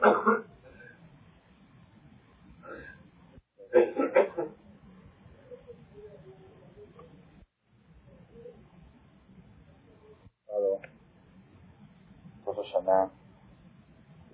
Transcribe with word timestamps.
Rosh 0.00 0.40
Hashanah, 12.56 13.10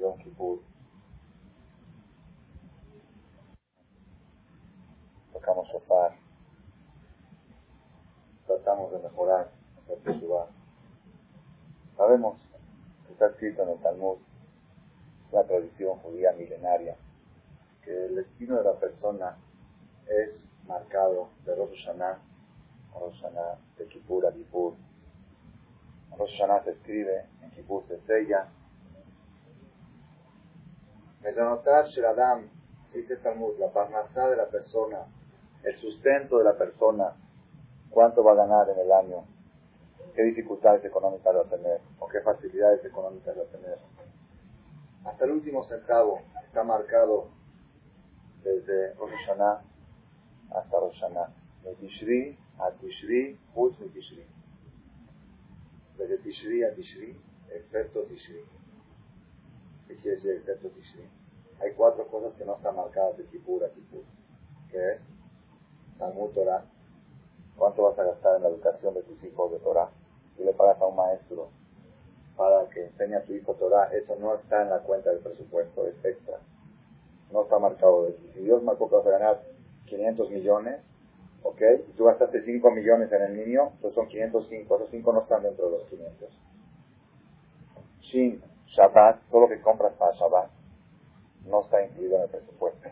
Yom 0.00 0.18
Kippur. 0.18 0.58
Tocamos 5.32 5.68
sofá. 5.68 6.14
Tratamos 8.46 8.92
de 8.92 8.98
mejorar 9.00 9.50
nuestra 9.74 10.12
Teshuvah. 10.12 10.46
Sabemos 11.96 12.38
que 13.06 13.12
está 13.14 13.26
escrito 13.26 13.62
en 13.64 13.70
el 13.70 13.78
Talmud, 13.82 14.18
una 15.36 15.46
tradición 15.46 15.98
judía 15.98 16.32
milenaria, 16.32 16.96
que 17.84 18.06
el 18.06 18.16
destino 18.16 18.56
de 18.56 18.64
la 18.64 18.80
persona 18.80 19.36
es 20.06 20.34
marcado 20.66 21.28
de 21.44 21.54
Rosh 21.54 21.84
Hashanah 21.84 22.18
Rosh 22.98 23.20
Hashanah, 23.20 23.58
de 23.76 23.86
Kippur 23.86 24.26
a 24.26 24.32
Kippur. 24.32 24.72
Rosh 26.16 26.30
Hashanah 26.38 26.64
se 26.64 26.70
escribe, 26.70 27.26
en 27.42 27.50
Kippur 27.50 27.86
se 27.86 28.00
sella. 28.06 28.48
Mezanotar 31.20 31.84
Sheradam, 31.88 32.48
dice 32.94 33.16
Talmud, 33.16 33.58
la 33.58 33.70
parnasá 33.70 34.30
de 34.30 34.36
la 34.36 34.46
persona, 34.46 35.04
el 35.64 35.76
sustento 35.76 36.38
de 36.38 36.44
la 36.44 36.56
persona, 36.56 37.14
cuánto 37.90 38.24
va 38.24 38.32
a 38.32 38.36
ganar 38.36 38.70
en 38.70 38.78
el 38.78 38.90
año, 38.90 39.24
qué 40.14 40.22
dificultades 40.22 40.82
económicas 40.82 41.36
va 41.36 41.40
a 41.40 41.50
tener, 41.50 41.80
o 41.98 42.08
qué 42.08 42.22
facilidades 42.22 42.82
económicas 42.86 43.36
va 43.36 43.42
a 43.42 43.46
tener. 43.46 43.95
Hasta 45.06 45.24
el 45.24 45.30
último 45.30 45.62
centavo 45.62 46.20
está 46.44 46.64
marcado 46.64 47.28
desde 48.42 48.92
Rosh 48.94 49.12
Hashanah 49.12 49.62
hasta 50.50 50.80
Rosh 50.80 51.00
Hashanah. 51.00 51.32
De 51.62 51.74
Tishri 51.76 52.36
a 52.58 52.70
Tishri, 52.72 53.38
Tishri. 53.54 54.26
Desde 55.96 56.18
Tishri 56.18 56.64
a 56.64 56.74
Tishri, 56.74 57.16
excepto 57.50 58.02
Tishri. 58.02 58.44
¿Qué 59.86 59.96
quiere 59.96 60.16
decir 60.16 60.32
excepto 60.32 60.68
Tishri? 60.70 61.08
Hay 61.60 61.72
cuatro 61.74 62.08
cosas 62.08 62.34
que 62.34 62.44
no 62.44 62.56
están 62.56 62.74
marcadas 62.74 63.16
de 63.16 63.26
Kippur 63.26 63.64
a 63.64 63.70
Kippur. 63.70 64.02
¿Qué 64.70 64.92
es? 64.94 65.02
Talmud 65.98 66.30
Torah. 66.30 66.64
¿Cuánto 67.56 67.84
vas 67.84 67.98
a 67.98 68.04
gastar 68.04 68.36
en 68.36 68.42
la 68.42 68.48
educación 68.48 68.94
de 68.94 69.02
tus 69.02 69.22
hijos 69.22 69.52
de 69.52 69.58
Torah? 69.60 69.88
Y 70.36 70.42
le 70.42 70.52
pagas 70.52 70.80
a 70.80 70.86
un 70.86 70.96
maestro 70.96 71.48
para 72.36 72.68
que 72.68 72.84
enseñe 72.84 73.16
a 73.16 73.22
tu 73.24 73.32
hijo 73.32 73.54
Torah. 73.54 73.90
Eso 73.92 74.16
no 74.16 74.34
está 74.34 74.62
en 74.62 74.70
la 74.70 74.80
cuenta 74.80 75.10
del 75.10 75.20
presupuesto, 75.20 75.86
es 75.86 76.04
extra. 76.04 76.38
No 77.32 77.42
está 77.42 77.58
marcado 77.58 78.08
Si 78.34 78.40
Dios 78.40 78.62
marcó 78.62 78.88
que 78.88 78.96
vas 78.96 79.06
a 79.06 79.10
ganar 79.10 79.42
500 79.86 80.30
millones, 80.30 80.80
¿ok? 81.42 81.60
Y 81.88 81.92
tú 81.92 82.04
gastaste 82.04 82.42
5 82.42 82.70
millones 82.70 83.10
en 83.12 83.22
el 83.22 83.36
niño, 83.36 83.70
entonces 83.74 83.94
son 83.94 84.08
505. 84.08 84.76
Esos 84.76 84.90
5 84.90 85.12
no 85.12 85.20
están 85.22 85.42
dentro 85.42 85.66
de 85.66 85.78
los 85.78 85.88
500. 85.88 86.28
Shin, 88.00 88.42
Shabbat, 88.68 89.22
todo 89.30 89.42
lo 89.42 89.48
que 89.48 89.60
compras 89.60 89.94
para 89.94 90.12
Shabbat, 90.12 90.50
no 91.46 91.62
está 91.62 91.84
incluido 91.84 92.16
en 92.16 92.22
el 92.22 92.28
presupuesto. 92.28 92.88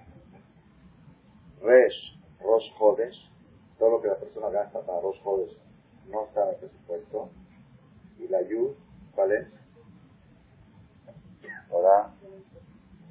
Resh, 1.63 2.19
Rosh 2.41 2.71
Hodesh, 2.79 3.31
todo 3.79 3.91
lo 3.91 4.03
que 4.03 4.09
la 4.09 4.17
persona 4.17 4.49
gasta 4.51 4.81
para 4.81 5.01
Rosh 5.01 5.21
Hodesh 5.25 5.57
no 6.09 6.25
está 6.25 6.45
en 6.45 6.49
el 6.51 6.57
presupuesto. 6.57 7.29
Y 8.19 8.29
la 8.29 8.43
Yud, 8.43 8.73
¿cuál 9.15 9.33
es? 9.33 9.47
Ahora, 11.71 12.11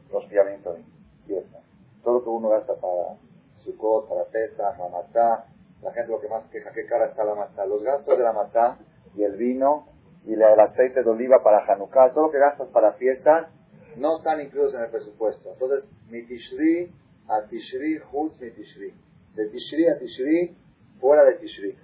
de 0.10 0.84
fiesta. 1.26 1.60
Todo 2.04 2.14
lo 2.16 2.24
que 2.24 2.30
uno 2.30 2.50
gasta 2.50 2.76
para 2.76 3.18
Sukkot, 3.64 4.10
para 4.10 4.26
Pesa, 4.26 4.70
Hamatá, 4.76 5.48
la 5.82 5.92
gente 5.92 6.12
lo 6.12 6.22
que 6.22 6.30
más 6.30 6.44
queja, 6.50 6.72
qué 6.72 6.86
cara 6.86 7.08
está 7.08 7.24
la 7.24 7.36
matá. 7.36 7.66
Los 7.66 7.84
gastos 7.84 8.18
de 8.18 8.24
la 8.24 8.34
matá 8.34 8.78
y 9.16 9.24
el 9.24 9.36
vino 9.36 9.88
y 10.26 10.34
el 10.34 10.42
aceite 10.42 11.04
de 11.04 11.10
oliva 11.10 11.44
para 11.44 11.66
Hanukkah, 11.66 12.14
todo 12.14 12.28
lo 12.28 12.32
que 12.32 12.40
gastas 12.40 12.70
para 12.70 12.94
fiestas, 12.94 13.50
no 13.98 14.18
están 14.18 14.40
incluidos 14.42 14.74
en 14.74 14.82
el 14.82 14.90
presupuesto. 14.90 15.52
Entonces, 15.52 15.84
mi 16.10 16.26
Tishri 16.26 16.92
a 17.28 17.42
Tishri, 17.48 18.02
Hutz 18.12 18.40
mi 18.40 18.52
Tishri. 18.52 18.94
De 19.36 19.48
Tishri 19.50 19.88
a 19.88 20.00
Tishri, 20.00 20.56
fuera 21.00 21.26
de 21.26 21.34
Tishri. 21.34 21.78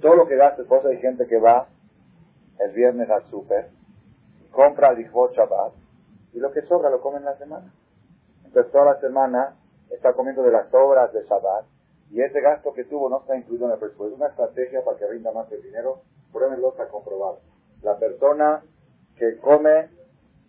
Todo 0.00 0.16
lo 0.16 0.26
que 0.26 0.36
gastes, 0.36 0.66
por 0.66 0.80
eso 0.80 0.88
hay 0.88 0.98
gente 0.98 1.26
que 1.26 1.38
va 1.38 1.68
el 2.58 2.72
viernes 2.72 3.08
al 3.10 3.24
súper, 3.26 3.70
compra 4.50 4.90
el 4.90 5.04
Shabbat, 5.04 5.72
y 6.32 6.38
lo 6.38 6.50
que 6.52 6.62
sobra 6.62 6.90
lo 6.90 7.00
come 7.00 7.18
en 7.18 7.24
la 7.24 7.36
semana. 7.36 7.72
Entonces 8.44 8.72
toda 8.72 8.84
la 8.84 9.00
semana 9.00 9.56
está 9.90 10.12
comiendo 10.12 10.42
de 10.42 10.52
las 10.52 10.68
sobras 10.70 11.12
de 11.12 11.24
Shabbat, 11.24 11.66
y 12.10 12.22
ese 12.22 12.40
gasto 12.40 12.72
que 12.72 12.84
tuvo 12.84 13.08
no 13.08 13.20
está 13.20 13.36
incluido 13.36 13.66
en 13.66 13.72
el 13.72 13.78
presupuesto. 13.78 14.14
Es 14.14 14.20
una 14.20 14.28
estrategia 14.28 14.84
para 14.84 14.96
que 14.96 15.06
rinda 15.08 15.32
más 15.32 15.50
el 15.50 15.62
dinero. 15.62 16.02
Pruébenlo, 16.32 16.70
está 16.70 16.88
comprobado. 16.88 17.40
La 17.82 17.98
persona 17.98 18.62
que 19.16 19.38
come, 19.38 19.90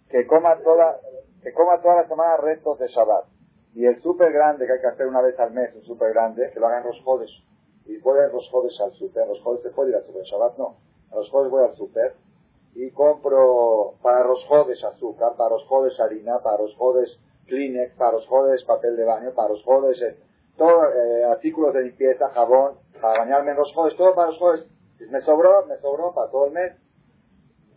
que 0.10 0.28
coma 0.28 0.58
toda, 0.64 1.00
que 1.42 1.54
coma 1.54 1.82
toda 1.82 2.02
la 2.02 2.08
semana 2.08 2.38
restos 2.38 2.78
de 2.80 2.88
Shabbat, 2.88 3.26
y 3.74 3.86
el 3.86 4.00
súper 4.02 4.32
grande 4.32 4.66
que 4.66 4.74
hay 4.74 4.82
que 4.82 4.88
hacer 4.88 5.08
una 5.08 5.22
vez 5.22 5.40
al 5.40 5.52
mes, 5.52 5.74
un 5.76 5.84
súper 5.84 6.14
grande, 6.14 6.50
que 6.54 6.60
lo 6.60 6.68
hagan 6.68 6.84
los 6.86 7.02
jodes, 7.04 7.30
y 7.86 7.98
a 7.98 8.28
los 8.28 8.50
jodes 8.50 8.80
al 8.82 8.94
súper, 8.94 9.28
los 9.28 9.42
jodes 9.42 9.62
se 9.62 9.70
puede 9.70 9.90
ir 9.90 9.96
al 9.96 10.04
súper, 10.04 10.24
Shabbat 10.24 10.58
no, 10.58 10.78
a 11.16 11.20
los 11.20 11.30
jodes 11.30 11.52
voy 11.52 11.64
al 11.64 11.76
súper, 11.76 12.16
y 12.76 12.92
compro 12.92 13.94
para 14.02 14.26
los 14.26 14.44
jodes 14.46 14.84
azúcar, 14.84 15.36
para 15.38 15.52
los 15.52 15.66
jodes 15.66 15.98
harina, 16.00 16.40
para 16.40 16.58
los 16.58 16.76
jodes 16.76 17.18
Kleenex, 17.48 17.96
para 17.96 18.14
los 18.14 18.28
jodes 18.28 18.64
papel 18.66 18.96
de 18.98 19.06
baño, 19.06 19.32
para 19.34 19.50
los 19.50 19.64
jodes 19.64 20.02
eh, 20.02 20.18
eh, 20.60 21.24
artículos 21.26 21.74
de 21.74 21.84
limpieza, 21.84 22.30
jabón, 22.30 22.76
para 23.02 23.20
bañarme 23.20 23.52
en 23.52 23.58
los 23.58 23.74
jodes, 23.74 23.96
todo 23.96 24.14
para 24.14 24.30
los 24.30 24.40
jodes. 24.40 24.66
Me 25.10 25.22
sobró, 25.22 25.66
me 25.68 25.78
sobró 25.78 26.14
para 26.14 26.30
todo 26.32 26.48
el 26.48 26.54
mes. 26.54 26.74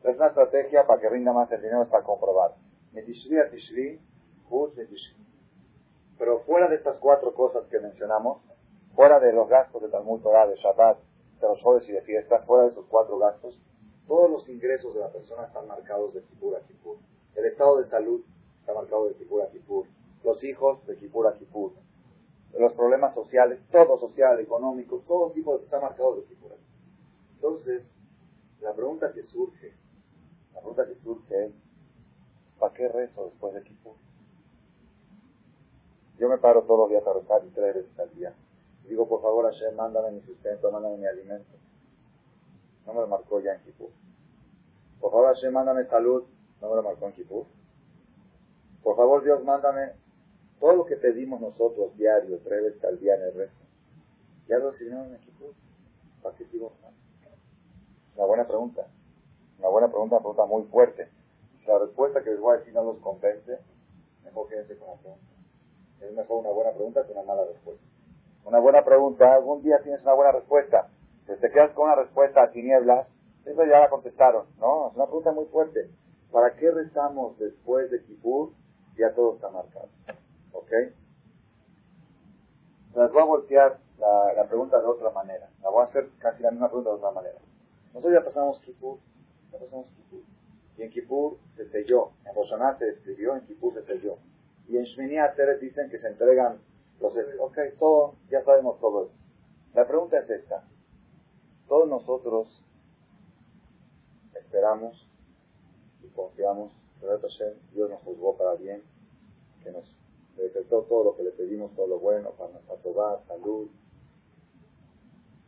Es 0.04 0.16
una 0.16 0.28
estrategia 0.28 0.86
para 0.86 1.00
que 1.00 1.08
rinda 1.08 1.32
más 1.32 1.50
el 1.52 1.60
dinero, 1.60 1.82
está 1.82 2.02
comprobado. 2.02 2.54
Tishri 2.92 3.38
a 3.38 3.50
Tishri, 3.50 4.00
Tishri. 4.48 5.16
Pero 6.18 6.40
fuera 6.40 6.68
de 6.68 6.76
estas 6.76 6.98
cuatro 6.98 7.34
cosas 7.34 7.66
que 7.66 7.78
mencionamos, 7.78 8.42
fuera 8.94 9.20
de 9.20 9.32
los 9.32 9.48
gastos 9.48 9.82
de 9.82 9.88
Talmud 9.88 10.20
Torah, 10.22 10.46
de 10.46 10.56
Shabbat, 10.56 10.98
jodes 11.40 11.88
y 11.88 11.92
de 11.92 12.02
fiesta, 12.02 12.40
fuera 12.40 12.64
de 12.64 12.70
esos 12.70 12.86
cuatro 12.86 13.18
gastos, 13.18 13.58
todos 14.06 14.30
los 14.30 14.48
ingresos 14.48 14.94
de 14.94 15.00
la 15.00 15.12
persona 15.12 15.44
están 15.44 15.66
marcados 15.68 16.14
de 16.14 16.22
Kippur 16.22 16.56
a 16.56 16.60
Kippur. 16.60 16.96
El 17.34 17.44
estado 17.46 17.78
de 17.80 17.88
salud 17.88 18.22
está 18.60 18.72
marcado 18.74 19.08
de 19.08 19.14
Kippur 19.14 19.42
a 19.42 19.50
Kippur. 19.50 19.86
Los 20.24 20.42
hijos 20.42 20.84
de 20.86 20.96
Kippur 20.96 21.26
a 21.26 21.34
Kippur. 21.34 21.72
Los 22.58 22.72
problemas 22.72 23.14
sociales, 23.14 23.60
todo 23.70 23.98
social, 23.98 24.40
económico, 24.40 25.02
todo 25.06 25.30
tipo 25.32 25.56
está 25.58 25.80
marcado 25.80 26.16
de 26.16 26.24
Kippur 26.24 26.52
a 26.52 26.56
Kippur. 26.56 26.68
Entonces, 27.34 27.82
la 28.60 28.72
pregunta 28.72 29.12
que 29.12 29.22
surge, 29.24 29.74
la 30.54 30.60
pregunta 30.60 30.86
que 30.86 30.94
surge 30.96 31.44
es, 31.44 31.52
¿para 32.58 32.74
qué 32.74 32.88
rezo 32.88 33.26
después 33.26 33.54
de 33.54 33.62
Kippur? 33.62 33.94
Yo 36.18 36.28
me 36.28 36.38
paro 36.38 36.62
todos 36.62 36.80
los 36.80 36.90
días 36.90 37.06
a 37.06 37.12
rezar 37.12 37.42
y 37.44 37.50
tres 37.50 37.74
veces 37.76 37.98
al 37.98 38.12
día. 38.14 38.34
Digo, 38.88 39.06
por 39.06 39.20
favor, 39.20 39.44
Hashem, 39.44 39.74
mándame 39.76 40.12
mi 40.12 40.20
sustento, 40.22 40.70
mándame 40.70 40.96
mi 40.96 41.06
alimento. 41.06 41.56
No 42.86 42.94
me 42.94 43.00
lo 43.02 43.06
marcó 43.06 43.38
ya 43.40 43.54
en 43.54 43.60
Kippur. 43.62 43.90
Por 44.98 45.10
favor, 45.10 45.34
Hashem, 45.34 45.52
mándame 45.52 45.84
salud. 45.84 46.24
No 46.60 46.70
me 46.70 46.76
lo 46.76 46.82
marcó 46.82 47.06
en 47.06 47.12
Kippur. 47.12 47.44
Por 48.82 48.96
favor, 48.96 49.22
Dios, 49.22 49.44
mándame 49.44 49.92
todo 50.58 50.72
lo 50.72 50.86
que 50.86 50.96
pedimos 50.96 51.40
nosotros 51.40 51.94
diario, 51.96 52.40
tres 52.42 52.62
veces 52.62 52.84
al 52.84 52.98
día 52.98 53.14
en 53.16 53.22
el 53.22 53.34
rezo. 53.34 53.54
¿Ya 54.48 54.58
lo 54.58 54.70
recibieron 54.70 55.14
en 55.14 55.20
Kippur? 55.20 55.52
¿Para 56.22 56.34
qué 56.36 56.46
sigo? 56.46 56.72
Una 58.16 58.26
buena 58.26 58.48
pregunta. 58.48 58.86
Una 59.58 59.68
buena 59.68 59.88
pregunta, 59.88 60.16
una 60.16 60.22
pregunta 60.22 60.46
muy 60.46 60.62
fuerte. 60.64 61.08
La 61.66 61.78
respuesta 61.78 62.24
que 62.24 62.30
les 62.30 62.40
voy 62.40 62.54
a 62.54 62.58
decir 62.58 62.72
no 62.72 62.82
los 62.82 62.98
convence, 62.98 63.58
mejor 64.24 64.48
quédense 64.48 64.74
la 64.76 64.94
pregunta. 64.94 65.26
Es 66.00 66.12
mejor 66.12 66.38
una 66.38 66.50
buena 66.50 66.72
pregunta 66.72 67.04
que 67.04 67.12
una 67.12 67.22
mala 67.22 67.44
respuesta. 67.44 67.84
Una 68.48 68.60
buena 68.60 68.82
pregunta, 68.82 69.34
algún 69.34 69.62
día 69.62 69.78
tienes 69.82 70.00
una 70.04 70.14
buena 70.14 70.32
respuesta. 70.32 70.88
Si 71.26 71.36
te 71.38 71.50
quedas 71.50 71.70
con 71.72 71.84
una 71.84 71.96
respuesta 71.96 72.42
a 72.42 72.50
tinieblas, 72.50 73.06
eso 73.44 73.62
ya 73.66 73.80
la 73.80 73.90
contestaron, 73.90 74.46
¿no? 74.58 74.88
Es 74.88 74.96
una 74.96 75.04
pregunta 75.04 75.32
muy 75.32 75.44
fuerte. 75.48 75.90
¿Para 76.32 76.56
qué 76.56 76.70
rezamos 76.70 77.38
después 77.38 77.90
de 77.90 78.02
Kippur? 78.04 78.52
Ya 78.96 79.12
todo 79.14 79.34
está 79.34 79.50
marcado. 79.50 79.90
¿Ok? 80.52 80.70
Se 82.94 82.98
las 82.98 83.12
voy 83.12 83.20
a 83.20 83.26
voltear 83.26 83.78
la, 83.98 84.32
la, 84.32 84.44
pregunta 84.48 84.80
de 84.80 84.86
otra 84.86 85.10
manera. 85.10 85.50
La 85.62 85.68
voy 85.68 85.82
a 85.82 85.88
hacer 85.88 86.08
casi 86.18 86.42
la 86.42 86.50
misma 86.50 86.68
pregunta 86.68 86.88
de 86.88 86.96
otra 86.96 87.10
manera. 87.10 87.38
Nosotros 87.92 88.14
ya 88.14 88.24
pasamos 88.24 88.60
Kippur. 88.60 88.96
Ya 89.52 89.58
pasamos 89.58 89.90
Kippur. 89.90 90.20
Y 90.78 90.82
en 90.84 90.90
Kippur 90.90 91.36
se 91.54 91.68
selló. 91.68 92.12
En 92.24 92.34
Roshaná 92.34 92.78
se 92.78 92.88
escribió, 92.88 93.36
en 93.36 93.42
Kippur 93.42 93.74
se 93.74 93.84
selló. 93.84 94.16
Y 94.68 94.78
en 94.78 94.84
Shmini 94.84 95.18
Atzeret 95.18 95.60
dicen 95.60 95.90
que 95.90 95.98
se 95.98 96.08
entregan 96.08 96.62
los... 97.00 97.14
Ok, 97.40 97.58
todo, 97.78 98.14
ya 98.30 98.42
sabemos 98.44 98.78
todo 98.80 99.06
eso. 99.06 99.14
La 99.74 99.86
pregunta 99.86 100.18
es 100.18 100.30
esta. 100.30 100.64
Todos 101.68 101.88
nosotros 101.88 102.64
esperamos 104.34 105.06
y 106.02 106.08
confiamos, 106.08 106.72
Dios 107.72 107.90
nos 107.90 108.00
juzgó 108.02 108.36
para 108.36 108.54
bien, 108.54 108.82
que 109.62 109.70
nos 109.70 109.84
decretó 110.36 110.82
todo 110.82 111.04
lo 111.04 111.16
que 111.16 111.24
le 111.24 111.30
pedimos, 111.30 111.74
todo 111.74 111.86
lo 111.86 111.98
bueno 111.98 112.30
para 112.30 112.52
nuestra 112.52 112.76
toba, 112.76 113.22
salud, 113.26 113.68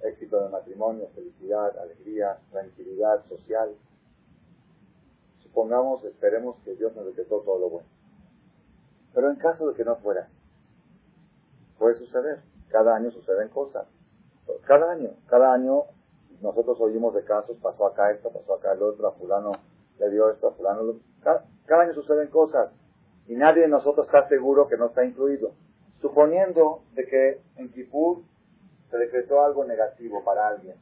éxito 0.03 0.43
de 0.43 0.49
matrimonio, 0.49 1.09
felicidad, 1.15 1.79
alegría, 1.79 2.39
tranquilidad 2.51 3.25
social. 3.29 3.75
Supongamos, 5.43 6.05
esperemos 6.05 6.57
que 6.65 6.75
Dios 6.75 6.95
nos 6.95 7.07
decretó 7.07 7.41
todo 7.41 7.59
lo 7.59 7.71
bueno. 7.71 7.89
Pero 9.15 9.31
en 9.31 9.37
caso 9.37 9.69
de 9.69 9.75
que 9.75 9.85
no 9.85 9.97
fuera 9.97 10.23
así, 10.23 10.40
puede 11.81 11.97
suceder. 11.97 12.43
Cada 12.69 12.95
año 12.95 13.11
suceden 13.11 13.49
cosas. 13.49 13.87
Cada 14.67 14.93
año, 14.93 15.11
cada 15.27 15.55
año 15.55 15.85
nosotros 16.43 16.79
oímos 16.81 17.15
de 17.15 17.25
casos, 17.25 17.57
pasó 17.61 17.87
acá 17.87 18.11
esto, 18.13 18.31
pasó 18.31 18.55
acá 18.55 18.73
el 18.73 18.83
otro, 18.83 19.09
a 19.09 19.13
fulano 19.13 19.53
le 19.99 20.11
dio 20.11 20.31
esto, 20.31 20.49
a 20.49 20.53
fulano... 20.53 21.01
Cada, 21.23 21.47
cada 21.67 21.83
año 21.83 21.95
suceden 21.95 22.29
cosas 22.29 22.71
y 23.27 23.35
nadie 23.35 23.63
de 23.63 23.69
nosotros 23.69 24.07
está 24.07 24.29
seguro 24.29 24.69
que 24.69 24.77
no 24.77 24.87
está 24.87 25.05
incluido. 25.05 25.53
Suponiendo 26.01 26.83
de 26.95 27.07
que 27.07 27.43
en 27.57 27.73
Kipur 27.73 28.23
se 28.91 28.99
decretó 28.99 29.43
algo 29.43 29.65
negativo 29.65 30.23
para 30.23 30.49
alguien. 30.49 30.77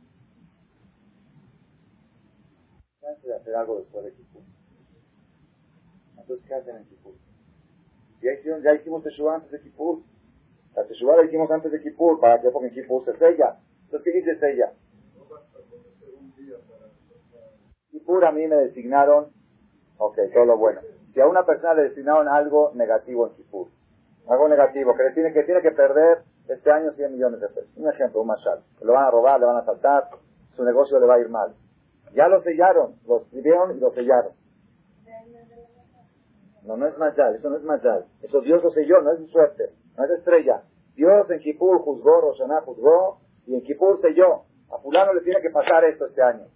Antes 3.09 3.25
de 3.25 3.35
hacer 3.35 3.55
algo 3.55 3.79
después 3.79 4.05
de 4.05 4.13
Kipur. 4.13 4.43
Entonces, 6.17 6.47
¿qué 6.47 6.55
hacen 6.55 6.77
en 6.77 6.85
Kipur? 6.87 7.15
Ya, 8.21 8.33
hicieron, 8.33 8.63
ya 8.63 8.75
hicimos 8.75 9.03
Teshuvah 9.05 9.37
antes 9.37 9.51
de 9.53 9.61
Kipur. 9.61 10.03
La 10.79 10.85
Teshuvah 10.85 11.17
la 11.17 11.25
hicimos 11.25 11.51
antes 11.51 11.73
de 11.73 11.83
Kipur. 11.83 12.21
¿Para 12.21 12.41
qué? 12.41 12.51
Porque 12.51 12.69
en 12.69 12.75
Kipur 12.75 13.05
se 13.05 13.13
sella. 13.17 13.57
Entonces, 13.87 14.05
¿qué 14.05 14.13
dice 14.17 14.39
ella? 14.53 14.73
Kipur 17.91 18.25
a 18.25 18.31
mí 18.31 18.47
me 18.47 18.55
designaron, 18.55 19.33
ok, 19.97 20.17
todo 20.33 20.45
lo 20.45 20.57
bueno. 20.57 20.81
Si 21.13 21.21
a 21.21 21.27
una 21.27 21.45
persona 21.45 21.75
le 21.75 21.89
designaron 21.89 22.29
algo 22.29 22.71
negativo 22.75 23.27
en 23.27 23.35
Kipur, 23.35 23.67
algo 24.29 24.49
negativo, 24.49 24.95
que, 24.95 25.03
le 25.03 25.11
tiene, 25.15 25.33
que 25.33 25.43
tiene 25.43 25.63
que 25.63 25.73
perder 25.73 26.19
este 26.47 26.71
año 26.71 26.93
100 26.93 27.13
millones 27.13 27.41
de 27.41 27.49
pesos. 27.49 27.77
Un 27.77 27.89
ejemplo, 27.89 28.21
un 28.21 28.29
mashal. 28.29 28.63
Lo 28.81 28.93
van 28.93 29.07
a 29.07 29.11
robar, 29.11 29.41
le 29.41 29.47
van 29.47 29.57
a 29.57 29.65
saltar, 29.65 30.11
su 30.55 30.63
negocio 30.63 31.01
le 31.01 31.07
va 31.07 31.17
a 31.17 31.21
ir 31.21 31.29
mal. 31.29 31.57
Ya 32.15 32.29
lo 32.29 32.41
sellaron, 32.41 32.95
lo 33.05 33.23
escribieron 33.23 33.77
y 33.77 33.81
lo 33.81 33.91
sellaron. 33.91 34.33
No, 36.63 36.77
no 36.77 36.87
es 36.87 36.97
Mayal, 36.99 37.35
eso 37.35 37.51
no 37.51 37.57
es 37.57 37.65
Mayal. 37.65 38.05
Eso 38.23 38.41
Dios 38.43 38.63
lo 38.63 38.71
selló, 38.71 39.01
no 39.01 39.13
es 39.13 39.29
suerte, 39.31 39.73
no 39.97 40.05
es 40.05 40.11
estrella. 40.11 40.63
Dios 40.99 41.31
en 41.31 41.39
Kipur 41.39 41.79
juzgó, 41.83 42.21
Roshaná 42.21 42.61
juzgó, 42.63 43.21
y 43.47 43.55
en 43.55 43.63
Kipur 43.63 44.01
selló. 44.01 44.43
A 44.69 44.79
fulano 44.79 45.13
le 45.13 45.21
tiene 45.21 45.41
que 45.41 45.51
pasar 45.51 45.85
esto 45.85 46.07
este 46.07 46.21
año. 46.21 46.47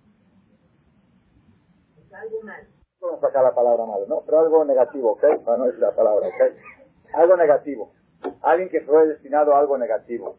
Algo 2.13 2.43
mal. 2.43 2.67
No 3.01 3.21
sacar 3.21 3.45
la 3.45 3.55
palabra 3.55 3.87
malo, 3.87 4.05
¿no? 4.09 4.23
Pero 4.27 4.41
algo 4.41 4.65
negativo, 4.65 5.13
¿ok? 5.13 5.23
No, 5.47 5.57
no 5.59 5.67
es 5.67 5.79
la 5.79 5.95
palabra, 5.95 6.27
¿ok? 6.27 7.15
Algo 7.15 7.37
negativo. 7.37 7.93
Alguien 8.41 8.69
que 8.69 8.81
fue 8.81 9.07
destinado 9.07 9.55
a 9.55 9.61
algo 9.61 9.79
negativo. 9.79 10.35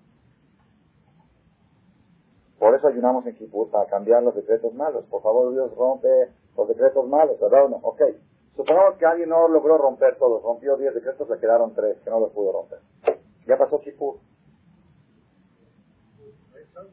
Por 2.60 2.76
eso 2.76 2.90
ayunamos 2.90 3.26
en 3.26 3.36
Kipur, 3.36 3.72
para 3.72 3.90
cambiar 3.90 4.22
los 4.22 4.36
decretos 4.36 4.74
malos. 4.74 5.06
Por 5.06 5.22
favor, 5.22 5.54
Dios 5.54 5.74
rompe 5.78 6.10
los 6.58 6.68
decretos 6.68 7.08
malos, 7.08 7.40
¿verdad 7.40 7.68
o 7.68 7.70
no? 7.70 7.78
Ok. 7.78 8.02
Supongamos 8.58 8.98
que 8.98 9.06
alguien 9.06 9.30
no 9.30 9.48
logró 9.48 9.78
romper 9.78 10.18
todos, 10.18 10.44
rompió 10.44 10.76
10 10.76 10.94
decretos, 10.94 11.30
le 11.30 11.40
quedaron 11.40 11.74
3 11.74 12.02
que 12.04 12.10
no 12.10 12.20
los 12.20 12.34
pudo 12.34 12.52
romper. 12.52 12.80
Ya 13.46 13.58
pasó 13.58 13.80
Kipur. 13.80 14.18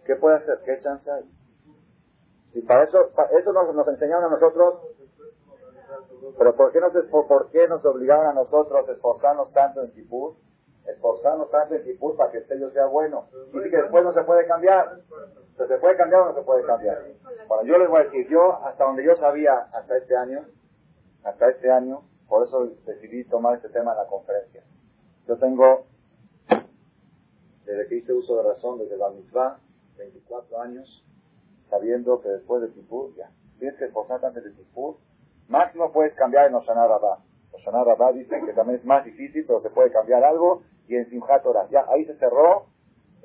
¿Qué 0.05 0.17
puede 0.17 0.37
hacer? 0.37 0.61
¿Qué 0.64 0.81
chance 0.81 1.11
hay? 1.11 1.25
Si 2.52 2.61
para 2.62 2.85
eso, 2.85 3.11
eso 3.38 3.52
nos, 3.52 3.75
nos 3.75 3.88
enseñaron 3.88 4.25
a 4.25 4.29
nosotros, 4.29 4.82
pero 6.37 6.55
¿por 6.56 6.73
qué, 6.73 6.81
nos, 6.81 6.93
¿por 7.06 7.50
qué 7.50 7.69
nos 7.69 7.85
obligaron 7.85 8.26
a 8.26 8.32
nosotros 8.32 8.88
a 8.88 8.93
esforzarnos 8.93 9.52
tanto 9.52 9.82
en 9.82 9.93
Kipur? 9.93 10.35
Esforzarnos 10.87 11.50
tanto 11.50 11.75
en 11.75 11.85
Kipur 11.85 12.17
para 12.17 12.32
que 12.32 12.38
el 12.38 12.47
sello 12.49 12.70
sea 12.70 12.87
bueno. 12.87 13.26
Y 13.53 13.70
que 13.70 13.76
después 13.76 14.03
no 14.03 14.12
se 14.12 14.23
puede 14.25 14.46
cambiar. 14.46 15.00
¿Se 15.56 15.79
puede 15.79 15.96
cambiar 15.96 16.23
o 16.23 16.25
no 16.26 16.35
se 16.35 16.43
puede 16.43 16.64
cambiar? 16.64 17.05
Bueno, 17.46 17.64
yo 17.64 17.79
les 17.79 17.88
voy 17.88 18.00
a 18.00 18.05
decir, 18.05 18.29
yo, 18.29 18.55
hasta 18.64 18.85
donde 18.85 19.05
yo 19.05 19.14
sabía, 19.17 19.69
hasta 19.73 19.96
este 19.96 20.17
año, 20.17 20.46
hasta 21.23 21.49
este 21.50 21.70
año, 21.70 22.03
por 22.29 22.46
eso 22.46 22.67
decidí 22.87 23.25
tomar 23.25 23.56
este 23.56 23.69
tema 23.69 23.93
en 23.93 23.99
la 23.99 24.06
conferencia. 24.06 24.64
Yo 25.26 25.37
tengo, 25.37 25.87
desde 27.70 27.88
que 27.88 27.96
hice 27.96 28.12
uso 28.12 28.37
de 28.37 28.43
razón, 28.43 28.78
desde 28.78 28.96
la 28.96 29.11
misma 29.11 29.61
24 29.96 30.61
años, 30.61 31.05
sabiendo 31.69 32.20
que 32.20 32.28
después 32.28 32.62
de 32.62 32.69
Tipur, 32.69 33.14
ya, 33.14 33.31
tienes 33.58 33.78
que 33.78 33.84
esforzarte 33.84 34.26
antes 34.26 34.44
de 34.44 34.50
Tipur, 34.50 34.96
máximo 35.49 35.93
puedes 35.93 36.14
cambiar 36.14 36.49
en 36.49 36.55
Oshaná 36.56 36.87
Rabá. 36.88 37.19
Oshaná 37.52 37.84
Rabá 37.84 38.12
dicen 38.12 38.44
que 38.44 38.55
también 38.55 38.81
es 38.81 38.84
más 38.84 39.05
difícil, 39.05 39.44
pero 39.46 39.62
se 39.62 39.70
puede 39.70 39.93
cambiar 39.93 40.25
algo, 40.25 40.62
y 40.88 40.96
en 40.96 41.08
Simchat 41.08 41.44
ya, 41.70 41.84
ahí 41.88 42.05
se 42.05 42.17
cerró 42.17 42.67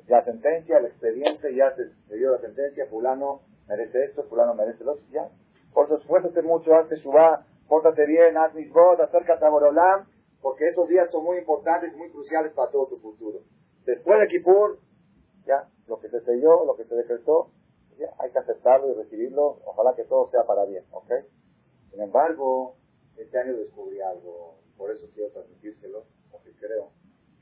la 0.06 0.24
sentencia, 0.24 0.78
el 0.78 0.86
expediente, 0.86 1.52
ya 1.52 1.74
se, 1.74 2.16
dio 2.16 2.30
la 2.30 2.38
sentencia, 2.38 2.86
fulano 2.86 3.40
merece 3.66 4.04
esto, 4.04 4.22
fulano 4.28 4.54
merece 4.54 4.84
lo 4.84 4.92
otro, 4.92 5.04
ya. 5.10 5.28
Por 5.74 5.86
eso 5.86 5.96
esfuérzate 5.96 6.42
mucho, 6.42 6.72
hazte 6.76 6.96
Shubá, 6.96 7.44
pórtate 7.66 8.06
bien, 8.06 8.36
haz 8.36 8.52
votos, 8.72 9.08
acércate 9.08 9.44
a 9.44 9.48
Borolam, 9.48 10.06
porque 10.40 10.68
esos 10.68 10.88
días 10.88 11.10
son 11.10 11.24
muy 11.24 11.38
importantes 11.38 11.96
muy 11.96 12.08
cruciales 12.10 12.52
para 12.52 12.70
todo 12.70 12.86
tu 12.86 12.98
futuro. 12.98 13.40
Después 13.86 14.20
de 14.20 14.28
Kippur, 14.28 14.78
ya, 15.46 15.68
lo 15.86 16.00
que 16.00 16.08
se 16.10 16.20
selló, 16.20 16.64
lo 16.66 16.76
que 16.76 16.84
se 16.84 16.94
decretó, 16.94 17.50
ya, 17.98 18.12
hay 18.18 18.30
que 18.30 18.38
aceptarlo 18.38 18.90
y 18.90 18.94
recibirlo, 18.94 19.60
ojalá 19.64 19.94
que 19.94 20.04
todo 20.04 20.28
sea 20.30 20.44
para 20.44 20.64
bien, 20.64 20.84
¿ok? 20.90 21.10
Sin 21.90 22.00
embargo, 22.02 22.76
este 23.16 23.38
año 23.38 23.56
descubrí 23.56 24.00
algo, 24.00 24.56
por 24.76 24.90
eso 24.90 25.06
quiero 25.14 25.30
transmitírselos, 25.30 26.04
porque 26.30 26.52
creo 26.58 26.90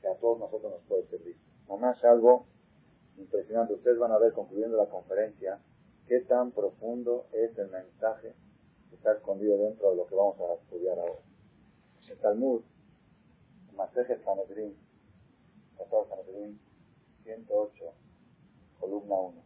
que 0.01 0.07
a 0.07 0.15
todos 0.15 0.39
nosotros 0.39 0.71
nos 0.71 0.81
puede 0.83 1.05
servir. 1.07 1.35
Nomás 1.67 2.01
algo 2.05 2.45
impresionante, 3.17 3.73
ustedes 3.73 3.97
van 3.97 4.11
a 4.11 4.19
ver 4.19 4.31
concluyendo 4.31 4.77
la 4.77 4.87
conferencia, 4.87 5.59
qué 6.07 6.21
tan 6.21 6.51
profundo 6.51 7.25
es 7.33 7.57
el 7.57 7.69
mensaje 7.69 8.35
está 8.95 9.13
escondido 9.13 9.57
dentro 9.57 9.91
de 9.91 9.97
lo 9.97 10.07
que 10.07 10.15
vamos 10.15 10.35
a 10.39 10.55
estudiar 10.55 10.97
ahora. 10.97 11.19
El 12.09 12.17
Talmud, 12.17 12.61
Masejet 13.75 14.23
Sanedrin, 15.75 15.77
Tratado 15.77 16.07
Sanedrin 16.09 16.59
108, 17.23 17.93
columna 18.79 19.15
1, 19.15 19.43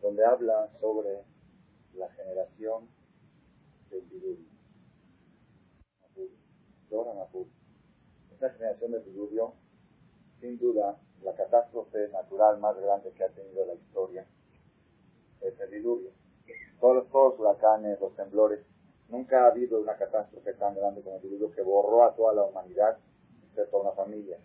donde 0.00 0.24
habla 0.24 0.70
sobre 0.80 1.24
la 1.94 2.08
generación 2.10 2.88
del 3.90 4.08
diluvio. 4.08 4.54
Esta 8.32 8.50
generación 8.50 8.92
del 8.92 9.04
diluvio, 9.04 9.54
sin 10.40 10.58
duda, 10.58 11.00
la 11.22 11.34
catástrofe 11.34 12.08
natural 12.08 12.58
más 12.60 12.76
grande 12.76 13.12
que 13.12 13.24
ha 13.24 13.28
tenido 13.30 13.64
la 13.66 13.74
historia 13.74 14.26
es 15.40 15.58
el 15.60 15.70
diluvio 15.70 16.10
todos, 16.84 17.08
los 17.10 17.38
huracanes, 17.38 18.00
los 18.00 18.14
temblores. 18.14 18.60
Nunca 19.08 19.44
ha 19.44 19.46
habido 19.48 19.80
una 19.80 19.96
catástrofe 19.96 20.52
tan 20.54 20.74
grande 20.74 21.02
como 21.02 21.16
el 21.16 21.22
diluvio 21.22 21.50
que 21.50 21.62
borró 21.62 22.04
a 22.04 22.14
toda 22.14 22.34
la 22.34 22.42
humanidad, 22.44 22.98
excepto 23.48 23.78
a 23.78 23.80
una 23.82 23.92
familia. 23.92 24.38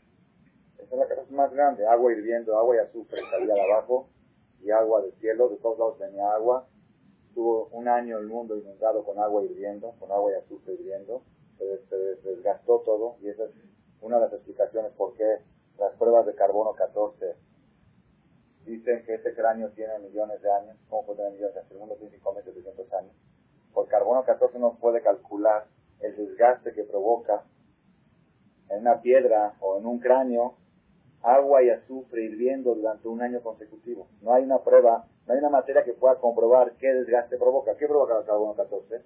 Esa 0.81 0.95
es 0.95 0.99
la 0.99 1.07
catástrofe 1.07 1.35
más 1.35 1.53
grande. 1.53 1.85
Agua 1.87 2.11
hirviendo, 2.11 2.57
agua 2.57 2.75
y 2.75 2.79
azufre 2.79 3.21
salía 3.29 3.53
de 3.53 3.61
abajo 3.61 4.07
y 4.61 4.71
agua 4.71 5.01
del 5.01 5.13
cielo. 5.13 5.49
De 5.49 5.57
todos 5.57 5.77
lados 5.79 5.99
venía 5.99 6.31
agua. 6.31 6.67
Estuvo 7.27 7.67
un 7.67 7.87
año 7.87 8.17
el 8.17 8.27
mundo 8.27 8.57
inundado 8.57 9.03
con 9.03 9.19
agua 9.19 9.43
hirviendo, 9.43 9.93
con 9.99 10.11
agua 10.11 10.31
y 10.31 10.35
azufre 10.35 10.73
hirviendo. 10.73 11.21
Se, 11.57 11.85
se 11.87 12.29
desgastó 12.29 12.79
todo 12.79 13.17
y 13.21 13.29
esa 13.29 13.43
es 13.43 13.51
una 14.01 14.15
de 14.17 14.23
las 14.23 14.33
explicaciones 14.33 14.93
por 14.93 15.13
qué 15.15 15.39
las 15.77 15.93
pruebas 15.95 16.25
de 16.25 16.33
carbono 16.33 16.73
14 16.73 17.35
Dicen 18.69 19.03
que 19.03 19.15
este 19.15 19.33
cráneo 19.33 19.69
tiene 19.71 19.97
millones 19.97 20.41
de 20.43 20.51
años. 20.51 20.77
¿Cómo 20.89 21.05
puede 21.05 21.17
tener 21.17 21.33
millones 21.33 21.55
de 21.55 21.59
años? 21.61 21.71
El 21.71 21.79
mundo 21.79 21.95
tiene 21.95 22.19
5.700 22.19 22.99
años. 22.99 23.13
Por 23.73 23.87
carbono 23.87 24.23
14 24.23 24.59
no 24.59 24.75
puede 24.75 25.01
calcular 25.01 25.65
el 26.01 26.15
desgaste 26.15 26.73
que 26.73 26.83
provoca 26.83 27.43
en 28.69 28.81
una 28.81 29.01
piedra 29.01 29.55
o 29.59 29.79
en 29.79 29.87
un 29.87 29.99
cráneo 29.99 30.55
agua 31.21 31.63
y 31.63 31.69
azufre 31.69 32.23
hirviendo 32.23 32.75
durante 32.75 33.07
un 33.07 33.21
año 33.21 33.41
consecutivo. 33.41 34.07
No 34.21 34.33
hay 34.33 34.43
una 34.43 34.59
prueba, 34.59 35.05
no 35.27 35.33
hay 35.33 35.39
una 35.39 35.49
materia 35.49 35.83
que 35.83 35.93
pueda 35.93 36.15
comprobar 36.15 36.73
qué 36.79 36.93
desgaste 36.93 37.37
provoca. 37.37 37.75
¿Qué 37.75 37.87
provoca 37.87 38.17
el 38.17 38.25
carbono 38.25 38.55
14? 38.55 38.95
El 38.95 39.03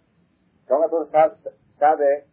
carbono 0.67 1.08
14 1.10 1.50
sabe, 1.79 2.25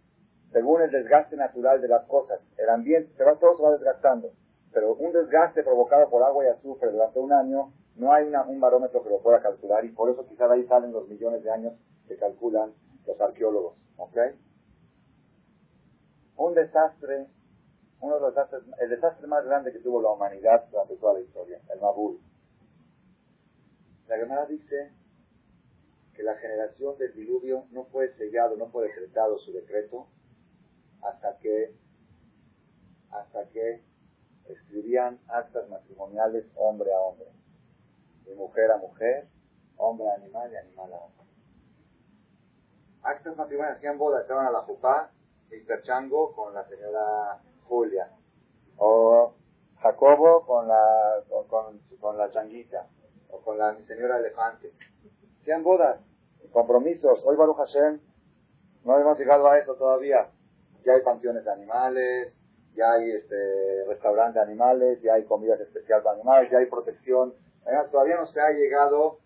según 0.52 0.82
el 0.82 0.90
desgaste 0.90 1.36
natural 1.36 1.80
de 1.80 1.88
las 1.88 2.04
cosas. 2.06 2.40
El 2.56 2.68
ambiente, 2.68 3.12
se 3.16 3.24
va, 3.24 3.36
todo 3.36 3.56
se 3.56 3.62
va 3.62 3.72
desgastando 3.72 4.30
pero 4.72 4.94
un 4.94 5.12
desgaste 5.12 5.62
provocado 5.62 6.08
por 6.08 6.22
agua 6.22 6.44
y 6.44 6.48
azufre 6.48 6.90
durante 6.90 7.18
un 7.18 7.32
año, 7.32 7.72
no 7.96 8.12
hay 8.12 8.32
un 8.48 8.60
barómetro 8.60 9.02
que 9.02 9.10
lo 9.10 9.20
pueda 9.20 9.40
calcular 9.42 9.84
y 9.84 9.88
por 9.90 10.10
eso 10.10 10.26
quizá 10.26 10.46
de 10.46 10.54
ahí 10.54 10.66
salen 10.66 10.92
los 10.92 11.08
millones 11.08 11.42
de 11.42 11.50
años 11.50 11.74
que 12.06 12.16
calculan 12.16 12.72
los 13.06 13.20
arqueólogos. 13.20 13.76
¿Ok? 13.96 14.16
Un 16.36 16.54
desastre, 16.54 17.26
uno 18.00 18.14
de 18.14 18.20
los 18.20 18.34
desastres, 18.34 18.62
el 18.78 18.90
desastre 18.90 19.26
más 19.26 19.44
grande 19.44 19.72
que 19.72 19.80
tuvo 19.80 20.00
la 20.00 20.10
humanidad 20.10 20.66
durante 20.70 20.96
toda 20.96 21.14
la 21.14 21.20
historia, 21.20 21.60
el 21.72 21.80
Mabul. 21.80 22.20
La 24.08 24.16
Gemara 24.16 24.46
dice 24.46 24.92
que 26.14 26.22
la 26.22 26.36
generación 26.36 26.96
del 26.98 27.14
diluvio 27.14 27.66
no 27.70 27.84
fue 27.86 28.12
sellado, 28.16 28.56
no 28.56 28.68
fue 28.70 28.88
decretado 28.88 29.38
su 29.38 29.52
decreto 29.52 30.06
hasta 31.02 31.38
que 31.38 31.74
hasta 33.10 33.48
que 33.48 33.82
escribían 34.46 35.18
actas 35.28 35.68
matrimoniales 35.68 36.46
hombre 36.56 36.92
a 36.92 37.00
hombre, 37.00 37.26
de 38.24 38.34
mujer 38.34 38.70
a 38.70 38.76
mujer, 38.78 39.28
hombre 39.76 40.08
a 40.08 40.14
animal 40.14 40.50
y 40.52 40.56
animal 40.56 40.92
a 40.92 40.96
hombre. 40.96 41.26
Actas 43.02 43.36
matrimoniales 43.36 43.78
hacían 43.78 43.98
bodas, 43.98 44.22
estaban 44.22 44.46
a 44.46 44.50
la 44.50 44.62
jupá, 44.62 45.10
Mr. 45.50 45.82
Chango 45.82 46.32
con 46.34 46.54
la 46.54 46.66
señora 46.68 47.42
Julia, 47.70 48.10
o 48.78 49.32
Jacobo 49.80 50.44
con 50.44 50.66
la, 50.66 51.22
con, 51.48 51.80
con 52.00 52.18
la 52.18 52.28
changuita, 52.32 52.88
o 53.30 53.38
con 53.38 53.58
la 53.58 53.72
mi 53.72 53.84
señora 53.84 54.18
elefante. 54.18 54.72
Hacían 55.40 55.62
bodas, 55.62 56.00
compromisos. 56.52 57.22
Hoy 57.24 57.36
Baruch 57.36 57.58
Hashem, 57.58 58.00
no 58.84 58.98
hemos 58.98 59.16
llegado 59.18 59.46
a 59.46 59.58
eso 59.58 59.76
todavía. 59.76 60.28
Ya 60.84 60.94
hay 60.94 61.02
panteones 61.02 61.44
de 61.44 61.52
animales, 61.52 62.34
ya 62.74 62.92
hay 62.92 63.12
este, 63.12 63.84
restaurante 63.86 64.40
de 64.40 64.44
animales, 64.46 65.00
ya 65.02 65.14
hay 65.14 65.24
comidas 65.24 65.60
especiales 65.60 66.02
para 66.02 66.16
animales, 66.16 66.50
ya 66.50 66.58
hay 66.58 66.66
protección. 66.66 67.34
Todavía 67.92 68.16
no 68.16 68.26
se 68.26 68.40
ha 68.40 68.50
llegado, 68.50 69.20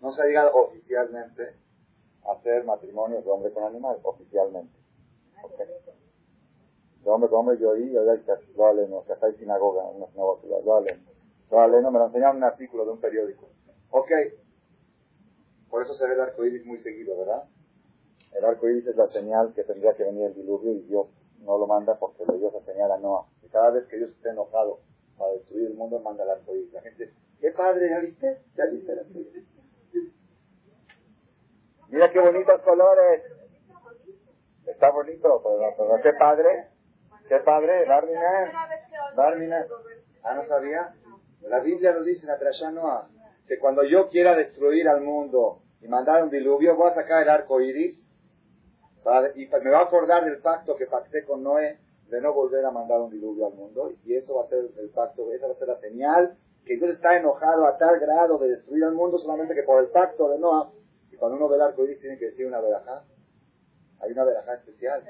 no 0.00 0.12
se 0.12 0.22
ha 0.22 0.24
llegado 0.24 0.54
oficialmente 0.54 1.56
a 2.24 2.32
hacer 2.32 2.64
matrimonios 2.64 3.22
de 3.22 3.30
hombre 3.30 3.52
con 3.52 3.64
animal, 3.64 3.98
oficialmente. 4.02 4.72
Hombre 7.04 7.28
con 7.30 7.40
hombre 7.40 7.58
yo 7.58 7.70
oí, 7.70 7.90
yo 7.90 8.02
no, 8.04 9.04
que 9.04 9.26
hay 9.26 9.34
sinagoga, 9.34 9.84
una 9.84 10.06
sinagoga, 10.06 10.96
lo 11.50 11.80
no, 11.80 11.90
me 11.90 11.98
lo 11.98 12.06
enseñaron 12.06 12.36
en 12.36 12.42
un 12.42 12.48
artículo 12.48 12.84
de 12.84 12.92
un 12.92 13.00
periódico. 13.00 13.48
Ok, 13.90 14.10
por 15.68 15.82
eso 15.82 15.94
se 15.94 16.06
ve 16.06 16.14
el 16.14 16.20
arco 16.20 16.44
iris 16.44 16.64
muy 16.64 16.78
seguido, 16.78 17.16
¿verdad? 17.18 17.44
El 18.32 18.44
arco 18.44 18.68
iris 18.68 18.86
es 18.86 18.96
la 18.96 19.08
señal 19.08 19.52
que 19.54 19.64
tendría 19.64 19.94
que 19.94 20.04
venir 20.04 20.24
el 20.24 20.34
diluvio 20.34 20.72
y 20.72 20.82
Dios 20.82 21.06
no 21.40 21.58
lo 21.58 21.66
manda 21.66 21.98
porque 21.98 22.24
lo 22.24 22.38
Dios 22.38 22.52
señala 22.64 22.98
Noah. 22.98 23.26
Y 23.42 23.48
cada 23.48 23.70
vez 23.70 23.86
que 23.88 23.96
Dios 23.96 24.10
esté 24.10 24.30
enojado 24.30 24.80
para 25.18 25.32
destruir 25.32 25.66
el 25.66 25.74
mundo, 25.74 25.98
manda 26.00 26.24
el 26.24 26.30
arco 26.30 26.54
iris. 26.54 26.72
La 26.72 26.82
gente, 26.82 27.12
¿qué 27.40 27.50
padre? 27.50 27.90
¿Ya 27.90 27.98
viste? 27.98 28.42
¿Ya 28.54 28.66
viste 28.66 28.92
el 28.92 28.98
arco 29.00 29.18
iris? 29.18 29.44
Mira 31.88 32.10
qué 32.10 32.20
bonitos 32.20 32.62
colores. 32.62 33.22
Está 34.66 34.90
bonito, 34.90 35.42
pero, 35.76 36.02
qué 36.02 36.12
padre. 36.18 36.68
Qué 37.28 37.38
padre, 37.38 37.86
Darmina. 37.86 38.52
Darmina. 39.16 39.66
Ah, 40.22 40.34
no 40.34 40.46
sabía. 40.46 40.94
La 41.42 41.60
Biblia 41.60 41.92
lo 41.92 42.04
dice 42.04 42.26
la 42.26 42.38
Trashá 42.38 42.70
Noah, 42.70 43.08
que 43.46 43.58
cuando 43.58 43.82
yo 43.84 44.08
quiera 44.08 44.36
destruir 44.36 44.88
al 44.88 45.00
mundo 45.00 45.62
y 45.80 45.88
mandar 45.88 46.22
un 46.22 46.30
diluvio, 46.30 46.76
voy 46.76 46.90
a 46.90 46.94
sacar 46.94 47.22
el 47.22 47.28
arco 47.28 47.60
iris 47.60 47.98
y 49.34 49.46
me 49.46 49.70
va 49.70 49.80
a 49.80 49.84
acordar 49.84 50.24
del 50.24 50.38
pacto 50.38 50.76
que 50.76 50.86
pacté 50.86 51.24
con 51.24 51.42
Noé 51.42 51.78
de 52.08 52.20
no 52.20 52.32
volver 52.32 52.64
a 52.64 52.70
mandar 52.70 53.00
un 53.00 53.10
diluvio 53.10 53.46
al 53.46 53.54
mundo 53.54 53.90
y 54.04 54.14
eso 54.14 54.36
va 54.36 54.44
a 54.44 54.48
ser 54.48 54.60
el 54.78 54.90
pacto, 54.90 55.32
esa 55.32 55.48
va 55.48 55.54
a 55.54 55.56
ser 55.56 55.68
la 55.68 55.80
señal 55.80 56.36
que 56.64 56.76
Dios 56.76 56.90
está 56.90 57.16
enojado 57.16 57.66
a 57.66 57.76
tal 57.78 57.98
grado 57.98 58.38
de 58.38 58.50
destruir 58.50 58.84
al 58.84 58.92
mundo 58.92 59.18
solamente 59.18 59.54
que 59.54 59.64
por 59.64 59.82
el 59.82 59.90
pacto 59.90 60.28
de 60.28 60.38
Noah 60.38 60.70
y 61.10 61.16
cuando 61.16 61.36
uno 61.36 61.48
ve 61.48 61.56
el 61.56 61.62
arco 61.62 61.84
iris 61.84 62.00
tiene 62.00 62.16
que 62.18 62.26
decir 62.26 62.46
una 62.46 62.60
verajá 62.60 63.02
hay 64.00 64.12
una 64.12 64.24
verajá 64.24 64.54
especial 64.54 65.02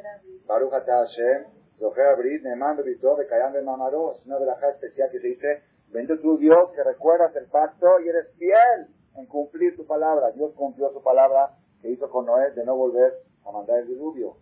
Baruch 0.46 0.72
Hashem 0.72 1.61
Zohar 1.78 2.16
Brit 2.16 2.42
Neman 2.42 2.76
Bebito 2.76 3.16
de 3.16 3.26
Kayam 3.26 3.64
Mamaro 3.64 4.12
es 4.12 4.26
una 4.26 4.38
verajá 4.38 4.70
especial 4.70 5.10
que 5.10 5.20
se 5.20 5.28
dice 5.28 5.62
Bendito 5.88 6.20
tu 6.20 6.38
Dios 6.38 6.70
que 6.72 6.82
recuerdas 6.82 7.34
el 7.36 7.46
pacto 7.46 8.00
y 8.00 8.08
eres 8.08 8.32
fiel 8.38 8.88
en 9.16 9.26
cumplir 9.26 9.76
tu 9.76 9.86
palabra 9.86 10.30
Dios 10.30 10.52
cumplió 10.54 10.90
su 10.92 11.02
palabra 11.02 11.56
que 11.82 11.90
hizo 11.90 12.08
con 12.10 12.26
Noé 12.26 12.52
de 12.52 12.64
no 12.64 12.76
volver 12.76 13.12
a 13.44 13.50
mandar 13.50 13.80
el 13.80 13.88
diluvio. 13.88 14.36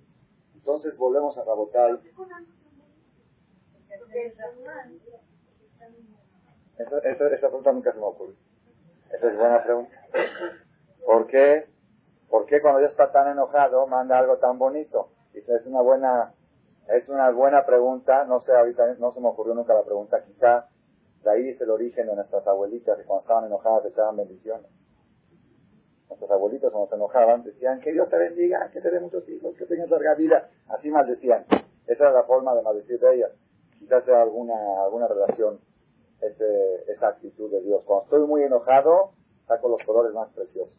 Entonces 0.55 0.97
volvemos 0.99 1.37
a 1.39 1.45
Rabotai. 1.45 1.99
esa 6.79 7.49
pregunta 7.49 7.73
nunca 7.73 7.93
se 7.93 7.99
me 7.99 8.05
ocurre. 8.05 8.35
Esa 9.11 9.29
es 9.29 9.37
buena 9.37 9.63
pregunta. 9.65 10.07
¿Por 11.05 11.27
qué? 11.27 11.67
¿Por 12.29 12.47
qué 12.47 12.61
cuando 12.61 12.81
Dios 12.81 12.93
está 12.93 13.11
tan 13.11 13.29
enojado 13.29 13.87
manda 13.87 14.19
algo 14.19 14.37
tan 14.39 14.59
bonito? 14.59 15.11
Esa 15.33 15.57
es 15.57 15.67
una 15.67 15.81
buena, 15.81 16.35
es 16.93 17.09
una 17.09 17.31
buena 17.31 17.65
pregunta. 17.65 18.25
No 18.25 18.41
sé, 18.41 18.53
ahorita 18.53 18.95
no 18.99 19.13
se 19.13 19.21
me 19.21 19.29
ocurrió 19.29 19.55
nunca 19.55 19.75
la 19.75 19.85
pregunta. 19.85 20.23
Quizá 20.25 20.69
de 21.23 21.31
ahí 21.31 21.49
es 21.51 21.61
el 21.61 21.71
origen 21.71 22.07
de 22.07 22.17
nuestras 22.17 22.47
abuelitas 22.47 22.97
que 22.99 23.05
cuando 23.05 23.23
estaban 23.23 23.45
enojadas 23.45 23.85
echaban 23.87 24.17
bendiciones. 24.17 24.67
Nuestros 26.09 26.31
abuelitos 26.31 26.73
cuando 26.73 26.89
se 26.89 26.97
enojaban 26.97 27.45
decían 27.45 27.81
que 27.81 27.93
Dios 27.93 28.09
te 28.09 28.19
bendiga, 28.19 28.71
que 28.73 28.81
te 28.81 28.91
dé 28.91 29.01
muchos 29.01 29.29
hijos, 29.29 29.55
que 29.57 29.67
tengas 29.67 29.91
larga 29.91 30.15
vida. 30.15 30.49
Así 30.69 30.91
maldecían. 30.91 31.45
Esa 31.87 32.05
era 32.05 32.13
la 32.13 32.23
forma 32.25 32.55
de 32.55 32.63
maldecir 32.63 32.99
de 32.99 33.15
ellas. 33.15 33.33
Quizás 33.79 34.05
sea 34.05 34.23
alguna, 34.23 34.55
alguna 34.83 35.09
relación 35.09 35.61
ese, 36.21 36.93
esa 36.93 37.09
actitud 37.09 37.51
de 37.51 37.61
Dios. 37.63 37.83
Cuando 37.85 38.05
estoy 38.05 38.27
muy 38.27 38.43
enojado, 38.43 39.13
saco 39.47 39.69
los 39.69 39.83
colores 39.85 40.13
más 40.13 40.29
preciosos. 40.33 40.75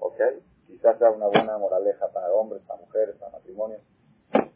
¿Ok? 0.00 0.20
Quizás 0.66 0.98
sea 0.98 1.10
una 1.10 1.26
buena 1.26 1.58
moraleja 1.58 2.08
para 2.08 2.32
hombres, 2.32 2.62
para 2.66 2.80
mujeres, 2.80 3.16
para 3.16 3.32
matrimonios. 3.32 3.80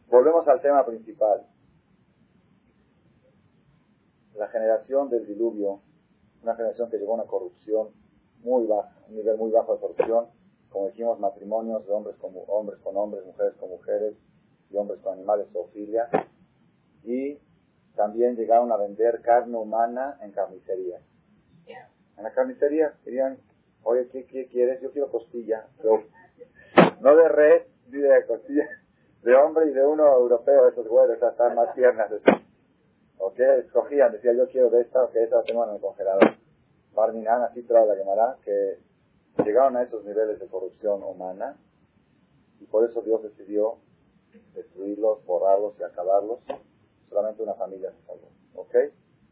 Volvemos 0.08 0.46
al 0.48 0.60
tema 0.60 0.84
principal. 0.86 1.46
La 4.34 4.48
generación 4.48 5.08
del 5.08 5.26
diluvio, 5.26 5.80
una 6.42 6.54
generación 6.54 6.90
que 6.90 6.98
llegó 6.98 7.12
a 7.12 7.22
una 7.22 7.24
corrupción 7.24 7.88
muy 8.40 8.66
baja, 8.66 8.94
un 9.08 9.16
nivel 9.16 9.36
muy 9.36 9.50
bajo 9.50 9.74
de 9.74 9.80
corrupción, 9.80 10.26
como 10.68 10.88
dijimos, 10.88 11.18
matrimonios 11.18 11.86
de 11.86 11.92
hombres 11.92 12.16
con 12.16 12.32
hombres, 12.48 12.78
con 12.80 12.96
hombres 12.96 13.24
mujeres 13.24 13.54
con 13.54 13.70
mujeres, 13.70 14.14
y 14.70 14.76
hombres 14.76 15.00
con 15.00 15.14
animales, 15.14 15.48
zoofilia, 15.52 16.08
y 17.04 17.38
también 17.94 18.36
llegaron 18.36 18.72
a 18.72 18.76
vender 18.76 19.22
carne 19.22 19.56
humana 19.56 20.18
en 20.22 20.32
carnicerías. 20.32 21.02
En 22.16 22.22
la 22.22 22.32
carnicería 22.32 22.94
querían, 23.04 23.38
oye, 23.82 24.08
¿qué, 24.08 24.46
quieres? 24.46 24.80
Yo 24.80 24.90
quiero 24.90 25.10
costilla, 25.10 25.66
pero 25.76 26.04
no 27.00 27.16
de 27.16 27.28
red, 27.28 27.62
ni 27.88 27.98
de 27.98 28.26
costilla, 28.26 28.66
de 29.22 29.34
hombre 29.34 29.66
y 29.66 29.72
de 29.72 29.84
uno 29.84 30.06
europeo, 30.06 30.68
esos 30.68 30.86
huevos, 30.86 31.10
están 31.10 31.54
más 31.54 31.74
tiernas. 31.74 32.10
¿Ok? 33.18 33.38
Escogían, 33.38 34.12
decía 34.12 34.32
yo 34.32 34.48
quiero 34.48 34.70
de 34.70 34.82
esta, 34.82 35.04
o 35.04 35.10
que 35.10 35.22
esa 35.22 35.42
tengo 35.42 35.64
en 35.64 35.74
el 35.74 35.80
congelador. 35.80 36.34
Barminan 36.94 37.42
así 37.42 37.62
trae 37.62 37.86
la 37.86 37.96
Gemara, 37.96 38.36
que 38.44 38.78
llegaron 39.44 39.76
a 39.76 39.82
esos 39.82 40.04
niveles 40.04 40.38
de 40.38 40.46
corrupción 40.46 41.02
humana 41.02 41.56
y 42.60 42.64
por 42.66 42.84
eso 42.84 43.02
Dios 43.02 43.22
decidió 43.22 43.76
destruirlos, 44.54 45.24
borrarlos 45.24 45.74
y 45.78 45.82
acabarlos. 45.82 46.40
Solamente 47.08 47.42
una 47.42 47.54
familia 47.54 47.92
se 47.92 48.06
salvó. 48.06 48.28
¿Ok? 48.54 48.74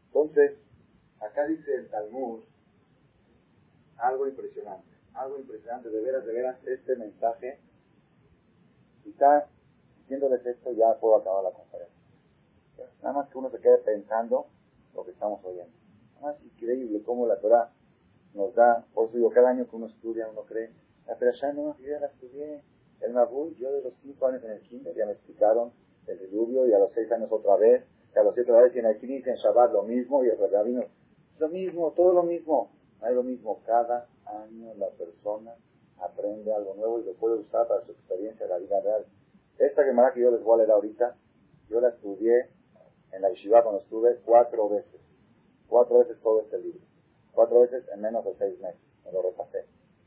Entonces, 0.07 0.57
acá 1.19 1.45
dice 1.47 1.73
el 1.73 1.89
Talmud 1.89 2.41
algo 3.97 4.27
impresionante. 4.27 4.95
Algo 5.13 5.39
impresionante, 5.39 5.89
de 5.89 6.01
veras, 6.01 6.25
de 6.25 6.33
veras, 6.33 6.57
este 6.65 6.95
mensaje. 6.95 7.59
Quizá, 9.03 9.47
diciéndoles 10.05 10.45
esto, 10.45 10.71
ya 10.71 10.95
puedo 10.99 11.17
acabar 11.17 11.43
la 11.43 11.51
conferencia. 11.51 11.95
Nada 13.01 13.15
más 13.15 13.29
que 13.29 13.37
uno 13.37 13.49
se 13.49 13.59
quede 13.59 13.77
pensando 13.79 14.47
lo 14.93 15.03
que 15.03 15.11
estamos 15.11 15.43
oyendo 15.43 15.85
más 16.21 16.41
increíble 16.43 17.01
cómo 17.03 17.27
la 17.27 17.39
Torah 17.39 17.71
nos 18.33 18.53
da, 18.55 18.85
por 18.93 19.07
eso 19.07 19.17
digo, 19.17 19.29
cada 19.29 19.49
año 19.49 19.67
que 19.69 19.75
uno 19.75 19.87
estudia, 19.87 20.27
uno 20.27 20.41
cree, 20.41 20.71
la 21.07 21.17
ya 21.19 21.53
no, 21.53 21.77
yo 21.77 21.87
ya 21.87 21.99
la 21.99 22.07
estudié, 22.07 22.61
el 23.01 23.13
Mabul, 23.13 23.55
yo 23.57 23.71
de 23.71 23.81
los 23.81 23.95
cinco 24.01 24.27
años 24.27 24.43
en 24.43 24.51
el 24.51 24.61
kinder 24.61 24.93
ya 24.95 25.05
me 25.05 25.13
explicaron 25.13 25.71
el 26.07 26.19
diluvio 26.19 26.67
y 26.67 26.73
a 26.73 26.79
los 26.79 26.91
seis 26.93 27.11
años 27.11 27.31
otra 27.31 27.55
vez, 27.55 27.85
y 28.13 28.19
a 28.19 28.23
los 28.23 28.33
siete 28.33 28.51
vez 28.51 28.75
y 28.75 28.79
en 28.79 28.87
el 28.87 28.97
Knis, 28.97 29.25
en 29.27 29.35
Shabbat 29.35 29.71
lo 29.71 29.83
mismo, 29.83 30.23
y 30.25 30.29
el 30.29 30.37
rabino, 30.51 30.85
lo 31.39 31.49
mismo, 31.49 31.91
todo 31.91 32.13
lo 32.13 32.23
mismo, 32.23 32.71
hay 33.01 33.13
lo 33.13 33.23
mismo, 33.23 33.61
cada 33.65 34.07
año 34.25 34.73
la 34.77 34.89
persona 34.89 35.55
aprende 35.99 36.53
algo 36.53 36.73
nuevo 36.75 36.99
y 36.99 37.03
lo 37.03 37.13
puede 37.13 37.35
usar 37.35 37.67
para 37.67 37.85
su 37.85 37.91
experiencia 37.91 38.45
en 38.45 38.49
la 38.49 38.57
vida 38.57 38.81
real. 38.81 39.05
Esta 39.57 39.83
Gemara 39.83 40.13
que 40.13 40.21
yo 40.21 40.31
les 40.31 40.43
voy 40.43 40.55
a 40.55 40.57
leer 40.57 40.71
ahorita, 40.71 41.15
yo 41.69 41.79
la 41.79 41.89
estudié 41.89 42.49
en 43.11 43.21
la 43.21 43.29
Yeshiva 43.29 43.63
cuando 43.63 43.81
estuve 43.81 44.17
cuatro 44.25 44.69
veces 44.69 45.05
cuatro 45.67 45.99
veces 45.99 46.17
todo 46.21 46.41
este 46.41 46.57
libro. 46.59 46.81
Cuatro 47.31 47.61
veces 47.61 47.83
en 47.93 48.01
menos 48.01 48.23
de 48.25 48.35
seis 48.35 48.59
meses. 48.59 48.79
Me 49.03 49.11
lo 49.11 49.21
repasé. 49.21 49.65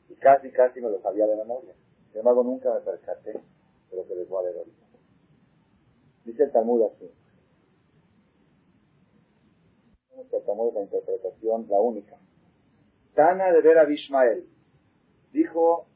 Y 0.08 0.14
casi, 0.14 0.50
casi 0.50 0.80
me 0.80 0.90
lo 0.90 1.00
sabía 1.00 1.26
de 1.26 1.36
memoria. 1.36 1.74
Sin 2.10 2.20
embargo, 2.20 2.42
nunca 2.42 2.72
me 2.72 2.80
percaté 2.80 3.32
de 3.32 3.96
lo 3.96 4.06
que 4.06 4.14
les 4.14 4.28
voy 4.28 4.40
a 4.40 4.48
leer 4.48 4.58
ahorita. 4.58 4.86
Dice 6.24 6.42
el 6.44 6.52
Talmud 6.52 6.90
así. 6.90 7.10
El 10.16 10.44
Talmud 10.44 10.74
la 10.74 10.82
interpretación, 10.82 11.66
la 11.68 11.80
única. 11.80 12.16
Tana 13.14 13.52
de 13.52 13.60
ver 13.60 13.78
a 13.78 13.84
Bishmael. 13.84 14.48
Dijo 15.32 15.86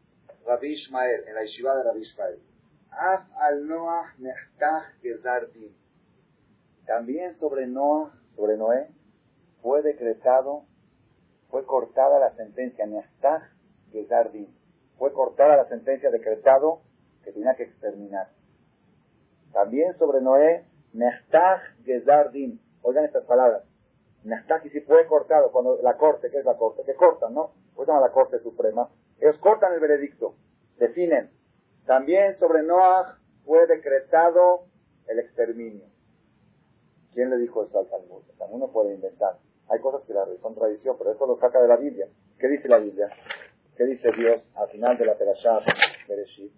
Rabbi 0.44 0.75
Ishmael, 0.75 1.26
en 1.26 1.35
la 1.35 1.42
yeshiva 1.44 1.75
de 1.76 1.82
Rabbi 1.85 2.02
Ishmael. 2.02 2.38
Af 2.93 3.27
al 3.37 3.67
Noah. 3.67 4.15
También 6.87 7.39
sobre 7.39 7.67
Noah, 7.67 8.13
sobre 8.37 8.57
Noé, 8.57 8.89
fue 9.63 9.83
decretado, 9.83 10.65
fue 11.51 11.65
cortada 11.65 12.19
la 12.19 12.35
sentencia, 12.35 12.87
Neastag 12.87 13.43
Gezardin, 13.93 14.49
fue 14.99 15.13
cortada 15.13 15.57
la 15.57 15.69
sentencia 15.69 16.11
decretado 16.11 16.83
que 17.25 17.33
tenía 17.33 17.55
que 17.55 17.65
exterminar. 17.65 18.29
También 19.53 19.95
sobre 19.99 20.21
Noé 20.21 20.65
Nechtach 20.93 21.63
Gezardin. 21.85 22.61
Oigan 22.83 23.05
estas 23.05 23.25
palabras. 23.25 23.65
Nechtach, 24.25 24.65
y 24.65 24.71
si 24.71 24.81
fue 24.81 25.07
cortado, 25.07 25.51
cuando 25.53 25.79
la 25.83 25.97
corte, 25.97 26.31
¿qué 26.31 26.39
es 26.39 26.45
la 26.45 26.57
corte? 26.57 26.83
Que 26.85 26.95
cortan, 26.95 27.35
¿no? 27.35 27.53
Pues 27.75 27.89
a 27.89 28.01
la 28.01 28.11
corte 28.11 28.39
suprema. 28.41 28.89
Ellos 29.21 29.39
cortan 29.39 29.73
el 29.73 29.81
veredicto, 29.81 30.35
definen. 30.79 31.31
También 31.87 32.37
sobre 32.37 32.62
Noah 32.62 33.19
fue 33.45 33.67
decretado 33.67 34.67
el 35.09 35.19
exterminio. 35.19 35.87
¿Quién 37.12 37.31
le 37.31 37.37
dijo 37.37 37.65
eso 37.65 37.79
al 37.79 37.89
Talmud? 37.89 38.23
El 38.31 38.39
Talmud 38.39 38.59
no 38.61 38.69
puede 38.73 38.95
inventar. 38.95 39.39
Hay 39.69 39.81
cosas 39.81 40.03
que 40.07 40.15
son 40.41 40.55
tradición, 40.55 40.97
pero 40.99 41.12
eso 41.12 41.27
lo 41.27 41.39
saca 41.39 41.61
de 41.61 41.69
la 41.69 41.77
Biblia. 41.77 42.07
¿Qué 42.39 42.49
dice 42.49 42.69
la 42.69 42.79
Biblia? 42.79 43.09
¿Qué 43.77 43.85
dice 43.85 44.11
Dios 44.17 44.43
al 44.55 44.69
final 44.69 44.97
de 44.99 45.07
la 45.07 45.17
Perashá 45.17 45.61
Bereshit? 46.09 46.53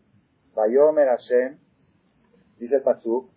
Vayomer 0.54 1.09
Hashem, 1.09 1.59
dice 2.59 2.76
el 2.76 2.83
Pasuk, 2.83 3.31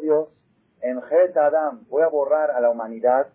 Dios, 0.00 0.28
en 0.80 0.98
Het 0.98 1.36
Adam, 1.36 1.84
voy 1.88 2.02
a 2.02 2.08
borrar 2.08 2.50
a 2.52 2.60
la 2.60 2.70
humanidad, 2.70 3.28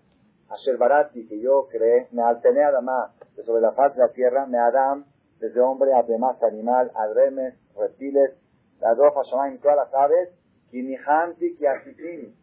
a 0.49 0.55
Sherbarati, 0.55 1.27
que 1.27 1.41
yo 1.41 1.67
creé, 1.67 2.07
me 2.11 2.21
alterné 2.21 2.63
Adama, 2.63 3.13
de 3.35 3.43
sobre 3.43 3.61
la 3.61 3.73
faz 3.73 3.93
de 3.95 4.01
la 4.01 4.13
tierra, 4.13 4.45
me 4.45 4.57
Adam, 4.57 5.05
desde 5.39 5.59
hombre 5.59 5.93
a 5.93 6.03
demás 6.03 6.41
animal, 6.43 6.91
adremes, 6.95 7.55
reptiles, 7.75 8.31
la 8.79 8.95
dofa, 8.95 9.21
y 9.49 9.57
todas 9.57 9.77
las 9.77 9.93
aves, 9.93 10.29
Kinihanti, 10.71 11.55
Kiasitim, 11.55 12.33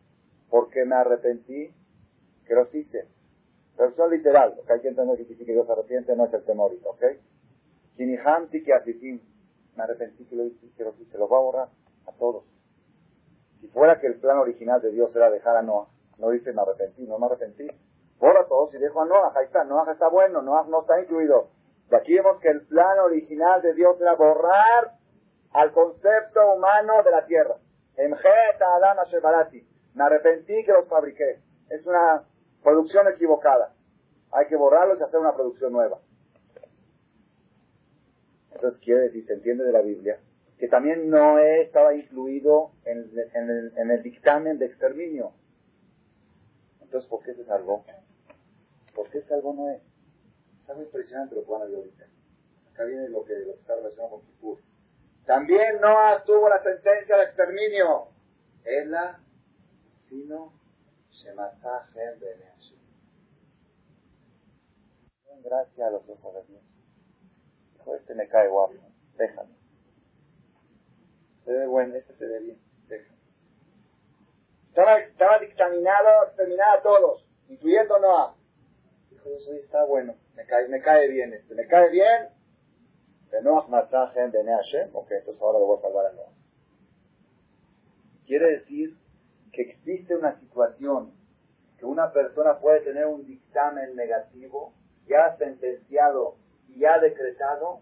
porque 0.49 0.85
me 0.85 0.95
arrepentí, 0.97 1.75
que 2.47 2.55
los 2.55 2.75
hice. 2.75 3.09
Versión 3.77 4.11
literal, 4.11 4.55
porque 4.57 4.73
hay 4.73 4.81
que 4.81 4.89
entender 4.89 5.17
que 5.19 5.37
que 5.37 5.53
Dios 5.53 5.69
arrepiente 5.69 6.15
no 6.17 6.27
es 6.27 6.35
el 6.35 6.45
temor, 6.45 6.73
¿ok? 6.85 7.03
Kinihanti, 7.97 8.63
Kiasitim, 8.63 9.21
me 9.77 9.83
arrepentí 9.83 10.25
que 10.25 10.37
lo 10.37 10.45
hice, 10.45 10.71
que 10.77 10.85
los 10.85 10.99
hice, 11.01 11.19
los 11.19 11.31
va 11.31 11.37
a 11.37 11.41
borrar 11.41 11.69
a 12.07 12.13
todos. 12.13 12.45
Si 13.61 13.69
fuera 13.69 14.01
que 14.01 14.07
el 14.07 14.19
plan 14.21 14.39
original 14.39 14.81
de 14.81 14.91
Dios 14.91 15.15
era 15.15 15.31
dejar 15.31 15.57
a 15.57 15.63
Noah, 15.63 15.89
no 16.19 16.31
dice 16.31 16.53
me 16.53 16.63
arrepentí, 16.63 17.03
no 17.07 17.19
me 17.19 17.27
arrepentí. 17.27 17.67
Borra 18.19 18.41
a 18.41 18.47
todos 18.47 18.75
y 18.75 18.79
dejo 18.79 19.01
a 19.01 19.07
Noah, 19.07 19.33
ahí 19.37 19.47
está, 19.47 19.65
Noah 19.65 19.91
está 19.93 20.09
bueno, 20.09 20.43
Noah 20.43 20.67
no 20.69 20.83
está 20.83 21.01
incluido. 21.01 21.49
Y 21.91 21.95
aquí 21.95 22.15
vemos 22.15 22.41
que 22.41 22.49
el 22.49 22.63
plan 22.63 22.99
original 23.01 23.61
de 23.63 23.75
Dios 23.75 24.01
era 24.01 24.15
borrar 24.15 24.95
al 25.53 25.73
concepto 25.73 26.55
humano 26.55 27.03
de 27.03 27.11
la 27.11 27.27
tierra. 27.27 27.57
Me 29.95 30.05
arrepentí 30.05 30.65
que 30.65 30.73
los 30.73 30.89
fabriqué. 30.89 31.41
Es 31.69 31.85
una 31.87 32.25
producción 32.63 33.09
equivocada. 33.09 33.75
Hay 34.33 34.47
que 34.47 34.57
borrarlos 34.57 35.01
y 35.01 35.03
hacer 35.03 35.19
una 35.19 35.35
producción 35.35 35.73
nueva. 35.73 35.99
Entonces 38.53 38.81
quiere 38.81 39.03
decir, 39.03 39.27
se 39.27 39.33
entiende 39.35 39.65
de 39.65 39.73
la 39.73 39.81
Biblia, 39.81 40.21
que 40.59 40.69
también 40.69 41.09
Noé 41.09 41.63
estaba 41.63 41.95
incluido 41.95 42.73
en, 42.85 43.11
el, 43.35 43.73
en 43.77 43.91
el 43.91 44.03
dictamen 44.03 44.59
de 44.59 44.67
exterminio. 44.67 45.33
Entonces, 46.83 47.09
¿por 47.09 47.23
qué 47.23 47.35
se 47.35 47.45
salvó? 47.45 47.85
¿Por 48.95 49.09
qué 49.11 49.23
salvó 49.23 49.55
Noé? 49.55 49.81
Está 50.71 50.79
muy 50.79 50.87
impresionante 50.87 51.35
lo 51.35 51.45
que 51.45 51.51
van 51.51 51.63
a 51.63 51.65
ver 51.65 51.75
ahorita. 51.75 52.07
Acá 52.73 52.85
viene 52.85 53.09
lo 53.09 53.25
que, 53.25 53.35
lo 53.41 53.55
que 53.55 53.61
está 53.61 53.75
relacionado 53.75 54.11
con 54.11 54.23
Kipur. 54.23 54.61
También 55.27 55.81
Noah 55.81 56.23
tuvo 56.25 56.49
la 56.49 56.63
sentencia 56.63 57.17
de 57.17 57.25
exterminio. 57.25 58.07
Ella, 58.65 59.19
sino 60.09 60.53
Shematajem 61.11 62.21
Beneashim. 62.21 62.79
Gracias 65.43 65.89
a 65.89 65.91
los 65.91 66.09
ojos 66.09 66.35
de 66.35 66.53
Dios. 66.53 66.63
Dijo, 67.73 67.97
este 67.97 68.15
me 68.15 68.29
cae 68.29 68.47
guapo, 68.47 68.75
déjalo. 69.17 69.51
Se 71.47 71.53
ve 71.53 71.67
bueno, 71.67 71.97
este 71.97 72.15
se 72.15 72.27
ve 72.27 72.39
bien, 72.39 72.63
déjalo. 72.87 73.19
Estaba, 74.69 75.01
estaba 75.01 75.39
dictaminado, 75.41 76.27
exterminado 76.29 76.79
a 76.79 76.83
todos, 76.83 77.27
incluyendo 77.49 77.99
Noah 77.99 78.37
eso 79.37 79.53
está 79.55 79.85
bueno, 79.85 80.15
me 80.37 80.45
cae, 80.47 80.69
me 80.69 80.81
cae 80.81 81.09
bien 81.09 81.33
este, 81.33 81.55
me 81.55 81.67
cae 81.67 81.91
bien, 81.91 82.29
de 83.31 83.43
Noach 83.43 83.69
de 83.69 84.45
Hashem, 84.45 84.91
ok, 84.93 85.11
entonces 85.11 85.43
ahora 85.43 85.59
lo 85.59 85.67
voy 85.67 85.79
a 85.79 85.83
salvar 85.83 86.07
a 86.07 86.13
Noach. 86.13 86.35
Quiere 88.27 88.59
decir 88.59 88.97
que 89.53 89.63
existe 89.63 90.17
una 90.17 90.39
situación 90.39 91.13
que 91.79 91.87
una 91.87 92.13
persona 92.13 92.59
puede 92.59 92.81
tener 92.81 93.07
un 93.07 93.25
dictamen 93.25 93.97
negativo, 93.97 94.75
ya 95.07 95.37
sentenciado 95.37 96.37
y 96.69 96.81
ya 96.81 96.99
decretado, 96.99 97.81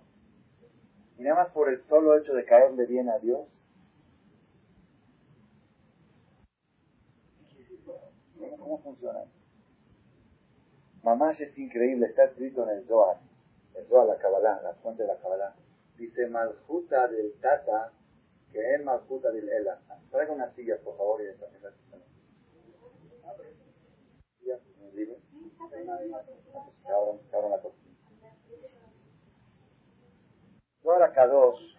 y 1.19 1.23
nada 1.23 1.37
más 1.37 1.49
por 1.49 1.69
el 1.69 1.83
solo 1.89 2.17
hecho 2.17 2.33
de 2.33 2.45
caerle 2.45 2.87
bien 2.87 3.09
a 3.09 3.19
Dios. 3.19 3.49
¿Cómo 8.59 8.79
funciona 8.83 9.25
Mamás 11.09 11.41
es 11.41 11.57
increíble, 11.57 12.05
está 12.05 12.25
escrito 12.25 12.65
en 12.65 12.77
el 12.77 12.87
Zohar, 12.87 13.17
el 13.75 13.87
Zohar, 13.87 14.07
la 14.09 14.19
Kabbalah, 14.19 14.61
la 14.63 14.75
fuente 14.75 15.05
de 15.05 15.09
la 15.09 15.17
Kabbalah. 15.17 15.55
Dice 15.97 16.27
Maljuta 16.27 17.09
del 17.09 17.33
Tata, 17.41 17.93
que 18.53 18.75
es 18.75 18.85
Maljuta 18.85 19.31
del 19.31 19.49
Ela. 19.49 19.81
Traiga 20.11 20.35
unas 20.35 20.55
sillas, 20.55 20.79
por 20.81 20.99
favor, 20.99 21.23
y 21.23 21.29
esa, 21.29 21.47
esa, 21.47 21.73
Zohar 30.83 31.13
Kadosh, 31.15 31.79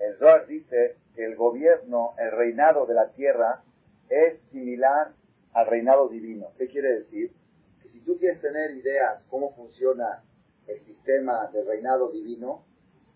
el 0.00 0.18
Zohar 0.18 0.46
dice 0.46 0.98
que 1.14 1.24
el 1.24 1.34
gobierno, 1.34 2.12
el 2.18 2.30
reinado 2.32 2.84
de 2.84 2.92
la 2.92 3.08
tierra 3.12 3.62
es 4.10 4.38
similar 4.50 5.12
al 5.54 5.66
reinado 5.66 6.10
divino. 6.10 6.52
¿Qué 6.58 6.68
quiere 6.68 6.92
decir? 7.00 7.32
Tú 8.00 8.18
quieres 8.18 8.40
tener 8.40 8.72
ideas 8.72 9.24
cómo 9.26 9.54
funciona 9.54 10.24
el 10.66 10.84
sistema 10.84 11.46
del 11.52 11.66
reinado 11.66 12.10
divino, 12.10 12.64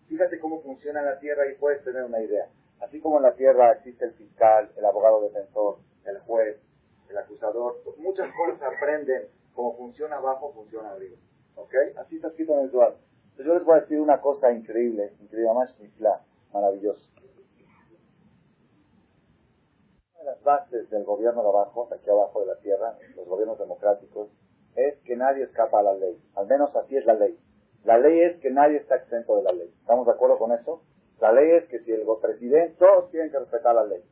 fíjate 0.07 0.39
cómo 0.39 0.61
funciona 0.61 1.01
la 1.01 1.19
tierra 1.19 1.49
y 1.49 1.55
puedes 1.55 1.83
tener 1.83 2.03
una 2.03 2.21
idea. 2.21 2.49
Así 2.81 2.99
como 2.99 3.17
en 3.17 3.23
la 3.23 3.35
tierra 3.35 3.71
existe 3.71 4.05
el 4.05 4.13
fiscal, 4.13 4.71
el 4.75 4.85
abogado 4.85 5.21
defensor, 5.21 5.77
el 6.05 6.19
juez, 6.19 6.57
el 7.09 7.17
acusador, 7.17 7.81
muchas 7.97 8.33
cosas 8.35 8.61
aprenden 8.61 9.27
cómo 9.53 9.77
funciona 9.77 10.17
abajo, 10.17 10.51
funciona 10.53 10.91
arriba. 10.91 11.17
¿Ok? 11.55 11.73
Así 11.97 12.15
está 12.15 12.29
escrito 12.29 12.53
en 12.53 12.65
el 12.65 12.71
Zohar. 12.71 12.95
Entonces 13.23 13.45
yo 13.45 13.53
les 13.55 13.63
voy 13.63 13.77
a 13.77 13.81
decir 13.81 13.99
una 13.99 14.21
cosa 14.21 14.51
increíble, 14.51 15.13
increíble, 15.21 15.53
más 15.53 15.77
maravillosa. 16.51 17.09
Una 20.13 20.19
de 20.19 20.25
las 20.25 20.43
bases 20.43 20.89
del 20.89 21.03
gobierno 21.03 21.41
de 21.41 21.49
abajo, 21.49 21.89
aquí 21.91 22.09
abajo 22.09 22.41
de 22.41 22.47
la 22.47 22.59
tierra, 22.59 22.97
los 23.15 23.27
gobiernos 23.27 23.57
democráticos, 23.59 24.29
es 24.75 24.97
que 25.03 25.15
nadie 25.15 25.43
escapa 25.43 25.79
a 25.79 25.83
la 25.83 25.93
ley. 25.93 26.17
Al 26.35 26.47
menos 26.47 26.75
así 26.75 26.97
es 26.97 27.05
la 27.05 27.13
ley. 27.13 27.37
La 27.83 27.97
ley 27.97 28.21
es 28.21 28.39
que 28.39 28.49
nadie 28.49 28.77
está 28.77 28.95
exento 28.95 29.35
de 29.37 29.43
la 29.43 29.51
ley. 29.51 29.69
¿Estamos 29.81 30.05
de 30.05 30.13
acuerdo 30.13 30.37
con 30.37 30.51
eso? 30.51 30.81
La 31.19 31.31
ley 31.31 31.51
es 31.51 31.65
que 31.65 31.79
si 31.79 31.91
el 31.91 32.03
presidente, 32.21 32.75
todos 32.79 33.11
tienen 33.11 33.31
que 33.31 33.39
respetar 33.39 33.75
la 33.75 33.85
ley. 33.85 34.03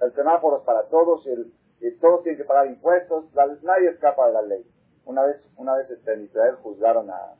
El 0.00 0.12
semáforo 0.12 0.58
es 0.58 0.62
para 0.64 0.84
todos 0.84 1.26
y, 1.26 1.30
el, 1.30 1.98
todos 2.00 2.22
tienen 2.22 2.40
que 2.40 2.46
pagar 2.46 2.66
impuestos. 2.66 3.24
nadie 3.62 3.88
escapa 3.90 4.26
de 4.28 4.32
la 4.32 4.42
ley. 4.42 4.64
Una 5.04 5.24
vez, 5.24 5.36
una 5.56 5.74
vez 5.76 5.90
este, 5.90 6.12
en 6.14 6.24
Israel 6.24 6.56
juzgaron 6.62 7.10
a, 7.10 7.34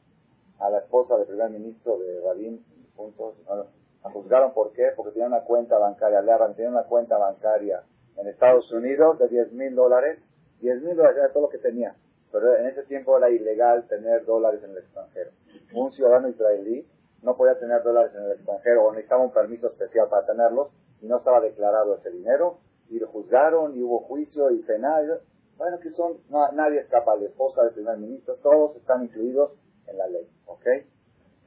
a 0.58 0.70
la 0.70 0.78
esposa 0.78 1.16
del 1.16 1.26
primer 1.26 1.50
ministro 1.50 1.98
de 1.98 2.20
Rabin, 2.20 2.64
juntos, 2.96 3.34
la 3.48 4.10
juzgaron 4.10 4.52
por 4.54 4.72
qué? 4.72 4.92
Porque 4.94 5.12
tenía 5.12 5.26
una 5.26 5.40
cuenta 5.40 5.78
bancaria, 5.78 6.20
le 6.20 6.32
tenía 6.54 6.70
una 6.70 6.84
cuenta 6.84 7.18
bancaria 7.18 7.82
en 8.16 8.28
Estados 8.28 8.70
Unidos 8.72 9.18
de 9.18 9.28
10 9.28 9.52
mil 9.52 9.74
dólares, 9.74 10.20
10 10.60 10.82
mil 10.82 10.96
dólares 10.96 11.18
era 11.18 11.32
todo 11.32 11.44
lo 11.44 11.48
que 11.48 11.58
tenía 11.58 11.94
pero 12.32 12.56
en 12.56 12.66
ese 12.66 12.82
tiempo 12.84 13.16
era 13.16 13.30
ilegal 13.30 13.86
tener 13.88 14.24
dólares 14.24 14.62
en 14.62 14.70
el 14.70 14.78
extranjero. 14.78 15.30
Un 15.72 15.92
ciudadano 15.92 16.28
israelí 16.28 16.86
no 17.22 17.36
podía 17.36 17.58
tener 17.58 17.82
dólares 17.82 18.12
en 18.14 18.24
el 18.24 18.32
extranjero 18.32 18.84
o 18.84 18.92
necesitaba 18.92 19.22
un 19.22 19.32
permiso 19.32 19.68
especial 19.68 20.08
para 20.08 20.26
tenerlos 20.26 20.68
y 21.00 21.06
no 21.06 21.18
estaba 21.18 21.40
declarado 21.40 21.96
ese 21.96 22.10
dinero 22.10 22.58
y 22.88 22.98
lo 22.98 23.08
juzgaron 23.08 23.76
y 23.76 23.82
hubo 23.82 24.00
juicio 24.00 24.50
y 24.50 24.62
penal. 24.62 25.20
Bueno, 25.56 25.80
que 25.80 25.90
son, 25.90 26.18
nadie 26.28 26.80
escapa, 26.80 27.16
la 27.16 27.26
esposa 27.26 27.62
del 27.62 27.72
primer 27.72 27.96
ministro, 27.96 28.36
todos 28.36 28.76
están 28.76 29.04
incluidos 29.04 29.52
en 29.86 29.96
la 29.96 30.06
ley, 30.06 30.28
¿ok? 30.46 30.66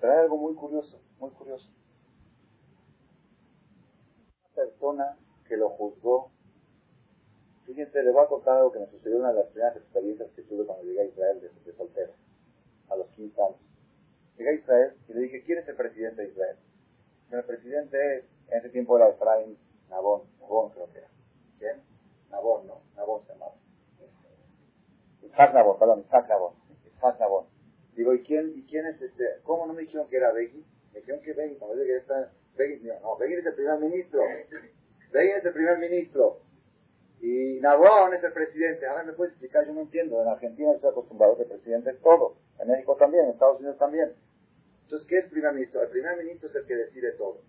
Pero 0.01 0.13
hay 0.13 0.19
algo 0.19 0.37
muy 0.37 0.55
curioso, 0.55 0.99
muy 1.19 1.29
curioso. 1.31 1.69
Una 4.41 4.55
persona 4.55 5.17
que 5.47 5.57
lo 5.57 5.69
juzgó 5.69 6.31
Fíjense, 7.69 8.01
les 8.01 8.11
voy 8.11 8.23
a 8.23 8.27
contar 8.27 8.57
algo 8.57 8.71
que 8.71 8.79
me 8.79 8.87
sucedió 8.87 9.19
una 9.19 9.29
de 9.31 9.41
las 9.41 9.45
primeras 9.51 9.77
experiencias 9.77 10.27
que 10.35 10.41
tuve 10.41 10.65
cuando 10.65 10.85
llegué 10.85 11.01
a 11.01 11.05
Israel 11.05 11.39
de, 11.39 11.73
soltero, 11.73 12.13
a 12.89 12.95
los 12.95 13.07
15 13.09 13.39
años. 13.43 13.59
Llegué 14.35 14.49
a 14.49 14.53
Israel 14.53 14.93
y 15.07 15.13
le 15.13 15.19
dije, 15.19 15.43
¿quién 15.43 15.59
es 15.59 15.67
el 15.67 15.75
presidente 15.75 16.23
de 16.23 16.29
Israel? 16.29 16.57
El 17.29 17.43
presidente 17.43 18.17
es, 18.17 18.25
en 18.49 18.57
ese 18.57 18.69
tiempo 18.69 18.97
era 18.97 19.09
Efraín 19.09 19.55
Nabón, 19.87 20.23
Nabón 20.41 20.71
creo 20.71 20.91
que 20.91 20.97
era. 20.97 21.09
¿Quién? 21.59 21.83
Nabón, 22.31 22.65
no, 22.65 22.81
Nabón 22.95 23.21
se 23.27 23.33
llamaba. 23.33 23.53
Isaac 25.21 25.53
Nabón, 25.53 25.77
perdón, 25.77 25.99
Isaac 26.07 26.27
Nabón. 26.27 26.53
Isaac 26.87 27.19
Nabón. 27.19 27.45
Digo, 27.93 28.15
¿y 28.15 28.23
quién, 28.23 28.51
¿y 28.57 28.63
quién 28.63 28.87
es 28.87 28.99
este? 28.99 29.25
¿Cómo 29.43 29.67
no 29.67 29.73
me 29.73 29.83
dijeron 29.83 30.09
que 30.09 30.17
era 30.17 30.31
Begui? 30.31 30.65
Me 30.91 31.01
dijeron 31.01 31.21
que 31.21 31.33
Begui, 31.33 31.57
cuando 31.57 31.77
llegué 31.77 31.99
a 31.99 32.31
no, 33.03 33.15
Begin 33.17 33.37
es 33.37 33.45
el 33.45 33.53
primer 33.53 33.79
ministro. 33.79 34.21
Begin 35.11 35.35
es 35.35 35.45
el 35.45 35.53
primer 35.53 35.77
ministro. 35.77 36.48
Y 37.21 37.59
Nabón 37.59 38.13
es 38.13 38.23
el 38.23 38.31
presidente. 38.31 38.87
A 38.87 38.95
ver, 38.95 39.05
¿me 39.05 39.13
puedes 39.13 39.33
explicar? 39.33 39.65
Yo 39.67 39.73
no 39.73 39.81
entiendo. 39.81 40.21
En 40.21 40.27
Argentina 40.27 40.71
estoy 40.71 40.91
acostumbrado 40.91 41.35
que 41.35 41.43
el 41.43 41.49
presidente 41.49 41.91
es 41.91 42.01
todo. 42.01 42.35
En 42.59 42.69
México 42.69 42.95
también, 42.95 43.25
en 43.25 43.31
Estados 43.31 43.59
Unidos 43.59 43.77
también. 43.77 44.13
Entonces, 44.83 45.07
¿qué 45.07 45.17
es 45.17 45.25
primer 45.25 45.53
ministro? 45.53 45.81
El 45.81 45.89
primer 45.89 46.17
ministro 46.17 46.49
es 46.49 46.55
el 46.55 46.65
que 46.65 46.75
decide 46.75 47.11
todo. 47.13 47.41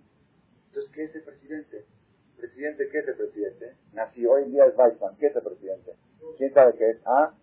Entonces, 0.69 0.93
¿qué 0.93 1.05
es 1.05 1.15
el 1.15 1.23
presidente? 1.23 1.87
¿El 2.35 2.37
presidente 2.37 2.89
qué 2.91 2.99
es 2.99 3.09
el 3.09 3.17
presidente? 3.17 3.77
Nació 3.93 4.33
hoy 4.33 4.43
en 4.45 4.53
día 4.53 4.67
es 4.67 4.77
Weizmann. 4.77 5.17
¿Qué 5.17 5.27
es 5.27 5.37
el 5.37 5.43
presidente? 5.43 5.95
¿Quién 6.37 6.53
sabe 6.53 6.75
qué 6.75 6.91
es? 6.91 6.99
¿Ah? 7.05 7.35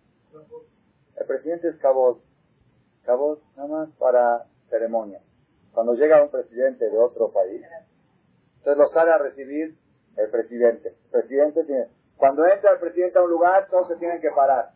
El 1.16 1.26
presidente 1.26 1.68
es 1.68 1.76
Cabot. 1.76 2.22
Cabot 3.04 3.42
nada 3.56 3.68
más 3.68 3.90
para 3.96 4.46
ceremonias. 4.68 5.22
Cuando 5.72 5.94
llega 5.94 6.22
un 6.22 6.30
presidente 6.30 6.88
de 6.90 6.98
otro 6.98 7.32
país, 7.32 7.62
entonces 8.58 8.78
lo 8.78 8.88
sale 8.88 9.12
a 9.12 9.18
recibir 9.18 9.76
el 10.16 10.30
presidente. 10.30 10.88
El 10.88 11.10
presidente 11.10 11.64
tiene, 11.64 11.88
cuando 12.18 12.44
entra 12.46 12.72
el 12.72 12.78
presidente 12.78 13.18
a 13.18 13.22
un 13.22 13.30
lugar, 13.30 13.68
todos 13.70 13.88
se 13.88 13.96
tienen 13.96 14.20
que 14.20 14.30
parar. 14.30 14.72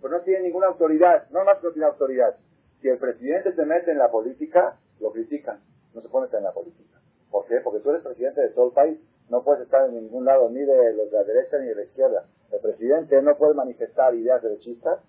Pero 0.00 0.16
no 0.16 0.22
tiene 0.22 0.44
ninguna 0.44 0.68
autoridad, 0.68 1.28
no 1.30 1.44
más 1.44 1.62
no 1.62 1.72
tiene 1.72 1.88
autoridad. 1.88 2.36
Si 2.80 2.88
el 2.88 2.98
presidente 2.98 3.52
se 3.52 3.66
mete 3.66 3.90
en 3.90 3.98
la 3.98 4.10
política, 4.10 4.78
lo 5.00 5.10
critican. 5.10 5.60
No 5.92 6.00
se 6.00 6.08
meter 6.08 6.38
en 6.38 6.44
la 6.44 6.52
política. 6.52 7.00
¿Por 7.30 7.46
qué? 7.46 7.60
Porque 7.62 7.80
tú 7.80 7.90
eres 7.90 8.02
presidente 8.02 8.40
de 8.40 8.50
todo 8.50 8.68
el 8.68 8.72
país. 8.72 8.98
No 9.28 9.42
puedes 9.42 9.62
estar 9.62 9.88
en 9.88 9.94
ningún 9.94 10.24
lado, 10.24 10.48
ni 10.50 10.60
de 10.60 10.94
la 11.10 11.24
derecha 11.24 11.58
ni 11.58 11.66
de 11.66 11.74
la 11.74 11.84
izquierda. 11.84 12.26
El 12.52 12.60
presidente 12.60 13.20
no 13.22 13.36
puede 13.36 13.54
manifestar 13.54 14.14
ideas 14.14 14.42
derechistas 14.42 15.00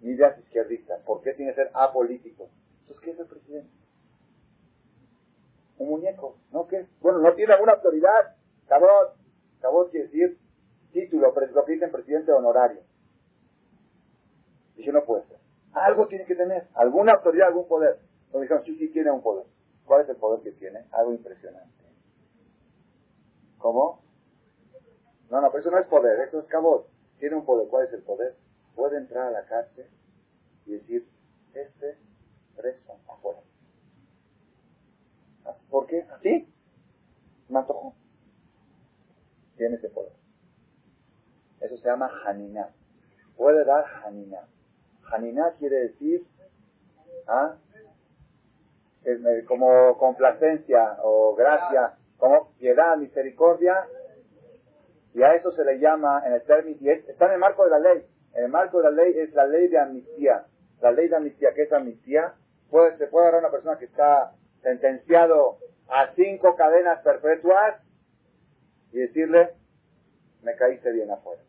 ni 0.00 0.12
ideas 0.12 0.38
izquierdistas. 0.38 1.02
¿Por 1.02 1.20
qué 1.20 1.34
tiene 1.34 1.52
que 1.52 1.62
ser 1.62 1.70
apolítico? 1.74 2.48
Entonces, 2.80 3.04
¿qué 3.04 3.10
es 3.10 3.18
el 3.18 3.26
presidente? 3.26 3.70
Un 5.78 5.88
muñeco, 5.88 6.36
¿no? 6.52 6.66
¿Qué? 6.66 6.86
Bueno, 7.00 7.18
no 7.18 7.34
tiene 7.34 7.52
alguna 7.52 7.72
autoridad. 7.72 8.36
Cabot. 8.68 9.14
Cabot 9.60 9.90
quiere 9.90 10.06
decir 10.06 10.38
título, 10.90 11.32
lo 11.32 11.64
que 11.64 11.72
dicen 11.72 11.90
presidente 11.90 12.32
honorario. 12.32 12.82
Dije, 14.76 14.92
no 14.92 15.04
puede 15.04 15.24
ser. 15.24 15.38
Algo 15.72 16.06
tiene 16.08 16.24
que 16.24 16.34
tener, 16.34 16.68
alguna 16.74 17.12
autoridad, 17.12 17.48
algún 17.48 17.68
poder. 17.68 18.00
Nos 18.32 18.42
dijeron, 18.42 18.62
sí, 18.62 18.76
sí, 18.76 18.88
tiene 18.88 19.10
un 19.10 19.22
poder. 19.22 19.46
¿Cuál 19.84 20.02
es 20.02 20.08
el 20.08 20.16
poder 20.16 20.42
que 20.42 20.52
tiene? 20.52 20.84
Algo 20.92 21.12
impresionante. 21.12 21.84
¿Cómo? 23.58 24.02
No, 25.30 25.40
no, 25.40 25.48
pero 25.50 25.60
eso 25.60 25.70
no 25.70 25.78
es 25.78 25.86
poder, 25.86 26.20
eso 26.20 26.40
es 26.40 26.46
cabot. 26.46 26.88
Tiene 27.18 27.36
un 27.36 27.44
poder. 27.44 27.68
¿Cuál 27.68 27.86
es 27.86 27.92
el 27.92 28.02
poder? 28.02 28.36
Puede 28.74 28.98
entrar 28.98 29.28
a 29.28 29.30
la 29.30 29.44
cárcel 29.44 29.86
y 30.66 30.72
decir, 30.72 31.08
este 31.54 31.98
preso 32.56 32.96
afuera. 33.08 33.40
¿Por 35.68 35.86
qué? 35.86 36.06
¿Así? 36.10 36.52
Me 37.48 37.58
antojó. 37.58 37.94
Tiene 39.56 39.76
ese 39.76 39.88
poder. 39.88 40.19
Eso 41.60 41.76
se 41.76 41.88
llama 41.88 42.10
Haniná. 42.24 42.70
Puede 43.36 43.64
dar 43.64 43.84
Haniná. 44.04 44.48
Haniná 45.12 45.52
quiere 45.58 45.76
decir 45.88 46.26
¿ah? 47.26 47.56
Eh, 49.04 49.44
como 49.46 49.96
complacencia 49.96 50.98
o 51.02 51.34
gracia, 51.34 51.94
como 52.18 52.52
piedad, 52.58 52.96
misericordia, 52.98 53.86
y 55.14 55.22
a 55.22 55.34
eso 55.34 55.50
se 55.52 55.64
le 55.64 55.78
llama 55.78 56.22
en 56.26 56.34
el 56.34 56.42
término, 56.42 56.76
y 56.80 56.90
está 56.90 57.26
en 57.26 57.32
el 57.32 57.38
marco 57.38 57.64
de 57.64 57.70
la 57.70 57.78
ley. 57.78 58.06
En 58.34 58.44
el 58.44 58.50
marco 58.50 58.78
de 58.78 58.84
la 58.84 59.02
ley 59.02 59.18
es 59.18 59.32
la 59.32 59.46
ley 59.46 59.68
de 59.68 59.78
amnistía. 59.78 60.44
La 60.80 60.92
ley 60.92 61.08
de 61.08 61.16
amnistía, 61.16 61.52
¿qué 61.54 61.62
es 61.62 61.72
amnistía? 61.72 62.34
Puede, 62.70 62.96
se 62.98 63.06
puede 63.06 63.26
agarrar 63.26 63.44
a 63.44 63.48
una 63.48 63.52
persona 63.52 63.78
que 63.78 63.86
está 63.86 64.32
sentenciado 64.62 65.58
a 65.88 66.12
cinco 66.14 66.54
cadenas 66.56 67.00
perpetuas 67.00 67.82
y 68.92 68.98
decirle, 68.98 69.54
me 70.42 70.54
caíste 70.56 70.92
bien 70.92 71.10
afuera. 71.10 71.42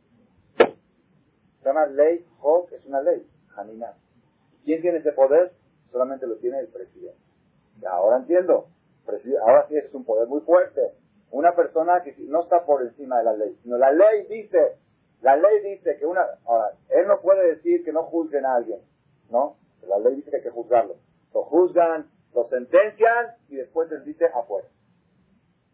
Se 1.62 1.69
llama 1.69 1.86
ley, 1.88 2.26
Hok 2.39 2.71
es 2.71 2.86
una 2.86 3.02
ley, 3.02 3.28
Hanina. 3.56 3.93
¿Quién 4.65 4.82
tiene 4.82 5.00
ese 5.00 5.12
poder? 5.12 5.54
Solamente 5.91 6.26
lo 6.26 6.38
tiene 6.38 6.60
el 6.60 6.67
presidente. 6.67 7.19
ahora 7.88 8.17
entiendo. 8.17 8.67
Ahora 9.41 9.67
sí 9.67 9.76
es 9.76 9.93
un 9.93 10.06
poder 10.06 10.28
muy 10.28 10.41
fuerte. 10.41 10.93
Una 11.32 11.56
persona 11.56 12.02
que 12.04 12.15
no 12.19 12.41
está 12.41 12.65
por 12.65 12.82
encima 12.82 13.17
de 13.19 13.24
la 13.24 13.34
ley, 13.34 13.58
sino 13.63 13.78
la 13.78 13.91
ley 13.91 14.26
dice, 14.30 14.78
la 15.21 15.36
ley 15.36 15.62
dice 15.63 15.97
que 15.97 16.06
una, 16.06 16.26
ahora, 16.45 16.71
él 16.89 17.08
no 17.08 17.21
puede 17.21 17.56
decir 17.56 17.84
que 17.84 17.91
no 17.91 18.04
juzguen 18.04 18.45
a 18.45 18.56
alguien, 18.56 18.80
¿no? 19.30 19.56
La 19.88 19.97
ley 20.00 20.15
dice 20.15 20.30
que 20.30 20.38
hay 20.38 20.43
que 20.43 20.50
juzgarlo. 20.50 20.95
Lo 21.34 21.43
juzgan, 21.43 22.10
lo 22.34 22.43
sentencian 22.45 23.36
y 23.50 23.56
después 23.56 23.91
él 23.91 24.04
dice 24.04 24.26
afuera. 24.26 24.67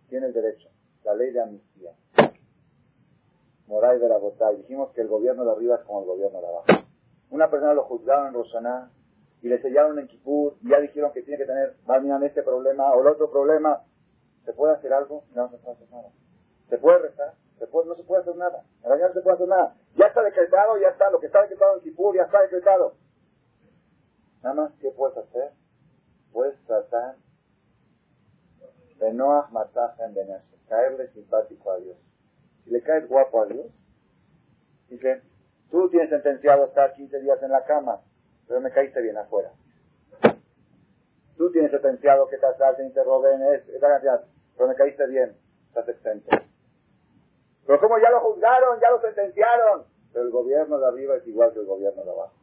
Tiene 0.10 0.28
el 0.28 0.34
derecho. 0.34 0.70
La 1.04 1.14
ley 1.16 1.32
de 1.32 1.42
amnistía. 1.42 1.92
Moray 3.68 4.00
de 4.00 4.08
la 4.08 4.18
Botay. 4.18 4.58
Dijimos 4.58 4.92
que 4.94 5.02
el 5.02 5.08
gobierno 5.08 5.46
de 5.46 5.52
arriba 5.52 5.76
es 5.76 5.82
como 5.82 6.02
el 6.02 6.06
gobierno 6.06 6.42
de 6.42 6.48
abajo. 6.48 6.66
Una 7.30 7.50
persona 7.50 7.74
lo 7.74 7.84
juzgaron 7.84 8.28
en 8.28 8.34
Roshaná 8.34 8.92
y 9.42 9.50
le 9.50 9.62
sellaron 9.62 10.00
en 10.00 10.08
Kippur 10.08 10.56
y 10.62 10.70
ya 10.70 10.80
dijeron 10.80 11.12
que 11.12 11.22
tiene 11.22 11.38
que 11.38 11.46
tener, 11.46 11.76
mañana 11.86 12.26
este 12.26 12.42
problema 12.44 12.94
o 12.94 13.02
el 13.02 13.08
otro 13.08 13.30
problema. 13.30 13.84
¿Se 14.46 14.54
puede 14.54 14.74
hacer 14.74 14.94
algo? 14.94 15.26
No, 15.36 15.50
se 15.50 15.58
puede 15.58 15.76
hacer 15.76 15.92
nada. 15.92 16.10
¿Se 16.70 16.78
puede 16.78 17.00
rezar? 17.00 17.34
No 17.60 17.96
se 17.96 18.04
puede 18.04 18.22
hacer 18.22 18.36
nada. 18.36 18.64
En 18.82 18.90
realidad 18.90 19.10
no 19.10 19.14
se 19.16 19.22
puede 19.22 19.36
hacer 19.36 19.48
nada. 19.48 19.76
Ya 19.96 20.06
está 20.06 20.24
decretado, 20.24 20.78
ya 20.78 20.90
está. 20.90 21.10
Lo 21.10 21.20
que 21.20 21.26
está 21.26 21.42
decretado 21.42 21.76
en 21.76 21.82
Kippur 21.82 22.16
ya 22.16 22.24
está 22.24 22.42
decretado. 22.42 22.94
Nada 24.44 24.56
más, 24.56 24.72
¿qué 24.80 24.92
puedes 24.92 25.18
hacer? 25.18 25.52
Puedes 26.32 26.58
tratar 26.66 27.16
de 29.00 29.14
no 29.14 29.48
matar 29.52 29.96
en 30.00 30.16
caerle 30.68 31.08
simpático 31.10 31.72
a 31.72 31.78
Dios. 31.78 31.98
Si 32.68 32.74
le 32.74 32.82
caes 32.82 33.08
guapo 33.08 33.42
a 33.42 33.46
Dios, 33.46 33.66
dice, 34.90 35.22
tú 35.72 35.90
tienes 35.90 36.10
sentenciado 36.10 36.64
a 36.64 36.68
estar 36.68 36.94
15 36.94 37.22
días 37.22 37.42
en 37.42 37.52
la 37.52 37.64
cama, 37.64 38.02
pero 38.46 38.60
me 38.60 38.72
caíste 38.72 39.02
bien 39.02 39.16
afuera. 39.16 39.54
Tú 41.38 41.50
tienes 41.54 41.72
sentenciado 41.72 42.28
que 42.28 42.38
te 42.38 42.46
asalten 42.46 42.88
y 42.88 42.92
te 42.92 43.02
roben 43.06 43.42
esta 43.54 43.88
cantidad, 43.88 44.26
pero 44.58 44.68
me 44.68 44.76
caíste 44.76 45.08
bien, 45.08 45.38
estás 45.70 45.88
exento. 45.88 46.30
Pero 47.66 47.80
como 47.80 48.00
ya 48.00 48.12
lo 48.12 48.20
juzgaron, 48.20 48.82
ya 48.82 48.92
lo 48.92 49.00
sentenciaron, 49.00 49.86
pero 50.12 50.26
el 50.26 50.32
gobierno 50.32 50.78
de 50.78 50.88
arriba 50.88 51.16
es 51.16 51.26
igual 51.26 51.54
que 51.54 51.60
el 51.60 51.68
gobierno 51.68 52.04
de 52.04 52.12
abajo. 52.12 52.36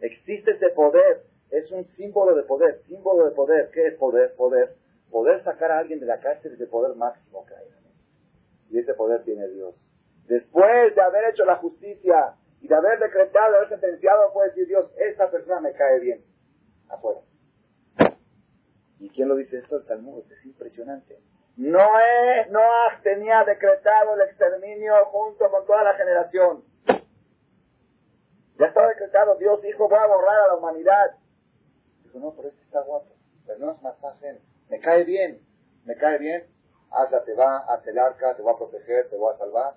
Existe 0.00 0.50
ese 0.50 0.68
poder, 0.70 1.24
es 1.50 1.70
un 1.70 1.86
símbolo 1.96 2.34
de 2.34 2.42
poder, 2.42 2.82
símbolo 2.86 3.24
de 3.24 3.30
poder. 3.30 3.70
¿Qué 3.70 3.86
es 3.86 3.94
poder? 3.94 4.34
Poder. 4.34 4.76
Poder 5.10 5.42
sacar 5.44 5.70
a 5.70 5.78
alguien 5.78 5.98
de 5.98 6.06
la 6.06 6.20
cárcel 6.20 6.52
es 6.52 6.60
el 6.60 6.68
poder 6.68 6.94
máximo 6.94 7.46
que 7.46 7.54
hay. 7.54 7.79
Y 8.70 8.78
ese 8.78 8.94
poder 8.94 9.24
tiene 9.24 9.48
Dios. 9.48 9.74
Después 10.26 10.94
de 10.94 11.02
haber 11.02 11.30
hecho 11.30 11.44
la 11.44 11.56
justicia 11.56 12.36
y 12.60 12.68
de 12.68 12.74
haber 12.74 13.00
decretado, 13.00 13.50
de 13.50 13.56
haber 13.58 13.68
sentenciado, 13.68 14.32
puede 14.32 14.50
decir 14.50 14.68
Dios, 14.68 14.90
esta 14.96 15.30
persona 15.30 15.60
me 15.60 15.72
cae 15.72 15.98
bien. 15.98 16.24
Afuera. 16.88 17.20
¿Y 19.00 19.08
quién 19.10 19.28
lo 19.28 19.36
dice 19.36 19.58
esto? 19.58 19.78
El 19.78 19.86
Talmud. 19.86 20.24
Es 20.30 20.44
impresionante. 20.44 21.18
Noé, 21.56 22.46
Noah 22.50 23.00
tenía 23.02 23.44
decretado 23.44 24.14
el 24.14 24.20
exterminio 24.28 24.94
junto 25.06 25.50
con 25.50 25.66
toda 25.66 25.82
la 25.82 25.94
generación. 25.94 26.64
Ya 28.58 28.66
estaba 28.66 28.88
decretado, 28.88 29.36
Dios 29.36 29.60
dijo, 29.62 29.88
voy 29.88 29.98
a 29.98 30.06
borrar 30.06 30.40
a 30.40 30.46
la 30.48 30.54
humanidad. 30.56 31.16
Dijo, 32.04 32.18
no, 32.18 32.32
pero 32.36 32.48
este 32.48 32.62
está 32.62 32.82
guapo. 32.82 33.08
Pero 33.46 33.58
no 33.58 33.72
es 33.72 33.82
masaje. 33.82 34.38
Me 34.68 34.78
cae 34.80 35.04
bien. 35.04 35.40
Me 35.84 35.96
cae 35.96 36.18
bien 36.18 36.59
hazla, 36.90 37.24
te 37.24 37.34
va, 37.34 37.58
haz 37.58 37.86
el 37.86 37.98
arca, 37.98 38.36
te 38.36 38.42
va 38.42 38.52
a 38.52 38.56
proteger, 38.56 39.08
te 39.08 39.16
va 39.16 39.32
a 39.32 39.38
salvar. 39.38 39.76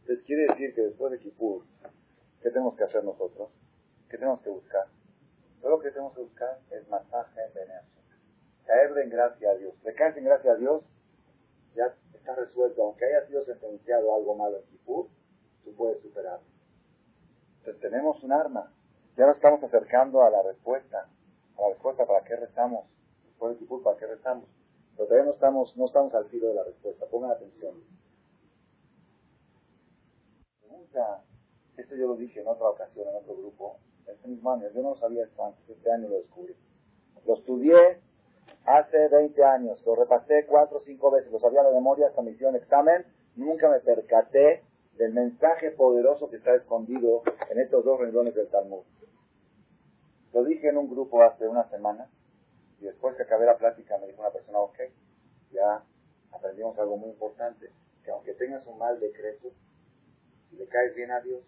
Entonces 0.00 0.24
quiere 0.24 0.46
decir 0.48 0.74
que 0.74 0.82
después 0.82 1.12
de 1.12 1.18
Kippur, 1.18 1.64
¿qué 2.42 2.50
tenemos 2.50 2.76
que 2.76 2.84
hacer 2.84 3.02
nosotros? 3.04 3.50
¿Qué 4.08 4.18
tenemos 4.18 4.40
que 4.42 4.50
buscar? 4.50 4.86
Todo 5.60 5.70
lo 5.70 5.80
que 5.80 5.90
tenemos 5.90 6.14
que 6.14 6.20
buscar 6.22 6.58
es 6.70 6.88
masaje 6.88 7.40
en 7.42 7.96
Caerle 8.66 9.02
en 9.02 9.10
gracia 9.10 9.50
a 9.50 9.54
Dios. 9.54 9.74
Le 9.84 9.94
caes 9.94 10.16
en 10.16 10.24
gracia 10.24 10.52
a 10.52 10.56
Dios, 10.56 10.82
ya 11.74 11.94
está 12.14 12.34
resuelto. 12.34 12.82
Aunque 12.82 13.04
haya 13.04 13.26
sido 13.26 13.44
sentenciado 13.44 14.14
algo 14.14 14.34
malo 14.34 14.58
en 14.58 14.64
Kippur, 14.66 15.08
tú 15.64 15.74
puedes 15.74 16.00
superarlo. 16.02 16.46
Entonces 17.58 17.80
tenemos 17.80 18.22
un 18.22 18.32
arma. 18.32 18.72
Ya 19.16 19.26
nos 19.26 19.36
estamos 19.36 19.62
acercando 19.62 20.22
a 20.22 20.30
la 20.30 20.42
respuesta. 20.42 21.08
A 21.56 21.62
la 21.62 21.68
respuesta 21.70 22.06
para 22.06 22.24
qué 22.24 22.36
rezamos. 22.36 22.86
Después 23.24 23.54
de 23.54 23.58
Kippur, 23.58 23.82
¿para 23.82 23.96
qué 23.96 24.06
rezamos? 24.06 24.48
Pero 24.96 25.08
todavía 25.08 25.26
no 25.26 25.32
estamos, 25.32 25.76
no 25.76 25.86
estamos 25.86 26.14
al 26.14 26.26
filo 26.26 26.48
de 26.48 26.54
la 26.54 26.64
respuesta. 26.64 27.06
Pongan 27.06 27.32
atención. 27.32 27.74
Pregunta, 30.60 31.22
esto 31.76 31.96
yo 31.96 32.06
lo 32.08 32.16
dije 32.16 32.40
en 32.40 32.48
otra 32.48 32.68
ocasión, 32.70 33.06
en 33.08 33.16
otro 33.16 33.36
grupo, 33.36 33.78
este 34.06 34.28
mismo 34.28 34.52
año, 34.52 34.68
yo 34.74 34.82
no 34.82 34.96
sabía 34.96 35.24
esto 35.24 35.44
antes, 35.44 35.68
este 35.68 35.90
año 35.90 36.08
lo 36.08 36.16
descubrí. 36.16 36.56
Lo 37.26 37.34
estudié 37.34 38.00
hace 38.64 39.08
20 39.08 39.44
años, 39.44 39.84
lo 39.84 39.96
repasé 39.96 40.46
cuatro 40.46 40.78
o 40.78 40.80
cinco 40.80 41.10
veces, 41.10 41.30
lo 41.30 41.40
sabía 41.40 41.62
de 41.62 41.74
memoria 41.74 42.08
hasta 42.08 42.22
me 42.22 42.30
examen, 42.30 43.04
nunca 43.34 43.68
me 43.68 43.80
percaté 43.80 44.62
del 44.96 45.12
mensaje 45.12 45.72
poderoso 45.72 46.30
que 46.30 46.36
está 46.36 46.54
escondido 46.54 47.22
en 47.50 47.60
estos 47.60 47.84
dos 47.84 48.00
renglones 48.00 48.34
del 48.34 48.48
Talmud. 48.48 48.82
Lo 50.32 50.44
dije 50.44 50.68
en 50.68 50.78
un 50.78 50.88
grupo 50.88 51.22
hace 51.22 51.46
unas 51.46 51.68
semanas 51.70 52.08
Y 52.80 52.84
después 52.84 53.16
que 53.16 53.22
acabé 53.22 53.46
la 53.46 53.56
plática 53.56 53.98
me 53.98 54.06
dijo 54.06 54.20
una 54.20 54.32
persona, 54.32 54.58
ok, 54.58 54.78
ya 55.50 55.84
aprendimos 56.32 56.78
algo 56.78 56.96
muy 56.96 57.10
importante, 57.10 57.70
que 58.04 58.10
aunque 58.10 58.34
tengas 58.34 58.66
un 58.66 58.78
mal 58.78 59.00
decreto, 59.00 59.50
si 60.50 60.56
le 60.56 60.66
caes 60.66 60.94
bien 60.94 61.10
a 61.10 61.20
Dios, 61.20 61.42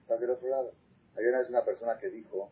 estás 0.00 0.20
del 0.20 0.30
otro 0.30 0.48
lado. 0.48 0.72
Hay 1.16 1.26
una 1.26 1.38
vez 1.38 1.48
una 1.48 1.64
persona 1.64 1.98
que 1.98 2.08
dijo, 2.08 2.50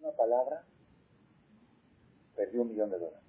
una 0.00 0.12
palabra, 0.12 0.64
perdió 2.34 2.62
un 2.62 2.68
millón 2.68 2.90
de 2.90 2.98
dólares. 2.98 3.22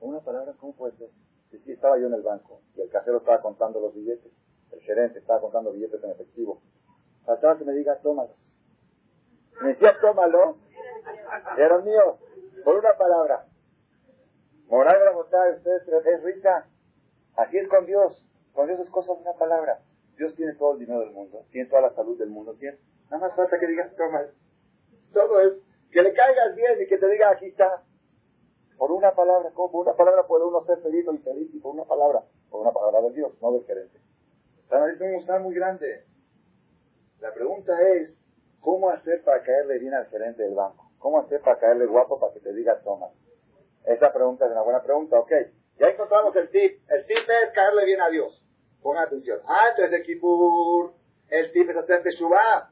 Una 0.00 0.20
palabra, 0.20 0.54
¿cómo 0.58 0.74
puede 0.74 0.96
ser? 0.96 1.10
Si 1.50 1.58
sí, 1.58 1.72
estaba 1.72 1.98
yo 1.98 2.06
en 2.06 2.14
el 2.14 2.22
banco 2.22 2.60
y 2.74 2.80
el 2.80 2.90
cajero 2.90 3.18
estaba 3.18 3.40
contando 3.40 3.80
los 3.80 3.94
billetes, 3.94 4.32
el 4.72 4.80
gerente 4.80 5.20
estaba 5.20 5.40
contando 5.40 5.72
billetes 5.72 6.02
en 6.02 6.10
efectivo. 6.10 6.60
Faltaba 7.24 7.56
que 7.56 7.64
me 7.64 7.72
diga, 7.72 7.98
tómalos. 8.00 8.43
Tómalos, 10.00 10.56
eran 11.58 11.84
míos, 11.84 12.20
por 12.64 12.76
una 12.76 12.96
palabra. 12.96 13.46
Moral 14.68 15.04
la 15.04 15.18
ustedes 15.18 15.86
es 16.06 16.22
risa. 16.24 16.66
Así 17.36 17.58
es 17.58 17.68
con 17.68 17.86
Dios. 17.86 18.26
Con 18.52 18.66
Dios 18.66 18.80
es 18.80 18.90
cosa 18.90 19.12
de 19.14 19.20
una 19.20 19.34
palabra. 19.34 19.80
Dios 20.16 20.34
tiene 20.36 20.54
todo 20.54 20.74
el 20.74 20.78
dinero 20.78 21.00
del 21.00 21.10
mundo, 21.10 21.44
tiene 21.50 21.68
toda 21.68 21.82
la 21.82 21.90
salud 21.94 22.16
del 22.18 22.30
mundo, 22.30 22.54
tiene. 22.54 22.78
Nada 23.10 23.26
más 23.26 23.36
falta 23.36 23.58
que 23.58 23.66
digas, 23.66 23.94
toma. 23.96 24.22
Todo 25.12 25.40
es 25.40 25.54
que 25.90 26.02
le 26.02 26.12
caigas 26.14 26.54
bien 26.54 26.80
y 26.80 26.86
que 26.86 26.98
te 26.98 27.08
diga, 27.08 27.30
aquí 27.30 27.46
está. 27.46 27.82
Por 28.78 28.92
una 28.92 29.12
palabra, 29.12 29.50
¿cómo? 29.54 29.70
Por 29.70 29.86
una 29.86 29.96
palabra 29.96 30.26
puede 30.26 30.44
uno 30.44 30.64
ser 30.64 30.78
feliz 30.78 31.06
o 31.08 31.12
infeliz 31.12 31.52
y 31.52 31.58
por 31.58 31.74
una 31.74 31.84
palabra, 31.84 32.24
por 32.50 32.60
una 32.60 32.72
palabra 32.72 33.00
de 33.02 33.12
Dios, 33.12 33.32
no 33.40 33.52
del 33.52 33.64
gerente. 33.64 33.98
Es 34.92 35.00
un 35.00 35.12
musar 35.12 35.40
muy 35.40 35.54
grande. 35.54 36.04
La 37.20 37.32
pregunta 37.32 37.72
es, 37.90 38.16
¿cómo 38.64 38.88
hacer 38.88 39.22
para 39.22 39.42
caerle 39.42 39.78
bien 39.78 39.94
al 39.94 40.06
gerente 40.06 40.42
del 40.42 40.54
banco? 40.54 40.90
¿Cómo 40.98 41.20
hacer 41.20 41.40
para 41.42 41.58
caerle 41.58 41.84
guapo 41.84 42.18
para 42.18 42.32
que 42.32 42.40
te 42.40 42.52
diga 42.54 42.80
toma? 42.82 43.08
Esa 43.84 44.10
pregunta 44.10 44.46
es 44.46 44.52
una 44.52 44.62
buena 44.62 44.82
pregunta, 44.82 45.18
ok. 45.18 45.32
Ya 45.78 45.88
encontramos 45.88 46.34
el 46.36 46.48
tip. 46.50 46.80
El 46.88 47.06
tip 47.06 47.18
es 47.18 47.50
caerle 47.54 47.84
bien 47.84 48.00
a 48.00 48.08
Dios. 48.08 48.42
Pongan 48.82 49.04
atención. 49.04 49.40
Antes 49.46 49.90
de 49.90 50.02
Kippur, 50.02 50.94
el 51.28 51.52
tip 51.52 51.68
es 51.68 51.76
hacer 51.76 52.02
Teshuvah. 52.02 52.70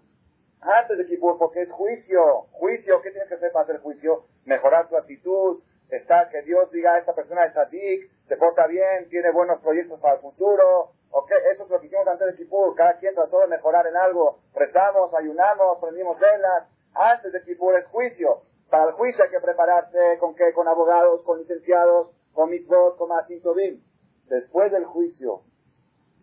Antes 0.62 0.96
de 0.96 1.06
Kippur, 1.06 1.38
porque 1.38 1.62
es 1.62 1.70
juicio. 1.70 2.46
Juicio, 2.52 3.02
¿qué 3.02 3.10
tienes 3.10 3.28
que 3.28 3.34
hacer 3.34 3.52
para 3.52 3.64
hacer 3.64 3.80
juicio? 3.80 4.24
Mejorar 4.46 4.88
tu 4.88 4.96
actitud. 4.96 5.62
Está, 5.90 6.30
que 6.30 6.40
Dios 6.42 6.70
diga, 6.70 6.96
esta 6.96 7.14
persona 7.14 7.44
es 7.44 7.52
sadik, 7.52 8.10
se 8.26 8.36
porta 8.38 8.66
bien, 8.66 9.10
tiene 9.10 9.30
buenos 9.30 9.60
proyectos 9.60 10.00
para 10.00 10.14
el 10.14 10.20
futuro. 10.20 10.92
Ok, 11.14 11.30
eso 11.52 11.64
es 11.64 11.68
lo 11.68 11.78
que 11.78 11.86
hicimos 11.86 12.06
antes 12.06 12.26
de 12.26 12.36
Kippur. 12.36 12.74
Cada 12.74 12.98
quien 12.98 13.14
trató 13.14 13.40
de 13.40 13.46
mejorar 13.46 13.86
en 13.86 13.96
algo. 13.96 14.38
Rezamos, 14.54 15.12
ayunamos, 15.12 15.78
prendimos 15.78 16.18
velas. 16.18 16.68
Antes 16.94 17.32
de 17.32 17.42
Kippur 17.42 17.78
es 17.78 17.86
juicio. 17.88 18.42
Para 18.70 18.84
el 18.84 18.92
juicio 18.92 19.22
hay 19.22 19.30
que 19.30 19.40
prepararse 19.40 20.16
con 20.18 20.34
qué, 20.34 20.54
con 20.54 20.66
abogados, 20.66 21.20
con 21.22 21.38
licenciados, 21.38 22.08
con 22.32 22.48
mitzvot, 22.48 22.96
con 22.96 23.10
masintovim. 23.10 23.82
Después 24.28 24.72
del 24.72 24.86
juicio, 24.86 25.42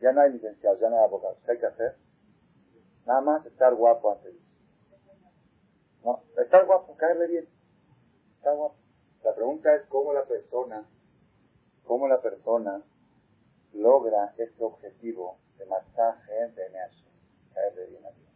ya 0.01 0.11
no 0.11 0.21
hay 0.21 0.31
licenciados, 0.31 0.79
ya 0.79 0.89
no 0.89 0.97
hay 0.97 1.03
abogados. 1.03 1.37
¿Qué 1.45 1.51
hay 1.51 1.59
que 1.59 1.67
hacer? 1.67 1.95
Nada 3.05 3.21
más 3.21 3.45
estar 3.45 3.75
guapo 3.75 4.11
ante 4.13 4.31
Dios. 4.31 4.43
No, 6.03 6.23
estar 6.41 6.65
guapo, 6.65 6.97
caerle 6.97 7.27
bien. 7.27 7.49
Estar 8.37 8.55
guapo. 8.55 8.75
La 9.23 9.35
pregunta 9.35 9.75
es 9.75 9.85
cómo 9.87 10.13
la 10.13 10.23
persona, 10.23 10.83
cómo 11.83 12.07
la 12.07 12.19
persona 12.21 12.81
logra 13.73 14.33
este 14.37 14.63
objetivo 14.63 15.37
de 15.57 15.65
matar 15.65 16.21
gente 16.23 16.65
en 16.65 16.75
eso, 16.75 17.05
caerle 17.53 17.85
bien 17.87 18.05
a 18.05 18.11
Dios. 18.11 18.29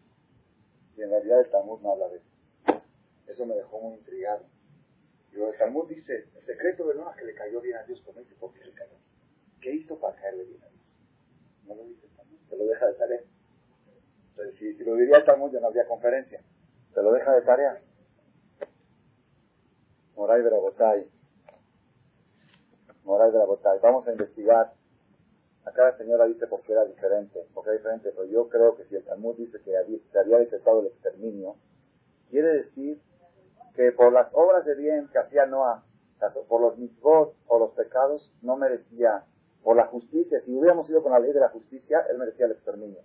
Y 0.97 1.01
en 1.01 1.09
realidad 1.09 1.41
el 1.41 1.49
Talmud 1.49 1.79
no 1.81 1.93
habla 1.93 2.09
de 2.09 2.17
eso. 2.17 2.33
Eso 3.27 3.45
me 3.45 3.55
dejó 3.55 3.79
muy 3.79 3.95
intrigado. 3.95 4.45
Y 5.31 5.41
el 5.41 5.57
Talmud 5.57 5.87
dice, 5.87 6.27
el 6.35 6.45
secreto 6.45 6.87
de 6.87 6.95
Noah 6.95 7.15
que 7.15 7.25
le 7.25 7.33
cayó 7.33 7.61
bien 7.61 7.77
a 7.77 7.83
Dios, 7.83 8.01
como 8.05 8.19
dice, 8.19 8.35
¿por 8.35 8.53
qué 8.53 8.63
le 8.65 8.73
cayó? 8.73 8.95
¿Qué 9.61 9.71
hizo 9.71 9.99
para 9.99 10.15
caerle 10.15 10.43
bien 10.43 10.61
a 10.61 10.69
Dios? 10.69 10.83
No 11.65 11.75
lo 11.75 11.83
dice 11.85 12.05
el 12.05 12.15
Talmud, 12.15 12.37
te 12.49 12.57
lo 12.57 12.65
deja 12.65 12.87
de 12.87 12.93
tarea. 12.93 13.21
Entonces, 14.29 14.55
si, 14.57 14.73
si 14.75 14.83
lo 14.83 14.95
diría 14.95 15.17
el 15.17 15.25
Talmud 15.25 15.51
ya 15.51 15.59
no 15.59 15.67
habría 15.67 15.87
conferencia. 15.87 16.41
Te 16.93 17.01
lo 17.01 17.11
deja 17.11 17.33
de 17.33 17.41
tarea. 17.41 17.81
Moray 20.15 20.41
Verabotay. 20.43 21.09
Moray 23.03 23.31
Verabotay. 23.31 23.79
Vamos 23.79 24.07
a 24.07 24.11
investigar. 24.11 24.73
Acá 25.65 25.85
la 25.85 25.97
señora 25.97 26.25
dice 26.25 26.47
por 26.47 26.61
qué 26.61 26.73
era 26.73 26.85
diferente. 26.85 27.45
Porque 27.53 27.69
era 27.69 27.77
diferente, 27.77 28.11
pero 28.15 28.25
yo 28.25 28.49
creo 28.49 28.75
que 28.75 28.85
si 28.85 28.95
el 28.95 29.03
Talmud 29.03 29.35
dice 29.35 29.59
que 29.59 29.71
se 30.11 30.19
había 30.19 30.37
decretado 30.37 30.81
el 30.81 30.87
exterminio, 30.87 31.55
quiere 32.29 32.49
decir 32.49 33.01
que 33.75 33.91
por 33.91 34.11
las 34.11 34.27
obras 34.33 34.65
de 34.65 34.75
bien 34.75 35.07
que 35.11 35.19
hacía 35.19 35.45
Noah, 35.45 35.83
por 36.47 36.61
los 36.61 36.77
misbot 36.77 37.35
o 37.47 37.59
los 37.59 37.71
pecados, 37.71 38.31
no 38.41 38.55
merecía, 38.55 39.25
por 39.63 39.75
la 39.75 39.85
justicia, 39.87 40.41
si 40.41 40.53
hubiéramos 40.53 40.89
ido 40.89 41.01
con 41.01 41.11
la 41.11 41.19
ley 41.19 41.31
de 41.31 41.39
la 41.39 41.49
justicia, 41.49 42.05
él 42.09 42.17
merecía 42.17 42.45
el 42.45 42.53
exterminio. 42.53 42.99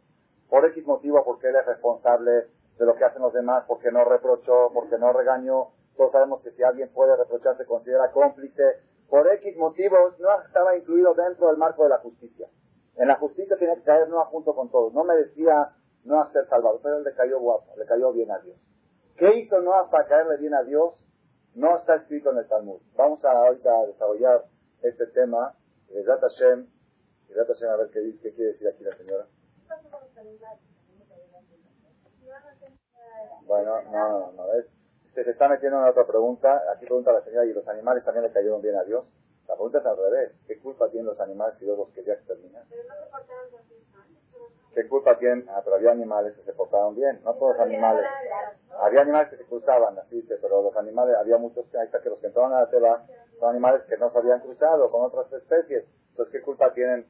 Por 0.49 0.65
X 0.67 0.87
motivo, 0.87 1.25
porque 1.25 1.49
él 1.49 1.57
es 1.57 1.67
responsable 1.67 2.47
de 2.79 2.87
lo 2.87 2.95
que 2.95 3.05
hacen 3.05 3.23
los 3.23 3.33
demás, 3.33 3.65
porque 3.67 3.91
no 3.91 4.05
reprochó, 4.05 4.71
porque 4.73 4.99
no 4.99 5.13
regañó. 5.13 5.69
Todos 5.97 6.13
sabemos 6.13 6.43
que 6.43 6.53
si 6.53 6.63
alguien 6.63 6.89
puede 6.91 7.17
reprochar, 7.17 7.57
se 7.57 7.65
considera 7.65 8.11
cómplice. 8.13 8.81
Por 9.09 9.27
X 9.35 9.57
motivos, 9.57 10.19
no 10.19 10.43
estaba 10.43 10.77
incluido 10.77 11.15
dentro 11.15 11.49
del 11.49 11.57
marco 11.57 11.83
de 11.85 11.91
la 11.91 11.99
justicia. 11.99 12.49
En 12.97 13.09
la 13.09 13.15
justicia 13.17 13.57
tiene 13.57 13.77
que 13.77 13.85
caer 13.85 14.09
Noah 14.09 14.27
junto 14.27 14.55
con 14.55 14.71
todos. 14.71 14.93
No 14.93 15.05
merecía 15.05 15.73
no 16.05 16.31
ser 16.33 16.47
salvado, 16.49 16.81
pero 16.83 16.99
él 16.99 17.05
le 17.05 17.15
cayó 17.15 17.39
guapo, 17.41 17.75
le 17.77 17.87
cayó 17.87 18.13
bien 18.13 18.31
a 18.31 18.39
Dios. 18.41 18.57
¿Qué 19.17 19.39
hizo 19.39 19.61
Noah 19.61 19.89
para 19.91 20.07
caerle 20.07 20.37
bien 20.37 20.55
a 20.55 20.63
Dios? 20.63 20.95
No 21.55 21.77
está 21.77 21.97
escrito 21.97 22.31
en 22.31 22.39
el 22.39 22.49
Talmud. 22.49 22.81
Vamos 22.97 23.25
a 23.25 23.31
ahorita 23.31 23.87
desarrollar 23.87 24.45
este 24.83 25.07
tema. 25.09 25.55
de 25.89 26.05
Hashem. 26.05 26.69
Hashem, 27.35 27.69
a 27.71 27.77
ver 27.77 27.91
qué, 27.91 28.01
dice, 28.01 28.21
qué 28.23 28.35
quiere 28.35 28.53
decir 28.53 28.69
aquí 28.69 28.85
la 28.85 28.97
señora. 28.97 29.27
Bueno, 33.47 33.83
no, 33.91 34.09
no, 34.09 34.33
no. 34.33 34.53
Es, 34.55 34.67
se 35.25 35.31
está 35.31 35.49
metiendo 35.49 35.79
en 35.79 35.89
otra 35.89 36.07
pregunta. 36.07 36.63
Aquí 36.75 36.87
pregunta 36.87 37.13
la 37.13 37.23
señora, 37.23 37.47
¿y 37.47 37.53
los 37.53 37.67
animales 37.69 38.05
también 38.05 38.25
le 38.25 38.33
cayeron 38.33 38.63
bien 38.63 38.77
a 38.77 38.85
Dios? 38.85 39.05
La 39.47 39.55
pregunta 39.55 39.79
es 39.79 39.87
al 39.87 39.97
revés. 39.97 40.33
¿Qué 40.47 40.59
culpa 40.59 40.89
tienen 40.91 41.07
los 41.07 41.21
animales 41.21 41.55
si 41.59 41.65
Dios 41.65 41.79
los 41.79 41.89
quería 41.91 42.15
exterminar? 42.15 42.65
¿Qué 44.75 44.87
culpa 44.87 45.19
tienen? 45.19 45.49
Ah, 45.49 45.63
pero 45.65 45.77
había 45.77 45.91
animales 45.91 46.37
que 46.37 46.43
se 46.43 46.53
portaron 46.53 46.95
bien, 46.95 47.21
no 47.25 47.35
todos 47.35 47.57
los 47.57 47.67
animales. 47.67 48.05
Había 48.79 49.01
animales 49.01 49.31
que 49.31 49.39
se 49.39 49.45
cruzaban, 49.45 49.99
así, 49.99 50.23
pero 50.29 50.63
los 50.63 50.77
animales, 50.77 51.17
había 51.17 51.39
muchos 51.39 51.67
que, 51.69 51.79
ahí 51.79 51.87
está, 51.87 52.01
que 52.01 52.11
los 52.11 52.19
que 52.21 52.27
entraban 52.29 52.53
a 52.53 52.61
la 52.61 52.71
tela 52.71 53.07
son 53.41 53.51
animales 53.51 53.83
que 53.89 53.97
no 53.97 54.11
se 54.11 54.19
habían 54.19 54.41
cruzado 54.41 54.91
con 54.91 55.03
otras 55.03 55.33
especies. 55.33 55.85
Entonces, 56.11 56.33
¿qué 56.33 56.43
culpa 56.43 56.73
tienen? 56.75 57.07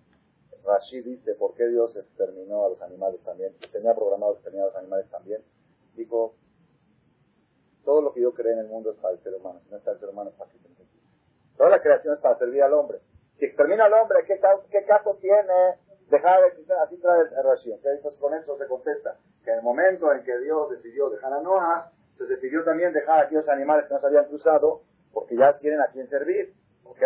Rashid 0.64 1.04
dice, 1.04 1.34
¿por 1.34 1.54
qué 1.54 1.66
Dios 1.66 1.94
exterminó 1.96 2.64
a 2.64 2.68
los 2.70 2.80
animales 2.82 3.20
también? 3.24 3.54
Tenía 3.72 3.94
programado 3.94 4.34
exterminar 4.34 4.68
a 4.68 4.70
los 4.70 4.76
animales 4.76 5.10
también. 5.10 5.42
Dijo, 5.94 6.34
todo 7.88 8.02
lo 8.02 8.12
que 8.12 8.20
yo 8.20 8.34
creo 8.34 8.52
en 8.52 8.58
el 8.58 8.66
mundo 8.66 8.90
es 8.90 8.98
para 8.98 9.14
el 9.14 9.20
ser 9.22 9.34
humano. 9.34 9.60
Si 9.64 9.70
no 9.70 9.78
está 9.78 9.92
el 9.92 9.98
ser 9.98 10.10
humano, 10.10 10.30
¿para 10.36 10.50
qué 10.50 10.58
se 10.58 11.56
Toda 11.56 11.70
la 11.70 11.80
creación 11.80 12.12
es 12.12 12.20
para 12.20 12.36
servir 12.36 12.62
al 12.62 12.74
hombre. 12.74 12.98
Si 13.38 13.46
extermina 13.46 13.86
al 13.86 13.94
hombre, 13.94 14.18
¿qué, 14.26 14.38
qué 14.70 14.84
caso 14.84 15.16
tiene 15.22 15.78
dejar 16.10 16.42
de 16.42 16.48
existir, 16.48 16.74
así 16.74 16.98
trae 16.98 17.22
el. 17.22 17.72
Entonces 17.72 18.20
con 18.20 18.34
eso 18.34 18.58
se 18.58 18.66
contesta 18.66 19.16
que 19.42 19.52
en 19.52 19.56
el 19.56 19.62
momento 19.62 20.12
en 20.12 20.22
que 20.22 20.38
Dios 20.40 20.68
decidió 20.68 21.08
dejar 21.08 21.32
a 21.32 21.40
Noah, 21.40 21.90
se 22.18 22.24
decidió 22.24 22.62
también 22.62 22.92
dejar 22.92 23.20
a 23.20 23.22
aquellos 23.22 23.48
animales 23.48 23.86
que 23.86 23.94
no 23.94 24.00
se 24.00 24.06
habían 24.06 24.26
cruzado, 24.26 24.82
porque 25.10 25.38
ya 25.38 25.56
tienen 25.56 25.80
a 25.80 25.86
quién 25.86 26.10
servir. 26.10 26.52
¿Ok? 26.84 27.00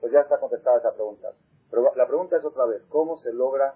Pues 0.00 0.10
ya 0.10 0.20
está 0.20 0.38
contestada 0.38 0.78
esa 0.78 0.94
pregunta. 0.94 1.32
Pero 1.70 1.92
la 1.96 2.06
pregunta 2.06 2.38
es 2.38 2.44
otra 2.46 2.64
vez, 2.64 2.80
¿cómo 2.88 3.18
se 3.18 3.30
logra 3.30 3.74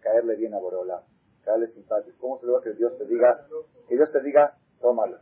caerle 0.00 0.36
bien 0.36 0.54
a 0.54 0.58
Borola? 0.58 1.02
Caerle 1.44 1.66
simpático. 1.66 2.16
¿Cómo 2.18 2.40
se 2.40 2.46
logra 2.46 2.62
que 2.62 2.78
Dios 2.78 2.96
te 2.96 3.04
diga, 3.04 3.46
que 3.86 3.94
Dios 3.94 4.10
te 4.10 4.22
diga, 4.22 4.56
tómalo, 4.80 5.18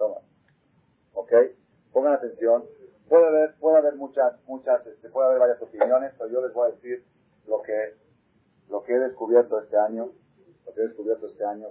tómalo? 0.00 0.24
¿Ok? 1.12 1.32
Pongan 1.92 2.14
atención. 2.14 2.64
Puede 3.08 3.26
haber, 3.26 3.54
puede 3.58 3.78
haber 3.78 3.96
muchas, 3.96 4.42
muchas, 4.46 4.86
este, 4.86 5.10
puede 5.10 5.28
haber 5.28 5.40
varias 5.40 5.62
opiniones, 5.62 6.12
pero 6.16 6.30
yo 6.30 6.40
les 6.40 6.54
voy 6.54 6.68
a 6.68 6.74
decir 6.74 7.04
lo 7.46 7.60
que 7.62 7.94
lo 8.68 8.84
que 8.84 8.94
he 8.94 8.98
descubierto 9.00 9.60
este 9.60 9.76
año, 9.76 10.12
lo 10.64 10.72
que 10.72 10.80
he 10.80 10.86
descubierto 10.86 11.26
este 11.26 11.44
año, 11.44 11.66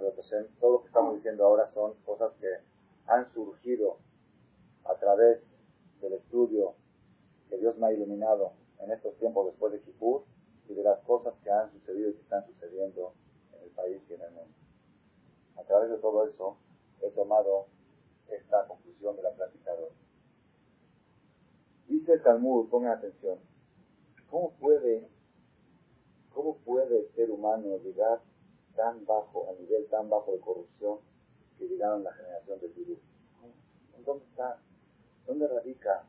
todo 0.60 0.72
lo 0.72 0.80
que 0.82 0.86
estamos 0.88 1.14
diciendo 1.16 1.46
ahora 1.46 1.70
son 1.72 1.94
cosas 2.04 2.32
que 2.38 2.58
han 3.06 3.32
surgido 3.32 3.96
a 4.84 4.94
través 4.96 5.40
del 6.02 6.12
estudio 6.12 6.74
que 7.48 7.56
Dios 7.56 7.76
me 7.78 7.86
ha 7.86 7.92
iluminado 7.92 8.52
en 8.80 8.90
estos 8.90 9.16
tiempos 9.16 9.46
después 9.46 9.72
de 9.72 9.80
Kippur 9.80 10.24
y 10.68 10.74
de 10.74 10.82
las 10.82 11.00
cosas 11.00 11.32
que 11.42 11.50
han 11.50 11.72
sucedido 11.72 12.10
y 12.10 12.14
que 12.14 12.20
están 12.20 12.46
sucediendo 12.46 13.14
en 13.54 13.62
el 13.62 13.70
país 13.70 14.02
y 14.08 14.12
en 14.12 14.20
el 14.20 14.30
mundo. 14.32 14.54
A 15.56 15.62
través 15.62 15.88
de 15.88 15.96
todo 15.96 16.28
eso 16.28 16.58
he 17.00 17.10
tomado 17.12 17.66
esta 18.36 18.66
conclusión 18.66 19.16
de 19.16 19.22
la 19.22 19.30
plática 19.30 19.74
de 19.74 19.84
hoy. 19.84 19.90
Dice 21.88 22.12
el 22.12 22.22
Talmud, 22.22 22.68
pongan 22.68 22.98
atención, 22.98 23.38
¿cómo 24.30 24.52
puede 24.60 25.08
¿Cómo 26.32 26.56
puede 26.58 27.00
el 27.00 27.08
ser 27.14 27.30
humano 27.30 27.76
llegar 27.78 28.20
tan 28.76 29.04
bajo, 29.04 29.50
a 29.50 29.60
nivel 29.60 29.86
tan 29.88 30.08
bajo 30.08 30.32
de 30.32 30.40
corrupción, 30.40 30.98
que 31.58 31.66
llegaron 31.66 32.04
la 32.04 32.12
generación 32.12 32.60
del 32.60 32.74
diluvio. 32.74 33.02
¿Dónde 34.04 34.24
está? 34.24 34.58
¿Dónde 35.26 35.46
radica? 35.48 36.04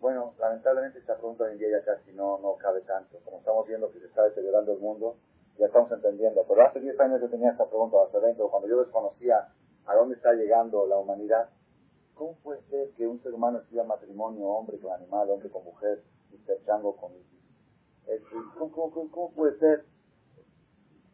Bueno, 0.00 0.34
lamentablemente 0.38 1.00
esta 1.00 1.16
pregunta 1.16 1.44
hoy 1.44 1.52
en 1.52 1.58
día 1.58 1.68
ya 1.70 1.84
casi 1.84 2.12
no, 2.12 2.38
no 2.38 2.56
cabe 2.56 2.80
tanto. 2.82 3.18
Como 3.24 3.38
estamos 3.38 3.66
viendo 3.68 3.90
que 3.90 4.00
se 4.00 4.06
está 4.06 4.22
deteriorando 4.22 4.72
el 4.72 4.78
mundo, 4.78 5.16
ya 5.58 5.66
estamos 5.66 5.92
entendiendo. 5.92 6.44
Pero 6.48 6.62
hace 6.62 6.80
10 6.80 6.98
años 7.00 7.20
yo 7.20 7.28
tenía 7.28 7.50
esta 7.50 7.66
pregunta, 7.66 7.98
hace 8.08 8.18
20, 8.18 8.42
cuando 8.44 8.68
yo 8.68 8.80
desconocía 8.80 9.52
a 9.86 9.94
dónde 9.94 10.14
está 10.16 10.32
llegando 10.32 10.86
la 10.86 10.98
humanidad, 10.98 11.50
¿cómo 12.14 12.36
puede 12.42 12.62
ser 12.70 12.90
que 12.90 13.06
un 13.06 13.22
ser 13.22 13.34
humano 13.34 13.58
escriba 13.58 13.84
matrimonio, 13.84 14.46
hombre 14.46 14.78
con 14.78 14.92
animal, 14.92 15.30
hombre 15.30 15.50
con 15.50 15.64
mujer, 15.64 16.02
y 16.32 16.64
chango 16.66 16.96
con 16.96 17.12
¿Cómo, 18.58 19.32
puede 19.32 19.58
ser 19.58 19.84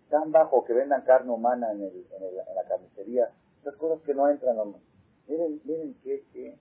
tan 0.09 0.33
bajo 0.33 0.64
que 0.64 0.72
vendan 0.72 1.02
carne 1.02 1.31
humana 1.31 1.70
en, 1.72 1.83
el, 1.83 2.07
en, 2.16 2.22
el, 2.22 2.38
en 2.38 2.54
la 2.54 2.64
carnicería? 2.66 3.31
Esas 3.61 3.76
cosas 3.76 4.02
que 4.04 4.14
no 4.14 4.28
entran. 4.28 4.57
Miren, 5.26 5.61
miren 5.64 5.94
qué, 6.02 6.24
qué, 6.33 6.59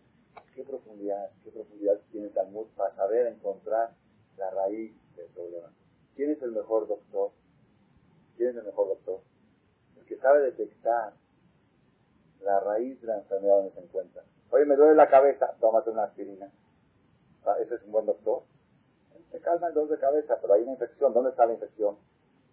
qué 0.54 0.64
profundidad, 0.64 1.32
qué 1.44 1.52
profundidad 1.52 2.00
tiene 2.12 2.30
Talmud 2.30 2.68
para 2.76 2.94
saber 2.96 3.28
encontrar 3.28 3.92
la 4.38 4.50
raíz 4.52 4.94
del 5.16 5.28
problema. 5.28 5.72
¿Quién 6.16 6.32
es 6.32 6.42
el 6.42 6.52
mejor 6.52 6.88
doctor? 6.88 7.32
¿Quién 8.36 8.50
es 8.50 8.56
el 8.58 8.66
mejor 8.66 8.90
doctor? 8.90 9.22
El 9.98 10.06
que 10.06 10.18
sabe 10.18 10.42
detectar 10.42 11.14
la 12.42 12.60
raíz 12.60 13.00
de 13.02 13.08
la 13.08 13.18
enfermedad 13.18 13.58
donde 13.58 13.72
se 13.72 13.80
encuentra. 13.82 14.24
Oye, 14.52 14.66
me 14.66 14.76
duele 14.76 14.96
la 14.96 15.10
cabeza, 15.10 15.56
tómate 15.60 15.90
una 15.90 16.04
aspirina. 16.04 16.52
Ah, 17.46 17.56
ese 17.60 17.76
es 17.76 17.84
un 17.84 17.92
buen 17.92 18.06
doctor. 18.06 18.44
Se 19.32 19.40
calma 19.42 19.68
el 19.68 19.74
dolor 19.74 19.90
de 19.90 20.00
cabeza, 20.00 20.38
pero 20.42 20.54
hay 20.54 20.64
una 20.64 20.74
infección. 20.74 21.14
¿Dónde 21.14 21.32
está 21.32 21.46
la 21.46 21.54
infección? 21.54 21.98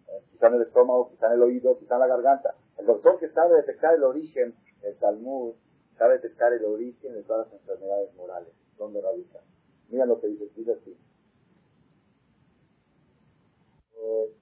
Eh, 0.09 0.23
quizá 0.31 0.49
en 0.49 0.55
el 0.55 0.63
estómago, 0.63 1.11
quizá 1.11 1.27
en 1.27 1.33
el 1.35 1.43
oído, 1.43 1.79
quizá 1.79 1.95
en 1.95 2.01
la 2.01 2.07
garganta. 2.07 2.55
El 2.79 2.87
doctor 2.87 3.19
que 3.19 3.29
sabe 3.31 3.57
detectar 3.57 3.95
el 3.95 4.03
origen, 4.03 4.55
el 4.83 4.97
Talmud, 4.99 5.55
sabe 5.97 6.15
detectar 6.15 6.53
el 6.53 6.65
origen 6.65 7.15
de 7.15 7.23
todas 7.23 7.47
las 7.47 7.61
enfermedades 7.61 8.15
morales. 8.15 8.53
¿Dónde 8.77 9.01
radica? 9.01 9.41
Mira 9.89 10.07
lo 10.07 10.21
que 10.21 10.29
dice, 10.29 10.51
dice 10.57 10.73
así. 10.73 10.99
Eh, 13.97 14.35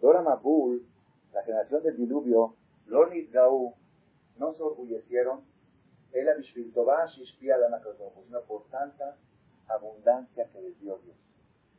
Dora 0.00 0.22
Mabul, 0.22 0.86
la 1.32 1.42
generación 1.42 1.82
del 1.82 1.96
diluvio, 1.96 2.54
Lonit 2.86 3.30
Gaú, 3.32 3.74
no 4.38 4.54
se 4.54 4.62
orgullecieron, 4.62 5.44
él 6.12 6.28
sino 8.24 8.42
por 8.42 8.66
tanta 8.68 9.16
abundancia 9.68 10.48
que 10.50 10.60
les 10.60 10.78
dio 10.80 10.98
Dios. 10.98 11.16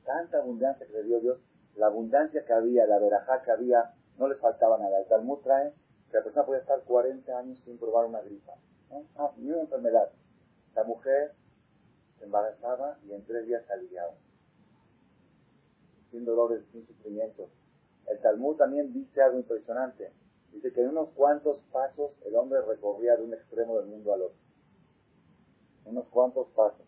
Tanta 0.03 0.39
abundancia 0.39 0.85
que 0.85 0.93
les 0.93 1.05
dio 1.05 1.19
Dios, 1.19 1.39
la 1.75 1.87
abundancia 1.87 2.45
que 2.45 2.53
había, 2.53 2.85
la 2.85 2.99
verajá 2.99 3.41
que 3.43 3.51
había, 3.51 3.93
no 4.17 4.27
les 4.27 4.39
faltaba 4.39 4.77
nada. 4.77 4.99
El 4.99 5.07
Talmud 5.07 5.39
trae 5.39 5.73
que 6.09 6.17
la 6.17 6.23
persona 6.23 6.45
podía 6.45 6.61
estar 6.61 6.81
40 6.81 7.37
años 7.37 7.59
sin 7.65 7.77
probar 7.77 8.05
una 8.05 8.21
gripa. 8.21 8.53
Ah, 9.17 9.31
ni 9.37 9.49
una 9.49 9.61
enfermedad. 9.61 10.09
La 10.75 10.83
mujer 10.83 11.33
se 12.17 12.25
embarazaba 12.25 12.97
y 13.05 13.13
en 13.13 13.25
tres 13.25 13.45
días 13.47 13.65
salía 13.65 14.03
Sin 16.11 16.23
dolores, 16.25 16.63
sin 16.71 16.85
sufrimientos. 16.85 17.49
El 18.07 18.19
Talmud 18.19 18.55
también 18.55 18.93
dice 18.93 19.21
algo 19.21 19.39
impresionante. 19.39 20.11
Dice 20.55 20.71
que 20.71 20.81
en 20.81 20.89
unos 20.89 21.09
cuantos 21.09 21.59
pasos 21.73 22.13
el 22.25 22.33
hombre 22.37 22.61
recorría 22.61 23.17
de 23.17 23.23
un 23.23 23.33
extremo 23.33 23.77
del 23.77 23.87
mundo 23.87 24.13
al 24.13 24.21
otro. 24.21 24.37
Unos 25.83 26.07
cuantos 26.07 26.47
pasos. 26.55 26.87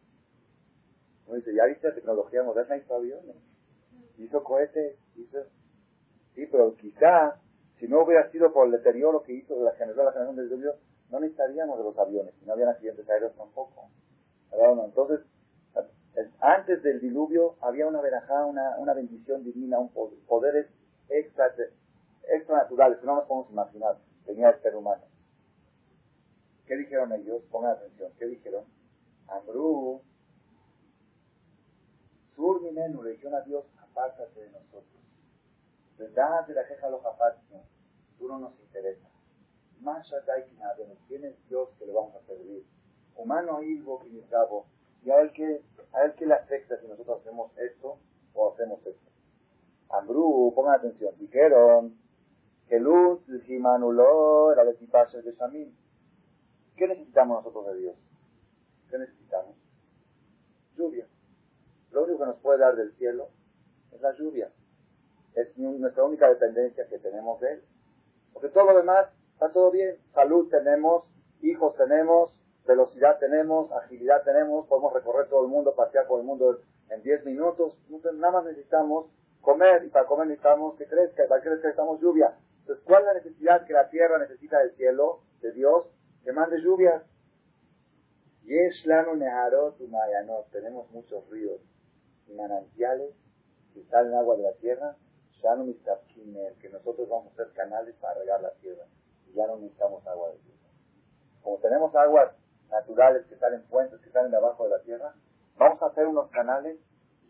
Uno 1.25 1.35
dice, 1.35 1.53
¿ya 1.53 1.65
viste 1.65 1.89
la 1.89 1.95
tecnología 1.95 2.43
moderna? 2.43 2.77
Hizo 2.77 2.95
aviones, 2.95 3.35
hizo 4.17 4.41
cohetes, 4.41 4.97
hizo... 5.17 5.39
Sí, 6.33 6.47
pero 6.49 6.77
quizá, 6.77 7.41
si 7.77 7.89
no 7.89 8.03
hubiera 8.03 8.31
sido 8.31 8.53
por 8.53 8.67
el 8.67 8.71
deterioro 8.71 9.21
que 9.23 9.33
hizo 9.33 9.61
la 9.61 9.71
la 9.71 9.75
generación 9.75 10.37
del 10.37 10.47
diluvio, 10.47 10.75
no 11.09 11.19
necesitaríamos 11.19 11.77
de 11.77 11.83
los 11.83 11.97
aviones, 11.97 12.33
y 12.41 12.45
no 12.45 12.53
habían 12.53 12.69
accidentes 12.69 13.09
aéreos 13.09 13.35
tampoco. 13.35 13.89
Entonces, 14.85 15.19
antes 16.39 16.81
del 16.83 17.01
diluvio 17.01 17.57
había 17.59 17.85
una 17.85 17.99
verajá, 17.99 18.45
una, 18.45 18.77
una 18.77 18.93
bendición 18.93 19.43
divina, 19.43 19.77
un 19.77 19.89
poderes 19.89 20.67
extra, 21.09 21.53
extranaturales 22.29 22.99
que 22.99 23.05
no 23.05 23.15
nos 23.15 23.25
podemos 23.25 23.51
imaginar, 23.51 23.97
tenía 24.25 24.49
el 24.49 24.61
ser 24.61 24.75
humano. 24.75 25.03
¿Qué 26.65 26.75
dijeron 26.75 27.13
ellos? 27.13 27.43
Pongan 27.49 27.71
atención, 27.71 28.11
¿qué 28.19 28.25
dijeron? 28.25 28.65
Amru, 29.27 30.01
Sur 32.35 32.61
menú, 32.61 33.01
le 33.03 33.11
dijeron 33.11 33.35
a 33.35 33.41
Dios, 33.41 33.65
apártate 33.81 34.39
de 34.39 34.51
nosotros. 34.51 35.01
¿Verdad? 35.97 36.45
De 36.45 36.53
la 36.53 36.67
queja 36.67 36.89
los 36.89 37.01
tú 38.19 38.27
no 38.27 38.39
nos 38.39 38.59
interesa. 38.59 39.07
Más 39.79 40.07
¿quién 41.07 41.23
es 41.25 41.47
Dios 41.47 41.69
que 41.79 41.85
le 41.85 41.93
vamos 41.93 42.15
a 42.15 42.25
servir? 42.27 42.63
Humano 43.15 43.61
Ilbo, 43.63 44.03
cabo 44.29 44.67
y 45.03 45.09
a 45.09 45.21
él 45.21 45.31
que, 45.31 45.61
a 45.93 46.03
él 46.03 46.13
que 46.15 46.25
le 46.25 46.33
afecta 46.33 46.79
si 46.79 46.87
nosotros 46.87 47.21
hacemos 47.21 47.57
esto 47.57 47.97
o 48.33 48.51
hacemos 48.51 48.85
esto. 48.85 49.09
Amru, 49.89 50.53
pongan 50.53 50.75
atención, 50.75 51.15
dijeron, 51.17 51.97
que 52.67 52.79
luz, 52.79 53.21
Jimanuló, 53.45 54.51
era 54.51 54.63
el 54.63 54.69
equipaje 54.69 55.21
de 55.21 55.33
Shamim. 55.33 55.73
¿Qué 56.75 56.87
necesitamos 56.87 57.43
nosotros 57.43 57.73
de 57.73 57.81
Dios? 57.81 57.95
¿Qué 58.89 58.97
necesitamos? 58.97 59.55
Lluvia. 60.75 61.07
Lo 61.91 62.03
único 62.03 62.19
que 62.19 62.25
nos 62.25 62.39
puede 62.39 62.59
dar 62.59 62.75
del 62.75 62.93
cielo 62.95 63.29
es 63.91 64.01
la 64.01 64.13
lluvia. 64.13 64.51
Es 65.33 65.57
nuestra 65.57 66.03
única 66.03 66.27
dependencia 66.27 66.87
que 66.87 66.99
tenemos 66.99 67.39
de 67.39 67.53
Él. 67.53 67.63
Porque 68.33 68.49
todo 68.49 68.65
lo 68.65 68.77
demás 68.77 69.09
está 69.33 69.51
todo 69.51 69.71
bien. 69.71 69.97
Salud 70.13 70.49
tenemos, 70.49 71.05
hijos 71.41 71.75
tenemos, 71.75 72.39
velocidad 72.65 73.17
tenemos, 73.17 73.71
agilidad 73.71 74.23
tenemos, 74.23 74.67
podemos 74.67 74.93
recorrer 74.93 75.29
todo 75.29 75.43
el 75.43 75.49
mundo, 75.49 75.73
pasear 75.73 76.05
por 76.05 76.19
el 76.19 76.25
mundo 76.25 76.59
en 76.89 77.01
10 77.01 77.25
minutos. 77.25 77.77
Nada 77.89 78.31
más 78.31 78.45
necesitamos 78.45 79.07
comer 79.41 79.85
y 79.85 79.89
para 79.89 80.05
comer 80.05 80.27
necesitamos 80.27 80.75
que 80.75 80.85
crezca 80.85 81.23
y 81.23 81.27
para 81.27 81.41
que 81.41 81.49
crezca 81.49 81.67
necesitamos 81.67 82.01
lluvia. 82.01 82.35
Entonces, 82.67 82.83
¿cuál 82.85 83.03
es 83.03 83.07
la 83.07 83.13
necesidad 83.13 83.65
que 83.65 83.71
la 83.71 83.89
tierra 83.89 84.17
necesita 84.17 84.59
del 84.59 84.75
cielo, 84.75 85.21
de 85.39 85.53
Dios? 85.53 85.87
Que 86.25 86.33
mande 86.33 86.59
lluvias. 86.59 87.01
Tenemos 90.51 90.91
muchos 90.91 91.29
ríos 91.29 91.61
y 92.27 92.33
manantiales 92.33 93.15
que 93.73 93.85
salen 93.85 94.13
agua 94.15 94.35
de 94.35 94.43
la 94.43 94.53
tierra. 94.55 94.97
Que 96.59 96.69
nosotros 96.69 97.07
vamos 97.07 97.27
a 97.27 97.29
hacer 97.31 97.53
canales 97.53 97.95
para 98.01 98.19
regar 98.19 98.41
la 98.41 98.51
tierra. 98.55 98.83
Y 99.27 99.33
ya 99.33 99.47
no 99.47 99.55
necesitamos 99.55 100.05
agua 100.05 100.31
de 100.31 100.37
tierra. 100.39 100.69
Como 101.43 101.59
tenemos 101.59 101.95
aguas 101.95 102.35
naturales 102.69 103.25
que 103.27 103.37
salen 103.37 103.63
fuentes, 103.67 104.01
que 104.01 104.09
salen 104.09 104.31
de 104.31 104.37
abajo 104.37 104.65
de 104.65 104.71
la 104.71 104.81
tierra, 104.81 105.15
vamos 105.55 105.81
a 105.81 105.85
hacer 105.85 106.05
unos 106.05 106.29
canales 106.31 106.77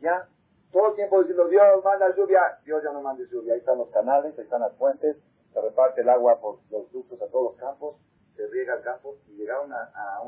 ya 0.02 0.28
todo 0.72 0.90
el 0.90 0.96
tiempo 0.96 1.20
diciendo, 1.20 1.48
Dios 1.48 1.84
manda 1.84 2.14
lluvia, 2.16 2.60
Dios 2.66 2.84
ya 2.84 2.92
no 2.92 3.02
manda 3.02 3.24
lluvia. 3.32 3.54
Ahí 3.54 3.60
están 3.60 3.78
los 3.78 3.90
canales, 3.90 4.38
ahí 4.38 4.44
están 4.44 4.62
las 4.62 4.74
fuentes, 4.78 5.18
se 5.58 5.62
reparte 5.62 6.02
el 6.02 6.10
agua 6.10 6.40
por 6.40 6.60
los 6.70 6.92
ductos 6.92 7.20
a 7.20 7.28
todos 7.30 7.52
los 7.52 7.56
campos, 7.56 7.96
se 8.36 8.46
riega 8.46 8.76
el 8.76 8.84
campo 8.84 9.16
y 9.28 9.38
llegaron 9.38 9.74
a, 9.74 10.22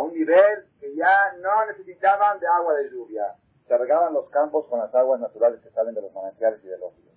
un 0.00 0.14
nivel 0.14 0.64
que 0.80 0.96
ya 0.96 1.34
no 1.42 1.66
necesitaban 1.66 2.40
de 2.40 2.46
agua 2.46 2.72
de 2.72 2.90
lluvia. 2.90 3.36
Se 3.68 3.76
regaban 3.76 4.14
los 4.14 4.30
campos 4.30 4.66
con 4.68 4.78
las 4.78 4.94
aguas 4.94 5.20
naturales 5.20 5.60
que 5.60 5.68
salen 5.70 5.94
de 5.94 6.00
los 6.00 6.12
manantiales 6.14 6.64
y 6.64 6.68
de 6.68 6.78
los 6.78 6.96
ríos. 6.96 7.14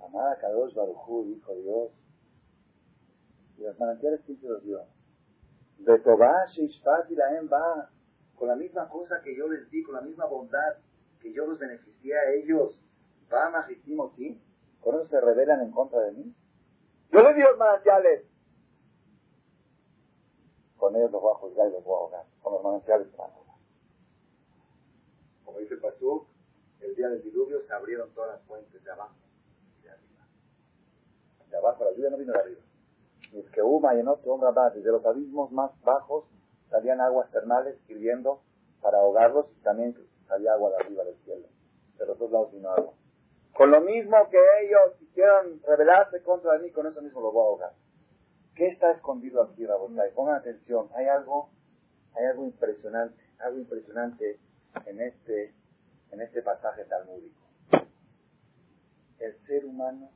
Amada 0.00 0.38
Kadosh 0.38 0.74
Barujú, 0.74 1.26
dijo 1.26 1.54
Dios, 1.54 1.90
y 3.58 3.62
los 3.62 3.78
manantiales 3.78 4.22
quién 4.24 4.40
se 4.40 4.48
los 4.48 4.62
dio. 4.62 4.80
De 5.78 5.98
Tobash 5.98 6.58
y 6.58 7.14
la 7.14 7.42
va 7.52 7.90
con 8.36 8.48
la 8.48 8.56
misma 8.56 8.88
cosa 8.88 9.20
que 9.22 9.36
yo 9.36 9.48
les 9.48 9.70
di, 9.70 9.82
con 9.82 9.96
la 9.96 10.00
misma 10.00 10.24
bondad 10.24 10.76
que 11.20 11.30
yo 11.30 11.44
los 11.44 11.58
beneficié 11.58 12.16
a 12.16 12.30
ellos, 12.30 12.80
va 13.30 13.50
aquí, 13.58 14.40
con 14.86 14.94
eso 14.94 15.08
se 15.08 15.20
rebelan 15.20 15.62
en 15.62 15.72
contra 15.72 16.00
de 16.02 16.12
mí. 16.12 16.32
Yo 17.10 17.20
les 17.20 17.34
di 17.34 17.42
los 17.42 17.58
manantiales. 17.58 18.24
Con 20.76 20.94
ellos 20.94 21.10
los 21.10 21.20
voy 21.20 21.32
a 21.32 21.38
juzgar 21.38 21.66
y 21.66 21.72
los 21.72 21.82
voy 21.82 21.94
a 21.94 21.98
ahogar. 21.98 22.24
Con 22.40 22.52
los 22.52 22.62
manantiales 22.62 23.16
van 23.16 23.28
a 23.28 23.34
ahogar. 23.34 23.56
Como 25.44 25.58
dice 25.58 25.76
Pasuk, 25.78 26.28
el 26.82 26.94
día 26.94 27.08
del 27.08 27.20
diluvio 27.20 27.60
se 27.62 27.72
abrieron 27.72 28.14
todas 28.14 28.36
las 28.36 28.42
fuentes 28.46 28.84
de 28.84 28.92
abajo 28.92 29.16
y 29.80 29.82
de 29.82 29.90
arriba. 29.90 30.24
De 31.50 31.56
abajo, 31.56 31.82
la 31.82 31.90
lluvia 31.90 32.10
no 32.10 32.18
vino 32.18 32.32
de 32.32 32.38
arriba. 32.38 32.60
Y 33.32 33.38
es 33.40 33.50
que 33.50 33.62
Uma 33.62 33.92
y 33.96 34.06
otro 34.06 34.34
hombre 34.34 34.50
desde 34.72 34.92
los 34.92 35.04
abismos 35.04 35.50
más 35.50 35.72
bajos 35.82 36.26
salían 36.70 37.00
aguas 37.00 37.28
termales 37.32 37.76
hirviendo 37.88 38.40
para 38.80 38.98
ahogarlos 38.98 39.46
y 39.50 39.62
también 39.64 39.96
salía 40.28 40.52
agua 40.52 40.70
de 40.70 40.76
arriba 40.76 41.02
del 41.02 41.16
cielo. 41.24 41.48
De 41.98 42.06
los 42.06 42.16
dos 42.16 42.30
lados 42.30 42.52
vino 42.52 42.70
agua. 42.70 42.92
Con 43.56 43.70
lo 43.70 43.80
mismo 43.80 44.28
que 44.28 44.38
ellos 44.64 44.96
quisieron 44.98 45.62
rebelarse 45.66 46.22
contra 46.22 46.58
mí, 46.58 46.70
con 46.70 46.86
eso 46.86 47.00
mismo 47.00 47.22
lo 47.22 47.32
voy 47.32 47.42
a 47.42 47.46
ahogar. 47.46 47.72
¿Qué 48.54 48.66
está 48.66 48.90
escondido 48.90 49.42
aquí, 49.42 49.64
Rabotay? 49.64 50.12
Pongan 50.12 50.36
atención, 50.36 50.90
hay 50.94 51.06
algo, 51.06 51.48
hay 52.14 52.26
algo 52.26 52.44
impresionante, 52.44 53.22
algo 53.38 53.58
impresionante 53.58 54.38
en 54.84 55.00
este, 55.00 55.54
en 56.10 56.20
este 56.20 56.42
pasaje 56.42 56.84
talmúdico. 56.84 57.40
El 59.20 59.34
ser 59.46 59.64
humano, 59.64 60.10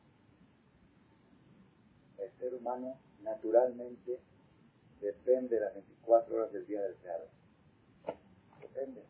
el 2.19 2.31
ser 2.33 2.55
humano 2.55 2.99
naturalmente 3.23 4.21
depende 5.01 5.57
de 5.57 5.61
las 5.63 5.75
24 5.75 6.37
horas 6.37 6.53
del 6.53 6.67
día 6.67 6.83
del 6.83 6.95
Creador. 6.97 7.29
Depende. 8.61 9.03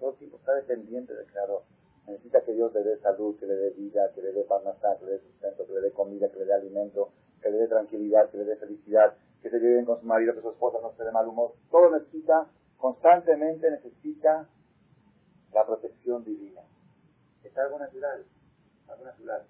Todo 0.00 0.12
el 0.12 0.16
tiempo 0.16 0.38
está 0.38 0.54
dependiente 0.54 1.12
del 1.12 1.26
Creador. 1.26 1.62
Necesita 2.06 2.40
que 2.42 2.52
Dios 2.52 2.72
le 2.72 2.82
dé 2.84 2.98
salud, 2.98 3.36
que 3.38 3.46
le 3.46 3.54
dé 3.54 3.70
vida, 3.70 4.12
que 4.14 4.22
le 4.22 4.32
dé 4.32 4.44
parnasá, 4.44 4.96
que 4.98 5.06
le 5.06 5.12
dé 5.12 5.20
sustento, 5.20 5.66
que 5.66 5.72
le 5.72 5.80
dé 5.80 5.92
comida, 5.92 6.28
que 6.30 6.38
le 6.38 6.44
dé 6.44 6.54
alimento, 6.54 7.10
que 7.42 7.50
le 7.50 7.58
dé 7.58 7.68
tranquilidad, 7.68 8.30
que 8.30 8.38
le 8.38 8.44
dé 8.44 8.56
felicidad, 8.56 9.14
que 9.42 9.50
se 9.50 9.58
lleve 9.58 9.74
bien 9.74 9.84
con 9.84 10.00
su 10.00 10.06
marido, 10.06 10.34
que 10.34 10.40
su 10.40 10.50
esposa 10.50 10.78
no 10.80 10.90
esté 10.90 11.04
de 11.04 11.12
mal 11.12 11.26
humor. 11.26 11.54
Todo 11.70 11.90
necesita, 11.90 12.46
constantemente 12.78 13.70
necesita 13.70 14.48
la 15.52 15.66
protección 15.66 16.24
divina. 16.24 16.62
Es 17.42 17.56
algo 17.58 17.78
natural, 17.78 18.24
algo 18.88 19.04
natural. 19.04 19.42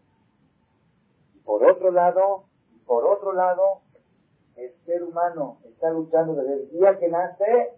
Y 1.35 1.39
por 1.41 1.65
otro 1.65 1.91
lado, 1.91 2.45
por 2.87 3.05
otro 3.05 3.33
lado, 3.33 3.81
el 4.57 4.73
ser 4.87 5.03
humano 5.03 5.59
está 5.65 5.91
luchando 5.91 6.35
desde 6.35 6.55
el 6.55 6.71
día 6.71 6.99
que 6.99 7.09
nace 7.09 7.73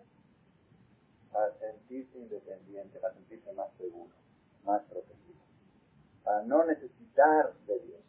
para 1.33 1.53
sentirse 1.55 2.19
independiente, 2.19 2.99
para 2.99 3.15
sentirse 3.15 3.53
más 3.53 3.73
seguro, 3.77 4.11
más 4.69 4.83
protegido, 4.83 5.41
para 6.23 6.43
no 6.43 6.65
necesitar 6.65 7.55
de 7.67 7.81
Dios. 7.81 8.01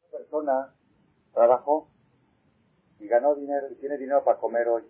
Una 0.00 0.18
persona 0.18 0.74
trabajó 1.32 1.88
y 2.98 3.06
ganó 3.06 3.36
dinero 3.36 3.70
y 3.70 3.76
tiene 3.76 3.96
dinero 3.96 4.24
para 4.24 4.40
comer 4.40 4.66
hoy. 4.68 4.82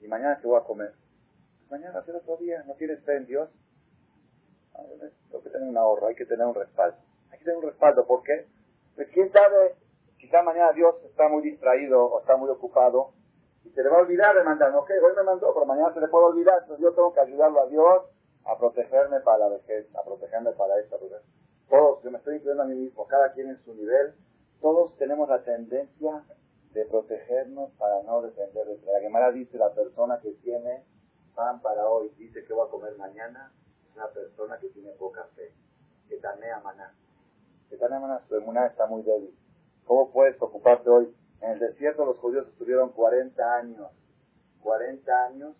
Y 0.00 0.08
mañana 0.08 0.38
qué 0.40 0.46
voy 0.46 0.58
a 0.58 0.64
comer. 0.64 0.94
Mañana 1.70 1.92
va 1.92 2.00
a 2.00 2.04
ser 2.04 2.16
otro 2.16 2.38
día, 2.38 2.64
no 2.66 2.74
tienes 2.74 3.04
fe 3.04 3.18
en 3.18 3.26
Dios. 3.26 3.50
Hay 4.74 5.42
que 5.42 5.50
tener 5.50 5.68
un 5.68 5.76
ahorro, 5.76 6.06
hay 6.06 6.14
que 6.14 6.24
tener 6.24 6.46
un 6.46 6.54
respaldo. 6.54 6.96
Hay 7.30 7.38
que 7.38 7.44
tener 7.44 7.58
un 7.58 7.64
respaldo, 7.64 8.06
¿por 8.06 8.22
qué? 8.22 8.46
Pues 8.94 9.08
quién 9.12 9.30
sabe, 9.30 9.76
quizá 10.16 10.42
mañana 10.42 10.72
Dios 10.72 10.94
está 11.04 11.28
muy 11.28 11.42
distraído 11.42 12.02
o 12.02 12.20
está 12.20 12.36
muy 12.38 12.48
ocupado 12.48 13.12
y 13.64 13.70
se 13.70 13.82
le 13.82 13.88
va 13.88 13.98
a 13.98 14.00
olvidar 14.00 14.36
de 14.36 14.44
mandarme. 14.44 14.78
Ok, 14.78 14.90
hoy 14.90 15.16
me 15.16 15.22
mandó, 15.22 15.52
pero 15.54 15.66
mañana 15.66 15.92
se 15.94 16.00
le 16.00 16.08
puede 16.08 16.26
olvidar. 16.26 16.62
Entonces 16.62 16.82
yo 16.82 16.92
tengo 16.92 17.12
que 17.12 17.20
ayudarlo 17.20 17.60
a 17.60 17.66
Dios 17.66 18.02
a 18.44 18.58
protegerme 18.58 19.20
para 19.20 19.38
la 19.38 19.48
vejez, 19.48 19.86
a 19.94 20.02
protegerme 20.02 20.52
para 20.52 20.78
esta 20.80 20.96
Todos, 21.68 22.02
yo 22.02 22.10
me 22.10 22.18
estoy 22.18 22.36
incluyendo 22.36 22.64
a 22.64 22.66
mí 22.66 22.74
mismo, 22.74 23.06
cada 23.06 23.32
quien 23.32 23.50
en 23.50 23.62
su 23.64 23.72
nivel, 23.74 24.14
todos 24.60 24.96
tenemos 24.96 25.28
la 25.28 25.42
tendencia 25.44 26.24
de 26.72 26.84
protegernos 26.86 27.70
para 27.78 28.02
no 28.02 28.22
depender 28.22 28.66
de 28.66 28.92
la 28.92 29.00
Gemara 29.00 29.30
dice 29.30 29.58
la 29.58 29.72
persona 29.72 30.18
que 30.20 30.32
tiene 30.42 30.84
pan 31.36 31.60
para 31.60 31.88
hoy, 31.88 32.08
dice 32.18 32.44
que 32.44 32.52
va 32.54 32.64
a 32.64 32.68
comer 32.68 32.96
mañana, 32.96 33.52
es 33.84 33.94
una 33.94 34.08
persona 34.08 34.58
que 34.58 34.68
tiene 34.70 34.90
poca 34.92 35.24
fe, 35.36 35.52
que 36.08 36.16
tanea 36.16 36.60
maná 36.60 36.92
su 38.28 38.36
emuná 38.36 38.66
está 38.66 38.86
muy 38.86 39.02
débil. 39.02 39.34
¿Cómo 39.84 40.10
puedes 40.10 40.40
ocuparte 40.40 40.88
hoy? 40.88 41.14
En 41.42 41.50
el 41.50 41.58
desierto 41.58 42.04
los 42.04 42.18
judíos 42.18 42.48
estuvieron 42.48 42.90
40 42.90 43.56
años, 43.56 43.90
40 44.62 45.24
años 45.26 45.54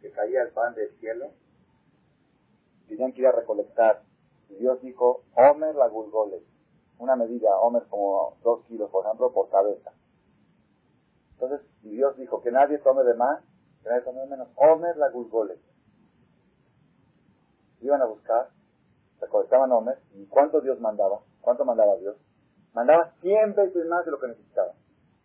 que 0.00 0.10
caía 0.10 0.42
el 0.42 0.50
pan 0.50 0.74
del 0.74 0.90
cielo. 0.98 1.30
Tenían 2.88 3.12
que 3.12 3.20
ir 3.20 3.26
a 3.28 3.32
recolectar. 3.32 4.02
Y 4.50 4.56
Dios 4.56 4.82
dijo, 4.82 5.22
Homer 5.34 5.74
la 5.74 5.88
gulgole. 5.88 6.42
Una 6.98 7.16
medida, 7.16 7.58
Homer 7.58 7.84
como 7.88 8.36
2 8.42 8.64
kilos, 8.66 8.90
por 8.90 9.06
ejemplo, 9.06 9.32
por 9.32 9.48
cabeza. 9.48 9.92
Entonces, 11.34 11.60
Dios 11.82 12.16
dijo 12.18 12.42
que 12.42 12.50
nadie 12.50 12.78
tome 12.78 13.04
de 13.04 13.14
más, 13.14 13.42
que 13.82 13.88
nadie 13.88 14.02
tome 14.02 14.20
de 14.20 14.26
menos. 14.26 14.48
Homer 14.56 14.96
la 14.96 15.08
gulgole. 15.08 15.58
Iban 17.80 18.02
a 18.02 18.06
buscar 18.06 18.50
recolectaban 19.22 19.70
hombres, 19.72 19.98
¿y 20.14 20.26
cuánto 20.26 20.60
Dios 20.60 20.80
mandaba? 20.80 21.20
¿Cuánto 21.40 21.64
mandaba 21.64 21.96
Dios? 21.96 22.16
Mandaba 22.74 23.12
100 23.20 23.54
veces 23.54 23.86
más 23.86 24.04
de 24.04 24.10
lo 24.10 24.18
que 24.18 24.28
necesitaba. 24.28 24.72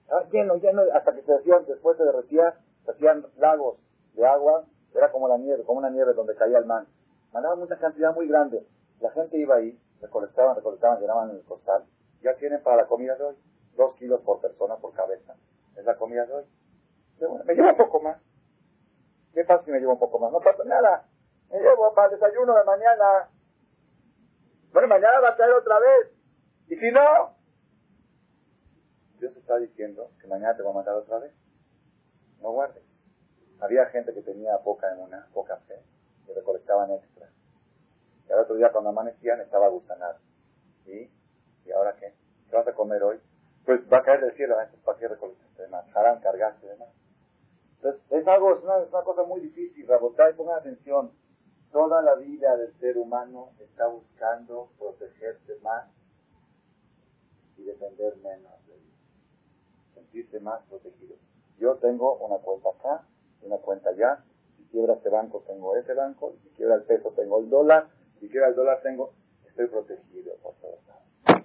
Estaba 0.01 0.23
lleno, 0.29 0.55
lleno, 0.55 0.83
hasta 0.93 1.13
que 1.13 1.21
se 1.23 1.33
hacían, 1.33 1.65
después 1.65 1.97
se 1.97 2.03
derretía, 2.03 2.55
se 2.85 2.91
hacían 2.91 3.25
lagos 3.37 3.77
de 4.13 4.25
agua, 4.25 4.65
era 4.93 5.11
como 5.11 5.27
la 5.27 5.37
nieve, 5.37 5.63
como 5.63 5.79
una 5.79 5.89
nieve 5.89 6.13
donde 6.13 6.35
caía 6.35 6.57
el 6.57 6.65
man. 6.65 6.87
Mandaba 7.33 7.55
mucha 7.55 7.77
cantidad 7.77 8.13
muy 8.13 8.27
grande. 8.27 8.65
La 8.99 9.11
gente 9.11 9.37
iba 9.37 9.55
ahí, 9.55 9.79
recolectaban, 10.01 10.55
recolectaban, 10.55 10.99
llenaban 10.99 11.29
el 11.29 11.43
costal. 11.43 11.85
Ya 12.21 12.35
tienen 12.35 12.61
para 12.63 12.77
la 12.77 12.87
comida 12.87 13.15
de 13.15 13.23
hoy, 13.23 13.35
dos 13.75 13.93
kilos 13.95 14.21
por 14.21 14.41
persona, 14.41 14.75
por 14.77 14.93
cabeza. 14.93 15.35
Es 15.75 15.85
la 15.85 15.95
comida 15.97 16.25
de 16.25 16.33
hoy. 16.33 16.45
me 17.45 17.53
llevo 17.53 17.69
un 17.69 17.77
poco 17.77 18.01
más. 18.01 18.17
¿Qué 19.33 19.43
pasa 19.43 19.63
si 19.65 19.71
me 19.71 19.79
llevo 19.79 19.93
un 19.93 19.99
poco 19.99 20.19
más? 20.19 20.31
No 20.31 20.39
pasa 20.39 20.63
nada. 20.65 21.05
Me 21.51 21.59
llevo 21.59 21.93
para 21.93 22.07
el 22.07 22.19
desayuno 22.19 22.55
de 22.55 22.63
mañana, 22.63 23.29
bueno, 24.71 24.87
mañana 24.87 25.19
va 25.21 25.29
a 25.29 25.35
caer 25.35 25.53
otra 25.53 25.79
vez. 25.79 26.11
Y 26.67 26.75
si 26.75 26.91
no, 26.91 27.36
Dios 29.19 29.35
está 29.35 29.57
diciendo 29.57 30.11
que 30.21 30.27
mañana 30.27 30.55
te 30.55 30.63
va 30.63 30.71
a 30.71 30.73
mandar 30.73 30.95
otra 30.95 31.19
vez. 31.19 31.33
No 32.41 32.51
guardes. 32.51 32.83
Había 33.59 33.85
gente 33.87 34.13
que 34.13 34.21
tenía 34.21 34.57
poca 34.59 34.91
en 34.93 34.99
una, 34.99 35.27
poca 35.33 35.57
fe, 35.67 35.81
que 36.25 36.33
recolectaban 36.33 36.91
extra. 36.91 37.29
Y 38.27 38.31
al 38.31 38.39
otro 38.39 38.55
día 38.55 38.71
cuando 38.71 38.91
amanecían 38.91 39.41
estaba 39.41 39.67
gusanado. 39.69 40.19
¿Sí? 40.85 41.11
¿Y 41.65 41.71
ahora 41.71 41.95
qué? 41.95 42.13
¿Qué 42.49 42.55
vas 42.55 42.67
a 42.67 42.73
comer 42.73 43.01
hoy? 43.03 43.19
Pues 43.65 43.81
va 43.91 43.97
a 43.97 44.03
caer 44.03 44.21
del 44.21 44.35
cielo, 44.35 44.55
entonces 44.61 44.85
¿para 44.85 44.97
qué 44.97 45.07
recolectaste 45.07 45.67
más? 45.67 45.95
Harán 45.95 46.21
cargaste 46.21 46.67
de 46.67 46.75
más. 46.77 46.89
Entonces, 47.77 48.01
es 48.11 48.27
algo, 48.27 48.55
es 48.55 48.63
una, 48.63 48.77
es 48.77 48.89
una 48.89 49.03
cosa 49.03 49.23
muy 49.23 49.41
difícil, 49.41 49.83
y 49.83 50.33
pongan 50.33 50.59
atención. 50.59 51.11
Toda 51.71 52.01
la 52.01 52.15
vida 52.15 52.55
del 52.55 52.73
ser 52.79 52.97
humano 52.97 53.51
está 53.59 53.87
buscando 53.87 54.69
protegerse 54.79 55.59
más 55.61 55.89
y 57.57 57.63
depender 57.63 58.15
menos. 58.17 58.66
Sentirse 60.11 60.39
más 60.39 60.63
protegido. 60.63 61.15
Yo 61.59 61.75
tengo 61.75 62.17
una 62.17 62.37
cuenta 62.37 62.69
acá, 62.69 63.07
una 63.41 63.57
cuenta 63.57 63.89
allá. 63.89 64.23
Si 64.57 64.63
quiebra 64.65 64.93
este 64.93 65.09
banco, 65.09 65.43
tengo 65.47 65.75
ese 65.75 65.93
banco. 65.93 66.35
Si 66.43 66.49
quiebra 66.49 66.75
el 66.75 66.83
peso, 66.83 67.11
tengo 67.15 67.39
el 67.39 67.49
dólar. 67.49 67.87
Si 68.19 68.29
quiebra 68.29 68.49
el 68.49 68.55
dólar, 68.55 68.81
tengo. 68.81 69.13
Estoy 69.47 69.67
protegido 69.67 70.35
por 70.41 70.53
todos 70.55 70.79
lados. 70.87 71.43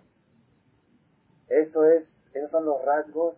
Eso 1.49 1.85
es, 1.85 2.05
esos 2.35 2.51
son 2.51 2.65
los 2.65 2.83
rasgos, 2.83 3.37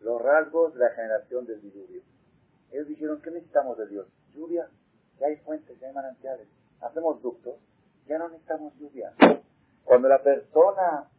los 0.00 0.20
rasgos 0.20 0.74
de 0.74 0.80
la 0.80 0.90
generación 0.90 1.46
del 1.46 1.60
diluvio. 1.60 2.02
Ellos 2.70 2.88
dijeron, 2.88 3.20
¿qué 3.22 3.30
necesitamos 3.30 3.76
de 3.78 3.86
Dios? 3.86 4.06
Lluvia, 4.34 4.68
ya 5.18 5.26
hay 5.26 5.36
fuentes, 5.36 5.78
ya 5.78 5.88
hay 5.88 5.94
manantiales, 5.94 6.48
hacemos 6.80 7.22
ductos, 7.22 7.56
ya 8.06 8.18
no 8.18 8.28
necesitamos 8.28 8.74
lluvia. 8.78 9.12
Cuando 9.84 10.08
la 10.08 10.22
persona 10.22 11.10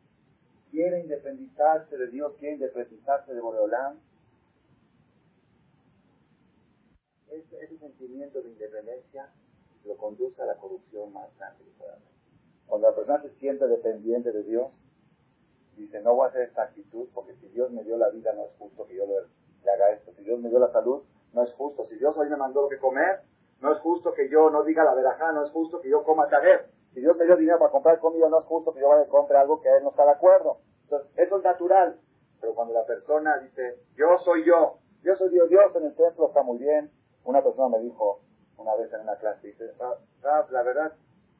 quiere 0.76 1.00
independizarse 1.00 1.98
de 1.98 2.08
Dios, 2.08 2.34
quiere 2.38 2.56
independizarse 2.56 3.34
de 3.34 3.40
Boreolán, 3.40 3.98
ese, 7.30 7.64
ese, 7.64 7.78
sentimiento 7.78 8.42
de 8.42 8.50
independencia 8.50 9.30
lo 9.86 9.96
conduce 9.96 10.42
a 10.42 10.46
la 10.46 10.56
corrupción 10.56 11.14
más 11.14 11.34
grande 11.38 11.64
que 11.64 11.72
pueda 11.80 11.94
haber. 11.94 12.04
Cuando 12.68 12.90
la 12.90 12.96
persona 12.96 13.22
se 13.22 13.30
siente 13.40 13.66
dependiente 13.68 14.34
de 14.34 14.44
Dios, 14.44 14.68
dice, 15.78 16.02
no 16.02 16.14
voy 16.14 16.26
a 16.26 16.30
hacer 16.30 16.42
esta 16.42 16.64
actitud 16.64 17.08
porque 17.14 17.36
si 17.36 17.48
Dios 17.48 17.72
me 17.72 17.84
dio 17.86 17.96
la 17.96 18.10
vida 18.10 18.34
no 18.34 18.44
es 18.44 18.52
justo 18.60 18.86
que 18.86 18.96
yo 18.96 19.06
le, 19.06 19.72
haga 19.72 19.92
esto. 19.92 20.12
Si 20.14 20.24
Dios 20.24 20.40
me 20.42 20.50
dio 20.50 20.60
la 20.60 20.74
salud, 20.74 21.04
no 21.34 21.44
es 21.44 21.54
justo. 21.54 21.86
Si 21.86 21.96
Dios 21.96 22.18
hoy 22.18 22.30
me 22.30 22.36
mandó 22.36 22.64
lo 22.64 22.70
que 22.70 22.80
comer, 22.80 23.22
no 23.62 23.72
es 23.72 23.80
justo 23.80 24.14
que 24.14 24.28
yo 24.30 24.50
no 24.50 24.64
diga 24.64 24.84
la 24.84 24.94
verajá, 24.94 25.32
no 25.32 25.46
es 25.46 25.52
justo 25.52 25.80
que 25.80 25.90
yo 25.90 26.04
coma 26.04 26.28
tajer. 26.28 26.75
Si 26.96 27.02
Dios 27.02 27.16
me 27.18 27.26
dio 27.26 27.36
dinero 27.36 27.60
para 27.60 27.72
comprar 27.72 28.00
comida, 28.00 28.30
no 28.30 28.40
es 28.40 28.46
justo 28.46 28.74
que 28.74 28.80
yo 28.80 28.88
vaya 28.88 29.04
a 29.04 29.08
comprar 29.08 29.42
algo 29.42 29.62
que 29.62 29.68
Él 29.68 29.84
no 29.84 29.90
está 29.90 30.06
de 30.06 30.12
acuerdo. 30.12 30.60
Entonces, 30.84 31.12
eso 31.18 31.38
es 31.38 31.44
natural. 31.44 32.00
Pero 32.40 32.56
cuando 32.56 32.74
la 32.74 32.86
persona 32.86 33.38
dice, 33.40 33.80
yo 33.96 34.18
soy 34.24 34.46
yo, 34.46 34.80
yo 35.04 35.16
soy 35.16 35.30
Dios, 35.30 35.50
Dios 35.50 35.76
en 35.76 35.86
el 35.88 35.96
templo 35.96 36.28
está 36.28 36.42
muy 36.42 36.58
bien. 36.58 36.90
Una 37.26 37.44
persona 37.44 37.78
me 37.78 37.84
dijo 37.84 38.22
una 38.58 38.76
vez 38.76 38.94
en 38.94 39.02
una 39.02 39.16
clase, 39.18 39.48
dice, 39.48 39.72
la 40.22 40.64
verdad, 40.64 40.94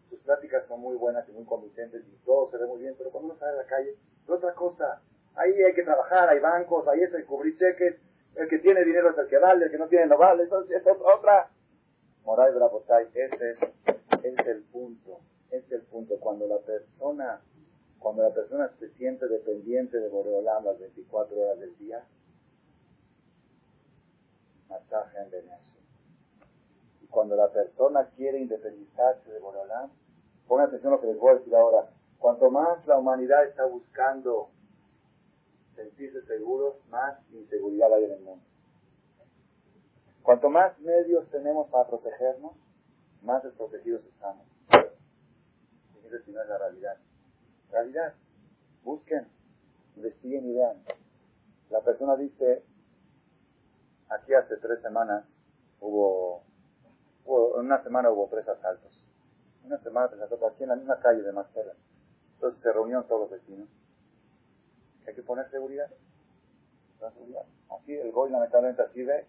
sus 0.10 0.20
pláticas 0.20 0.66
son 0.68 0.82
muy 0.82 0.98
buenas 0.98 1.28
y 1.30 1.32
muy 1.32 1.46
convincentes 1.46 2.04
y 2.06 2.26
todo 2.26 2.52
se 2.52 2.58
ve 2.58 2.66
muy 2.66 2.82
bien, 2.82 2.96
pero 2.98 3.10
cuando 3.12 3.32
uno 3.32 3.40
sale 3.40 3.54
a 3.54 3.62
la 3.62 3.66
calle, 3.66 3.92
es 3.92 4.30
otra 4.30 4.54
cosa. 4.54 5.02
Ahí 5.36 5.54
hay 5.54 5.74
que 5.74 5.84
trabajar, 5.84 6.28
hay 6.30 6.40
bancos, 6.40 6.86
ahí 6.88 7.02
es 7.02 7.14
el 7.14 7.26
cubrir 7.26 7.58
cheques, 7.58 7.96
el 8.36 8.50
que 8.50 8.60
tiene 8.60 8.84
dinero 8.84 9.12
es 9.12 9.18
el 9.18 9.28
que 9.28 9.38
vale, 9.38 9.66
el 9.66 9.72
que 9.72 9.78
no 9.78 9.88
tiene 9.88 10.08
no 10.08 10.18
vale, 10.18 10.44
eso 10.44 10.62
es 10.64 10.84
otra, 11.16 11.50
Moray 12.26 12.54
Brabotay, 12.54 13.08
ese 13.14 13.58
es 14.24 14.48
el 14.48 14.64
punto, 14.64 15.20
es 15.56 15.72
el 15.72 15.82
punto. 15.84 16.20
Cuando 16.20 16.48
la 16.48 16.60
persona, 16.60 17.42
cuando 18.00 18.24
la 18.24 18.34
persona 18.34 18.72
se 18.80 18.90
siente 18.92 19.28
dependiente 19.28 20.00
de 20.00 20.10
Boreolam 20.10 20.66
las 20.66 20.80
24 20.80 21.38
horas 21.38 21.60
del 21.60 21.78
día, 21.78 22.06
masaje 24.70 25.18
en 25.20 25.32
Venezuela. 25.32 25.62
Y 27.02 27.08
cuando 27.08 27.36
la 27.36 27.52
persona 27.52 28.10
quiere 28.16 28.40
independizarse 28.40 29.32
de 29.32 29.40
Boreolam, 29.40 29.90
pongan 30.48 30.68
atención 30.68 30.94
a 30.94 30.96
lo 30.96 31.02
que 31.02 31.08
les 31.08 31.20
voy 31.20 31.32
a 31.32 31.36
decir 31.36 31.56
ahora. 31.56 31.90
Cuanto 32.20 32.50
más 32.50 32.86
la 32.88 32.98
humanidad 32.98 33.46
está 33.46 33.66
buscando 33.66 34.50
sentirse 35.76 36.22
seguros, 36.24 36.76
más 36.90 37.20
inseguridad 37.32 37.94
hay 37.94 38.06
en 38.06 38.12
el 38.12 38.22
mundo. 38.22 38.44
Cuanto 40.24 40.50
más 40.50 40.80
medios 40.80 41.30
tenemos 41.30 41.70
para 41.70 41.88
protegernos, 41.88 42.54
más 43.22 43.44
desprotegidos 43.44 44.04
estamos. 44.06 44.55
Fíjense 46.06 46.26
si 46.26 46.32
no 46.32 46.42
es 46.42 46.50
la 46.50 46.58
realidad. 46.58 46.98
Realidad. 47.72 48.14
Busquen, 48.84 49.28
investiguen 49.96 50.46
y 50.46 50.54
vean. 50.54 50.78
La 51.72 51.82
persona 51.82 52.16
dice, 52.16 52.64
aquí 54.10 54.34
hace 54.34 54.58
tres 54.58 54.82
semanas 54.82 55.26
hubo, 55.82 56.44
en 57.26 57.66
una 57.66 57.82
semana 57.84 58.12
hubo 58.12 58.28
tres 58.30 58.48
asaltos. 58.48 59.04
Una 59.64 59.80
semana 59.80 60.10
tres 60.10 60.22
asaltos 60.22 60.54
aquí 60.54 60.64
en 60.64 60.70
la 60.70 60.76
misma 60.76 61.00
calle 61.00 61.24
de 61.24 61.32
Marcela. 61.32 61.74
Entonces 62.36 62.62
se 62.62 62.72
reunieron 62.72 63.08
todos 63.08 63.22
los 63.22 63.32
vecinos. 63.32 63.68
Hay 65.08 65.16
que 65.16 65.24
poner 65.24 65.50
seguridad. 65.50 65.90
Aquí 67.80 67.94
el 67.94 68.12
Goy 68.12 68.30
lamentablemente 68.30 68.84
así 68.84 69.04
ve, 69.04 69.26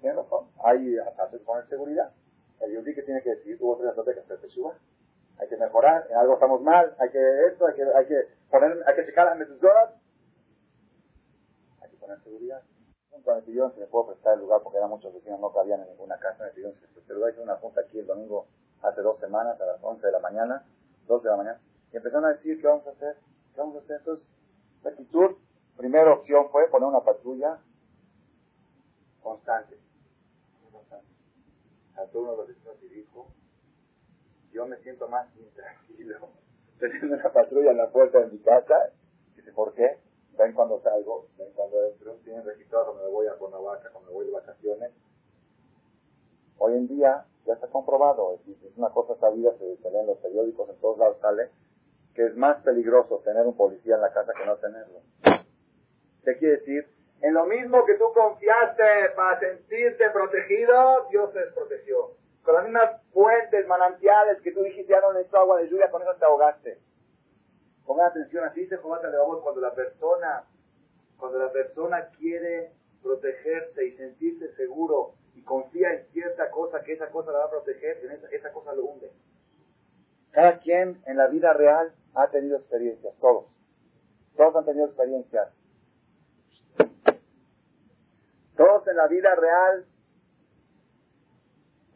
tiene 0.00 0.16
razón. 0.16 0.46
Hay 0.62 0.96
que 1.30 1.38
poner 1.38 1.68
seguridad. 1.68 2.12
El 2.60 2.72
Yudí 2.74 2.94
que 2.94 3.02
tiene 3.02 3.22
que 3.22 3.30
decir, 3.30 3.56
hubo 3.60 3.76
tres 3.76 3.90
asaltos 3.90 4.14
que 4.14 4.20
hacer 4.20 4.38
Hay 5.40 5.48
que 5.48 5.56
mejorar, 5.56 6.06
en 6.10 6.16
algo 6.16 6.34
estamos 6.34 6.60
mal, 6.60 6.94
hay 6.98 7.08
que 7.10 7.46
esto, 7.46 7.66
hay 7.66 7.74
que, 7.74 7.82
hay 7.82 8.06
que 8.06 8.28
poner, 8.50 8.84
hay 8.86 8.94
que 8.94 9.06
checar 9.06 9.26
las 9.26 9.38
mesuras. 9.38 9.94
Hay 11.80 11.90
que 11.90 11.96
poner 11.96 12.20
seguridad. 12.20 12.62
A 13.12 13.36
el 13.38 13.44
pidieron 13.44 13.72
se 13.72 13.80
le 13.80 13.86
puedo 13.86 14.08
prestar 14.08 14.34
el 14.34 14.40
lugar 14.40 14.60
porque 14.62 14.78
eran 14.78 14.90
muchos 14.90 15.14
vecinos, 15.14 15.40
no 15.40 15.52
cabían 15.52 15.80
en 15.80 15.88
ninguna 15.88 16.18
casa. 16.18 16.44
Me 16.44 16.50
pidieron 16.50 16.74
se 16.74 16.86
le 17.06 17.14
lugar. 17.14 17.32
Hice 17.32 17.40
una 17.40 17.56
junta 17.56 17.80
aquí 17.80 17.98
el 17.98 18.06
domingo 18.06 18.46
hace 18.82 19.00
dos 19.02 19.18
semanas 19.18 19.60
a 19.60 19.66
las 19.66 19.82
11 19.82 20.06
de 20.06 20.12
la 20.12 20.20
mañana, 20.20 20.64
12 21.06 21.24
de 21.24 21.30
la 21.30 21.36
mañana, 21.36 21.60
y 21.92 21.96
empezaron 21.96 22.24
a 22.26 22.32
decir 22.32 22.60
qué 22.60 22.66
vamos 22.66 22.86
a 22.86 22.90
hacer, 22.90 23.16
qué 23.54 23.60
vamos 23.60 23.76
a 23.76 23.78
hacer. 23.80 23.96
Entonces, 23.98 24.26
Bequitur, 24.82 25.38
primera 25.76 26.12
opción 26.12 26.48
fue 26.50 26.68
poner 26.68 26.88
una 26.88 27.00
patrulla 27.00 27.58
constante. 29.22 29.78
constante. 30.72 31.06
Saltó 31.94 32.20
uno 32.20 32.30
de 32.32 32.36
los 32.38 32.48
vecinos 32.48 32.76
y 32.82 32.88
dijo, 32.88 33.28
yo 34.52 34.66
me 34.66 34.76
siento 34.78 35.08
más 35.08 35.28
intranquilo 35.36 36.28
teniendo 36.78 37.16
una 37.16 37.32
patrulla 37.32 37.70
en 37.70 37.78
la 37.78 37.90
puerta 37.90 38.20
de 38.20 38.28
mi 38.28 38.38
casa. 38.38 38.90
Dice, 39.36 39.52
¿por 39.52 39.74
qué? 39.74 39.98
ven 40.40 40.52
cuando 40.54 40.80
salgo, 40.80 41.26
ven 41.36 41.48
cuando 41.54 41.84
entro, 41.84 42.14
tienen 42.24 42.44
registrado 42.44 42.86
cuando 42.86 43.04
me 43.04 43.10
voy 43.10 43.26
a 43.26 43.34
Cuernavaca, 43.34 43.90
cuando 43.90 44.10
me 44.10 44.14
voy 44.14 44.26
de 44.26 44.32
vacaciones. 44.32 44.90
Hoy 46.58 46.74
en 46.74 46.88
día 46.88 47.26
ya 47.46 47.54
está 47.54 47.68
comprobado, 47.68 48.34
es, 48.46 48.62
es 48.62 48.76
una 48.76 48.88
cosa 48.88 49.16
sabida, 49.16 49.52
se, 49.58 49.76
se 49.76 49.88
en 49.88 50.06
los 50.06 50.18
periódicos, 50.18 50.68
en 50.70 50.80
todos 50.80 50.98
lados 50.98 51.18
sale, 51.20 51.50
que 52.14 52.26
es 52.26 52.36
más 52.36 52.62
peligroso 52.62 53.20
tener 53.24 53.46
un 53.46 53.56
policía 53.56 53.96
en 53.96 54.00
la 54.00 54.12
casa 54.12 54.32
que 54.36 54.46
no 54.46 54.56
tenerlo. 54.56 55.00
¿Qué 56.24 56.36
quiere 56.38 56.56
decir? 56.58 56.86
En 57.22 57.34
lo 57.34 57.44
mismo 57.44 57.84
que 57.84 57.94
tú 57.94 58.04
confiaste 58.14 59.10
para 59.14 59.38
sentirte 59.40 60.10
protegido, 60.10 61.06
Dios 61.10 61.32
te 61.34 61.40
protegió. 61.54 62.12
Con 62.42 62.54
las 62.54 62.64
mismas 62.64 63.02
fuentes, 63.12 63.66
manantiales 63.66 64.40
que 64.42 64.52
tú 64.52 64.62
dijiste, 64.62 64.92
ya 64.92 65.00
no 65.00 65.12
necesito 65.12 65.38
agua 65.38 65.58
de 65.58 65.68
lluvia, 65.68 65.90
con 65.90 66.02
eso 66.02 66.14
te 66.14 66.24
ahogaste. 66.24 66.78
Pongan 67.84 68.06
atención, 68.06 68.44
así 68.44 68.66
se 68.66 68.78
Jehová 68.78 69.00
cuando 69.42 69.60
la 69.60 69.74
persona, 69.74 70.44
cuando 71.18 71.38
la 71.38 71.52
persona 71.52 72.08
quiere 72.18 72.72
protegerse 73.02 73.84
y 73.84 73.96
sentirse 73.96 74.54
seguro 74.54 75.14
y 75.34 75.42
confía 75.42 75.92
en 75.92 76.06
cierta 76.12 76.50
cosa 76.50 76.82
que 76.82 76.92
esa 76.92 77.10
cosa 77.10 77.32
la 77.32 77.38
va 77.40 77.44
a 77.46 77.50
proteger, 77.50 78.04
en 78.04 78.12
esa, 78.12 78.28
esa 78.28 78.52
cosa 78.52 78.74
lo 78.74 78.84
hunde. 78.84 79.10
Cada 80.30 80.58
quien 80.58 81.02
en 81.06 81.16
la 81.16 81.26
vida 81.26 81.52
real 81.52 81.92
ha 82.14 82.28
tenido 82.28 82.58
experiencias, 82.58 83.14
todos. 83.20 83.46
Todos 84.36 84.56
han 84.56 84.64
tenido 84.64 84.86
experiencias. 84.86 85.48
Todos 88.56 88.86
en 88.88 88.96
la 88.96 89.06
vida 89.08 89.34
real 89.34 89.86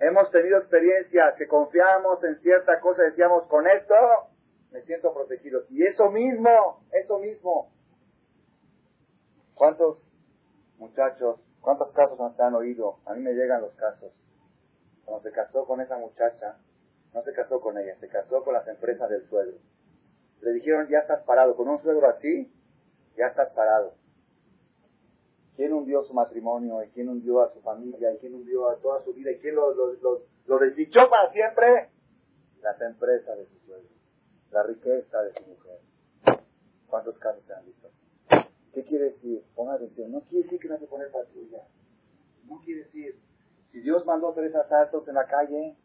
hemos 0.07 0.31
tenido 0.31 0.59
experiencias 0.59 1.35
que 1.37 1.47
confiamos 1.49 2.23
en 2.25 2.39
cierta 2.41 2.81
cosa 2.81 3.03
decíamos, 3.03 3.47
con 3.47 3.67
esto 3.67 3.95
me 4.71 4.83
siento 4.83 5.15
protegido. 5.15 5.65
Y 5.71 5.85
eso 5.85 6.11
mismo, 6.11 6.85
eso 6.93 7.19
mismo. 7.19 7.73
¿Cuántos 9.55 9.99
muchachos, 10.79 11.41
cuántos 11.61 11.93
casos 11.93 12.19
nos 12.19 12.39
han 12.41 12.55
oído? 12.55 12.99
A 13.07 13.15
mí 13.15 13.23
me 13.23 13.33
llegan 13.33 13.63
los 13.63 13.75
casos. 13.75 14.13
Cuando 15.05 15.23
se 15.23 15.35
casó 15.35 15.65
con 15.65 15.81
esa 15.81 15.97
muchacha, 15.97 16.59
no 17.13 17.23
se 17.23 17.33
casó 17.33 17.61
con 17.61 17.79
ella, 17.79 17.97
se 18.01 18.09
casó 18.09 18.43
con 18.43 18.55
las 18.55 18.67
empresas 18.67 19.09
del 19.09 19.27
suegro. 19.29 19.59
Le 20.41 20.53
dijeron, 20.53 20.89
ya 20.89 20.99
estás 20.99 21.23
parado. 21.23 21.57
Con 21.57 21.69
un 21.69 21.81
suegro 21.81 22.09
así, 22.09 22.53
ya 23.17 23.27
estás 23.27 23.51
parado. 23.53 23.95
¿Quién 25.57 25.73
hundió 25.73 26.03
su 26.05 26.15
matrimonio? 26.15 26.83
¿Y 26.83 26.89
quién 26.89 27.09
hundió 27.09 27.43
a 27.43 27.53
su 27.53 27.61
familia? 27.61 28.13
¿Y 28.13 28.19
quién 28.19 28.35
hundió 28.35 28.69
a 28.69 28.77
toda 28.77 29.03
su 29.05 29.13
vida? 29.13 29.31
¿Y 29.31 29.39
quién 29.39 29.55
lo, 29.55 29.73
lo, 29.75 29.93
lo, 29.95 30.23
lo 30.47 30.59
desdichó 30.59 31.09
para 31.09 31.31
siempre? 31.33 31.91
Las 32.61 32.81
empresas 32.81 33.39
de 33.39 33.47
su 33.47 33.59
suegro 33.67 33.95
la 34.55 34.63
riqueza 34.63 35.21
de 35.21 35.33
su 35.33 35.43
mujer. 35.43 35.81
¿Cuántos 36.87 37.19
casos 37.19 37.43
se 37.45 37.53
han 37.53 37.67
visto? 37.67 37.91
¿Qué 38.73 38.85
quiere 38.85 39.07
decir? 39.07 39.43
Ponga 39.55 39.75
atención, 39.75 40.13
no 40.13 40.21
quiere 40.23 40.45
decir 40.45 40.61
que 40.61 40.69
no 40.69 40.79
que 40.79 40.87
poner 40.87 41.11
patrulla. 41.11 41.63
No 42.49 42.61
quiere 42.65 42.85
decir, 42.85 43.19
si 43.73 43.81
Dios 43.81 44.07
mandó 44.07 44.33
tres 44.33 44.55
asaltos 44.55 45.07
en 45.09 45.15
la 45.15 45.27
calle, 45.27 45.77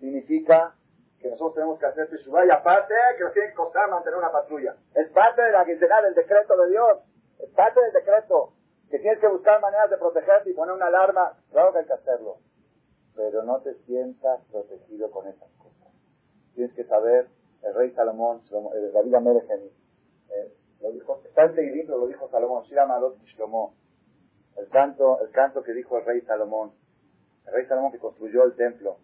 significa 0.00 0.74
que 1.20 1.30
nosotros 1.30 1.54
tenemos 1.54 1.78
que 1.78 1.86
hacer 1.86 2.10
Teshuvah 2.10 2.46
y 2.46 2.50
aparte 2.50 2.94
que 3.16 3.24
nos 3.24 3.32
tiene 3.32 3.48
que 3.50 3.54
costar 3.54 3.88
mantener 3.88 4.18
una 4.18 4.32
patrulla. 4.32 4.76
Es 4.94 5.08
parte 5.10 5.42
de 5.42 5.52
la 5.52 5.64
del 5.64 6.14
decreto 6.14 6.56
de 6.56 6.70
Dios. 6.70 6.98
Es 7.38 7.50
parte 7.50 7.80
del 7.80 7.92
decreto. 7.92 8.52
Que 8.90 8.98
tienes 8.98 9.18
que 9.18 9.28
buscar 9.28 9.60
maneras 9.60 9.90
de 9.90 9.98
protegerte 9.98 10.50
y 10.50 10.54
poner 10.54 10.74
una 10.74 10.86
alarma. 10.86 11.38
Claro 11.50 11.72
que 11.72 11.80
hay 11.80 11.86
que 11.86 11.92
hacerlo. 11.92 12.38
Pero 13.14 13.42
no 13.42 13.60
te 13.60 13.74
sientas 13.84 14.40
protegido 14.50 15.10
con 15.10 15.26
esas 15.26 15.50
cosas. 15.58 15.92
Tienes 16.54 16.74
que 16.74 16.84
saber 16.84 17.28
el 17.62 17.74
rey 17.74 17.90
Salomón, 17.92 18.42
el 18.74 18.92
David 18.92 19.14
Amelech, 19.14 19.50
eh, 19.50 20.52
lo 20.80 20.92
dijo, 20.92 21.20
está 21.24 21.44
en 21.44 21.88
lo 21.88 22.06
dijo 22.06 22.28
Salomón, 22.28 22.64
el 24.56 24.68
canto, 24.68 25.20
el 25.20 25.30
canto 25.30 25.62
que 25.62 25.72
dijo 25.72 25.98
el 25.98 26.04
rey 26.04 26.20
Salomón, 26.22 26.72
el 27.46 27.52
rey 27.52 27.66
Salomón 27.66 27.92
que 27.92 27.98
construyó 27.98 28.44
el 28.44 28.54
templo, 28.54 28.98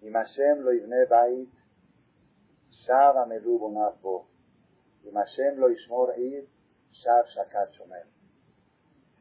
y 0.00 0.10
Mashem 0.10 0.60
lo 0.60 0.72
ibne 0.72 1.04
bait, 1.06 1.50
shava 2.70 3.26
melubo 3.26 3.70
nafo, 3.70 4.26
y 5.02 5.10
Mashem 5.10 5.56
lo 5.56 5.70
ishmor 5.70 6.18
ir, 6.18 6.46
shav 6.92 7.26
shakat 7.26 7.72
shomer. 7.72 8.15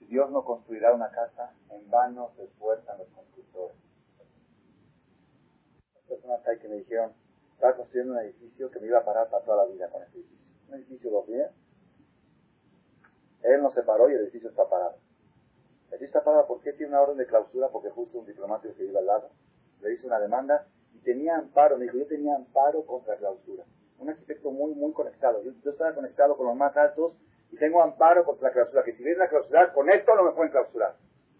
Dios 0.08 0.30
no 0.32 0.44
construirá 0.44 0.94
una 0.94 1.10
casa, 1.12 1.54
en 1.70 1.90
vano 1.90 2.32
se 2.36 2.44
esfuerzan 2.44 2.98
los 2.98 3.08
constructores. 3.10 3.78
Personas 6.08 6.48
hay 6.48 6.60
que 6.60 6.68
me 6.68 6.76
dijeron, 6.76 7.12
estaba 7.54 7.76
construyendo 7.76 8.14
un 8.14 8.20
edificio 8.20 8.70
que 8.70 8.80
me 8.80 8.88
iba 8.88 9.00
a 9.00 9.06
parar 9.06 9.30
para 9.30 9.44
toda 9.44 9.66
la 9.66 9.72
vida 9.72 9.90
con 9.90 10.04
ese 10.04 10.18
edificio. 10.18 10.46
Un 10.70 10.76
edificio 10.76 11.12
dos 11.12 11.28
días. 11.28 11.52
Él 13.44 13.62
no 13.62 13.72
se 13.72 13.84
paró 13.84 14.10
y 14.10 14.14
el 14.14 14.22
edificio 14.22 14.50
está 14.50 14.68
parado. 14.68 14.98
El 15.88 15.94
edificio 15.94 16.20
está 16.20 16.24
parado 16.24 16.48
porque 16.48 16.74
tiene 16.74 16.92
una 16.92 17.02
orden 17.02 17.18
de 17.18 17.28
clausura, 17.28 17.70
porque 17.70 17.90
justo 17.90 18.20
un 18.20 18.26
diplomático 18.26 18.76
que 18.76 18.86
iba 18.86 19.00
al 19.00 19.06
lado 19.06 19.30
le 19.82 19.94
hizo 19.94 20.08
una 20.08 20.20
demanda 20.20 20.68
y 20.94 21.00
tenía 21.00 21.38
amparo. 21.38 21.78
Me 21.78 21.86
dijo, 21.86 21.98
yo 21.98 22.08
tenía 22.08 22.36
amparo 22.36 22.86
contra 22.86 23.16
clausura. 23.18 23.64
Un 24.00 24.10
arquitecto 24.10 24.52
muy, 24.52 24.74
muy 24.74 24.92
conectado. 24.94 25.42
Yo, 25.44 25.52
estaba 25.70 25.94
conectado 25.94 26.36
con 26.36 26.48
los 26.48 26.56
más 26.56 26.76
altos 26.76 27.14
y 27.52 27.58
tengo 27.58 27.82
amparo 27.82 28.24
contra 28.26 28.50
la 28.50 28.54
clausura. 28.54 28.84
Que 28.84 28.94
si 28.94 29.04
viene 29.04 29.20
la 29.20 29.30
clausura, 29.30 29.74
con 29.74 29.90
esto 29.90 30.16
no 30.16 30.24
me 30.24 30.32
pueden 30.32 30.52
clausurar. 30.52 30.96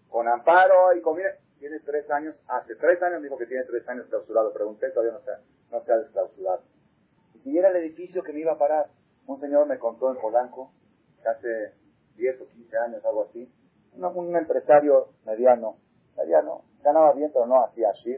Con 0.08 0.28
amparo 0.28 0.94
y 0.96 1.00
con... 1.00 1.18
Tiene 1.58 1.80
tres 1.80 2.10
años, 2.10 2.34
hace 2.48 2.74
tres 2.76 3.02
años 3.02 3.22
dijo 3.22 3.38
que 3.38 3.46
tiene 3.46 3.64
tres 3.64 3.88
años 3.88 4.06
clausurado. 4.08 4.52
Pregunté, 4.52 4.90
todavía 4.90 5.12
no 5.12 5.18
está 5.18 5.40
no 5.70 5.82
se 5.84 5.92
ha 5.92 5.96
desclausurado. 5.98 6.62
Y 7.34 7.38
si 7.40 7.58
era 7.58 7.70
el 7.70 7.76
edificio 7.76 8.22
que 8.22 8.32
me 8.32 8.40
iba 8.40 8.52
a 8.52 8.58
parar, 8.58 8.90
un 9.26 9.40
señor 9.40 9.66
me 9.66 9.78
contó 9.78 10.10
en 10.10 10.18
Polanco, 10.18 10.70
hace 11.26 11.72
10 12.16 12.40
o 12.42 12.48
15 12.48 12.76
años, 12.78 13.04
algo 13.04 13.24
así, 13.24 13.50
un, 13.94 14.36
empresario 14.36 15.08
mediano, 15.24 15.78
mediano, 16.16 16.62
ganaba 16.82 17.12
bien, 17.12 17.30
pero 17.32 17.46
no 17.46 17.64
hacía 17.64 17.90
así. 17.90 18.16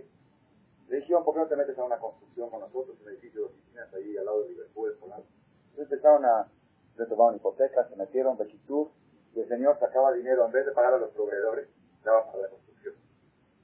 Le 0.88 0.96
dijeron, 0.96 1.24
¿por 1.24 1.34
qué 1.34 1.40
no 1.40 1.46
te 1.46 1.56
metes 1.56 1.78
a 1.78 1.84
una 1.84 1.98
construcción 1.98 2.50
con 2.50 2.60
nosotros, 2.60 2.96
un 3.00 3.08
edificio 3.08 3.42
de 3.42 3.46
oficinas 3.46 3.94
ahí 3.94 4.16
al 4.16 4.24
lado 4.24 4.42
de 4.42 4.48
Liverpool, 4.50 4.96
Polanco? 5.00 5.26
Entonces 5.70 5.92
empezaron 5.92 6.24
a, 6.24 6.48
se 6.98 7.06
tomaron 7.06 7.36
hipotecas, 7.36 7.88
se 7.88 7.96
metieron, 7.96 8.36
Bequisur, 8.36 8.90
y 9.34 9.40
el 9.40 9.48
señor 9.48 9.78
sacaba 9.78 10.12
dinero, 10.12 10.44
en 10.44 10.52
vez 10.52 10.66
de 10.66 10.72
pagar 10.72 10.94
a 10.94 10.98
los 10.98 11.10
proveedores, 11.10 11.68
daba 12.04 12.26
para 12.26 12.42
la 12.42 12.48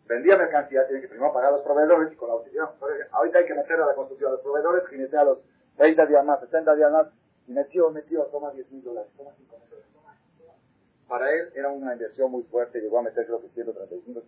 vendía 0.06 0.36
mercancía, 0.36 0.86
tiene 0.86 1.00
que 1.00 1.08
primero 1.08 1.32
pagar 1.32 1.52
a 1.52 1.56
los 1.56 1.62
proveedores 1.62 2.12
y 2.12 2.16
con 2.16 2.28
la 2.28 2.34
oficina. 2.34 2.70
Ahorita 3.10 3.38
hay 3.38 3.46
que 3.46 3.54
meter 3.54 3.80
a 3.80 3.86
la 3.86 3.94
construcción 3.94 4.28
a 4.28 4.32
los 4.32 4.42
proveedores, 4.42 4.86
jinetea 4.88 5.20
a 5.20 5.24
los 5.24 5.42
30 5.76 6.06
días 6.06 6.24
más, 6.24 6.40
60 6.40 6.74
días 6.74 6.92
más, 6.92 7.06
y 7.46 7.52
metió, 7.52 7.90
metió, 7.90 8.24
toma 8.26 8.50
10 8.52 8.70
mil 8.70 8.84
dólares, 8.84 9.10
toma 9.16 9.30
5 9.36 9.56
mil 9.58 9.68
dólares. 9.70 9.90
Para 11.08 11.32
él 11.32 11.52
era 11.54 11.68
una 11.70 11.92
inversión 11.92 12.30
muy 12.30 12.42
fuerte, 12.44 12.80
llegó 12.80 12.98
a 12.98 13.02
meter 13.02 13.26
creo 13.26 13.40
que 13.40 13.48
135, 13.48 14.22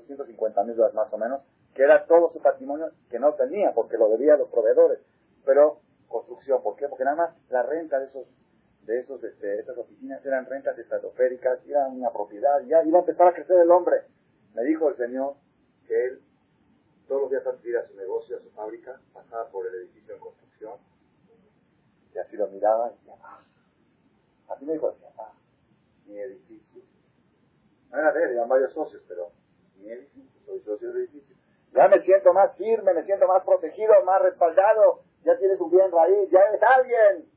150 0.00 0.64
mil 0.64 0.76
dólares 0.76 0.94
más 0.94 1.12
o 1.12 1.18
menos, 1.18 1.40
que 1.74 1.82
era 1.82 2.06
todo 2.06 2.32
su 2.32 2.40
patrimonio 2.40 2.90
que 3.10 3.18
no 3.18 3.34
tenía, 3.34 3.72
porque 3.72 3.96
lo 3.96 4.08
debía 4.08 4.34
a 4.34 4.36
los 4.36 4.48
proveedores. 4.48 5.00
Pero 5.44 5.80
construcción, 6.08 6.62
¿por 6.62 6.76
qué? 6.76 6.88
Porque 6.88 7.04
nada 7.04 7.16
más 7.16 7.50
la 7.50 7.62
renta 7.62 7.98
de 7.98 8.06
esos 8.06 8.26
de 8.86 9.00
esos, 9.00 9.22
este, 9.24 9.60
esas 9.60 9.76
oficinas 9.76 10.24
eran 10.24 10.46
rentas 10.46 10.78
estratosféricas, 10.78 11.58
eran 11.66 11.96
una 11.96 12.10
propiedad, 12.10 12.60
ya 12.66 12.84
iba 12.84 12.98
a 12.98 13.00
empezar 13.00 13.28
a 13.28 13.34
crecer 13.34 13.58
el 13.60 13.70
hombre. 13.70 14.02
Me 14.54 14.62
dijo 14.62 14.88
el 14.88 14.96
Señor 14.96 15.34
que 15.86 16.04
él 16.04 16.22
todos 17.08 17.22
los 17.22 17.30
días 17.30 17.46
antes 17.46 17.62
de 17.62 17.70
ir 17.70 17.76
a 17.76 17.86
su 17.86 17.94
negocio, 17.94 18.36
a 18.36 18.40
su 18.40 18.50
fábrica, 18.50 19.00
pasaba 19.12 19.48
por 19.48 19.66
el 19.66 19.74
edificio 19.74 20.14
en 20.14 20.20
construcción, 20.20 20.78
Y 22.14 22.18
así 22.18 22.36
lo 22.36 22.48
miraba 22.48 22.90
y 22.90 22.96
decía, 22.96 23.14
ah, 23.22 23.40
así 24.48 24.64
me 24.64 24.72
dijo, 24.72 24.90
decía, 24.90 25.08
ah, 25.18 25.32
mi 26.06 26.18
edificio. 26.18 26.82
No 27.90 27.98
era 27.98 28.12
de 28.12 28.24
él, 28.24 28.30
eran 28.32 28.48
varios 28.48 28.72
socios, 28.72 29.02
pero 29.06 29.30
mi 29.78 29.90
edificio, 29.90 30.40
soy 30.46 30.60
socio 30.60 30.88
del 30.88 31.02
edificio. 31.02 31.36
Ya 31.72 31.88
me 31.88 32.00
siento 32.02 32.32
más 32.32 32.56
firme, 32.56 32.94
me 32.94 33.04
siento 33.04 33.28
más 33.28 33.44
protegido, 33.44 33.92
más 34.04 34.22
respaldado, 34.22 35.02
ya 35.24 35.36
tienes 35.38 35.60
un 35.60 35.70
bien 35.70 35.90
raíz, 35.92 36.30
ya 36.30 36.40
eres 36.40 36.62
alguien. 36.62 37.35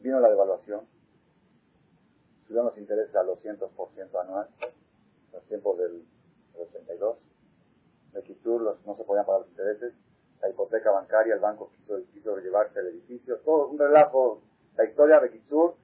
Vino 0.00 0.18
la 0.20 0.30
devaluación, 0.30 0.86
subieron 2.46 2.66
los 2.66 2.78
intereses 2.78 3.14
al 3.14 3.26
200% 3.28 4.20
anual, 4.22 4.48
los 5.32 5.44
tiempos 5.44 5.78
del, 5.78 6.04
82. 6.58 7.16
De 8.12 8.22
Kitsur 8.22 8.60
los, 8.60 8.84
no 8.86 8.94
se 8.94 9.04
podían 9.04 9.24
pagar 9.24 9.42
los 9.42 9.50
intereses, 9.50 9.94
la 10.40 10.48
hipoteca 10.48 10.90
bancaria, 10.90 11.34
el 11.34 11.40
banco 11.40 11.70
quiso, 11.76 11.98
quiso 12.12 12.38
llevarse 12.38 12.80
el 12.80 12.88
edificio, 12.88 13.38
todo 13.40 13.68
un 13.68 13.78
relajo. 13.78 14.40
La 14.76 14.84
historia 14.84 15.20
de 15.20 15.30
Kitsur, 15.30 15.74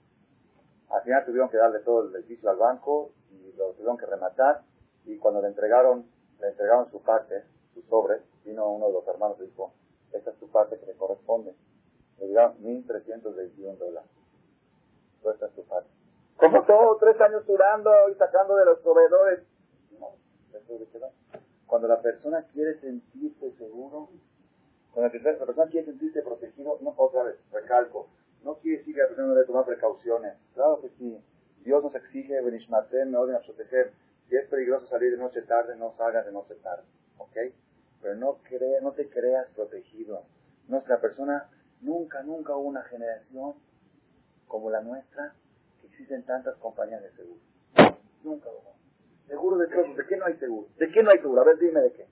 al 0.89 1.03
final 1.03 1.25
tuvieron 1.25 1.51
que 1.51 1.57
darle 1.57 1.81
todo 1.81 2.09
el 2.09 2.17
edificio 2.17 2.51
al 2.51 2.57
banco 2.57 3.13
y 3.31 3.53
lo 3.57 3.73
tuvieron 3.73 3.97
que 3.97 4.07
rematar 4.07 4.63
y 5.05 5.19
cuando 5.19 5.43
le 5.43 5.49
entregaron, 5.49 6.07
le 6.41 6.49
entregaron 6.49 6.91
su 6.91 7.03
parte, 7.03 7.45
su 7.75 7.83
sobre, 7.83 8.23
vino 8.45 8.69
uno 8.71 8.87
de 8.87 8.93
los 8.93 9.07
hermanos 9.07 9.37
y 9.41 9.45
dijo, 9.45 9.73
esta 10.13 10.31
es 10.31 10.39
tu 10.39 10.49
parte 10.49 10.79
que 10.79 10.87
le 10.87 10.95
corresponde. 10.95 11.55
Le 12.19 12.29
dieron 12.29 12.57
1.321 12.63 13.77
dólares. 13.79 14.11
Esta 15.25 15.47
es 15.47 15.53
tu 15.55 15.65
parte. 15.65 15.91
Como 16.37 16.65
todo, 16.65 16.97
tres 16.99 17.21
años 17.21 17.47
durando 17.47 17.91
y 18.11 18.15
sacando 18.15 18.57
de 18.57 18.65
los 18.65 18.79
proveedores. 18.81 19.41
No, 19.99 20.15
eso 20.53 20.79
de 20.79 20.87
qué 20.87 21.01
Cuando 21.67 21.89
la 21.89 22.01
persona 22.01 22.47
quiere 22.53 22.79
sentirse 22.81 23.53
seguro, 23.53 24.11
cuando 24.93 25.13
la 25.15 25.47
persona 25.47 25.67
quiere 25.71 25.87
sentirse 25.87 26.23
protegido, 26.23 26.79
no, 26.81 26.95
otra 26.97 27.25
vez, 27.25 27.37
recalco, 27.53 28.09
no 28.45 28.55
quiere 28.59 28.79
decir 28.79 28.95
que 28.95 29.01
la 29.01 29.09
persona 29.09 29.29
no 29.29 29.35
debe 29.35 29.47
tomar 29.47 29.65
precauciones. 29.65 30.37
Claro 30.55 30.81
que 30.81 30.89
sí. 30.91 31.21
Dios 31.65 31.83
nos 31.83 31.95
exige, 31.95 32.41
Benishmatem, 32.41 33.11
me 33.11 33.17
ordena 33.19 33.41
proteger. 33.41 33.93
Si 34.29 34.37
es 34.37 34.49
peligroso 34.49 34.87
salir 34.87 35.11
de 35.13 35.19
noche 35.19 35.43
tarde, 35.43 35.77
no 35.77 35.95
salgas 35.97 36.25
de 36.25 36.33
noche 36.33 36.55
tarde. 36.63 36.85
¿Ok? 37.19 37.37
Pero 38.03 38.15
no, 38.15 38.39
crea, 38.49 38.81
no 38.83 38.93
te 38.93 39.09
creas 39.09 39.51
protegido. 39.51 40.23
Nuestra 40.69 41.01
persona, 41.01 41.51
nunca, 41.81 42.23
nunca 42.23 42.57
hubo 42.57 42.69
una 42.69 42.83
generación 42.85 43.55
como 44.47 44.71
la 44.71 44.81
nuestra 44.81 45.35
que 45.81 45.87
existen 45.89 46.25
tantas 46.25 46.57
compañías 46.59 47.03
de 47.03 47.11
seguro. 47.13 47.41
Nunca. 48.23 48.49
¿Seguro 49.27 49.57
de 49.59 49.69
qué? 49.69 49.95
¿De 49.95 50.07
qué 50.07 50.17
no 50.17 50.27
hay 50.27 50.37
seguro? 50.37 50.69
¿De 50.79 50.91
qué 50.91 51.03
no 51.03 51.11
hay 51.11 51.19
seguro? 51.19 51.41
A 51.43 51.45
ver, 51.45 51.59
dime 51.59 51.81
de 51.81 51.93
qué 51.93 52.07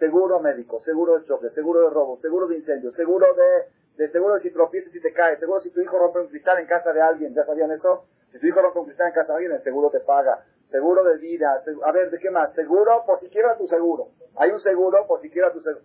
seguro 0.00 0.40
médico, 0.40 0.80
seguro 0.80 1.18
de 1.18 1.26
choque, 1.26 1.50
seguro 1.50 1.82
de 1.82 1.90
robo, 1.90 2.18
seguro 2.20 2.48
de 2.48 2.56
incendio, 2.56 2.90
seguro 2.92 3.26
de, 3.34 4.02
de 4.02 4.10
seguro 4.10 4.34
de 4.34 4.40
si 4.40 4.50
tropiezas 4.50 4.92
y 4.94 5.00
te 5.00 5.12
caes, 5.12 5.38
seguro 5.38 5.60
si 5.60 5.70
tu 5.70 5.80
hijo 5.80 5.98
rompe 5.98 6.20
un 6.20 6.28
cristal 6.28 6.58
en 6.58 6.66
casa 6.66 6.92
de 6.92 7.02
alguien, 7.02 7.34
¿ya 7.34 7.44
sabían 7.44 7.70
eso? 7.70 8.06
Si 8.28 8.40
tu 8.40 8.46
hijo 8.46 8.62
rompe 8.62 8.78
un 8.80 8.86
cristal 8.86 9.08
en 9.08 9.14
casa 9.14 9.32
de 9.32 9.34
alguien, 9.34 9.52
el 9.52 9.62
seguro 9.62 9.90
te 9.90 10.00
paga. 10.00 10.42
Seguro 10.70 11.04
de 11.04 11.18
vida, 11.18 11.62
a 11.84 11.92
ver, 11.92 12.10
¿de 12.10 12.18
qué 12.18 12.30
más? 12.30 12.54
Seguro 12.54 13.04
por 13.04 13.20
si 13.20 13.28
quiera 13.28 13.58
tu 13.58 13.68
seguro. 13.68 14.08
Hay 14.36 14.50
un 14.50 14.60
seguro 14.60 15.06
por 15.06 15.20
si 15.20 15.28
quiera 15.28 15.52
tu 15.52 15.60
seguro. 15.60 15.84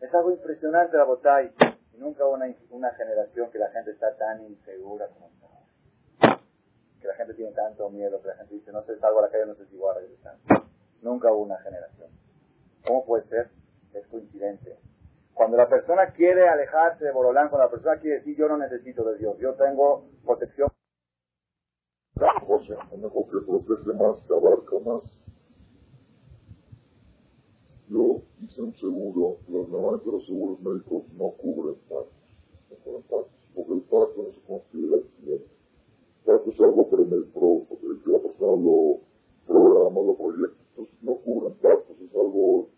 Es 0.00 0.14
algo 0.14 0.30
impresionante 0.30 0.96
la 0.96 1.04
botay. 1.04 1.50
Nunca 1.98 2.24
hubo 2.24 2.34
una, 2.34 2.46
una 2.70 2.90
generación 2.94 3.50
que 3.50 3.58
la 3.58 3.70
gente 3.70 3.90
está 3.90 4.16
tan 4.16 4.44
insegura 4.44 5.08
como 5.08 5.28
está 5.28 6.40
Que 7.00 7.08
la 7.08 7.14
gente 7.14 7.34
tiene 7.34 7.52
tanto 7.52 7.90
miedo, 7.90 8.22
que 8.22 8.28
la 8.28 8.36
gente 8.36 8.54
dice, 8.54 8.72
no 8.72 8.82
sé, 8.82 8.98
salgo 8.98 9.18
a 9.18 9.22
la 9.22 9.30
calle, 9.30 9.46
no 9.46 9.54
sé 9.54 9.66
si 9.66 9.76
voy 9.76 9.90
a 9.90 9.98
regresar. 9.98 10.36
Nunca 11.02 11.32
hubo 11.32 11.42
una 11.42 11.58
generación. 11.58 12.08
¿Cómo 12.86 13.04
puede 13.04 13.24
ser? 13.28 13.50
Es 13.94 14.06
coincidente. 14.06 14.78
Cuando 15.34 15.56
la 15.56 15.68
persona 15.68 16.12
quiere 16.12 16.48
alejarse 16.48 17.04
de 17.04 17.12
Borolán, 17.12 17.48
cuando 17.48 17.66
la 17.66 17.70
persona 17.70 18.00
quiere 18.00 18.18
decir 18.18 18.36
yo 18.36 18.48
no 18.48 18.58
necesito 18.58 19.04
de 19.04 19.18
Dios, 19.18 19.36
yo 19.38 19.54
tengo 19.54 20.08
protección. 20.24 20.68
Yo 27.90 28.20
hice 28.42 28.60
un 28.60 28.74
seguro, 28.74 29.38
los 29.48 29.68
normalmente 29.68 30.10
los 30.10 30.26
seguros 30.26 30.60
médicos 30.60 31.04
no 31.16 31.30
cubren 31.40 31.76
partos, 31.88 32.12
no 32.70 32.76
cubren 32.84 33.02
partos, 33.04 33.32
porque 33.54 33.72
el 33.72 33.80
parto 33.82 34.22
no 34.22 34.32
se 34.32 34.40
considera 34.46 34.96
accidente. 34.98 35.48
El 36.18 36.24
parto 36.26 36.50
es 36.50 36.60
algo 36.60 36.88
pro, 36.88 37.62
porque 37.66 37.86
la 38.10 38.18
persona 38.18 38.62
lo 38.62 39.00
programa, 39.46 40.00
lo 40.02 40.14
proyecta, 40.16 40.62
entonces 40.70 40.94
no 41.02 41.14
cubren 41.16 41.54
partos, 41.54 41.96
es 41.98 42.14
algo 42.14 42.68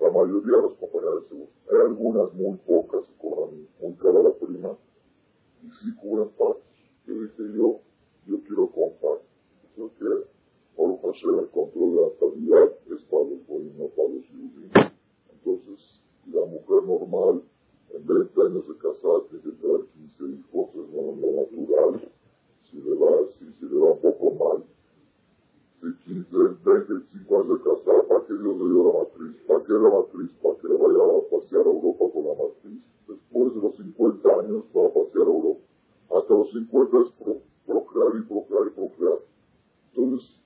la 0.00 0.10
mayoría 0.10 0.56
de 0.56 0.62
las 0.62 0.74
compañías 0.78 1.14
de 1.22 1.28
seguros. 1.28 1.54
Hay 1.70 1.78
algunas 1.86 2.34
muy 2.34 2.56
pocas 2.58 3.08
que 3.08 3.14
cobran 3.18 3.66
muy 3.82 3.94
cara 3.94 4.22
la 4.22 4.32
prima 4.32 4.76
y 5.62 5.66
sí 5.66 5.94
cubren 6.00 6.28
partes. 6.38 6.62
Yo 7.06 7.14
dije 7.14 7.42
yo, 7.56 7.80
yo 8.26 8.40
quiero 8.46 8.70
comprar. 8.70 9.18
Yo 9.76 9.90
que 9.98 10.39
por 10.76 10.98
hacer 11.10 11.30
el 11.38 11.48
control 11.50 11.94
de 11.94 12.00
la 12.00 12.12
calidad 12.18 12.72
es 12.90 13.02
para 13.04 13.24
los 13.24 13.48
no 13.48 13.86
para 13.96 14.08
los 14.08 14.26
judíos. 14.28 14.92
Entonces, 15.32 16.00
si 16.24 16.30
la 16.30 16.44
mujer 16.46 16.82
normal 16.84 17.42
en 17.94 18.06
20 18.06 18.42
años 18.42 18.68
de 18.68 18.76
casada 18.76 19.20
tiene 19.28 19.44
que 19.44 19.50
tener 19.60 19.80
15 19.92 20.24
hijos, 20.24 20.68
es 20.74 20.92
lo 20.94 21.32
natural. 21.32 22.10
Si 22.70 22.76
le 22.76 22.94
va, 22.94 23.26
si 23.38 23.52
se 23.58 23.66
le 23.66 23.78
va 23.78 23.92
un 23.92 24.00
poco 24.00 24.30
mal, 24.32 24.64
de 25.82 25.96
15, 26.04 26.36
25 26.62 27.40
años 27.40 27.58
de 27.58 27.64
casada, 27.64 28.02
¿para 28.06 28.26
qué 28.26 28.34
Dios 28.34 28.56
le 28.58 28.64
dio 28.64 28.84
la 28.84 28.98
matriz? 29.00 29.42
¿Para 29.48 29.64
qué 29.64 29.72
la 29.72 29.90
matriz? 29.90 30.30
¿Para 30.42 30.54
que 30.56 30.68
le 30.68 30.74
vaya 30.74 31.02
a 31.02 31.30
pasear 31.30 31.66
a 31.66 31.70
Europa 31.70 32.04
con 32.12 32.26
la 32.26 32.34
matriz? 32.36 32.82
Después 33.08 33.54
de 33.54 33.60
los 33.60 33.76
50 33.76 34.28
años 34.28 34.64
va 34.76 34.86
a 34.86 34.92
pasear 34.92 35.26
a 35.26 35.34
Europa. 35.34 35.60
Hasta 36.14 36.34
los 36.34 36.50
50 36.52 36.96
es 37.00 37.10
procrear 37.66 38.12
y 38.14 38.22
procrear 38.28 38.66
y 38.66 38.70
procrear. 38.70 39.18
Entonces, 39.94 40.40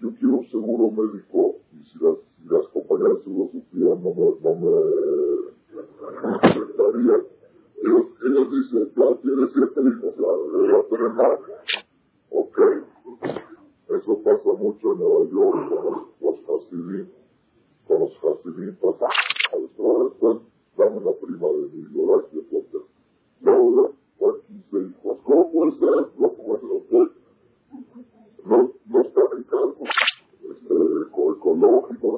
yo 0.00 0.08
quiero 0.18 0.36
un 0.38 0.46
seguro 0.46 0.90
médico 0.90 1.56
y 1.72 1.84
si 1.84 1.98
las, 1.98 2.16
si 2.36 2.48
las 2.48 2.66
compañías 2.68 3.18
de 3.18 3.24
seguro 3.24 3.50
supieran 3.52 4.02
no 4.02 4.14
me, 4.14 4.24
no 4.40 4.54
me 4.56 4.70
afectarían. 6.40 7.22
Ellos, 7.82 8.06
ellos 8.24 8.50
dicen, 8.50 8.92
ya 8.96 9.16
tienes 9.20 9.50
siete 9.52 9.80
hijos. 9.80 10.14
Ok. 12.30 12.58
Eso 13.88 14.22
pasa 14.22 14.52
mucho 14.58 14.92
en 14.92 14.98
Nueva 14.98 15.24
York 15.30 15.68
con 15.68 16.06
los, 16.20 16.38
Hasidim. 16.48 17.08
Con 17.86 18.00
los 18.00 18.16
Hasidim 18.24 18.76
pasa. 18.76 19.06
A 19.52 19.56
los 19.56 20.12
están, 20.12 20.40
dame 20.76 21.00
la 21.04 21.12
prima 21.12 21.48
de 21.48 21.68
mi 21.72 21.80
y 22.32 22.38
etc. 22.38 22.82
No, 23.40 23.92
por 24.18 24.40
15 24.42 24.78
hijos. 24.78 25.18
¿Cómo 25.24 25.52
puede 25.52 25.72
ser? 25.72 26.08
No 26.18 26.32
puede 26.32 26.88
ser. 26.88 27.10
No, 28.44 28.69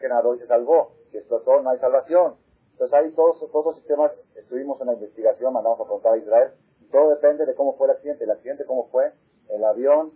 que 0.00 0.08
nadó 0.08 0.34
y 0.34 0.38
se 0.38 0.46
salvó. 0.46 0.92
Si 1.10 1.18
explotó, 1.18 1.60
no 1.60 1.70
hay 1.70 1.78
salvación. 1.78 2.36
Entonces 2.72 2.98
ahí 2.98 3.10
todos, 3.12 3.38
todos 3.52 3.66
los 3.66 3.76
sistemas, 3.76 4.12
estuvimos 4.34 4.80
en 4.80 4.88
la 4.88 4.94
investigación, 4.94 5.52
mandamos 5.52 5.80
a 5.80 5.84
preguntar 5.84 6.14
a 6.14 6.16
Israel. 6.16 6.52
Todo 6.90 7.10
depende 7.10 7.46
de 7.46 7.54
cómo 7.54 7.76
fue 7.76 7.86
el 7.86 7.92
accidente. 7.92 8.24
El 8.24 8.30
accidente, 8.30 8.64
cómo 8.64 8.88
fue, 8.88 9.12
el 9.48 9.64
avión. 9.64 10.12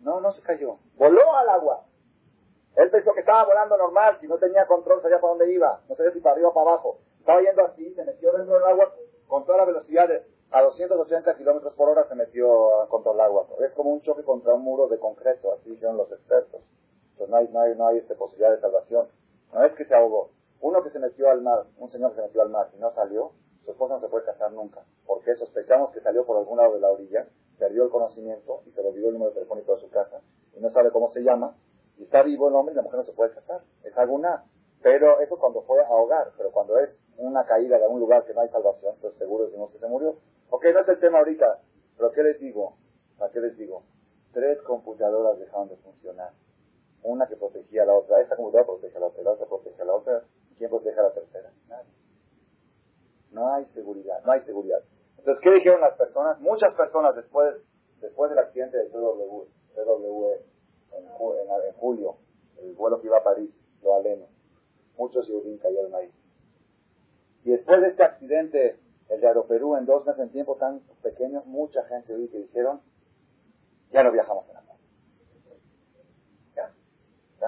No, 0.00 0.20
no 0.20 0.32
se 0.32 0.42
cayó. 0.42 0.78
Voló 0.96 1.34
al 1.36 1.48
agua. 1.48 1.84
Él 2.76 2.90
pensó 2.90 3.12
que 3.12 3.20
estaba 3.20 3.44
volando 3.44 3.76
normal, 3.76 4.16
si 4.20 4.28
no 4.28 4.38
tenía 4.38 4.66
control 4.66 5.02
sabía 5.02 5.20
para 5.20 5.30
dónde 5.30 5.52
iba, 5.52 5.80
no 5.88 5.96
sabía 5.96 6.12
si 6.12 6.20
para 6.20 6.34
arriba 6.34 6.50
o 6.50 6.54
para 6.54 6.70
abajo. 6.70 6.98
Estaba 7.18 7.42
yendo 7.42 7.64
así, 7.64 7.92
se 7.94 8.04
metió 8.04 8.32
dentro 8.32 8.54
del 8.54 8.64
agua 8.64 8.94
con 9.26 9.44
toda 9.44 9.58
la 9.58 9.64
velocidad 9.64 10.08
de, 10.08 10.24
a 10.52 10.62
280 10.62 11.36
kilómetros 11.36 11.74
por 11.74 11.88
hora 11.88 12.04
se 12.08 12.14
metió 12.14 12.48
contra 12.88 13.12
el 13.12 13.20
agua. 13.20 13.46
Es 13.60 13.72
como 13.72 13.90
un 13.90 14.02
choque 14.02 14.24
contra 14.24 14.54
un 14.54 14.62
muro 14.62 14.88
de 14.88 14.98
concreto, 14.98 15.52
así 15.52 15.70
dijeron 15.70 15.96
los 15.96 16.10
expertos. 16.10 16.60
No 17.28 17.36
hay, 17.36 17.48
no 17.48 17.60
hay, 17.60 17.74
no 17.76 17.86
hay 17.86 17.98
este, 17.98 18.14
posibilidad 18.14 18.50
de 18.50 18.60
salvación. 18.60 19.08
No 19.52 19.64
es 19.64 19.72
que 19.74 19.84
se 19.84 19.94
ahogó. 19.94 20.30
Uno 20.60 20.82
que 20.82 20.90
se 20.90 20.98
metió 20.98 21.30
al 21.30 21.42
mar, 21.42 21.64
un 21.78 21.90
señor 21.90 22.10
que 22.10 22.16
se 22.16 22.22
metió 22.22 22.42
al 22.42 22.50
mar 22.50 22.70
y 22.76 22.78
no 22.78 22.92
salió, 22.92 23.32
su 23.64 23.70
esposa 23.70 23.94
no 23.94 24.00
se 24.00 24.08
puede 24.08 24.26
casar 24.26 24.52
nunca. 24.52 24.82
Porque 25.06 25.34
sospechamos 25.36 25.90
que 25.92 26.00
salió 26.00 26.24
por 26.26 26.36
algún 26.36 26.58
lado 26.58 26.74
de 26.74 26.80
la 26.80 26.90
orilla, 26.90 27.26
perdió 27.58 27.84
el 27.84 27.90
conocimiento 27.90 28.62
y 28.66 28.72
se 28.72 28.82
le 28.82 28.88
olvidó 28.88 29.08
el 29.08 29.14
número 29.14 29.32
telefónico 29.32 29.74
de 29.74 29.80
su 29.80 29.90
casa 29.90 30.20
y 30.54 30.60
no 30.60 30.70
sabe 30.70 30.90
cómo 30.90 31.10
se 31.10 31.22
llama 31.22 31.56
y 32.00 32.04
está 32.04 32.22
vivo 32.22 32.48
el 32.48 32.54
hombre 32.54 32.72
y 32.72 32.76
la 32.76 32.82
mujer 32.82 33.00
no 33.00 33.04
se 33.04 33.12
puede 33.12 33.34
casar. 33.34 33.60
Es 33.84 33.96
alguna. 33.98 34.44
Pero 34.82 35.20
eso 35.20 35.38
cuando 35.38 35.60
fue 35.62 35.78
a 35.82 35.86
ahogar. 35.86 36.32
Pero 36.38 36.50
cuando 36.50 36.78
es 36.78 36.98
una 37.18 37.44
caída 37.44 37.78
de 37.78 37.86
un 37.86 38.00
lugar 38.00 38.24
que 38.24 38.32
no 38.32 38.40
hay 38.40 38.48
salvación, 38.48 38.96
pues 39.00 39.14
seguro 39.16 39.44
decimos 39.44 39.70
que 39.70 39.78
se 39.78 39.86
murió. 39.86 40.16
Ok, 40.48 40.64
no 40.72 40.80
es 40.80 40.88
el 40.88 40.98
tema 40.98 41.18
ahorita. 41.18 41.60
Pero 41.98 42.10
¿qué 42.12 42.22
les 42.22 42.40
digo? 42.40 42.76
¿Para 43.18 43.30
qué 43.30 43.40
les 43.40 43.56
digo? 43.58 43.82
Tres 44.32 44.62
computadoras 44.62 45.38
dejaron 45.38 45.68
de 45.68 45.76
funcionar. 45.76 46.32
Una 47.02 47.26
que 47.26 47.36
protegía 47.36 47.82
a 47.82 47.86
la 47.86 47.94
otra. 47.94 48.20
Esta 48.20 48.36
computadora 48.36 48.66
protege 48.66 48.96
a 48.96 49.00
la 49.00 49.06
otra. 49.06 49.22
La 49.22 49.30
otra 49.32 49.46
protege 49.46 49.82
a 49.82 49.84
la 49.84 49.94
otra. 49.94 50.24
¿Quién 50.58 50.70
protege 50.70 51.00
a 51.00 51.02
la 51.02 51.12
tercera? 51.12 51.52
Nadie. 51.68 51.90
No 53.32 53.52
hay 53.52 53.64
seguridad. 53.66 54.22
No 54.24 54.32
hay 54.32 54.42
seguridad. 54.42 54.82
Entonces, 55.18 55.42
¿qué 55.42 55.50
dijeron 55.50 55.80
las 55.80 55.96
personas? 55.96 56.40
Muchas 56.40 56.74
personas 56.74 57.14
después, 57.14 57.54
después 58.00 58.30
del 58.30 58.38
accidente 58.38 58.78
del 58.78 58.88
PW, 58.88 59.46
PW 59.74 60.50
en, 60.96 61.72
julio, 61.76 62.16
el 62.58 62.72
vuelo 62.74 63.00
que 63.00 63.06
iba 63.06 63.18
a 63.18 63.22
París, 63.22 63.50
lo 63.82 63.94
aleno. 63.96 64.26
Muchos 64.96 65.26
judíos 65.26 65.60
cayeron 65.60 65.94
ahí. 65.94 66.10
Y 67.44 67.50
después 67.50 67.80
de 67.80 67.88
este 67.88 68.02
accidente, 68.02 68.78
el 69.08 69.20
de 69.20 69.26
Aeroperú, 69.26 69.76
en 69.76 69.86
dos 69.86 70.04
meses 70.04 70.20
en 70.22 70.30
tiempo 70.30 70.56
tan 70.56 70.80
pequeño, 71.02 71.42
mucha 71.46 71.84
gente 71.84 72.14
vi 72.16 72.28
que 72.28 72.38
dijeron, 72.38 72.80
ya 73.90 74.02
no 74.02 74.12
viajamos 74.12 74.48
en 74.50 74.56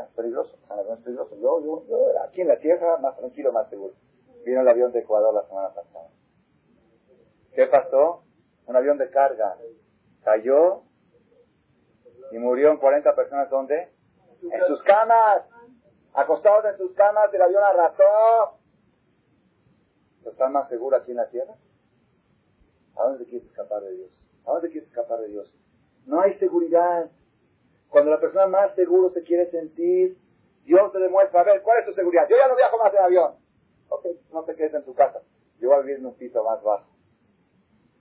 es 0.00 0.08
peligroso, 0.14 0.56
es 0.90 0.98
peligroso. 1.00 1.36
Yo, 1.36 1.60
yo, 1.62 1.86
yo, 1.86 2.22
aquí 2.22 2.40
en 2.40 2.48
la 2.48 2.58
tierra, 2.58 2.96
más 2.98 3.16
tranquilo, 3.16 3.52
más 3.52 3.68
seguro. 3.68 3.94
Vino 4.44 4.60
el 4.60 4.68
avión 4.68 4.92
de 4.92 5.00
Ecuador 5.00 5.34
la 5.34 5.46
semana 5.46 5.68
pasada. 5.74 6.08
¿Qué 7.54 7.66
pasó? 7.66 8.24
Un 8.66 8.76
avión 8.76 8.96
de 8.98 9.10
carga 9.10 9.56
cayó 10.24 10.82
y 12.30 12.38
murieron 12.38 12.78
40 12.78 13.14
personas 13.14 13.50
¿dónde? 13.50 13.92
En 14.42 14.62
sus 14.66 14.82
camas, 14.82 15.42
acostados 16.14 16.64
en 16.64 16.76
sus 16.78 16.92
camas, 16.94 17.32
el 17.32 17.42
avión 17.42 17.62
arrasó. 17.62 18.58
¿Están 20.24 20.52
más 20.52 20.68
seguros 20.68 21.00
aquí 21.00 21.10
en 21.10 21.18
la 21.18 21.28
tierra? 21.28 21.54
¿A 22.96 23.04
dónde 23.04 23.24
quieres 23.24 23.46
escapar 23.46 23.82
de 23.82 23.92
Dios? 23.92 24.10
¿A 24.46 24.52
dónde 24.52 24.70
quieres 24.70 24.88
escapar 24.88 25.20
de 25.20 25.28
Dios? 25.28 25.54
No 26.06 26.20
hay 26.20 26.34
seguridad. 26.34 27.10
Cuando 27.92 28.10
la 28.10 28.20
persona 28.20 28.46
más 28.46 28.74
seguro 28.74 29.10
se 29.10 29.22
quiere 29.22 29.50
sentir, 29.50 30.16
Dios 30.64 30.90
te 30.92 30.98
demuestra, 30.98 31.42
a 31.42 31.44
ver, 31.44 31.60
¿cuál 31.60 31.78
es 31.80 31.84
tu 31.84 31.92
seguridad? 31.92 32.26
Yo 32.26 32.36
ya 32.38 32.48
no 32.48 32.56
viajo 32.56 32.78
más 32.78 32.90
en 32.94 33.00
avión. 33.00 33.34
Ok, 33.90 34.06
no 34.32 34.44
te 34.44 34.56
quedes 34.56 34.72
en 34.72 34.84
tu 34.84 34.94
casa. 34.94 35.20
Yo 35.60 35.68
voy 35.68 35.76
a 35.76 35.80
vivir 35.82 35.98
en 35.98 36.06
un 36.06 36.14
piso 36.14 36.42
más 36.42 36.62
bajo. 36.62 36.86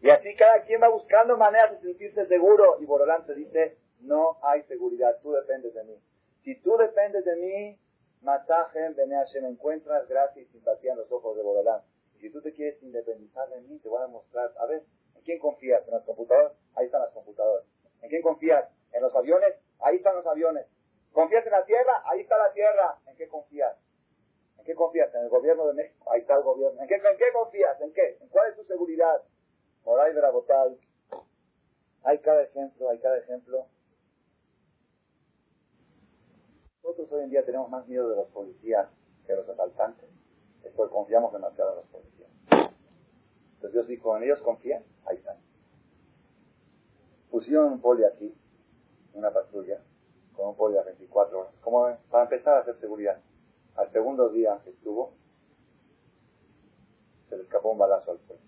Y 0.02 0.10
así 0.10 0.34
cada 0.38 0.62
quien 0.64 0.82
va 0.82 0.88
buscando 0.88 1.36
maneras 1.36 1.72
de 1.74 1.82
sentirse 1.82 2.26
seguro. 2.28 2.78
Y 2.80 2.86
Borolán 2.86 3.26
te 3.26 3.36
dice, 3.36 3.80
no 4.00 4.38
hay 4.44 4.64
seguridad, 4.64 5.20
tú 5.22 5.34
dependes 5.34 5.74
de 5.74 5.84
mí. 5.84 6.00
Si 6.46 6.56
tú 6.62 6.78
dependes 6.78 7.26
de 7.26 7.36
mí, 7.36 7.80
Matajem, 8.22 8.96
me 8.96 9.50
encuentras 9.50 10.08
gracia 10.08 10.42
y 10.42 10.46
simpatía 10.46 10.94
en 10.94 11.00
los 11.00 11.12
ojos 11.12 11.36
de 11.36 11.44
Borolán. 11.44 11.82
Si 12.22 12.30
tú 12.30 12.42
te 12.42 12.54
quieres 12.54 12.82
independizar 12.82 13.50
de 13.50 13.60
mí, 13.60 13.78
te 13.80 13.90
voy 13.90 14.02
a 14.02 14.08
mostrar, 14.08 14.54
a 14.58 14.66
ver, 14.68 14.84
¿en 15.16 15.22
quién 15.24 15.40
confías? 15.40 15.86
¿En 15.86 15.96
las 15.96 16.04
computadoras? 16.06 16.54
Ahí 16.76 16.86
están 16.86 17.02
las 17.02 17.12
computadoras. 17.12 17.66
¿En 18.02 18.10
quién 18.10 18.22
confías? 18.22 18.70
¿En 18.94 19.02
los 19.02 19.14
aviones? 19.14 19.56
Ahí 19.82 19.98
están 19.98 20.16
los 20.16 20.26
aviones. 20.26 20.68
¿Confías 21.12 21.46
en 21.46 21.52
la 21.52 21.66
tierra? 21.66 22.04
Ahí 22.06 22.22
está 22.22 22.38
la 22.38 22.54
tierra. 22.54 22.98
¿En 23.06 23.18
qué 23.18 23.28
confías? 23.28 23.78
¿En 24.58 24.66
qué 24.66 24.76
confías? 24.76 25.14
¿En 25.14 25.22
el 25.22 25.30
gobierno 25.30 25.68
de 25.68 25.74
México? 25.74 26.12
Ahí 26.12 26.22
está 26.22 26.36
el 26.36 26.44
gobierno. 26.44 26.82
¿En 26.82 26.88
qué, 26.88 26.96
en 26.96 27.18
qué 27.18 27.26
confías? 27.34 27.82
¿En 27.82 27.94
qué? 27.94 28.18
¿En 28.22 28.30
cuál 28.30 28.50
es 28.50 28.56
tu 28.56 28.64
seguridad? 28.64 29.22
Moray 29.84 30.14
Verabotal. 30.14 30.78
Hay 32.04 32.20
cada 32.20 32.44
ejemplo, 32.44 32.90
hay 32.90 33.00
cada 33.00 33.18
ejemplo. 33.18 33.66
Nosotros 36.84 37.12
hoy 37.12 37.24
en 37.24 37.30
día 37.30 37.46
tenemos 37.46 37.70
más 37.70 37.88
miedo 37.88 38.10
de 38.10 38.16
los 38.16 38.28
policías 38.30 38.88
que 39.26 39.34
de 39.34 39.38
los 39.38 39.50
asaltantes. 39.50 40.10
Es 40.64 40.72
porque 40.74 40.94
confiamos 40.94 41.34
demasiado 41.34 41.72
en 41.72 41.76
los 41.78 41.86
policías. 41.88 42.30
Entonces 42.52 43.74
Dios 43.74 43.88
dijo, 43.88 44.18
¿en 44.18 44.24
ellos 44.24 44.42
confían? 44.42 44.84
Ahí 45.06 45.18
están. 45.18 45.38
Pusieron 47.30 47.74
un 47.74 47.82
poli 47.82 48.04
aquí, 48.04 48.36
una 49.14 49.32
patrulla, 49.32 49.80
con 50.36 50.50
un 50.50 50.56
poli 50.56 50.78
a 50.78 50.84
24 50.84 51.40
horas, 51.40 51.54
como 51.62 51.98
para 52.10 52.24
empezar 52.24 52.58
a 52.58 52.60
hacer 52.62 52.80
seguridad. 52.80 53.20
Al 53.76 53.92
segundo 53.92 54.30
día 54.30 54.60
que 54.64 54.72
estuvo, 54.72 55.14
se 57.30 57.38
le 57.38 57.44
escapó 57.44 57.72
un 57.72 57.78
balazo 57.78 58.12
al 58.12 58.20
poli. 58.20 58.40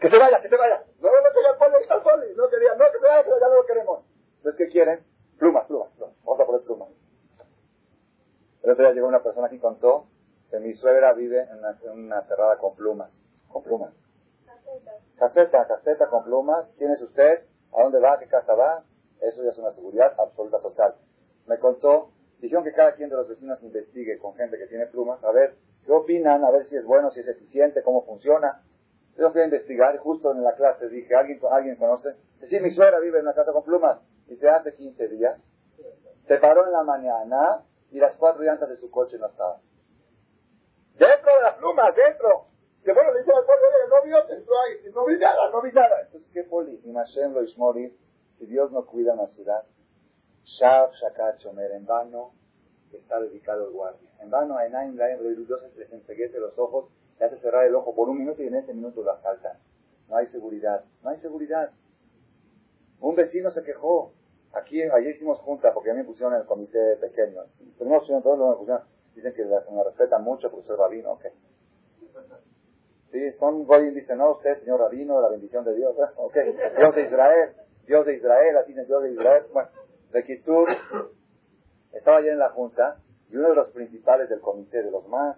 Que 0.00 0.10
se 0.10 0.18
vaya, 0.18 0.40
que 0.40 0.48
se 0.48 0.56
vaya. 0.56 0.84
No, 1.00 1.08
no 1.08 1.32
quería 1.32 1.50
el 1.52 1.58
poli, 1.58 1.82
está 1.82 1.94
el 1.94 2.02
poli. 2.02 2.34
No 2.34 2.48
quería, 2.48 2.74
no, 2.74 2.84
que 2.90 2.98
se 2.98 3.06
vaya, 3.06 3.22
pero 3.22 3.38
ya 3.38 3.48
no 3.48 3.54
lo 3.54 3.66
queremos. 3.66 4.04
Entonces, 4.38 4.58
¿qué 4.58 4.72
quieren? 4.72 5.04
Plumas, 5.38 5.66
plumas, 5.66 5.90
plumas. 5.92 6.16
Vamos 6.24 6.40
a 6.40 6.46
poner 6.46 6.62
plumas. 6.62 6.88
El 8.62 8.70
otro 8.70 8.84
día 8.84 8.94
llegó 8.94 9.06
una 9.06 9.22
persona 9.22 9.46
aquí 9.46 9.56
y 9.56 9.60
contó 9.60 10.06
que 10.50 10.58
mi 10.58 10.74
suegra 10.74 11.12
vive 11.12 11.42
en 11.42 11.58
una, 11.58 11.78
en 11.82 11.90
una 11.90 12.22
cerrada 12.22 12.58
con 12.58 12.74
plumas. 12.74 13.12
Con 13.48 13.62
plumas. 13.62 13.92
Caseta, 15.16 15.66
caseta 15.66 16.08
con 16.08 16.24
plumas. 16.24 16.66
¿Quién 16.78 16.90
es 16.90 17.02
usted? 17.02 17.44
¿A 17.72 17.82
dónde 17.82 18.00
va? 18.00 18.18
¿Qué 18.18 18.26
casa 18.26 18.54
va? 18.54 18.84
Eso 19.20 19.42
ya 19.42 19.50
es 19.50 19.58
una 19.58 19.72
seguridad 19.72 20.14
absoluta 20.18 20.60
total. 20.60 20.94
Me 21.46 21.58
contó, 21.58 22.10
dijeron 22.40 22.64
que 22.64 22.72
cada 22.72 22.94
quien 22.94 23.08
de 23.08 23.16
los 23.16 23.28
vecinos 23.28 23.62
investigue 23.62 24.18
con 24.18 24.34
gente 24.34 24.58
que 24.58 24.66
tiene 24.66 24.86
plumas, 24.86 25.22
a 25.24 25.32
ver 25.32 25.54
qué 25.84 25.92
opinan, 25.92 26.44
a 26.44 26.50
ver 26.50 26.66
si 26.66 26.76
es 26.76 26.84
bueno, 26.84 27.10
si 27.10 27.20
es 27.20 27.28
eficiente, 27.28 27.82
cómo 27.82 28.04
funciona. 28.04 28.62
Yo 29.16 29.30
fui 29.30 29.42
a 29.42 29.44
investigar, 29.44 29.96
justo 29.98 30.32
en 30.32 30.42
la 30.42 30.54
clase 30.54 30.88
dije, 30.88 31.14
¿alguien, 31.14 31.40
¿alguien 31.50 31.76
conoce? 31.76 32.14
Sí, 32.48 32.58
mi 32.60 32.70
suegra 32.70 32.98
vive 32.98 33.18
en 33.18 33.26
una 33.26 33.34
casa 33.34 33.52
con 33.52 33.62
plumas. 33.62 34.00
Y 34.28 34.36
se 34.36 34.48
hace 34.48 34.74
15 34.74 35.08
días. 35.08 35.38
Se 36.26 36.38
paró 36.38 36.64
en 36.66 36.72
la 36.72 36.82
mañana 36.82 37.62
y 37.90 37.98
las 37.98 38.14
cuatro 38.16 38.42
llantas 38.42 38.68
de 38.68 38.76
su 38.76 38.90
coche 38.90 39.18
no 39.18 39.26
estaban. 39.26 39.60
¡Dentro 40.94 41.36
de 41.36 41.42
las 41.42 41.54
plumas! 41.56 41.94
¡Dentro! 41.94 42.51
Se 42.84 42.92
bueno, 42.92 43.12
le 43.12 43.20
dice 43.20 43.32
al 43.32 43.44
pueblo, 43.44 43.66
no 43.88 44.02
vio, 44.02 44.16
ahí, 44.16 44.92
no 44.92 45.06
vi 45.06 45.18
nada, 45.18 45.50
no 45.50 45.62
vi 45.62 45.72
nada. 45.72 46.00
Entonces, 46.02 46.28
¿qué 46.32 46.42
poli? 46.42 46.80
Y 46.84 46.90
Mashem 46.90 47.32
lo 47.32 47.44
ismori, 47.44 47.96
si 48.38 48.46
Dios 48.46 48.72
no 48.72 48.84
cuida 48.86 49.14
una 49.14 49.28
ciudad, 49.28 49.64
Shav 50.44 50.90
Shakat 50.92 51.38
Chomer, 51.38 51.70
en 51.72 51.86
vano 51.86 52.32
está 52.92 53.20
dedicado 53.20 53.66
el 53.66 53.72
guardia. 53.72 54.10
En 54.20 54.30
vano, 54.30 54.60
Enaim 54.60 54.96
Laim 54.96 55.20
Dios 55.20 55.62
les 55.76 55.92
enseguece 55.92 56.38
los 56.38 56.58
ojos, 56.58 56.90
le 57.18 57.26
hace 57.26 57.38
cerrar 57.38 57.66
el 57.66 57.74
ojo 57.74 57.94
por 57.94 58.08
un 58.08 58.18
minuto 58.18 58.42
y 58.42 58.48
en 58.48 58.56
ese 58.56 58.74
minuto 58.74 59.02
lo 59.02 59.12
asaltan. 59.12 59.58
No 60.08 60.16
hay 60.16 60.26
seguridad, 60.28 60.84
no 61.02 61.10
hay 61.10 61.18
seguridad. 61.18 61.70
Un 63.00 63.14
vecino 63.14 63.50
se 63.50 63.62
quejó. 63.62 64.12
Aquí, 64.52 64.82
ayer 64.82 65.16
hicimos 65.16 65.38
junta 65.38 65.72
porque 65.72 65.90
a 65.90 65.94
mí 65.94 66.00
me 66.00 66.04
pusieron 66.04 66.34
en 66.34 66.40
el 66.40 66.46
comité 66.46 66.96
pequeño. 66.96 67.44
Primero 67.78 68.00
pusieron 68.00 68.22
todos, 68.22 68.50
me 68.50 68.56
pusieron, 68.56 68.82
dicen 69.14 69.32
que 69.34 69.44
me 69.44 69.84
respetan 69.84 70.22
mucho 70.22 70.50
porque 70.50 70.66
soy 70.66 70.76
rabino, 70.76 71.12
ok. 71.12 71.24
Sí, 73.12 73.30
son 73.32 73.66
Goy 73.66 73.90
dice, 73.90 74.16
no, 74.16 74.32
usted, 74.32 74.58
señor 74.60 74.80
Rabino, 74.80 75.20
la 75.20 75.28
bendición 75.28 75.64
de 75.66 75.74
Dios. 75.74 75.94
Ok, 76.16 76.34
Dios 76.78 76.94
de 76.94 77.02
Israel, 77.02 77.52
Dios 77.86 78.06
de 78.06 78.16
Israel, 78.16 78.56
así 78.56 78.72
dice 78.72 78.86
Dios 78.86 79.02
de 79.02 79.12
Israel. 79.12 79.44
Bueno, 79.52 79.68
de 80.12 80.24
Kitsur, 80.24 80.68
estaba 81.92 82.18
ayer 82.18 82.32
en 82.32 82.38
la 82.38 82.50
Junta 82.50 82.96
y 83.30 83.36
uno 83.36 83.50
de 83.50 83.54
los 83.54 83.70
principales 83.70 84.30
del 84.30 84.40
comité, 84.40 84.82
de 84.82 84.90
los 84.90 85.06
más, 85.08 85.36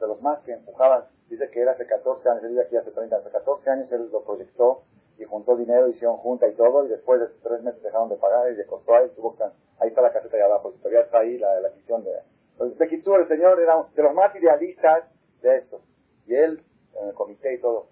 de 0.00 0.06
los 0.06 0.20
más 0.20 0.40
que 0.40 0.52
empujaban, 0.52 1.04
dice 1.28 1.48
que 1.50 1.60
era 1.60 1.72
hace 1.72 1.86
14 1.86 2.28
años, 2.28 2.42
él 2.42 2.50
vive 2.50 2.62
aquí 2.62 2.76
hace 2.76 2.90
30 2.90 3.16
hace 3.16 3.30
14 3.30 3.70
años 3.70 3.92
él 3.92 4.08
lo 4.10 4.24
proyectó 4.24 4.82
y 5.18 5.24
juntó 5.24 5.56
dinero, 5.56 5.88
hicieron 5.88 6.16
junta 6.18 6.48
y 6.48 6.54
todo, 6.54 6.86
y 6.86 6.88
después 6.88 7.20
de 7.20 7.26
tres 7.42 7.62
meses 7.62 7.82
dejaron 7.82 8.08
de 8.08 8.16
pagar 8.16 8.50
y 8.50 8.56
le 8.56 8.66
costó 8.66 8.94
a 8.94 9.00
él, 9.02 9.10
tuvo 9.14 9.36
ahí 9.78 9.88
está 9.88 10.02
la 10.02 10.12
caseta 10.12 10.36
de 10.36 10.42
abajo, 10.42 10.72
todavía 10.72 11.00
está 11.00 11.18
ahí 11.18 11.38
la, 11.38 11.60
la 11.60 11.68
visión 11.70 12.02
de... 12.02 12.10
De 12.58 12.84
el 12.86 13.28
señor 13.28 13.60
era 13.60 13.84
de 13.94 14.02
los 14.02 14.14
más 14.14 14.34
idealistas 14.34 15.04
de 15.42 15.56
esto. 15.56 15.82
Y 16.26 16.34
él 16.34 16.62
en 17.00 17.08
el 17.08 17.14
comité 17.14 17.54
y 17.54 17.60
todo. 17.60 17.88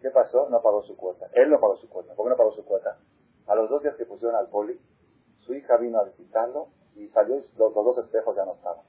¿Qué 0.00 0.10
pasó? 0.10 0.48
No 0.50 0.62
pagó 0.62 0.82
su 0.82 0.96
cuota. 0.96 1.28
Él 1.32 1.50
no 1.50 1.60
pagó 1.60 1.76
su 1.76 1.88
cuota. 1.88 2.14
¿Por 2.14 2.26
qué 2.26 2.30
no 2.30 2.36
pagó 2.36 2.52
su 2.52 2.64
cuota? 2.64 2.98
A 3.46 3.54
los 3.54 3.68
dos 3.68 3.82
días 3.82 3.96
que 3.96 4.04
pusieron 4.04 4.36
al 4.36 4.48
poli, 4.48 4.78
su 5.38 5.54
hija 5.54 5.76
vino 5.76 5.98
a 5.98 6.04
visitarlo 6.04 6.68
y 6.94 7.08
salió 7.08 7.36
y 7.36 7.44
los, 7.56 7.74
dos 7.74 7.98
espejos 7.98 8.36
ya 8.36 8.44
no 8.44 8.54
estaban. 8.54 8.84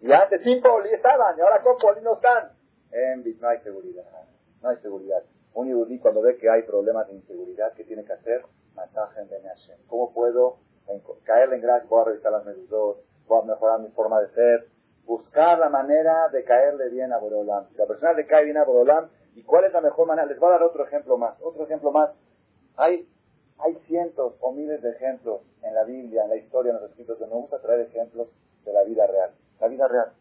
Y 0.00 0.12
antes 0.12 0.42
sin 0.42 0.62
poli 0.62 0.90
estaban 0.90 1.36
y 1.38 1.40
ahora 1.40 1.62
con 1.62 1.76
poli 1.78 2.00
no 2.02 2.14
están. 2.14 2.52
En 2.92 3.24
no 3.40 3.48
hay 3.48 3.60
seguridad. 3.60 4.04
No 4.62 4.68
hay 4.68 4.76
seguridad. 4.78 5.22
Un 5.54 5.68
yudí 5.68 5.98
cuando 5.98 6.22
ve 6.22 6.36
que 6.36 6.48
hay 6.50 6.62
problemas 6.62 7.08
de 7.08 7.14
inseguridad, 7.14 7.72
¿qué 7.72 7.84
tiene 7.84 8.04
que 8.04 8.12
hacer? 8.12 8.44
Masaje 8.74 9.20
en 9.20 9.42
Hashem. 9.42 9.78
¿Cómo 9.88 10.12
puedo 10.12 10.58
caerle 11.24 11.56
en 11.56 11.62
gracia? 11.62 11.88
Voy 11.88 12.02
a 12.02 12.04
revisar 12.04 12.32
las 12.32 12.44
medidas, 12.44 12.96
voy 13.26 13.42
a 13.42 13.44
mejorar 13.44 13.80
mi 13.80 13.88
forma 13.88 14.20
de 14.20 14.28
ser, 14.30 14.68
buscar 15.06 15.58
la 15.58 15.68
manera 15.68 16.28
de 16.28 16.44
caerle 16.44 16.88
bien 16.90 17.12
a 17.12 17.18
Borolam. 17.18 17.68
Si 17.70 17.76
la 17.76 17.86
persona 17.86 18.12
le 18.12 18.26
cae 18.26 18.44
bien 18.44 18.56
a 18.56 18.64
Borolam, 18.64 19.08
¿y 19.34 19.42
cuál 19.44 19.64
es 19.64 19.72
la 19.72 19.80
mejor 19.80 20.08
manera? 20.08 20.26
Les 20.26 20.38
voy 20.38 20.48
a 20.48 20.52
dar 20.52 20.64
otro 20.64 20.84
ejemplo 20.84 21.16
más. 21.16 21.40
Otro 21.40 21.64
ejemplo 21.64 21.92
más. 21.92 22.10
Hay, 22.76 23.08
hay 23.58 23.74
cientos 23.86 24.34
o 24.40 24.52
miles 24.52 24.82
de 24.82 24.90
ejemplos 24.90 25.42
en 25.62 25.74
la 25.74 25.84
Biblia, 25.84 26.24
en 26.24 26.30
la 26.30 26.36
historia, 26.36 26.72
en 26.72 26.80
los 26.80 26.90
escritos, 26.90 27.18
que 27.18 27.26
me 27.26 27.34
gusta 27.34 27.60
traer 27.60 27.80
ejemplos 27.80 28.28
de 28.64 28.72
la 28.72 28.82
vida 28.82 29.06
real. 29.06 29.30
La 29.60 29.68
vida 29.68 29.88
real. 29.88 30.12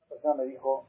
Una 0.00 0.08
persona 0.08 0.34
me 0.34 0.44
dijo, 0.44 0.88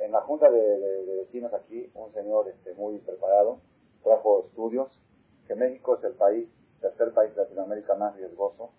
en 0.00 0.10
la 0.10 0.20
junta 0.22 0.50
de, 0.50 1.16
vecinos 1.24 1.54
aquí, 1.54 1.90
un 1.94 2.12
señor 2.12 2.48
este, 2.48 2.74
muy 2.74 2.98
preparado, 2.98 3.60
trajo 4.02 4.46
estudios, 4.46 5.00
que 5.46 5.54
México 5.54 5.96
es 5.96 6.04
el 6.04 6.14
país, 6.14 6.48
tercer 6.80 7.12
país 7.12 7.34
de 7.34 7.42
Latinoamérica 7.42 7.94
más 7.94 8.16
riesgoso 8.16 8.70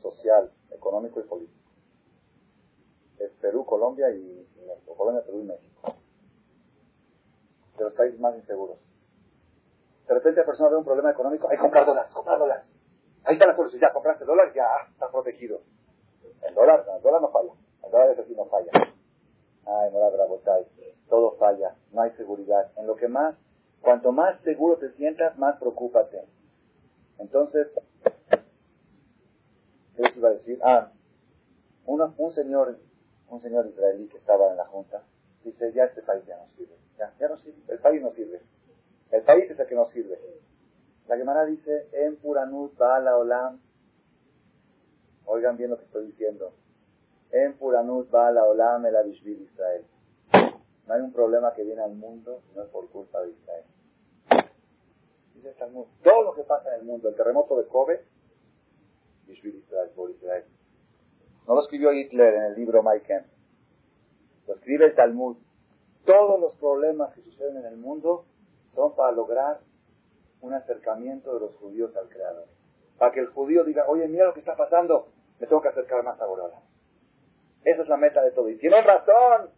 social, 0.00 0.50
económico 0.70 1.20
y 1.20 1.24
político. 1.24 1.60
Es 3.18 3.30
Perú, 3.40 3.64
Colombia 3.64 4.10
y, 4.10 4.46
México. 4.66 4.94
Colombia, 4.96 5.24
Perú 5.24 5.40
y 5.40 5.44
México. 5.44 5.94
De 7.76 7.84
los 7.84 7.94
países 7.94 8.18
más 8.20 8.34
inseguros. 8.36 8.78
De 10.06 10.14
repente 10.14 10.40
la 10.40 10.46
persona 10.46 10.70
ve 10.70 10.76
un 10.76 10.84
problema 10.84 11.10
económico, 11.10 11.48
hay 11.48 11.56
que 11.56 11.62
comprar 11.62 11.86
dólares, 11.86 12.12
comprar 12.12 12.38
dólares. 12.38 12.66
Ahí 13.24 13.34
está 13.34 13.46
la 13.46 13.54
solución, 13.54 13.80
ya 13.80 13.92
compraste 13.92 14.24
dólares, 14.24 14.54
ya 14.54 14.66
está 14.90 15.08
protegido. 15.10 15.60
El 16.42 16.54
dólar, 16.54 16.84
el 16.96 17.02
dólar 17.02 17.20
no 17.20 17.28
falla. 17.28 17.52
El 17.84 17.90
dólar 17.90 18.10
es 18.10 18.18
así, 18.18 18.34
no 18.34 18.46
falla. 18.46 18.70
Ay, 19.66 19.90
no 19.92 20.00
la 20.00 20.10
Todo 21.08 21.36
falla, 21.36 21.76
no 21.92 22.02
hay 22.02 22.10
seguridad. 22.12 22.72
En 22.76 22.86
lo 22.86 22.96
que 22.96 23.08
más, 23.08 23.36
cuanto 23.82 24.10
más 24.10 24.40
seguro 24.40 24.78
te 24.78 24.90
sientas, 24.92 25.38
más 25.38 25.58
preocúpate. 25.58 26.24
Entonces, 27.18 27.68
¿Qué 30.00 30.18
iba 30.18 30.28
a 30.28 30.32
decir? 30.32 30.58
Ah, 30.62 30.92
un 31.86 32.32
señor, 32.32 32.78
un 33.28 33.40
señor 33.42 33.66
israelí 33.66 34.08
que 34.08 34.18
estaba 34.18 34.50
en 34.50 34.56
la 34.56 34.64
junta, 34.66 35.02
dice, 35.44 35.72
ya 35.72 35.84
este 35.84 36.02
país 36.02 36.24
ya 36.26 36.36
no 36.36 36.46
sirve, 36.56 36.76
ya, 36.96 37.12
ya 37.18 37.28
no 37.28 37.36
sirve, 37.36 37.60
el 37.68 37.78
país 37.78 38.00
no 38.00 38.12
sirve. 38.12 38.40
El 39.10 39.22
país 39.22 39.50
es 39.50 39.58
el 39.58 39.66
que 39.66 39.74
no 39.74 39.86
sirve. 39.86 40.18
La 41.08 41.16
Gemara 41.16 41.44
dice, 41.44 41.88
en 41.92 42.16
Puranut 42.16 42.76
Baala 42.78 43.16
Olam, 43.16 43.60
oigan 45.26 45.56
bien 45.56 45.70
lo 45.70 45.78
que 45.78 45.84
estoy 45.84 46.06
diciendo, 46.06 46.52
en 47.32 47.56
Puranut 47.58 48.08
Baala 48.10 48.44
Olam 48.44 48.86
el 48.86 48.96
Abishvil 48.96 49.42
Israel. 49.42 49.84
No 50.86 50.94
hay 50.94 51.00
un 51.02 51.12
problema 51.12 51.52
que 51.54 51.64
viene 51.64 51.82
al 51.82 51.94
mundo 51.94 52.42
no 52.54 52.62
es 52.62 52.68
por 52.70 52.88
culpa 52.88 53.20
de 53.20 53.30
Israel. 53.30 53.64
Dice 55.34 55.52
Talmud, 55.58 55.86
todo 56.02 56.22
lo 56.22 56.34
que 56.34 56.42
pasa 56.42 56.68
en 56.74 56.80
el 56.80 56.86
mundo, 56.86 57.08
el 57.08 57.16
terremoto 57.16 57.56
de 57.58 57.66
Kobe, 57.66 58.04
no 61.46 61.54
lo 61.54 61.62
escribió 61.62 61.92
Hitler 61.92 62.34
en 62.34 62.42
el 62.44 62.54
libro 62.54 62.82
Mike 62.82 63.24
Lo 64.46 64.54
escribe 64.54 64.86
el 64.86 64.94
Talmud. 64.94 65.36
Todos 66.04 66.40
los 66.40 66.54
problemas 66.56 67.12
que 67.14 67.22
suceden 67.22 67.56
en 67.56 67.66
el 67.66 67.76
mundo 67.76 68.24
son 68.74 68.94
para 68.94 69.12
lograr 69.12 69.60
un 70.42 70.54
acercamiento 70.54 71.34
de 71.34 71.40
los 71.40 71.56
judíos 71.56 71.94
al 71.96 72.08
Creador. 72.08 72.46
Para 72.98 73.12
que 73.12 73.20
el 73.20 73.26
judío 73.28 73.64
diga, 73.64 73.86
oye, 73.88 74.06
mira 74.08 74.26
lo 74.26 74.32
que 74.32 74.40
está 74.40 74.56
pasando, 74.56 75.08
me 75.38 75.46
tengo 75.46 75.60
que 75.60 75.68
acercar 75.68 76.04
más 76.04 76.20
a 76.20 76.26
Borola. 76.26 76.60
Esa 77.64 77.82
es 77.82 77.88
la 77.88 77.96
meta 77.96 78.22
de 78.22 78.30
todo. 78.30 78.48
Y 78.48 78.56
tienen 78.56 78.84
razón. 78.84 79.50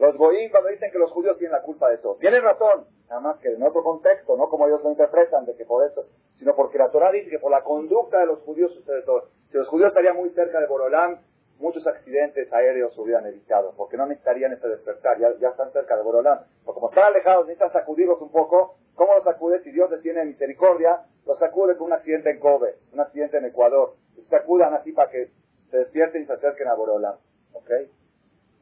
Los 0.00 0.16
goín 0.16 0.50
cuando 0.50 0.70
dicen 0.70 0.90
que 0.90 0.98
los 0.98 1.10
judíos 1.12 1.36
tienen 1.36 1.52
la 1.52 1.62
culpa 1.62 1.90
de 1.90 1.98
todo. 1.98 2.14
Tienen 2.14 2.42
razón, 2.42 2.86
nada 3.10 3.20
más 3.20 3.38
que 3.38 3.48
en 3.48 3.62
otro 3.62 3.82
contexto, 3.82 4.34
no 4.34 4.48
como 4.48 4.66
ellos 4.66 4.82
lo 4.82 4.88
interpretan, 4.88 5.44
de 5.44 5.54
que 5.54 5.66
por 5.66 5.86
eso, 5.86 6.06
sino 6.36 6.56
porque 6.56 6.78
la 6.78 6.90
Torah 6.90 7.12
dice 7.12 7.28
que 7.28 7.38
por 7.38 7.50
la 7.50 7.62
conducta 7.62 8.18
de 8.18 8.24
los 8.24 8.40
judíos 8.40 8.72
sucede 8.72 9.02
todo. 9.02 9.28
Si 9.50 9.58
los 9.58 9.68
judíos 9.68 9.88
estarían 9.88 10.16
muy 10.16 10.30
cerca 10.30 10.58
de 10.58 10.66
Borolán, 10.66 11.20
muchos 11.58 11.86
accidentes 11.86 12.50
aéreos 12.50 12.96
hubieran 12.96 13.26
evitado, 13.26 13.74
porque 13.76 13.98
no 13.98 14.06
necesitarían 14.06 14.54
ese 14.54 14.68
despertar, 14.68 15.18
ya, 15.18 15.34
ya 15.38 15.50
están 15.50 15.70
cerca 15.72 15.98
de 15.98 16.02
Borolán. 16.02 16.46
Pero 16.64 16.72
como 16.72 16.88
están 16.88 17.04
alejados, 17.04 17.46
necesitan 17.46 17.70
sacudirlos 17.70 18.22
un 18.22 18.32
poco. 18.32 18.76
¿Cómo 18.94 19.14
los 19.14 19.24
sacude? 19.24 19.62
Si 19.62 19.70
Dios 19.70 19.90
les 19.90 20.00
tiene 20.00 20.24
misericordia, 20.24 21.02
los 21.26 21.38
sacude 21.38 21.76
con 21.76 21.88
un 21.88 21.92
accidente 21.92 22.30
en 22.30 22.40
Kobe, 22.40 22.76
un 22.94 23.00
accidente 23.00 23.36
en 23.36 23.44
Ecuador. 23.44 23.96
Y 24.16 24.22
sacudan 24.30 24.72
así 24.72 24.92
para 24.92 25.10
que 25.10 25.30
se 25.70 25.76
despierten 25.76 26.22
y 26.22 26.26
se 26.26 26.32
acerquen 26.32 26.68
a 26.68 26.74
Borolán. 26.74 27.16
¿Ok? 27.52 27.70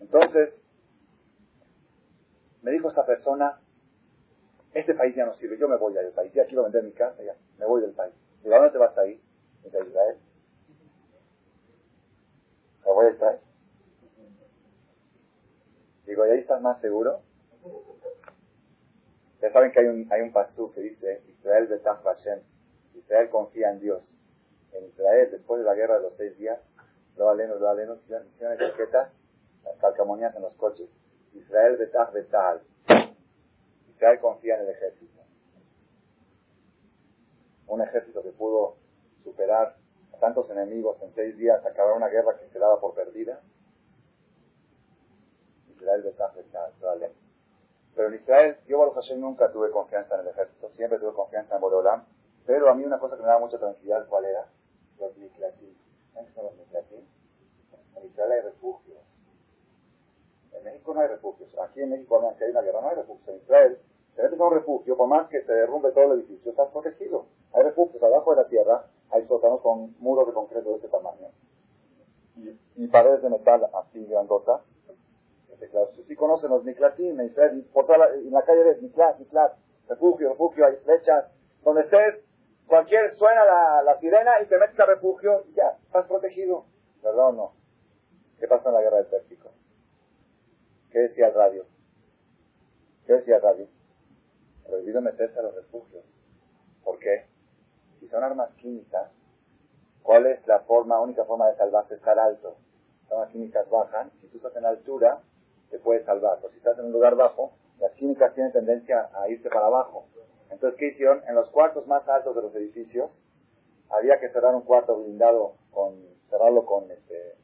Entonces, 0.00 0.57
me 2.62 2.70
dijo 2.70 2.88
esta 2.88 3.06
persona, 3.06 3.60
este 4.74 4.94
país 4.94 5.14
ya 5.14 5.24
no 5.24 5.34
sirve, 5.34 5.58
yo 5.58 5.68
me 5.68 5.76
voy 5.76 5.94
del 5.94 6.12
país, 6.12 6.32
ya 6.32 6.46
quiero 6.46 6.64
vender 6.64 6.84
mi 6.84 6.92
casa, 6.92 7.22
ya, 7.22 7.34
me 7.58 7.66
voy 7.66 7.80
del 7.80 7.92
país. 7.92 8.14
¿Y 8.44 8.52
a 8.52 8.56
dónde 8.56 8.70
te 8.70 8.78
vas 8.78 8.96
a 8.96 9.06
ir? 9.06 9.20
¿De 9.62 9.68
Israel? 9.68 10.16
¿Me 12.84 12.92
voy 12.92 13.06
a 13.06 13.10
Israel? 13.10 13.38
Digo, 16.06 16.26
¿y 16.26 16.30
ahí 16.30 16.38
estás 16.38 16.60
más 16.62 16.80
seguro? 16.80 17.20
Ya 19.40 19.52
saben 19.52 19.72
que 19.72 19.80
hay 19.80 19.86
un, 19.86 20.06
hay 20.10 20.22
un 20.22 20.32
pasú 20.32 20.72
que 20.72 20.80
dice, 20.80 21.22
Israel 21.28 21.68
de 21.68 21.80
Hashem, 21.80 22.40
Israel 22.94 23.30
confía 23.30 23.70
en 23.70 23.80
Dios. 23.80 24.14
En 24.72 24.84
Israel, 24.84 25.28
después 25.30 25.60
de 25.60 25.64
la 25.64 25.74
guerra 25.74 25.96
de 25.96 26.02
los 26.02 26.16
seis 26.16 26.36
días, 26.38 26.60
lo 27.16 27.28
alenos, 27.28 27.60
lo 27.60 27.68
alenos, 27.68 28.00
hicieron 28.02 28.26
etiquetas, 28.60 29.12
calcamonías 29.80 30.34
en 30.34 30.42
los 30.42 30.54
coches. 30.56 30.88
Israel 31.34 31.76
Betach 31.76 32.12
Betal. 32.12 32.62
Israel 33.94 34.20
confía 34.20 34.56
en 34.56 34.60
el 34.62 34.68
ejército. 34.70 35.22
Un 37.66 37.82
ejército 37.82 38.22
que 38.22 38.30
pudo 38.30 38.76
superar 39.24 39.76
a 40.14 40.16
tantos 40.18 40.48
enemigos 40.50 41.00
en 41.02 41.14
seis 41.14 41.36
días, 41.36 41.64
acabar 41.64 41.96
una 41.96 42.08
guerra 42.08 42.38
que 42.38 42.48
se 42.48 42.58
daba 42.58 42.80
por 42.80 42.94
perdida. 42.94 43.40
Israel 45.74 46.02
Betach 46.02 46.34
Betal. 46.34 46.72
Pero 47.94 48.08
en 48.08 48.14
Israel, 48.14 48.56
yo 48.66 48.78
Baruch 48.78 48.94
Hashem 48.94 49.20
nunca 49.20 49.50
tuve 49.50 49.70
confianza 49.70 50.14
en 50.14 50.20
el 50.20 50.28
ejército, 50.28 50.70
siempre 50.70 50.98
tuve 50.98 51.12
confianza 51.12 51.56
en 51.56 51.60
Borolam. 51.60 52.04
Pero 52.46 52.70
a 52.70 52.74
mí 52.74 52.84
una 52.84 52.98
cosa 52.98 53.16
que 53.16 53.22
me 53.22 53.28
daba 53.28 53.40
mucha 53.40 53.58
tranquilidad, 53.58 54.06
¿cuál 54.08 54.24
era? 54.24 54.46
Los 54.98 55.16
Miklatim. 55.16 55.74
¿Saben 56.14 56.26
qué 56.28 56.32
son 56.34 56.44
los 56.44 56.56
Miklatim? 56.56 57.04
En 57.96 58.06
Israel 58.06 58.32
hay 58.32 58.40
refugios 58.40 59.07
en 60.58 60.64
México 60.64 60.94
no 60.94 61.00
hay 61.00 61.08
refugios. 61.08 61.54
Aquí 61.60 61.80
en 61.80 61.90
México, 61.90 62.34
si 62.36 62.44
hay 62.44 62.50
una 62.50 62.62
guerra, 62.62 62.80
no 62.80 62.88
hay 62.88 62.96
refugios. 62.96 63.28
En 63.28 63.36
Israel, 63.36 63.78
te 64.14 64.22
metes 64.22 64.40
a 64.40 64.44
un 64.44 64.54
refugio, 64.54 64.96
por 64.96 65.08
más 65.08 65.28
que 65.28 65.42
se 65.42 65.52
derrumbe 65.52 65.92
todo 65.92 66.12
el 66.12 66.20
edificio, 66.20 66.50
estás 66.50 66.68
protegido. 66.70 67.26
Hay 67.52 67.62
refugios 67.62 68.02
abajo 68.02 68.34
de 68.34 68.42
la 68.42 68.48
tierra, 68.48 68.86
hay 69.10 69.26
sótanos 69.26 69.60
con 69.60 69.94
muros 70.00 70.26
de 70.26 70.32
concreto 70.32 70.70
de 70.70 70.76
este 70.76 70.88
tamaño. 70.88 71.28
Y, 72.76 72.86
paredes 72.88 73.22
de 73.22 73.30
metal 73.30 73.68
así 73.74 74.04
grandotas. 74.06 74.62
Este, 75.52 75.68
claro, 75.68 75.90
si 76.06 76.16
conocen 76.16 76.50
los 76.50 76.64
Miklatim 76.64 77.20
en 77.20 77.26
Israel, 77.26 77.66
la, 77.74 78.08
en 78.14 78.32
la 78.32 78.42
calle 78.42 78.64
de 78.64 78.80
Miklat, 78.80 79.18
Miklat, 79.18 79.52
refugio, 79.88 80.30
refugio, 80.30 80.66
hay 80.66 80.76
flechas. 80.76 81.26
Donde 81.62 81.82
estés, 81.82 82.24
cualquier 82.66 83.10
suena 83.12 83.44
la, 83.82 83.98
sirena 83.98 84.40
y 84.42 84.46
te 84.46 84.58
metes 84.58 84.78
al 84.78 84.88
refugio 84.88 85.44
y 85.48 85.54
ya, 85.54 85.78
estás 85.86 86.06
protegido. 86.06 86.64
¿Verdad 87.02 87.28
o 87.28 87.32
no? 87.32 87.52
¿Qué 88.38 88.46
pasó 88.46 88.68
en 88.68 88.74
la 88.74 88.82
guerra 88.82 88.98
del 88.98 89.06
Pérsico? 89.06 89.50
¿Qué 90.90 91.00
decía 91.00 91.28
el 91.28 91.34
radio? 91.34 91.66
¿Qué 93.06 93.12
decía 93.12 93.36
el 93.36 93.42
radio? 93.42 93.68
Prohibido 94.66 95.02
meterse 95.02 95.38
a 95.38 95.42
los 95.42 95.54
refugios. 95.54 96.04
¿Por 96.82 96.98
qué? 96.98 97.26
Si 98.00 98.08
son 98.08 98.24
armas 98.24 98.50
químicas, 98.54 99.10
¿cuál 100.02 100.26
es 100.26 100.46
la 100.46 100.60
forma, 100.60 101.00
única 101.00 101.24
forma 101.24 101.48
de 101.48 101.56
salvarse? 101.56 101.94
Estar 101.94 102.18
alto. 102.18 102.56
Las 103.02 103.12
armas 103.12 103.30
químicas 103.30 103.68
bajan. 103.68 104.10
Si 104.20 104.28
tú 104.28 104.38
estás 104.38 104.56
en 104.56 104.64
altura, 104.64 105.20
te 105.70 105.78
puedes 105.78 106.06
salvar. 106.06 106.38
Pero 106.40 106.52
si 106.52 106.58
estás 106.58 106.78
en 106.78 106.86
un 106.86 106.92
lugar 106.92 107.16
bajo, 107.16 107.52
las 107.80 107.92
químicas 107.92 108.34
tienen 108.34 108.52
tendencia 108.52 109.10
a 109.12 109.28
irse 109.28 109.50
para 109.50 109.66
abajo. 109.66 110.06
Entonces, 110.50 110.78
¿qué 110.78 110.86
hicieron? 110.88 111.22
En 111.28 111.34
los 111.34 111.50
cuartos 111.50 111.86
más 111.86 112.08
altos 112.08 112.34
de 112.34 112.42
los 112.42 112.54
edificios, 112.54 113.10
había 113.90 114.18
que 114.20 114.30
cerrar 114.30 114.54
un 114.54 114.62
cuarto 114.62 114.96
blindado 115.02 115.54
con, 115.70 116.02
cerrarlo 116.30 116.64
con 116.64 116.90
este, 116.90 117.36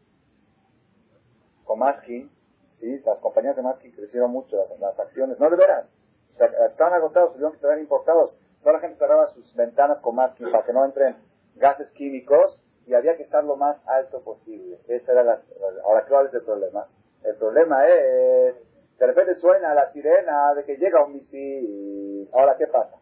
con 1.64 1.78
masking 1.78 2.33
las 2.80 3.18
compañías 3.18 3.56
de 3.56 3.62
masking 3.62 3.92
crecieron 3.92 4.30
mucho, 4.30 4.56
las, 4.78 4.98
acciones, 4.98 5.38
no 5.38 5.50
de 5.50 5.56
veras, 5.56 5.86
estaban 6.30 6.94
agotados, 6.94 7.32
tuvieron 7.32 7.52
que 7.52 7.56
estar 7.56 7.78
importados. 7.78 8.36
Toda 8.60 8.74
la 8.74 8.80
gente 8.80 8.98
cerraba 8.98 9.26
sus 9.28 9.54
ventanas 9.54 10.00
con 10.00 10.16
masking 10.16 10.50
para 10.50 10.64
que 10.64 10.72
no 10.72 10.84
entren 10.84 11.16
gases 11.56 11.90
químicos 11.90 12.62
y 12.86 12.94
había 12.94 13.16
que 13.16 13.22
estar 13.22 13.44
lo 13.44 13.56
más 13.56 13.76
alto 13.86 14.22
posible. 14.22 14.78
Esa 14.88 15.12
era 15.12 15.22
la, 15.22 15.42
ahora, 15.84 16.04
¿cuál 16.08 16.26
es 16.26 16.34
el 16.34 16.42
problema? 16.42 16.86
El 17.22 17.36
problema 17.36 17.86
es, 17.88 18.56
de 18.98 19.06
repente 19.06 19.34
suena 19.36 19.74
la 19.74 19.90
sirena 19.92 20.54
de 20.54 20.64
que 20.64 20.76
llega 20.76 21.04
un 21.04 21.14
misil. 21.14 22.28
Ahora, 22.32 22.56
¿qué 22.58 22.66
pasa? 22.66 22.96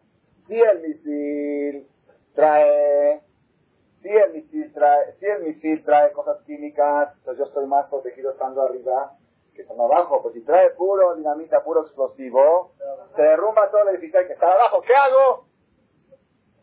Si 0.47 0.59
el 0.59 0.81
misil 0.81 1.87
trae, 2.33 3.21
si 4.01 4.09
el 4.09 4.33
misil 4.33 4.73
trae, 4.73 5.13
si 5.19 5.25
el 5.25 5.43
misil 5.43 5.83
trae 5.83 6.11
cosas 6.11 6.41
químicas, 6.43 7.13
pues 7.25 7.37
yo 7.37 7.45
estoy 7.45 7.65
más 7.67 7.87
protegido 7.87 8.31
estando 8.31 8.61
arriba 8.61 9.17
que 9.53 9.61
están 9.61 9.79
abajo, 9.79 10.21
pues 10.21 10.33
si 10.33 10.41
trae 10.41 10.71
puro 10.71 11.15
dinamita, 11.15 11.63
puro 11.63 11.81
explosivo, 11.81 12.71
se 13.15 13.21
derrumba 13.21 13.69
todo 13.69 13.83
el 13.83 13.95
edificio 13.95 14.19
que 14.25 14.33
está 14.33 14.51
abajo, 14.51 14.81
¿qué 14.81 14.93
hago? 14.93 15.45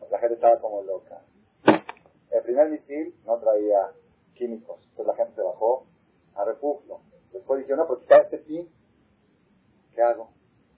la 0.09 0.19
gente 0.19 0.35
estaba 0.35 0.59
como 0.59 0.81
loca. 0.83 1.21
El 2.31 2.43
primer 2.43 2.69
misil 2.69 3.15
no 3.25 3.37
traía 3.39 3.91
químicos, 4.33 4.79
entonces 4.89 5.07
la 5.07 5.15
gente 5.15 5.35
se 5.35 5.41
bajó 5.41 5.85
a 6.35 6.43
refugio. 6.43 6.99
Después 7.31 7.59
dijeron, 7.59 7.79
no, 7.79 7.87
pues 7.87 8.01
está 8.01 8.17
este 8.17 8.39
fin, 8.39 8.69
¿qué 9.95 10.01
hago? 10.01 10.31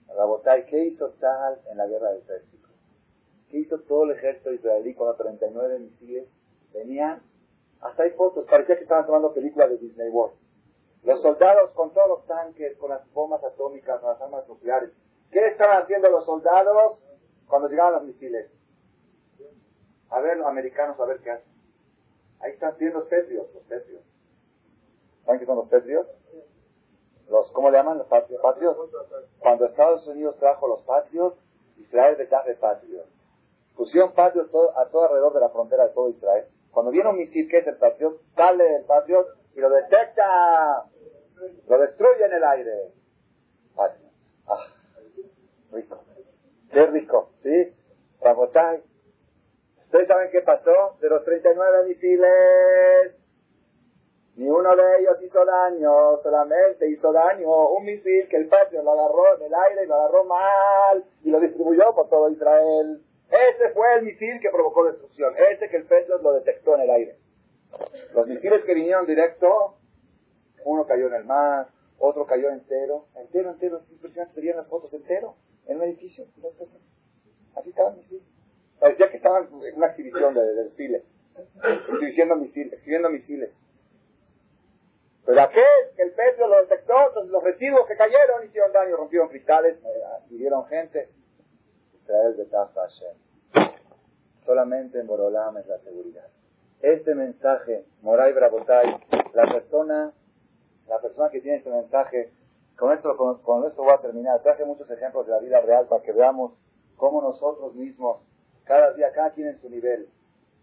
La 0.08 0.58
¿y 0.58 0.66
qué 0.66 0.84
hizo 0.84 1.10
tal 1.18 1.60
en 1.68 1.78
la 1.78 1.86
guerra 1.88 2.10
del 2.12 2.22
Pérsico? 2.22 2.68
¿Qué 3.50 3.58
hizo 3.58 3.80
todo 3.80 4.04
el 4.04 4.12
ejército 4.12 4.52
israelí 4.52 4.94
con 4.94 5.08
los 5.08 5.16
39 5.16 5.80
misiles? 5.80 6.28
Venían, 6.72 7.20
hasta 7.80 8.04
hay 8.04 8.12
fotos, 8.12 8.46
parecía 8.48 8.76
que 8.76 8.84
estaban 8.84 9.06
tomando 9.06 9.34
películas 9.34 9.70
de 9.70 9.78
Disney 9.78 10.10
World 10.10 10.43
los 11.04 11.20
soldados 11.20 11.70
con 11.72 11.92
todos 11.92 12.08
los 12.08 12.26
tanques, 12.26 12.76
con 12.78 12.90
las 12.90 13.10
bombas 13.12 13.42
atómicas, 13.44 14.00
con 14.00 14.10
las 14.10 14.20
armas 14.20 14.48
nucleares. 14.48 14.90
¿Qué 15.30 15.46
estaban 15.48 15.82
haciendo 15.82 16.08
los 16.08 16.24
soldados 16.24 17.02
cuando 17.46 17.68
llegaban 17.68 17.94
los 17.94 18.04
misiles? 18.04 18.50
A 20.10 20.20
ver 20.20 20.38
los 20.38 20.46
americanos, 20.46 20.98
a 20.98 21.04
ver 21.04 21.20
qué 21.20 21.30
hacen. 21.30 21.52
Ahí 22.40 22.52
están 22.52 22.74
viendo 22.78 23.00
los 23.00 23.08
petrios, 23.08 23.46
los 23.52 23.62
petrios. 23.64 24.02
¿Saben 25.24 25.40
qué 25.40 25.46
son 25.46 25.56
los 25.56 25.68
petrios? 25.68 26.06
Los, 27.28 27.50
¿Cómo 27.52 27.70
le 27.70 27.78
llaman? 27.78 27.98
Los 27.98 28.06
patrios. 28.06 28.40
Cuando 29.38 29.66
Estados 29.66 30.06
Unidos 30.06 30.36
trajo 30.38 30.68
los 30.68 30.82
patrios, 30.82 31.34
Israel 31.78 32.16
de 32.16 32.26
de 32.26 32.54
patrios. 32.56 33.06
Pusieron 33.76 34.12
patrios 34.12 34.46
a 34.76 34.86
todo 34.86 35.04
alrededor 35.04 35.34
de 35.34 35.40
la 35.40 35.48
frontera 35.48 35.88
de 35.88 35.94
todo 35.94 36.10
Israel. 36.10 36.46
Cuando 36.70 36.92
viene 36.92 37.10
un 37.10 37.16
misil, 37.16 37.48
¿qué 37.50 37.58
es 37.58 37.66
el 37.66 37.76
patriot? 37.76 38.20
Sale 38.36 38.76
el 38.76 38.84
patriot 38.84 39.26
y 39.54 39.60
lo 39.60 39.70
detecta 39.70 40.84
lo 41.68 41.78
destruye 41.78 42.24
en 42.24 42.32
el 42.32 42.44
aire. 42.44 42.92
Ah, 43.76 43.90
rico. 45.72 46.04
Qué 46.70 46.86
rico, 46.86 47.30
¿sí? 47.42 47.74
Rabotai. 48.20 48.82
¿Ustedes 49.84 50.08
saben 50.08 50.30
qué 50.30 50.40
pasó? 50.40 50.96
De 51.00 51.08
los 51.08 51.24
39 51.24 51.88
misiles, 51.88 53.14
ni 54.36 54.48
uno 54.48 54.74
de 54.74 54.98
ellos 54.98 55.22
hizo 55.22 55.44
daño, 55.44 56.16
solamente 56.22 56.88
hizo 56.88 57.12
daño 57.12 57.68
un 57.68 57.84
misil 57.84 58.26
que 58.28 58.36
el 58.36 58.48
patio 58.48 58.82
lo 58.82 58.92
agarró 58.92 59.36
en 59.36 59.42
el 59.42 59.54
aire 59.54 59.84
y 59.84 59.86
lo 59.86 59.94
agarró 59.94 60.24
mal 60.24 61.04
y 61.22 61.30
lo 61.30 61.38
distribuyó 61.38 61.94
por 61.94 62.08
todo 62.08 62.28
Israel. 62.30 63.00
Ese 63.28 63.70
fue 63.72 63.94
el 63.94 64.02
misil 64.02 64.40
que 64.40 64.50
provocó 64.50 64.84
destrucción, 64.84 65.34
ese 65.52 65.68
que 65.68 65.76
el 65.76 65.86
Petro 65.86 66.18
lo 66.18 66.32
detectó 66.32 66.74
en 66.74 66.80
el 66.80 66.90
aire. 66.90 67.16
Los 68.12 68.26
misiles 68.26 68.64
que 68.64 68.74
vinieron 68.74 69.06
directo 69.06 69.76
uno 70.64 70.86
cayó 70.86 71.06
en 71.08 71.14
el 71.14 71.24
mar, 71.24 71.68
otro 71.98 72.26
cayó 72.26 72.50
entero, 72.50 73.06
entero, 73.14 73.50
entero, 73.50 73.78
es 73.78 73.90
impresionante, 73.92 74.40
veían 74.40 74.56
las 74.56 74.66
fotos 74.66 74.92
entero, 74.92 75.36
en 75.66 75.76
un 75.76 75.84
edificio, 75.84 76.26
así 77.54 77.70
estaban 77.70 77.96
mis 77.96 78.12
hijos. 78.12 78.26
Parecía 78.80 79.10
que 79.10 79.16
estaban 79.16 79.48
en 79.62 79.76
una 79.76 79.86
exhibición 79.86 80.34
de, 80.34 80.42
desfile, 80.64 81.04
exhibiendo 82.02 82.36
misiles, 82.36 82.72
exhibiendo 82.74 83.10
misiles. 83.10 83.50
Pero 85.24 85.40
aquel 85.40 85.64
que 85.96 86.02
el 86.02 86.12
Petro 86.12 86.48
lo 86.48 86.60
detectó, 86.60 86.94
entonces 87.08 87.30
los 87.30 87.42
residuos 87.42 87.86
que 87.86 87.96
cayeron 87.96 88.44
hicieron 88.44 88.72
daño, 88.72 88.96
rompieron 88.96 89.28
cristales, 89.28 89.78
eh, 89.82 90.02
hirieron 90.30 90.66
gente. 90.66 91.08
Israel 92.02 92.36
de 92.36 92.46
Hashem. 92.46 93.72
Solamente 94.44 95.00
en 95.00 95.06
Borolam 95.06 95.56
es 95.56 95.66
la 95.66 95.78
seguridad. 95.78 96.26
Este 96.82 97.14
mensaje, 97.14 97.86
Moray 98.02 98.34
Brabotay, 98.34 99.00
la 99.32 99.50
persona 99.50 100.12
la 100.88 101.00
persona 101.00 101.30
que 101.30 101.40
tiene 101.40 101.58
este 101.58 101.70
mensaje 101.70 102.32
con 102.76 102.92
esto, 102.92 103.16
con, 103.16 103.66
esto 103.66 103.82
voy 103.82 103.94
a 103.94 104.00
terminar. 104.00 104.42
Traje 104.42 104.64
muchos 104.64 104.90
ejemplos 104.90 105.26
de 105.26 105.32
la 105.32 105.38
vida 105.38 105.60
real 105.60 105.86
para 105.86 106.02
que 106.02 106.12
veamos 106.12 106.52
cómo 106.96 107.22
nosotros 107.22 107.74
mismos, 107.74 108.18
cada 108.64 108.92
día, 108.94 109.12
cada 109.12 109.30
quien 109.32 109.48
en 109.48 109.60
su 109.60 109.68
nivel, 109.68 110.08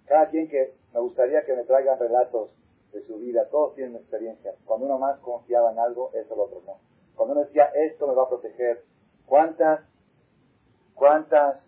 cada 0.05 0.29
quien 0.29 0.49
que 0.49 0.73
me 0.93 0.99
gustaría 0.99 1.45
que 1.45 1.55
me 1.55 1.63
traigan 1.63 1.99
relatos 1.99 2.53
de 2.91 3.01
su 3.03 3.17
vida, 3.17 3.47
todos 3.49 3.75
tienen 3.75 3.95
experiencias. 3.95 4.55
Cuando 4.65 4.87
uno 4.87 4.99
más 4.99 5.19
confiaba 5.19 5.71
en 5.71 5.79
algo, 5.79 6.11
eso 6.13 6.35
lo 6.35 6.43
otro 6.43 6.61
no. 6.65 6.79
Cuando 7.15 7.33
uno 7.33 7.45
decía, 7.45 7.65
esto 7.75 8.07
me 8.07 8.13
va 8.13 8.23
a 8.23 8.29
proteger, 8.29 8.83
¿cuántas, 9.25 9.81
cuántas 10.95 11.65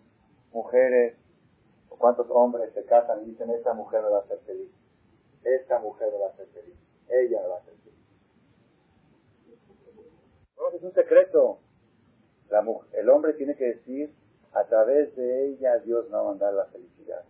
mujeres 0.52 1.16
o 1.88 1.96
cuántos 1.96 2.28
hombres 2.30 2.72
se 2.74 2.84
casan 2.84 3.22
y 3.22 3.30
dicen, 3.30 3.50
esta 3.50 3.72
mujer 3.72 4.02
me 4.02 4.10
va 4.10 4.18
a 4.18 4.20
hacer 4.20 4.38
feliz? 4.40 4.70
Esta 5.42 5.78
mujer 5.78 6.08
me 6.12 6.18
va 6.18 6.26
a 6.26 6.30
hacer 6.30 6.46
feliz. 6.48 6.74
Ella 7.08 7.40
me 7.40 7.48
va 7.48 7.54
a 7.54 7.58
hacer 7.58 7.74
feliz. 7.74 7.83
Es 10.74 10.82
un 10.82 10.92
secreto. 10.92 11.60
La 12.50 12.64
el 12.92 13.08
hombre 13.08 13.32
tiene 13.34 13.56
que 13.56 13.64
decir, 13.64 14.12
a 14.52 14.64
través 14.64 15.14
de 15.16 15.48
ella 15.48 15.78
Dios 15.78 16.06
va 16.12 16.20
a 16.20 16.24
mandar 16.24 16.54
la 16.54 16.66
felicidad. 16.66 17.22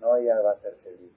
No 0.00 0.16
ella 0.16 0.40
va 0.40 0.52
a 0.52 0.60
ser 0.60 0.76
feliz. 0.84 1.12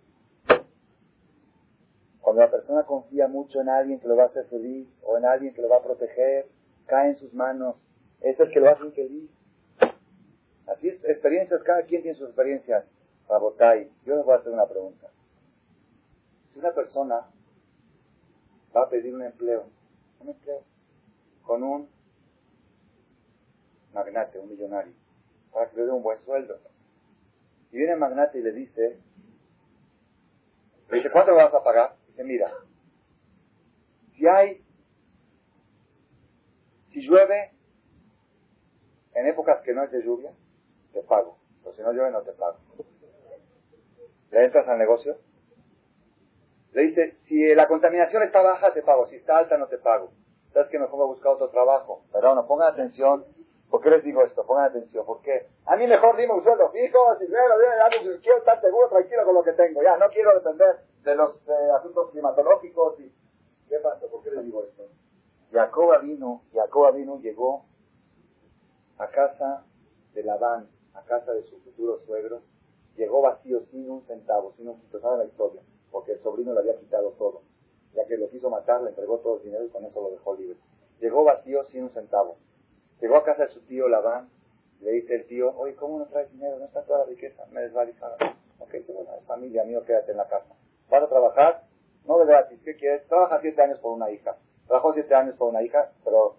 Cuando 2.22 2.42
la 2.42 2.52
persona 2.52 2.84
confía 2.84 3.28
mucho 3.28 3.62
en 3.62 3.70
alguien 3.70 4.00
que 4.00 4.08
lo 4.08 4.16
va 4.16 4.24
a 4.24 4.28
hacer 4.28 4.46
feliz 4.46 4.88
o 5.04 5.18
en 5.18 5.26
alguien 5.26 5.54
que 5.54 5.62
lo 5.62 5.70
va 5.70 5.78
a 5.78 5.84
proteger, 5.84 6.48
cae 6.86 7.10
en 7.10 7.16
sus 7.16 7.34
manos. 7.34 7.76
Es 8.22 8.40
el 8.40 8.52
que 8.52 8.60
lo 8.60 8.70
hace 8.70 8.92
feliz. 8.92 9.30
Así 10.68 10.90
es, 10.90 11.04
experiencias, 11.04 11.64
cada 11.64 11.84
quien 11.84 12.04
tiene 12.04 12.18
sus 12.18 12.28
experiencias. 12.28 12.86
Rabotai, 13.28 13.90
yo 14.06 14.16
les 14.16 14.26
voy 14.26 14.34
a 14.34 14.38
hacer 14.38 14.52
una 14.52 14.68
pregunta. 14.68 15.08
Si 16.54 16.60
una 16.60 16.74
persona 16.74 17.28
va 18.76 18.84
a 18.84 18.90
pedir 18.90 19.14
un 19.16 19.24
empleo, 19.24 19.66
un 20.20 20.30
empleo, 20.30 20.64
con 21.44 21.64
un 21.64 21.90
magnate, 23.94 24.40
un 24.40 24.50
millonario, 24.50 24.94
para 25.52 25.70
que 25.70 25.78
le 25.78 25.86
dé 25.86 25.92
un 25.92 26.04
buen 26.04 26.20
sueldo. 26.20 26.60
Y 27.72 27.78
viene 27.78 27.94
el 27.94 28.00
magnate 28.00 28.40
y 28.40 28.42
le 28.42 28.52
dice, 28.52 29.00
le 30.90 30.98
dice, 30.98 31.12
¿cuánto 31.12 31.34
vas 31.36 31.54
a 31.54 31.64
pagar? 31.64 31.96
Dice, 32.08 32.24
mira, 32.24 32.52
si 34.14 34.28
hay, 34.28 34.64
si 36.90 37.02
llueve 37.02 37.52
en 39.14 39.28
épocas 39.28 39.62
que 39.62 39.74
no 39.74 39.84
es 39.84 39.92
de 39.92 40.04
lluvia, 40.04 40.34
te 40.94 41.02
pago. 41.04 41.38
Pero 41.64 41.76
si 41.76 41.82
no 41.82 41.94
llueve, 41.94 42.12
no 42.12 42.22
te 42.22 42.34
pago. 42.34 42.60
¿Le 44.32 44.46
entras 44.46 44.68
al 44.68 44.80
negocio? 44.80 45.18
Le 46.74 46.84
dice, 46.84 47.18
si 47.26 47.54
la 47.54 47.68
contaminación 47.68 48.24
está 48.24 48.42
baja, 48.42 48.74
te 48.74 48.82
pago. 48.82 49.06
Si 49.08 49.16
está 49.18 49.38
alta, 49.38 49.58
no 49.58 49.68
te 49.68 49.78
pago. 49.78 50.12
¿Sabes 50.54 50.70
que 50.70 50.80
mejor 50.80 50.98
voy 50.98 51.06
a 51.06 51.14
buscar 51.14 51.34
otro 51.34 51.50
trabajo? 51.50 52.04
Perdón, 52.12 52.36
no 52.36 52.48
pongan 52.48 52.74
atención. 52.74 53.26
¿Por 53.70 53.82
qué 53.82 53.90
les 53.90 54.04
digo 54.04 54.22
esto? 54.24 54.46
Pongan 54.46 54.66
atención. 54.66 55.06
¿Por 55.06 55.22
qué? 55.22 55.48
A 55.66 55.78
mí 55.78 55.88
mejor 55.88 56.18
dime 56.18 56.34
un 56.34 56.44
sueldo 56.44 56.70
fijo, 56.72 57.16
si 57.20 57.26
quiero 57.26 58.38
estar 58.40 58.60
seguro, 58.60 58.90
tranquilo 58.90 59.24
con 59.26 59.36
lo 59.36 59.44
que 59.44 59.54
tengo. 59.54 59.82
Ya, 59.82 59.96
no 59.98 60.10
quiero 60.10 60.34
depender 60.34 60.82
de 61.04 61.16
los 61.16 61.48
asuntos 61.50 62.12
climatológicos. 62.12 63.00
Y... 63.00 63.14
¿Qué 63.70 63.78
pasa? 63.80 64.06
¿Por 64.08 64.22
qué 64.24 64.32
les 64.32 64.44
digo 64.44 64.64
esto? 64.64 64.84
Jacoba 65.54 66.00
vino, 66.00 66.42
Jacoba 66.54 66.92
vino, 66.92 67.20
llegó 67.20 67.66
a 68.98 69.08
casa 69.08 69.66
de 70.14 70.24
Labán, 70.24 70.70
a 70.94 71.04
casa 71.04 71.32
de 71.34 71.44
su 71.44 71.58
futuro 71.62 71.98
suegro. 72.00 72.42
Llegó 72.98 73.22
vacío, 73.22 73.62
sin 73.72 73.90
un 73.90 74.06
centavo, 74.06 74.54
sin 74.58 74.68
un 74.68 74.82
quito. 74.82 75.00
¿Saben 75.00 75.20
la 75.20 75.26
historia? 75.26 75.62
Porque 75.92 76.12
el 76.12 76.20
sobrino 76.22 76.54
le 76.54 76.60
había 76.60 76.78
quitado 76.78 77.12
todo. 77.12 77.42
Ya 77.94 78.06
que 78.06 78.18
lo 78.18 78.30
quiso 78.30 78.50
matar, 78.50 78.82
le 78.82 78.90
entregó 78.90 79.20
todo 79.20 79.38
el 79.38 79.44
dinero 79.44 79.66
y 79.66 79.70
con 79.70 79.86
eso 79.86 80.02
lo 80.02 80.12
dejó 80.12 80.36
libre. 80.36 80.58
Llegó 81.00 81.24
vacío, 81.24 81.64
sin 81.66 81.84
un 81.84 81.90
centavo. 81.92 82.38
Llegó 83.00 83.18
a 83.18 83.24
casa 83.24 83.44
de 83.44 83.50
su 83.50 83.62
tío 83.62 83.88
Labán, 83.88 84.30
le 84.82 84.92
dice 84.92 85.16
el 85.16 85.26
tío, 85.26 85.56
oye, 85.58 85.76
¿cómo 85.76 86.00
no 86.00 86.06
traes 86.06 86.32
dinero? 86.32 86.58
¿No 86.58 86.66
está 86.66 86.84
toda 86.84 87.00
la 87.00 87.06
riqueza? 87.06 87.46
Me 87.52 87.62
desvalizada. 87.62 88.16
Ok, 88.60 88.72
dice, 88.72 88.94
bueno, 88.94 89.12
familia, 89.28 89.64
mío, 89.64 89.84
quédate 89.86 90.12
en 90.12 90.18
la 90.18 90.28
casa. 90.28 90.56
¿Vas 90.90 91.04
a 91.04 91.10
trabajar? 91.10 91.64
No 92.06 92.18
de 92.20 92.26
gratis, 92.26 92.60
¿qué 92.64 92.76
quieres? 92.76 93.08
Trabaja 93.08 93.40
siete 93.42 93.62
años 93.62 93.80
por 93.80 93.92
una 93.92 94.10
hija. 94.10 94.38
Trabajó 94.68 94.94
siete 94.94 95.14
años 95.14 95.36
por 95.36 95.50
una 95.50 95.62
hija, 95.62 95.92
pero 96.04 96.36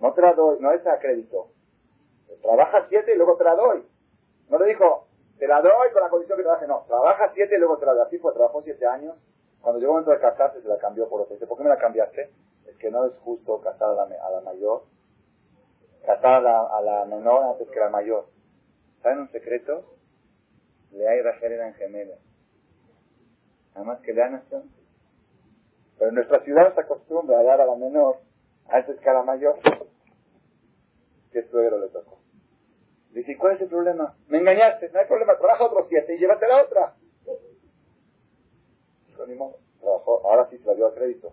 no 0.00 0.12
te 0.12 0.22
la 0.22 0.32
doy, 0.32 0.58
no 0.60 0.72
es 0.72 0.86
a 0.86 0.98
crédito. 0.98 1.48
Trabaja 2.42 2.86
siete 2.88 3.14
y 3.14 3.16
luego 3.16 3.36
te 3.36 3.44
la 3.44 3.54
doy. 3.54 3.84
No 4.48 4.58
le 4.58 4.66
dijo, 4.66 5.06
te 5.38 5.46
la 5.46 5.60
doy 5.60 5.90
con 5.92 6.02
la 6.02 6.08
condición 6.08 6.36
que 6.36 6.44
trabaje. 6.44 6.66
No, 6.66 6.84
trabaja 6.86 7.32
siete 7.34 7.56
y 7.56 7.58
luego 7.58 7.78
te 7.78 7.86
la 7.86 7.94
doy. 7.94 8.06
Así 8.06 8.18
fue, 8.18 8.32
trabajó 8.32 8.62
siete 8.62 8.86
años. 8.86 9.16
Cuando 9.64 9.80
llegó 9.80 9.92
el 9.98 10.04
momento 10.04 10.10
de 10.10 10.20
casarse, 10.20 10.60
se 10.60 10.68
la 10.68 10.76
cambió 10.76 11.08
por 11.08 11.22
otro. 11.22 11.34
Dice, 11.34 11.46
¿por 11.46 11.56
qué 11.56 11.64
me 11.64 11.70
la 11.70 11.78
cambiaste? 11.78 12.30
Es 12.66 12.76
que 12.76 12.90
no 12.90 13.06
es 13.06 13.16
justo 13.20 13.62
casar 13.62 13.88
a 13.92 13.94
la, 13.94 14.40
mayor, 14.42 14.82
casar 16.04 16.46
a 16.46 16.82
la, 16.82 17.04
menor 17.06 17.44
antes 17.44 17.70
que 17.70 17.80
a 17.80 17.84
la 17.84 17.90
mayor. 17.90 18.26
¿Saben 19.02 19.20
un 19.20 19.30
secreto? 19.30 19.96
Lea 20.92 21.16
y 21.16 21.22
Rachel 21.22 21.52
eran 21.52 21.72
gemelos. 21.74 22.18
Nada 23.72 23.86
más 23.86 24.00
que 24.00 24.12
Lea 24.12 24.28
nació. 24.28 24.64
Pero 25.98 26.10
en 26.10 26.14
nuestra 26.16 26.40
ciudad 26.40 26.74
se 26.74 26.80
acostumbra 26.82 27.38
a 27.38 27.42
dar 27.42 27.62
a 27.62 27.66
la 27.66 27.74
menor 27.74 28.18
antes 28.68 29.00
que 29.00 29.08
a 29.08 29.14
la 29.14 29.22
mayor. 29.22 29.58
¿Qué 31.32 31.42
suegro 31.44 31.78
le 31.78 31.88
tocó? 31.88 32.18
Dice, 33.12 33.34
¿cuál 33.38 33.54
es 33.54 33.62
el 33.62 33.68
problema? 33.68 34.14
Me 34.28 34.38
engañaste, 34.38 34.90
no 34.90 35.00
hay 35.00 35.06
problema, 35.06 35.38
trabaja 35.38 35.64
otros 35.64 35.88
siete 35.88 36.16
y 36.16 36.18
llévate 36.18 36.46
la 36.46 36.62
otra. 36.62 36.94
Dijo, 39.14 39.26
ni 39.26 39.34
modo, 39.36 39.58
trabajó, 39.80 40.26
ahora 40.26 40.48
sí 40.50 40.58
se 40.58 40.66
la 40.66 40.74
dio 40.74 40.88
a 40.88 40.94
crédito. 40.94 41.32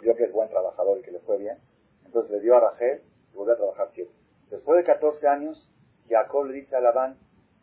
Vio 0.00 0.14
que 0.14 0.24
es 0.24 0.32
buen 0.32 0.50
trabajador 0.50 0.98
y 0.98 1.02
que 1.02 1.12
le 1.12 1.20
fue 1.20 1.38
bien. 1.38 1.56
Entonces 2.04 2.30
le 2.30 2.40
dio 2.40 2.56
a 2.56 2.60
Rachel 2.60 3.02
y 3.32 3.36
volvió 3.36 3.54
a 3.54 3.56
trabajar 3.56 3.88
siete. 3.94 4.12
Después 4.50 4.76
de 4.76 4.84
14 4.84 5.26
años, 5.26 5.70
Jacob 6.08 6.44
le 6.44 6.54
dice 6.54 6.76
a 6.76 6.80
Labán, 6.80 7.16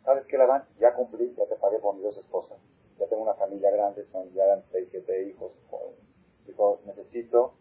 ¿sabes 0.04 0.26
qué 0.26 0.36
Labán? 0.36 0.64
Ya 0.80 0.94
cumplí, 0.94 1.32
ya 1.36 1.46
te 1.46 1.54
pagué 1.54 1.78
por 1.78 1.94
mis 1.94 2.02
dos 2.02 2.16
esposas. 2.16 2.58
Ya 2.98 3.06
tengo 3.06 3.22
una 3.22 3.34
familia 3.34 3.70
grande, 3.70 4.04
son 4.06 4.28
ya 4.32 4.44
eran 4.44 4.64
seis, 4.72 4.88
siete 4.90 5.28
hijos. 5.28 5.52
Dijo, 6.46 6.80
necesito, 6.84 7.54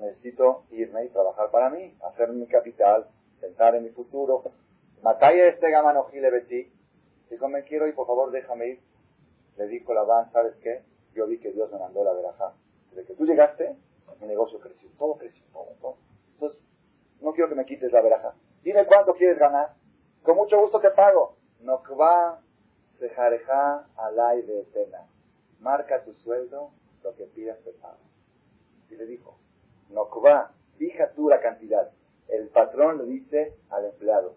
necesito 0.00 0.64
irme 0.70 1.06
y 1.06 1.08
trabajar 1.08 1.50
para 1.50 1.70
mí, 1.70 1.96
hacer 2.02 2.28
mi 2.28 2.46
capital, 2.46 3.08
pensar 3.40 3.74
en 3.74 3.84
mi 3.84 3.90
futuro. 3.90 4.44
Mataya 5.02 5.46
este 5.46 5.70
gamano 5.70 6.04
gile 6.04 6.30
betí. 6.30 6.70
Dijo, 7.30 7.48
me 7.48 7.64
quiero 7.64 7.88
y 7.88 7.92
por 7.92 8.06
favor 8.06 8.30
déjame 8.30 8.66
ir. 8.68 8.93
Le 9.56 9.66
dijo 9.68 9.94
Labán, 9.94 10.30
¿sabes 10.32 10.54
qué? 10.56 10.82
Yo 11.14 11.26
vi 11.26 11.38
que 11.38 11.52
Dios 11.52 11.70
me 11.72 11.78
mandó 11.78 12.02
la 12.02 12.12
verajá. 12.12 12.54
Desde 12.90 13.06
que 13.06 13.14
tú 13.14 13.24
llegaste, 13.24 13.76
mi 14.20 14.26
negocio 14.26 14.58
creció, 14.60 14.88
todo 14.98 15.16
creció, 15.16 15.44
todo, 15.52 15.74
todo. 15.80 15.96
Entonces, 16.34 16.60
no 17.20 17.32
quiero 17.32 17.48
que 17.48 17.54
me 17.54 17.64
quites 17.64 17.92
la 17.92 18.00
verajá. 18.00 18.34
Dime 18.62 18.86
cuánto 18.86 19.14
quieres 19.14 19.38
ganar. 19.38 19.74
Con 20.22 20.36
mucho 20.36 20.58
gusto 20.60 20.80
te 20.80 20.90
pago. 20.90 21.36
No 21.60 21.82
va 21.98 22.40
sejareja 22.98 23.86
alay 23.96 24.42
de 24.42 24.64
pena. 24.72 25.06
Marca 25.60 26.02
tu 26.04 26.14
sueldo, 26.14 26.70
lo 27.02 27.14
que 27.14 27.24
pidas 27.24 27.58
te 27.62 27.72
pago. 27.72 27.98
Y 28.90 28.96
le 28.96 29.06
dijo, 29.06 29.38
no 29.90 30.08
va, 30.20 30.52
fija 30.76 31.12
tú 31.12 31.28
la 31.28 31.40
cantidad. 31.40 31.90
El 32.28 32.48
patrón 32.48 32.98
le 32.98 33.04
dice 33.04 33.56
al 33.70 33.84
empleado, 33.86 34.34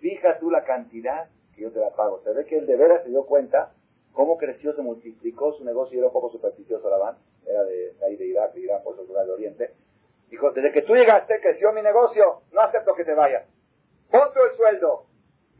fija 0.00 0.38
tú 0.38 0.50
la 0.50 0.64
cantidad 0.64 1.28
que 1.54 1.62
yo 1.62 1.72
te 1.72 1.80
la 1.80 1.90
pago. 1.90 2.20
Se 2.22 2.32
ve 2.32 2.44
que 2.46 2.58
él 2.58 2.66
de 2.66 2.76
veras 2.76 3.02
se 3.04 3.10
dio 3.10 3.26
cuenta 3.26 3.72
cómo 4.16 4.38
creció, 4.38 4.72
se 4.72 4.80
multiplicó 4.80 5.52
su 5.52 5.62
negocio 5.62 5.94
y 5.94 5.98
era 5.98 6.06
un 6.06 6.12
poco 6.14 6.30
supersticioso 6.30 6.88
la 6.88 6.96
van, 6.96 7.18
era 7.44 7.62
de, 7.64 7.94
ahí 8.02 8.16
de 8.16 8.26
Irak, 8.26 8.54
de 8.54 8.60
Irán, 8.62 8.82
por 8.82 8.96
su 8.96 9.04
lugar 9.04 9.26
de 9.26 9.32
Oriente. 9.32 9.74
Dijo, 10.30 10.52
desde 10.52 10.72
que 10.72 10.82
tú 10.82 10.94
llegaste 10.94 11.38
creció 11.42 11.70
mi 11.72 11.82
negocio, 11.82 12.40
no 12.50 12.62
acepto 12.62 12.94
que 12.94 13.04
te 13.04 13.12
vayas. 13.12 13.46
Ponte 14.10 14.40
el 14.40 14.56
sueldo. 14.56 15.04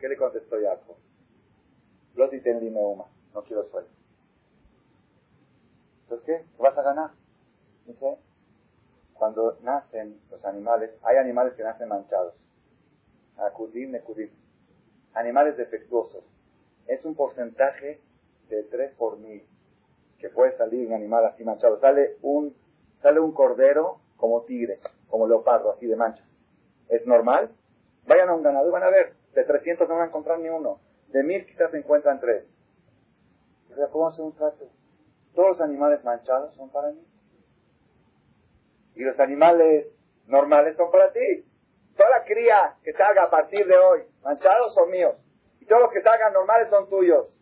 ¿Qué 0.00 0.08
le 0.08 0.16
contestó 0.16 0.56
Jacob? 0.58 0.96
Lo 2.14 2.28
dime 2.28 2.80
uma, 2.80 3.04
no 3.34 3.42
quiero 3.42 3.68
sueldo. 3.68 3.90
Entonces, 6.04 6.24
¿qué? 6.24 6.56
¿Qué 6.56 6.62
vas 6.62 6.78
a 6.78 6.82
ganar? 6.82 7.10
Dice, 7.84 8.16
cuando 9.12 9.58
nacen 9.60 10.18
los 10.30 10.42
animales, 10.46 10.92
hay 11.02 11.18
animales 11.18 11.52
que 11.54 11.62
nacen 11.62 11.88
manchados. 11.88 12.32
Acudim, 13.36 13.90
necudim. 13.90 14.30
Animales 15.12 15.58
defectuosos. 15.58 16.24
Es 16.86 17.04
un 17.04 17.14
porcentaje 17.14 18.00
de 18.48 18.62
3 18.64 18.94
por 18.96 19.18
mil 19.18 19.46
que 20.18 20.30
puede 20.30 20.56
salir 20.56 20.86
un 20.86 20.94
animal 20.94 21.24
así 21.26 21.44
manchado. 21.44 21.78
Sale 21.80 22.16
un, 22.22 22.54
sale 23.02 23.20
un 23.20 23.32
cordero 23.32 24.00
como 24.16 24.42
tigre, 24.42 24.80
como 25.08 25.26
leopardo, 25.26 25.72
así 25.72 25.86
de 25.86 25.96
mancha. 25.96 26.24
¿Es 26.88 27.06
normal? 27.06 27.50
Vayan 28.06 28.28
a 28.28 28.34
un 28.34 28.42
ganado 28.42 28.68
y 28.68 28.70
van 28.70 28.84
a 28.84 28.90
ver. 28.90 29.14
De 29.34 29.44
300 29.44 29.88
no 29.88 29.94
van 29.94 30.04
a 30.04 30.06
encontrar 30.06 30.38
ni 30.38 30.48
uno. 30.48 30.80
De 31.08 31.22
mil 31.22 31.44
quizás 31.46 31.70
se 31.70 31.78
encuentran 31.78 32.20
tres. 32.20 32.44
¿Cómo 33.92 34.08
hacer 34.08 34.24
un 34.24 34.34
trato? 34.34 34.68
Todos 35.34 35.50
los 35.50 35.60
animales 35.60 36.02
manchados 36.02 36.54
son 36.54 36.70
para 36.70 36.92
mí. 36.92 37.06
Y 38.94 39.02
los 39.02 39.18
animales 39.20 39.88
normales 40.26 40.76
son 40.76 40.90
para 40.90 41.12
ti. 41.12 41.44
Toda 41.96 42.08
la 42.10 42.24
cría 42.24 42.76
que 42.82 42.92
salga 42.94 43.24
a 43.24 43.30
partir 43.30 43.66
de 43.66 43.76
hoy, 43.76 44.02
manchados 44.22 44.74
son 44.74 44.90
míos. 44.90 45.14
Y 45.60 45.66
todos 45.66 45.82
los 45.82 45.92
que 45.92 46.02
salgan 46.02 46.32
normales 46.32 46.68
son 46.70 46.88
tuyos. 46.88 47.35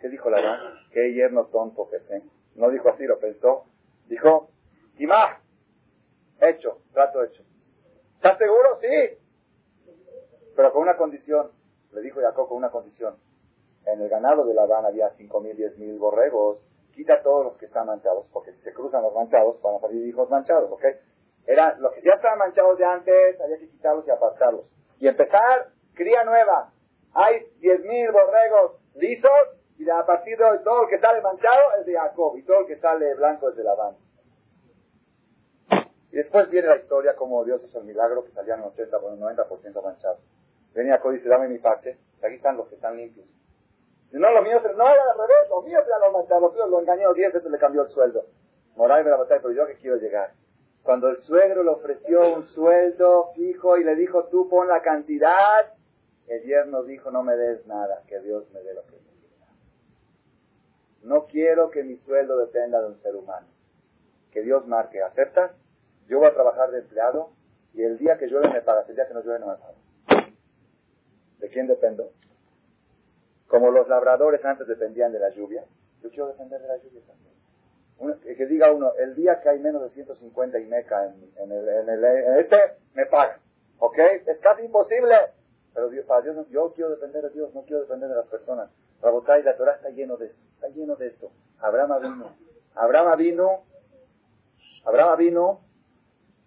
¿Qué 0.00 0.08
dijo 0.08 0.30
la 0.30 0.40
dama? 0.40 0.88
Qué 0.92 1.12
yerno 1.12 1.46
tonto 1.46 1.88
que 1.90 1.98
tengo. 2.00 2.30
No 2.54 2.70
dijo 2.70 2.88
así, 2.88 3.04
lo 3.04 3.18
pensó. 3.18 3.64
Dijo, 4.06 4.50
Imá, 4.98 5.40
Hecho, 6.40 6.78
trato 6.92 7.22
hecho. 7.22 7.42
¿Estás 8.16 8.38
seguro? 8.38 8.78
Sí. 8.80 9.18
Pero 10.56 10.72
con 10.72 10.82
una 10.82 10.96
condición. 10.96 11.52
Le 11.92 12.00
dijo 12.00 12.20
Jacob 12.20 12.48
con 12.48 12.56
una 12.56 12.70
condición. 12.70 13.16
En 13.86 14.00
el 14.00 14.08
ganado 14.08 14.44
de 14.44 14.54
Labán 14.54 14.86
había 14.86 15.10
cinco 15.16 15.40
mil, 15.40 15.56
diez 15.56 15.76
mil 15.78 15.98
borregos. 15.98 16.58
Quita 16.92 17.22
todos 17.22 17.44
los 17.44 17.56
que 17.58 17.66
están 17.66 17.86
manchados, 17.86 18.28
porque 18.32 18.52
si 18.52 18.62
se 18.62 18.72
cruzan 18.72 19.02
los 19.02 19.14
manchados, 19.14 19.60
van 19.62 19.76
a 19.76 19.80
salir 19.80 20.06
hijos 20.06 20.28
manchados, 20.28 20.70
¿ok? 20.70 20.84
Eran 21.46 21.80
los 21.80 21.92
que 21.94 22.02
ya 22.02 22.12
estaban 22.14 22.38
manchados 22.38 22.76
de 22.78 22.84
antes, 22.84 23.40
había 23.40 23.58
que 23.58 23.68
quitarlos 23.68 24.06
y 24.06 24.10
apartarlos. 24.10 24.64
Y 24.98 25.08
empezar, 25.08 25.68
cría 25.94 26.24
nueva. 26.24 26.72
Hay 27.14 27.46
diez 27.58 27.80
mil 27.84 28.10
borregos 28.12 28.80
lisos, 28.94 29.30
y 29.80 29.88
a 29.88 30.04
partir 30.04 30.36
de 30.36 30.44
hoy 30.44 30.58
todo 30.62 30.82
el 30.82 30.90
que 30.90 31.00
sale 31.00 31.22
manchado 31.22 31.78
es 31.80 31.86
de 31.86 31.94
Jacob, 31.94 32.36
y 32.36 32.42
todo 32.42 32.60
el 32.60 32.66
que 32.66 32.76
sale 32.76 33.14
blanco 33.14 33.48
es 33.48 33.56
de 33.56 33.64
Labán. 33.64 33.96
Y 36.12 36.16
después 36.16 36.50
viene 36.50 36.68
la 36.68 36.76
historia 36.76 37.16
como 37.16 37.42
Dios 37.46 37.62
hizo 37.64 37.78
el 37.78 37.86
milagro 37.86 38.22
que 38.22 38.30
salían 38.32 38.60
80 38.60 39.00
por 39.00 39.12
90% 39.12 39.82
manchados. 39.82 40.20
Venía 40.74 40.96
Jacob 40.96 41.12
y 41.12 41.16
dice, 41.16 41.30
dame 41.30 41.48
mi 41.48 41.58
parte, 41.58 41.96
aquí 42.22 42.34
están 42.34 42.58
los 42.58 42.68
que 42.68 42.74
están 42.74 42.98
limpios. 42.98 43.26
Si 44.10 44.18
no, 44.18 44.30
los 44.30 44.42
míos, 44.42 44.62
no 44.76 44.84
era 44.86 45.02
al 45.02 45.18
revés, 45.18 45.48
los 45.48 45.64
míos 45.64 45.82
eran 45.86 46.00
los 46.02 46.12
manchados, 46.12 46.54
los 46.54 46.68
lo 46.68 46.80
engañó 46.80 47.14
10 47.14 47.32
veces 47.32 47.50
le 47.50 47.58
cambió 47.58 47.82
el 47.82 47.88
sueldo. 47.88 48.26
Moral 48.76 49.02
me 49.02 49.10
la 49.10 49.16
batalla, 49.16 49.40
pero 49.40 49.54
yo 49.54 49.66
que 49.66 49.76
quiero 49.76 49.96
llegar. 49.96 50.32
Cuando 50.82 51.08
el 51.08 51.22
suegro 51.22 51.62
le 51.62 51.70
ofreció 51.70 52.34
un 52.34 52.46
sueldo 52.48 53.32
fijo 53.34 53.78
y 53.78 53.84
le 53.84 53.94
dijo, 53.94 54.24
tú 54.24 54.46
pon 54.50 54.68
la 54.68 54.82
cantidad, 54.82 55.72
el 56.26 56.42
yerno 56.42 56.82
dijo, 56.82 57.10
no 57.10 57.22
me 57.22 57.34
des 57.34 57.66
nada, 57.66 58.02
que 58.06 58.20
Dios 58.20 58.44
me 58.52 58.60
dé 58.60 58.74
lo 58.74 58.82
que. 58.82 59.09
No 61.02 61.26
quiero 61.26 61.70
que 61.70 61.82
mi 61.82 61.96
sueldo 61.98 62.36
dependa 62.36 62.80
de 62.80 62.88
un 62.88 63.02
ser 63.02 63.16
humano. 63.16 63.46
Que 64.32 64.42
Dios 64.42 64.66
marque, 64.66 65.02
¿aceptas? 65.02 65.52
Yo 66.06 66.18
voy 66.18 66.28
a 66.28 66.34
trabajar 66.34 66.70
de 66.70 66.80
empleado 66.80 67.30
y 67.72 67.82
el 67.82 67.98
día 67.98 68.18
que 68.18 68.26
llueve 68.26 68.48
me 68.48 68.62
pagas, 68.62 68.88
el 68.88 68.96
día 68.96 69.06
que 69.06 69.14
no 69.14 69.22
llueve 69.22 69.40
no 69.40 69.46
me 69.46 69.56
pagas. 69.56 69.76
¿De 71.38 71.48
quién 71.48 71.66
dependo? 71.66 72.12
Como 73.48 73.70
los 73.70 73.88
labradores 73.88 74.44
antes 74.44 74.66
dependían 74.66 75.12
de 75.12 75.18
la 75.18 75.30
lluvia, 75.30 75.64
yo 76.02 76.10
quiero 76.10 76.28
depender 76.28 76.60
de 76.60 76.68
la 76.68 76.76
lluvia 76.76 77.00
también 77.06 77.30
que 78.18 78.46
diga 78.46 78.72
uno, 78.72 78.92
el 78.98 79.14
día 79.14 79.40
que 79.40 79.50
hay 79.50 79.58
menos 79.58 79.82
de 79.82 79.90
150 79.90 80.58
y 80.58 80.64
meca 80.66 81.04
en, 81.04 81.52
el, 81.52 81.68
en, 81.68 81.88
el, 81.88 82.04
este, 82.38 82.56
me 82.94 83.06
paga. 83.06 83.38
¿Ok? 83.78 83.98
Es 84.26 84.38
casi 84.38 84.62
imposible. 84.64 85.14
Pero 85.74 85.88
Dios, 85.90 86.06
para 86.06 86.22
Dios, 86.22 86.48
yo 86.48 86.72
quiero 86.72 86.90
depender 86.90 87.22
de 87.22 87.30
Dios, 87.30 87.54
no 87.54 87.62
quiero 87.62 87.82
depender 87.82 88.08
de 88.08 88.14
las 88.14 88.26
personas. 88.26 88.70
Rabotai, 89.02 89.42
la 89.42 89.56
Torah 89.56 89.74
está 89.74 89.90
lleno 89.90 90.16
de 90.16 90.26
esto, 90.26 90.42
está 90.54 90.68
lleno 90.68 90.96
de 90.96 91.06
esto. 91.06 91.30
Abraham 91.60 92.00
vino, 92.00 92.36
Abraham 92.74 93.18
vino, 93.18 93.62
Abraham 94.84 95.18
vino, 95.18 95.60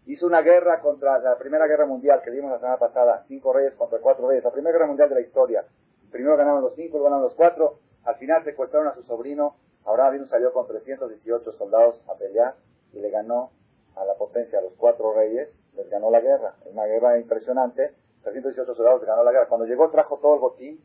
hizo 0.06 0.26
una 0.28 0.42
guerra 0.42 0.80
contra 0.82 1.20
la 1.20 1.38
primera 1.38 1.68
guerra 1.68 1.86
mundial 1.86 2.22
que 2.24 2.32
vimos 2.32 2.52
la 2.52 2.60
semana 2.60 2.78
pasada, 2.78 3.26
cinco 3.28 3.54
reyes 3.54 3.74
contra 3.76 4.00
cuatro 4.00 4.28
reyes, 4.28 4.44
la 4.44 4.52
primera 4.52 4.74
guerra 4.74 4.88
mundial 4.88 5.10
de 5.10 5.16
la 5.16 5.22
historia. 5.22 5.66
Primero 6.12 6.38
ganaron 6.38 6.62
los 6.62 6.76
cinco, 6.76 6.98
luego 6.98 7.06
ganaron 7.06 7.24
los 7.24 7.36
cuatro, 7.36 7.80
al 8.04 8.16
final 8.16 8.44
secuestraron 8.44 8.88
a 8.88 8.94
su 8.94 9.04
sobrino, 9.04 9.56
Abraham 9.86 10.14
vino 10.14 10.28
salió 10.28 10.54
con 10.54 10.68
318 10.68 11.52
soldados 11.54 12.02
a 12.08 12.16
pelear 12.16 12.56
y 12.94 13.00
le 13.00 13.10
ganó 13.10 13.52
a 13.96 14.06
la 14.06 14.16
potencia, 14.16 14.60
a 14.60 14.62
los 14.62 14.74
cuatro 14.74 15.14
reyes, 15.14 15.50
les 15.76 15.90
ganó 15.90 16.10
la 16.10 16.22
guerra. 16.22 16.56
Una 16.66 16.86
guerra 16.86 17.18
impresionante. 17.20 17.94
318 18.24 18.76
soldados 18.76 19.02
le 19.02 19.08
ganó 19.08 19.24
la 19.24 19.32
guerra. 19.32 19.48
Cuando 19.48 19.66
llegó 19.66 19.90
trajo 19.90 20.18
todo 20.20 20.36
el 20.36 20.40
botín 20.40 20.80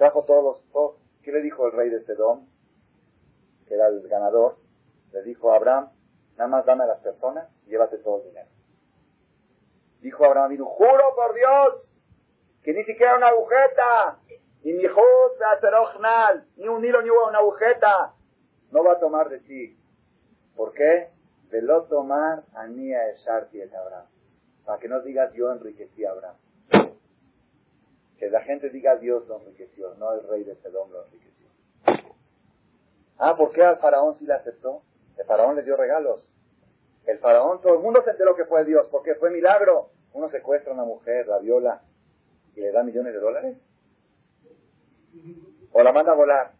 trajo 0.00 0.24
todos 0.24 0.64
los... 0.72 0.94
¿Qué 1.22 1.30
le 1.30 1.42
dijo 1.42 1.66
el 1.66 1.72
rey 1.72 1.90
de 1.90 2.02
Sedón? 2.04 2.48
Que 3.68 3.74
era 3.74 3.88
el 3.88 4.00
ganador. 4.08 4.56
Le 5.12 5.22
dijo 5.24 5.52
a 5.52 5.56
Abraham, 5.56 5.90
nada 6.38 6.48
más 6.48 6.64
dame 6.64 6.84
a 6.84 6.86
las 6.86 7.00
personas 7.00 7.50
y 7.66 7.70
llévate 7.70 7.98
todo 7.98 8.22
el 8.22 8.28
dinero. 8.28 8.48
Dijo 10.00 10.24
Abraham 10.24 10.56
juro 10.64 11.04
por 11.14 11.34
Dios 11.34 11.92
que 12.62 12.72
ni 12.72 12.82
siquiera 12.84 13.16
una 13.16 13.28
agujeta 13.28 14.20
y 14.62 14.72
mi 14.72 14.84
ni 16.56 16.68
un 16.68 16.82
hilo 16.82 17.02
ni 17.02 17.10
una 17.10 17.38
agujeta, 17.38 18.14
no 18.70 18.82
va 18.82 18.92
a 18.92 19.00
tomar 19.00 19.28
de 19.28 19.40
ti. 19.40 19.78
¿Por 20.56 20.72
qué? 20.72 21.10
De 21.50 21.60
lo 21.60 21.82
tomar 21.84 22.44
a 22.54 22.66
mí 22.66 22.94
a 22.94 23.10
Abraham. 23.76 24.06
Para 24.64 24.78
que 24.78 24.88
no 24.88 25.02
digas 25.02 25.30
yo 25.34 25.52
enriquecí 25.52 26.06
a 26.06 26.12
Abraham. 26.12 26.36
Que 28.20 28.30
la 28.30 28.42
gente 28.42 28.70
diga 28.70 28.96
Dios 28.96 29.26
lo 29.26 29.40
enriqueció, 29.40 29.94
no 29.94 30.12
el 30.12 30.28
rey 30.28 30.44
de 30.44 30.54
Sedón 30.56 30.92
lo 30.92 31.04
enriqueció. 31.06 31.48
Ah, 33.18 33.36
¿por 33.36 33.50
qué 33.50 33.64
al 33.64 33.78
faraón 33.78 34.14
sí 34.14 34.26
le 34.26 34.34
aceptó? 34.34 34.82
El 35.18 35.26
faraón 35.26 35.56
le 35.56 35.62
dio 35.62 35.76
regalos. 35.76 36.30
El 37.06 37.18
faraón, 37.18 37.60
todo 37.60 37.74
el 37.74 37.80
mundo 37.80 38.02
se 38.04 38.10
enteró 38.10 38.36
que 38.36 38.44
fue 38.44 38.64
Dios, 38.64 38.86
porque 38.92 39.16
fue 39.16 39.30
milagro. 39.30 39.90
Uno 40.12 40.30
secuestra 40.30 40.70
a 40.70 40.74
una 40.74 40.84
mujer, 40.84 41.26
la 41.26 41.38
viola 41.38 41.82
y 42.54 42.60
le 42.60 42.70
da 42.70 42.82
millones 42.82 43.14
de 43.14 43.20
dólares 43.20 43.56
o 45.72 45.82
la 45.82 45.92
manda 45.92 46.12
a 46.12 46.16
volar. 46.16 46.52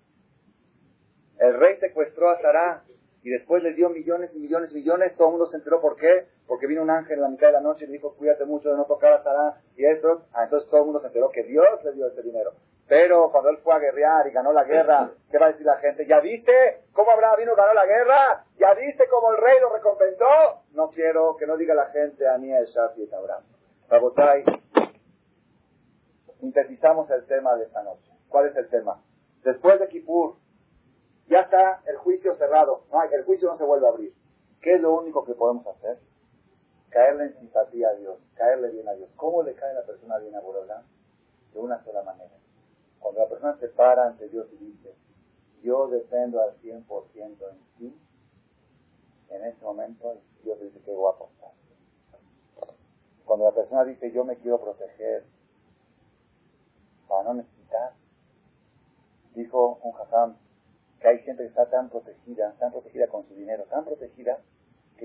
El 1.39 1.59
rey 1.59 1.79
secuestró 1.79 2.31
a 2.31 2.41
Sarah 2.41 2.85
y 3.23 3.31
después 3.31 3.63
le 3.63 3.75
dio 3.75 3.91
millones 3.91 4.31
y 4.35 4.39
millones 4.39 4.71
y 4.73 4.75
millones. 4.75 5.15
Todo 5.17 5.29
el 5.29 5.33
mundo 5.33 5.47
se 5.47 5.57
enteró 5.57 5.81
por 5.81 5.97
qué. 5.97 6.27
Porque 6.51 6.67
vino 6.67 6.83
un 6.83 6.91
ángel 6.91 7.19
en 7.19 7.23
la 7.23 7.29
mitad 7.29 7.47
de 7.47 7.53
la 7.53 7.61
noche 7.61 7.85
y 7.85 7.87
le 7.87 7.93
dijo, 7.93 8.13
cuídate 8.17 8.45
mucho 8.45 8.71
de 8.71 8.77
no 8.77 8.85
tocar 8.85 9.13
a 9.13 9.23
Sarah 9.23 9.61
y 9.77 9.85
esto. 9.85 10.23
Ah, 10.33 10.43
entonces 10.43 10.69
todo 10.69 10.81
el 10.81 10.87
mundo 10.87 11.01
se 11.01 11.07
enteró 11.07 11.31
que 11.31 11.45
Dios 11.45 11.65
le 11.85 11.93
dio 11.93 12.09
ese 12.09 12.23
dinero. 12.23 12.55
Pero 12.89 13.31
cuando 13.31 13.51
él 13.51 13.59
fue 13.59 13.73
a 13.73 13.79
guerrear 13.79 14.27
y 14.27 14.33
ganó 14.33 14.53
la 14.53 14.65
guerra, 14.65 15.13
¿qué 15.31 15.39
va 15.39 15.47
a 15.47 15.51
decir 15.51 15.65
la 15.65 15.77
gente? 15.77 16.09
¿Ya 16.09 16.19
viste 16.19 16.53
cómo 16.93 17.13
Abraham 17.13 17.37
vino 17.39 17.53
y 17.53 17.55
ganó 17.55 17.73
la 17.73 17.87
guerra? 17.87 18.45
¿Ya 18.59 18.75
viste 18.75 19.07
cómo 19.09 19.31
el 19.31 19.41
rey 19.41 19.61
lo 19.61 19.73
recompensó? 19.73 20.25
No 20.73 20.91
quiero 20.91 21.37
que 21.37 21.47
no 21.47 21.57
diga 21.57 21.73
la 21.73 21.87
gente 21.91 22.27
a 22.27 22.37
mí 22.37 22.53
el 22.53 22.67
Shafi 22.67 23.05
y 23.05 23.15
Abraham. 23.15 23.45
Rabotai, 23.89 24.43
sintetizamos 26.41 27.09
el 27.13 27.27
tema 27.27 27.55
de 27.55 27.67
esta 27.67 27.85
noche. 27.85 28.11
¿Cuál 28.29 28.47
es 28.47 28.57
el 28.57 28.69
tema? 28.69 29.01
Después 29.45 29.79
de 29.79 29.87
Kippur, 29.87 30.35
ya 31.29 31.43
está 31.43 31.81
el 31.87 31.97
juicio 31.99 32.35
cerrado. 32.35 32.87
No, 32.91 33.05
el 33.05 33.23
juicio 33.23 33.49
no 33.49 33.57
se 33.57 33.63
vuelve 33.63 33.87
a 33.87 33.91
abrir. 33.91 34.13
¿Qué 34.61 34.75
es 34.75 34.81
lo 34.81 34.97
único 34.97 35.25
que 35.25 35.35
podemos 35.35 35.65
hacer? 35.69 36.10
Caerle 36.91 37.25
en 37.27 37.39
simpatía 37.39 37.89
a 37.89 37.95
Dios, 37.95 38.19
caerle 38.35 38.71
bien 38.71 38.89
a 38.89 38.95
Dios. 38.95 39.09
¿Cómo 39.17 39.43
le 39.43 39.55
cae 39.55 39.73
la 39.75 39.85
persona 39.85 40.19
bien 40.19 40.35
a 40.35 40.41
Borolán? 40.41 40.85
De 41.53 41.59
una 41.59 41.83
sola 41.85 42.03
manera. 42.03 42.31
Cuando 42.99 43.21
la 43.21 43.29
persona 43.29 43.57
se 43.59 43.69
para 43.69 44.07
ante 44.07 44.29
Dios 44.29 44.47
y 44.53 44.57
dice, 44.57 44.95
yo 45.63 45.89
dependo 45.89 46.43
al 46.43 46.57
100% 46.61 47.51
en 47.51 47.59
ti, 47.79 48.01
en 49.31 49.45
ese 49.45 49.65
momento 49.65 50.19
Dios 50.43 50.61
dice, 50.61 50.81
qué 50.85 50.93
guapo 50.93 51.31
estás. 51.33 51.53
Cuando 53.25 53.45
la 53.45 53.53
persona 53.53 53.85
dice, 53.85 54.11
yo 54.11 54.25
me 54.25 54.37
quiero 54.37 54.61
proteger 54.61 55.25
para 57.09 57.25
no 57.25 57.35
necesitar, 57.35 57.93
dijo 59.35 59.79
un 59.83 59.93
jajam 59.93 60.37
que 61.01 61.09
hay 61.09 61.19
gente 61.21 61.43
que 61.43 61.49
está 61.49 61.71
tan 61.71 61.89
protegida, 61.89 62.55
tan 62.59 62.73
protegida 62.73 63.07
con 63.09 63.27
su 63.27 63.35
dinero, 63.35 63.65
tan 63.65 63.85
protegida, 63.85 64.39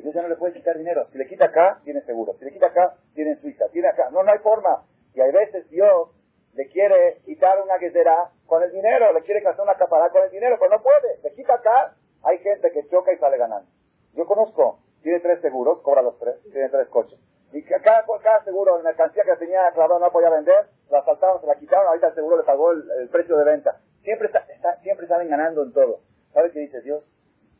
Dios 0.01 0.13
ya 0.13 0.21
no 0.21 0.27
le 0.27 0.35
puede 0.35 0.53
quitar 0.53 0.77
dinero. 0.77 1.07
Si 1.11 1.17
le 1.17 1.27
quita 1.27 1.45
acá, 1.45 1.79
tiene 1.83 2.01
seguro. 2.01 2.33
Si 2.39 2.45
le 2.45 2.51
quita 2.51 2.67
acá, 2.67 2.95
tiene 3.13 3.31
en 3.31 3.37
Suiza. 3.37 3.65
Tiene 3.71 3.87
acá. 3.87 4.09
No, 4.11 4.23
no 4.23 4.31
hay 4.31 4.39
forma. 4.39 4.83
Y 5.13 5.21
hay 5.21 5.31
veces 5.31 5.69
Dios 5.69 6.09
le 6.53 6.67
quiere 6.69 7.19
quitar 7.25 7.61
una 7.61 7.77
guesera 7.77 8.31
con 8.45 8.63
el 8.63 8.71
dinero, 8.71 9.11
le 9.13 9.21
quiere 9.21 9.45
hacer 9.45 9.61
una 9.61 9.75
capará 9.75 10.09
con 10.09 10.23
el 10.23 10.31
dinero, 10.31 10.57
pero 10.59 10.77
no 10.77 10.83
puede. 10.83 11.19
Le 11.23 11.33
quita 11.33 11.55
acá, 11.55 11.95
hay 12.23 12.37
gente 12.39 12.71
que 12.71 12.87
choca 12.87 13.11
y 13.13 13.17
sale 13.17 13.37
ganando. 13.37 13.69
Yo 14.13 14.25
conozco, 14.25 14.79
tiene 15.03 15.19
tres 15.19 15.41
seguros, 15.41 15.81
cobra 15.81 16.01
los 16.01 16.17
tres, 16.17 16.41
tiene 16.43 16.69
tres 16.69 16.87
coches. 16.89 17.19
Y 17.51 17.63
cada, 17.63 18.05
cada 18.21 18.43
seguro, 18.43 18.77
en 18.77 18.83
mercancía 18.83 19.23
que 19.23 19.35
tenía 19.35 19.69
clavado 19.73 19.99
no 19.99 20.11
podía 20.11 20.29
vender, 20.29 20.67
la 20.89 20.99
asaltaron, 20.99 21.39
se 21.41 21.47
la 21.47 21.55
quitaron, 21.55 21.87
ahorita 21.87 22.07
el 22.07 22.15
seguro 22.15 22.37
le 22.37 22.43
pagó 22.43 22.71
el 22.71 23.09
precio 23.11 23.37
de 23.37 23.43
venta. 23.43 23.79
Siempre, 24.01 24.27
está, 24.27 24.45
siempre 24.81 25.07
salen 25.07 25.29
ganando 25.29 25.63
en 25.63 25.73
todo. 25.73 25.99
¿Sabe 26.33 26.51
qué 26.51 26.59
dice 26.59 26.81
Dios? 26.81 27.03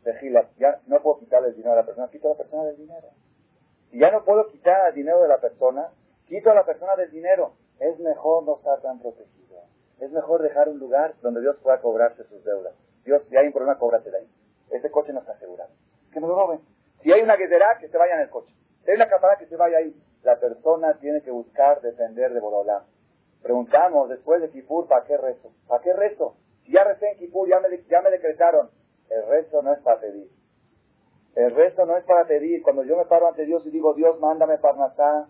Vigila, 0.06 0.48
ya 0.57 0.80
no 0.88 1.02
puedo 1.02 1.19
quitarle 1.19 1.49
el 1.49 1.56
dinero 1.56 1.73
a 1.73 1.77
la 1.77 1.86
persona, 1.86 2.07
quito 2.10 2.27
a 2.27 2.32
la 2.32 2.38
persona 2.38 2.64
del 2.65 2.77
dinero. 2.77 3.10
Si 3.90 3.99
ya 3.99 4.11
no 4.11 4.23
puedo 4.23 4.48
quitar 4.48 4.90
el 4.90 4.95
dinero 4.95 5.22
de 5.22 5.27
la 5.27 5.40
persona, 5.40 5.90
quito 6.27 6.52
a 6.52 6.56
la 6.56 6.64
persona 6.64 6.95
del 6.95 7.10
dinero. 7.10 7.53
Es 7.80 7.99
mejor 7.99 8.44
no 8.44 8.57
estar 8.57 8.82
tan 8.82 8.99
protegido. 8.99 9.64
Es 9.99 10.11
mejor 10.11 10.41
dejar 10.41 10.69
un 10.69 10.80
lugar 10.80 11.15
donde 11.22 11.41
Dios 11.41 11.57
pueda 11.61 11.82
cobrarse 11.82 12.23
sus 12.26 12.44
deudas. 12.44 12.73
Dios, 13.03 13.26
si 13.27 13.36
hay 13.36 13.48
un 13.48 13.53
problema, 13.53 13.80
cóbratela 13.80 14.19
ahí. 14.19 14.30
Este 14.69 14.91
coche 14.91 15.11
no 15.11 15.19
está 15.19 15.34
asegurado. 15.34 15.72
Que 16.11 16.19
me 16.19 16.27
lo 16.27 16.36
roben. 16.36 16.60
Si 17.02 17.11
hay 17.11 17.22
una 17.22 17.36
guerrera, 17.36 17.77
que 17.80 17.88
se 17.88 17.98
vaya 17.98 18.15
en 18.15 18.22
el 18.22 18.30
coche. 18.30 18.53
Si 18.84 18.91
hay 18.91 18.95
una 18.95 19.10
capará, 19.10 19.38
que 19.38 19.48
se 19.48 19.56
vaya 19.56 19.77
ahí. 19.77 19.95
La 20.23 20.40
persona 20.40 20.98
tiene 20.99 21.22
que 21.22 21.32
buscar 21.32 21.82
depender 21.82 22.34
de 22.34 22.40
Borolá. 22.40 22.84
Preguntamos 23.41 24.10
después 24.10 24.41
de 24.41 24.49
Kipur, 24.49 24.88
¿para 24.88 25.06
qué 25.06 25.18
rezo? 25.18 25.52
¿Para 25.68 25.84
qué 25.84 25.94
rezo? 25.94 26.36
Si 26.64 26.72
ya 26.72 26.84
recé 26.84 27.11
en 27.11 27.18
Kipur, 27.18 27.48
ya 27.48 27.60
me, 27.60 27.69
ya 27.88 28.02
me 28.02 28.10
decretaron. 28.10 28.69
El 29.10 29.27
rezo 29.27 29.61
no 29.61 29.73
es 29.73 29.80
para 29.80 29.99
pedir. 29.99 30.30
El 31.36 31.52
rezo 31.53 31.86
no 31.86 31.98
es 31.98 32.06
para 32.06 32.26
pedir. 32.26 32.64
Cuando 32.64 32.84
yo 32.84 32.98
me 32.98 33.06
paro 33.06 33.27
ante 33.27 33.45
Dios 33.45 33.65
y 33.65 33.72
digo, 33.72 33.94
Dios, 33.94 34.19
mándame 34.19 34.57
parnasá, 34.57 35.30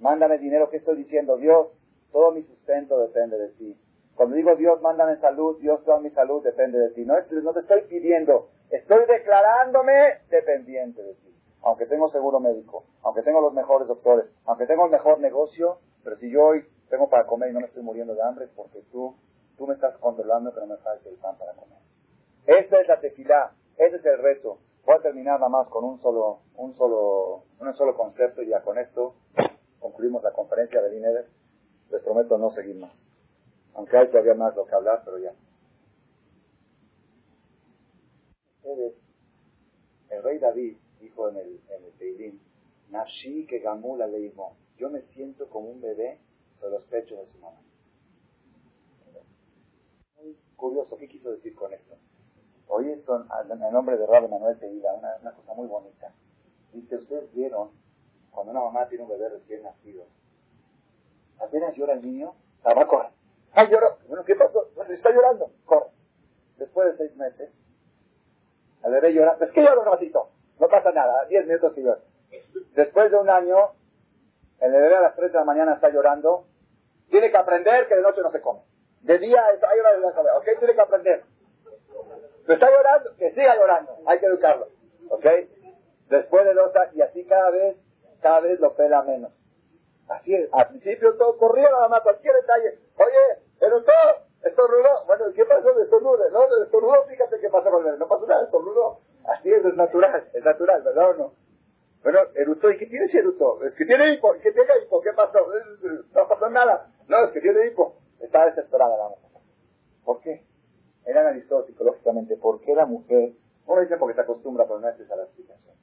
mándame 0.00 0.38
dinero, 0.38 0.70
¿qué 0.70 0.78
estoy 0.78 0.96
diciendo? 0.96 1.36
Dios, 1.36 1.68
todo 2.10 2.32
mi 2.32 2.42
sustento 2.42 2.98
depende 2.98 3.38
de 3.38 3.48
ti. 3.50 3.76
Cuando 4.14 4.36
digo 4.36 4.54
Dios, 4.56 4.80
mándame 4.82 5.16
salud, 5.16 5.58
Dios, 5.58 5.82
toda 5.84 5.98
mi 6.00 6.10
salud 6.10 6.42
depende 6.42 6.78
de 6.78 6.90
ti. 6.90 7.04
No, 7.04 7.14
no 7.14 7.52
te 7.52 7.60
estoy 7.60 7.82
pidiendo, 7.82 8.50
estoy 8.70 9.06
declarándome 9.06 10.20
dependiente 10.30 11.02
de 11.02 11.14
ti. 11.14 11.34
aunque 11.62 11.86
tengo 11.86 12.08
seguro 12.08 12.40
médico, 12.40 12.84
aunque 13.02 13.22
tengo 13.22 13.40
los 13.40 13.54
mejores 13.54 13.88
doctores, 13.88 14.26
aunque 14.44 14.66
tengo 14.66 14.84
el 14.86 14.90
mejor 14.90 15.20
negocio, 15.20 15.78
pero 16.02 16.16
si 16.16 16.30
yo 16.30 16.44
hoy 16.44 16.64
tengo 16.90 17.08
para 17.08 17.26
comer 17.26 17.50
y 17.50 17.54
no 17.54 17.60
me 17.60 17.66
estoy 17.66 17.82
muriendo 17.82 18.14
de 18.14 18.22
hambre 18.22 18.46
es 18.46 18.50
porque 18.50 18.82
tú, 18.90 19.16
tú 19.56 19.66
me 19.66 19.74
estás 19.74 19.96
controlando 19.98 20.52
que 20.52 20.60
no 20.60 20.66
me 20.66 20.76
falte 20.78 21.08
el 21.08 21.16
pan 21.16 21.36
para 21.38 21.52
comer. 21.54 21.81
Esa 22.46 22.80
es 22.80 22.88
la 22.88 23.00
tefilá, 23.00 23.54
ese 23.76 23.96
es 23.96 24.04
el 24.04 24.18
rezo. 24.18 24.58
Voy 24.84 24.96
a 24.96 25.02
terminar 25.02 25.38
nada 25.38 25.48
más 25.48 25.68
con 25.68 25.84
un 25.84 26.00
solo, 26.00 26.40
un 26.56 26.74
solo, 26.74 27.44
un 27.60 27.74
solo 27.74 27.96
concepto 27.96 28.42
y 28.42 28.48
ya 28.48 28.62
con 28.62 28.78
esto 28.78 29.14
concluimos 29.78 30.22
la 30.22 30.32
conferencia 30.32 30.82
de 30.82 30.90
Dineder. 30.90 31.28
Les 31.90 32.02
prometo 32.02 32.38
no 32.38 32.50
seguir 32.50 32.76
más. 32.76 32.92
Aunque 33.74 33.96
hay 33.96 34.08
todavía 34.08 34.34
más 34.34 34.56
lo 34.56 34.66
que 34.66 34.74
hablar, 34.74 35.02
pero 35.04 35.18
ya. 35.18 35.32
El 40.10 40.22
rey 40.22 40.38
David 40.38 40.76
dijo 41.00 41.28
en 41.28 41.36
el, 41.36 41.60
en 41.68 41.84
el 41.84 41.92
Teilim, 41.98 42.40
Nashi 42.90 43.46
que 43.46 43.60
gamula 43.60 44.06
leimo. 44.06 44.56
Yo 44.76 44.90
me 44.90 45.02
siento 45.14 45.48
como 45.48 45.70
un 45.70 45.80
bebé 45.80 46.18
sobre 46.58 46.72
los 46.72 46.84
pechos 46.84 47.18
de 47.18 47.32
su 47.32 47.38
mamá. 47.38 47.60
Muy 50.16 50.36
curioso, 50.56 50.96
¿qué 50.96 51.08
quiso 51.08 51.30
decir 51.30 51.54
con 51.54 51.72
esto? 51.72 51.96
Oí 52.74 52.90
esto 52.90 53.26
en 53.50 53.70
nombre 53.70 53.98
de 53.98 54.06
Rabbi 54.06 54.28
Manuel 54.28 54.58
Teila, 54.58 54.94
una, 54.94 55.32
cosa 55.32 55.52
muy 55.52 55.66
bonita. 55.66 56.10
Dice, 56.72 56.96
ustedes 56.96 57.30
vieron 57.34 57.70
cuando 58.30 58.52
una 58.52 58.62
mamá 58.62 58.88
tiene 58.88 59.04
un 59.04 59.10
bebé 59.10 59.28
recién 59.28 59.62
nacido, 59.62 60.06
apenas 61.38 61.76
llora 61.76 61.92
el 61.92 62.00
niño, 62.00 62.34
la 62.64 62.74
mamá 62.74 62.86
corre. 62.86 63.08
¡Ay, 63.52 63.68
lloró! 63.68 63.98
Bueno, 64.08 64.24
¿qué 64.24 64.34
pasó? 64.36 64.70
Está 64.88 65.10
llorando. 65.10 65.50
Corre. 65.66 65.88
Después 66.56 66.92
de 66.92 66.96
seis 66.96 67.14
meses, 67.14 67.50
el 68.84 68.90
bebé 68.90 69.12
llora. 69.12 69.36
Es 69.38 69.50
que 69.50 69.60
llora 69.60 69.78
un 69.78 69.84
ratito. 69.92 70.30
No 70.58 70.68
pasa 70.68 70.92
nada. 70.92 71.26
Diez 71.26 71.44
minutos 71.46 71.74
que 71.74 71.82
llora. 71.82 72.00
Después 72.74 73.10
de 73.10 73.18
un 73.18 73.28
año, 73.28 73.72
el 74.60 74.72
bebé 74.72 74.96
a 74.96 75.02
las 75.02 75.14
tres 75.14 75.30
de 75.30 75.38
la 75.38 75.44
mañana 75.44 75.74
está 75.74 75.90
llorando. 75.90 76.46
Tiene 77.10 77.30
que 77.30 77.36
aprender 77.36 77.86
que 77.86 77.96
de 77.96 78.02
noche 78.02 78.22
no 78.22 78.30
se 78.30 78.40
come. 78.40 78.60
De 79.02 79.18
día 79.18 79.50
está 79.52 79.68
llorando. 79.76 80.08
¿Ok? 80.38 80.44
Tiene 80.58 80.74
que 80.74 80.80
aprender. 80.80 81.24
Pero 82.46 82.54
está 82.54 82.70
llorando, 82.70 83.16
que 83.16 83.30
siga 83.32 83.56
llorando, 83.56 83.96
hay 84.06 84.18
que 84.18 84.26
educarlo. 84.26 84.68
¿Ok? 85.08 85.26
Después 86.08 86.44
de 86.44 86.54
dos 86.54 86.74
años, 86.76 86.94
y 86.94 87.02
así 87.02 87.24
cada 87.24 87.50
vez, 87.50 87.76
cada 88.20 88.40
vez 88.40 88.60
lo 88.60 88.74
pela 88.74 89.02
menos. 89.02 89.32
Así 90.08 90.34
es, 90.34 90.48
al 90.52 90.68
principio 90.68 91.16
todo 91.16 91.38
corría 91.38 91.70
nada 91.70 91.88
más, 91.88 92.00
cualquier 92.02 92.34
detalle. 92.34 92.78
Oye, 92.96 93.42
pero 93.58 93.82
todo, 93.82 94.26
estornudó. 94.42 95.06
Bueno, 95.06 95.24
¿qué 95.34 95.44
pasó 95.44 95.72
de 95.72 95.84
estornudo? 95.84 96.30
No, 96.30 96.56
de 96.56 96.64
estornudo, 96.64 97.04
fíjate 97.08 97.40
qué 97.40 97.48
pasó 97.48 97.70
con 97.70 97.86
él. 97.86 97.98
No 97.98 98.08
pasó 98.08 98.26
nada, 98.26 98.44
estornudó. 98.44 99.00
Así 99.24 99.52
es, 99.52 99.64
es 99.64 99.74
natural, 99.74 100.28
es 100.34 100.44
natural, 100.44 100.82
¿verdad 100.82 101.10
o 101.10 101.14
no? 101.14 101.32
Bueno, 102.02 102.18
erutó, 102.34 102.70
¿y 102.70 102.78
qué 102.78 102.86
tiene 102.86 103.04
ese 103.04 103.20
erutó? 103.20 103.62
Es 103.64 103.74
que 103.74 103.84
tiene 103.84 104.14
hipo, 104.14 104.32
¿qué 104.42 104.50
tiene 104.50 104.70
hipo? 104.84 105.00
¿Qué 105.00 105.12
pasó? 105.12 105.38
No 106.12 106.28
pasó 106.28 106.50
nada. 106.50 106.90
No, 107.06 107.24
es 107.24 107.30
que 107.30 107.40
tiene 107.40 107.68
hipo. 107.68 107.96
Está 108.20 108.46
desesperada 108.46 108.96
la 108.96 109.08
mujer. 109.08 109.40
¿Por 110.04 110.20
qué? 110.20 110.44
Él 111.04 111.18
analizó 111.18 111.64
psicológicamente 111.66 112.36
por 112.36 112.60
qué 112.60 112.74
la 112.74 112.86
mujer, 112.86 113.32
uno 113.66 113.80
dice 113.80 113.96
porque 113.96 114.14
se 114.14 114.20
acostumbra, 114.20 114.66
pero 114.66 114.80
no 114.80 114.88
es 114.88 114.98
esa 114.98 115.16
la 115.16 115.24
explicación. 115.24 115.74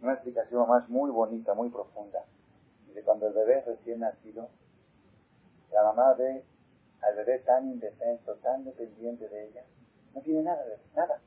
Una 0.00 0.14
explicación 0.14 0.68
más 0.68 0.88
muy 0.88 1.10
bonita, 1.10 1.54
muy 1.54 1.68
profunda. 1.68 2.24
Dice, 2.86 3.02
cuando 3.02 3.28
el 3.28 3.34
bebé 3.34 3.58
es 3.58 3.66
recién 3.66 4.00
nacido, 4.00 4.48
la 5.72 5.82
mamá 5.84 6.14
ve 6.14 6.44
al 7.00 7.16
bebé 7.16 7.38
tan 7.40 7.68
indefenso, 7.68 8.34
tan 8.36 8.64
dependiente 8.64 9.28
de 9.28 9.48
ella, 9.48 9.64
no 10.14 10.20
tiene 10.20 10.42
nada 10.42 10.64
nada. 10.94 11.20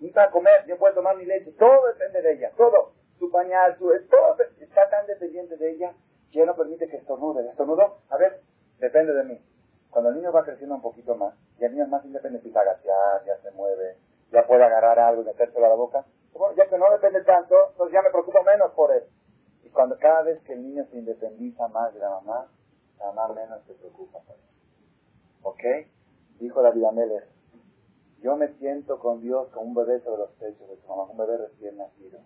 Ni 0.00 0.10
para 0.10 0.30
comer, 0.30 0.66
ni 0.66 0.74
puede 0.74 0.94
tomar 0.94 1.16
ni 1.16 1.24
leche, 1.24 1.52
todo 1.52 1.86
depende 1.88 2.22
de 2.22 2.32
ella, 2.34 2.52
todo. 2.56 2.92
Su 3.18 3.30
pañal, 3.30 3.76
su, 3.78 3.86
todo 4.08 4.36
está 4.60 4.88
tan 4.90 5.06
dependiente 5.06 5.56
de 5.56 5.70
ella 5.72 5.94
que 6.30 6.38
ella 6.38 6.46
no 6.46 6.56
permite 6.56 6.88
que 6.88 6.98
estornude. 6.98 7.48
Estornudo, 7.48 7.98
a 8.08 8.16
ver, 8.16 8.42
depende 8.78 9.12
de 9.12 9.24
mí. 9.24 9.40
Cuando 9.90 10.10
el 10.10 10.16
niño 10.16 10.32
va 10.32 10.44
creciendo 10.44 10.74
un 10.74 10.82
poquito 10.82 11.14
más, 11.16 11.34
y 11.58 11.64
el 11.64 11.72
niño 11.72 11.84
es 11.84 11.90
más 11.90 12.04
independiente, 12.04 12.48
empieza 12.48 12.60
a 12.60 12.74
gatear, 12.74 13.24
ya 13.24 13.36
se 13.38 13.50
mueve, 13.52 13.96
ya 14.30 14.46
puede 14.46 14.64
agarrar 14.64 14.98
algo 14.98 15.22
y 15.22 15.24
metérselo 15.24 15.66
a 15.66 15.70
la 15.70 15.74
boca, 15.74 16.04
bueno, 16.38 16.54
ya 16.54 16.68
que 16.68 16.78
no 16.78 16.90
depende 16.90 17.22
tanto, 17.24 17.54
entonces 17.70 17.92
ya 17.92 18.02
me 18.02 18.10
preocupo 18.10 18.42
menos 18.44 18.72
por 18.72 18.92
él. 18.92 19.02
Y 19.64 19.70
cuando 19.70 19.98
cada 19.98 20.22
vez 20.22 20.40
que 20.42 20.52
el 20.52 20.62
niño 20.62 20.84
se 20.90 20.96
independiza 20.96 21.66
más 21.68 21.92
de 21.92 22.00
la 22.00 22.10
mamá, 22.10 22.48
la 22.98 23.12
mamá 23.12 23.34
menos 23.34 23.64
se 23.66 23.74
preocupa 23.74 24.20
por 24.20 24.36
él. 24.36 24.42
¿Ok? 25.42 25.88
Dijo 26.38 26.62
David 26.62 26.84
Ameles, 26.84 27.24
yo 28.20 28.36
me 28.36 28.48
siento 28.54 28.98
con 28.98 29.20
Dios 29.20 29.48
como 29.50 29.66
un 29.66 29.74
bebé 29.74 30.00
sobre 30.00 30.18
los 30.18 30.30
pechos 30.32 30.68
de 30.68 30.76
su 30.76 30.86
mamá, 30.86 31.04
un 31.04 31.16
bebé 31.16 31.38
recién 31.38 31.76
nacido. 31.76 32.20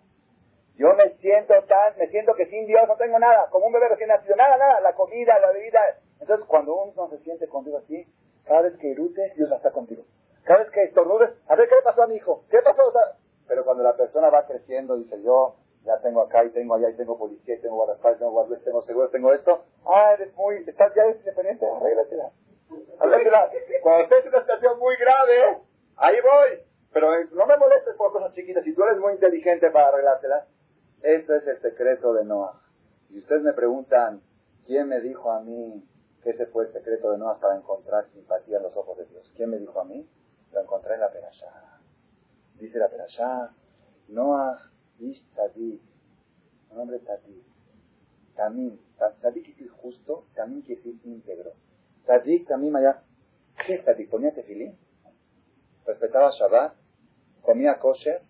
Yo 0.75 0.93
me 0.93 1.09
siento 1.17 1.53
tan, 1.63 1.97
me 1.97 2.07
siento 2.07 2.33
que 2.33 2.47
sin 2.47 2.65
Dios 2.65 2.81
no 2.87 2.95
tengo 2.97 3.19
nada, 3.19 3.47
como 3.51 3.67
un 3.67 3.73
bebé 3.73 3.89
recién 3.89 4.09
nacido, 4.09 4.35
nada, 4.35 4.57
nada, 4.57 4.81
la 4.81 4.93
comida, 4.93 5.39
la 5.39 5.51
bebida. 5.51 5.79
Entonces 6.23 6.47
cuando 6.47 6.73
uno 6.73 7.09
se 7.09 7.17
siente 7.19 7.49
con 7.49 7.65
Dios 7.65 7.83
así, 7.83 8.07
cada 8.45 8.61
vez 8.61 8.77
que 8.77 8.87
irutes, 8.87 9.35
Dios 9.35 9.51
estar 9.51 9.73
contigo. 9.73 10.05
Cada 10.45 10.63
vez 10.63 10.71
que 10.71 10.83
estornudes, 10.83 11.31
a 11.49 11.55
ver 11.55 11.67
qué 11.67 11.75
le 11.75 11.81
pasó 11.81 12.03
a 12.03 12.07
mi 12.07 12.15
hijo, 12.15 12.45
qué 12.49 12.59
pasó. 12.63 12.93
pero 13.45 13.65
cuando 13.65 13.83
la 13.83 13.97
persona 13.97 14.29
va 14.29 14.47
creciendo, 14.47 14.95
dice 14.95 15.21
yo, 15.21 15.57
ya 15.83 15.99
tengo 16.01 16.21
acá 16.21 16.45
y 16.45 16.51
tengo 16.51 16.75
allá 16.75 16.91
y 16.91 16.95
tengo 16.95 17.17
policía 17.17 17.55
y 17.55 17.59
tengo 17.59 17.75
guardaespaldas, 17.75 18.19
tengo 18.19 18.31
guardaespaldas, 18.31 18.63
tengo 18.63 18.81
seguro, 18.83 19.09
tengo 19.09 19.33
esto. 19.33 19.65
Ah, 19.85 20.13
eres 20.13 20.33
muy, 20.35 20.63
estás 20.65 20.93
ya 20.95 21.07
independiente, 21.07 21.65
arréglatela. 21.65 22.31
Arréglatela. 22.99 23.51
Cuando 23.81 24.03
estés 24.03 24.25
en 24.25 24.29
una 24.29 24.41
situación 24.43 24.79
muy 24.79 24.95
grave, 24.95 25.57
ahí 25.97 26.15
voy. 26.21 26.59
Pero 26.93 27.13
eh, 27.15 27.27
no 27.33 27.45
me 27.45 27.57
molestes 27.57 27.95
por 27.97 28.13
cosas 28.13 28.33
chiquitas. 28.33 28.63
Si 28.63 28.73
tú 28.73 28.81
eres 28.83 28.97
muy 28.97 29.13
inteligente 29.13 29.69
para 29.71 29.89
arreglártelas, 29.89 30.47
eso 31.01 31.35
es 31.35 31.45
el 31.47 31.59
secreto 31.59 32.13
de 32.13 32.23
Noah. 32.23 32.61
Y 33.09 33.17
ustedes 33.17 33.41
me 33.41 33.51
preguntan, 33.51 34.21
¿quién 34.65 34.87
me 34.87 35.01
dijo 35.01 35.29
a 35.29 35.41
mí 35.41 35.83
ese 36.31 36.45
fue 36.47 36.65
el 36.65 36.73
secreto 36.73 37.11
de 37.11 37.17
Noah 37.17 37.39
para 37.39 37.57
encontrar 37.57 38.07
simpatía 38.13 38.57
en 38.57 38.63
los 38.63 38.75
ojos 38.75 38.97
de 38.97 39.05
Dios? 39.05 39.31
¿Quién 39.35 39.49
me 39.49 39.57
dijo 39.57 39.79
a 39.79 39.85
mí? 39.85 40.07
Lo 40.51 40.61
encontré 40.61 40.95
en 40.95 41.01
la 41.01 41.11
Perashá. 41.11 41.81
Dice 42.59 42.77
la 42.77 42.89
Perashá, 42.89 43.53
Noah 44.07 44.71
ish 44.99 45.23
tadik, 45.35 45.81
un 46.71 46.79
hombre 46.79 46.99
tadik. 46.99 47.43
Tamim, 48.35 48.79
tadik 48.97 49.43
quiere 49.43 49.57
decir 49.57 49.69
justo, 49.69 50.25
tamim 50.35 50.61
quiere 50.61 50.81
decir 50.81 50.99
íntegro. 51.03 51.53
Tadik, 52.05 52.47
tamim 52.47 52.75
allá, 52.75 53.03
¿qué 53.65 53.75
es 53.75 53.85
tadik? 53.85 54.09
¿Ponía 54.09 54.33
tefilín? 54.33 54.77
¿Respetaba 55.85 56.31
Shabbat? 56.31 56.73
¿Comía 57.41 57.79
kosher? 57.79 58.21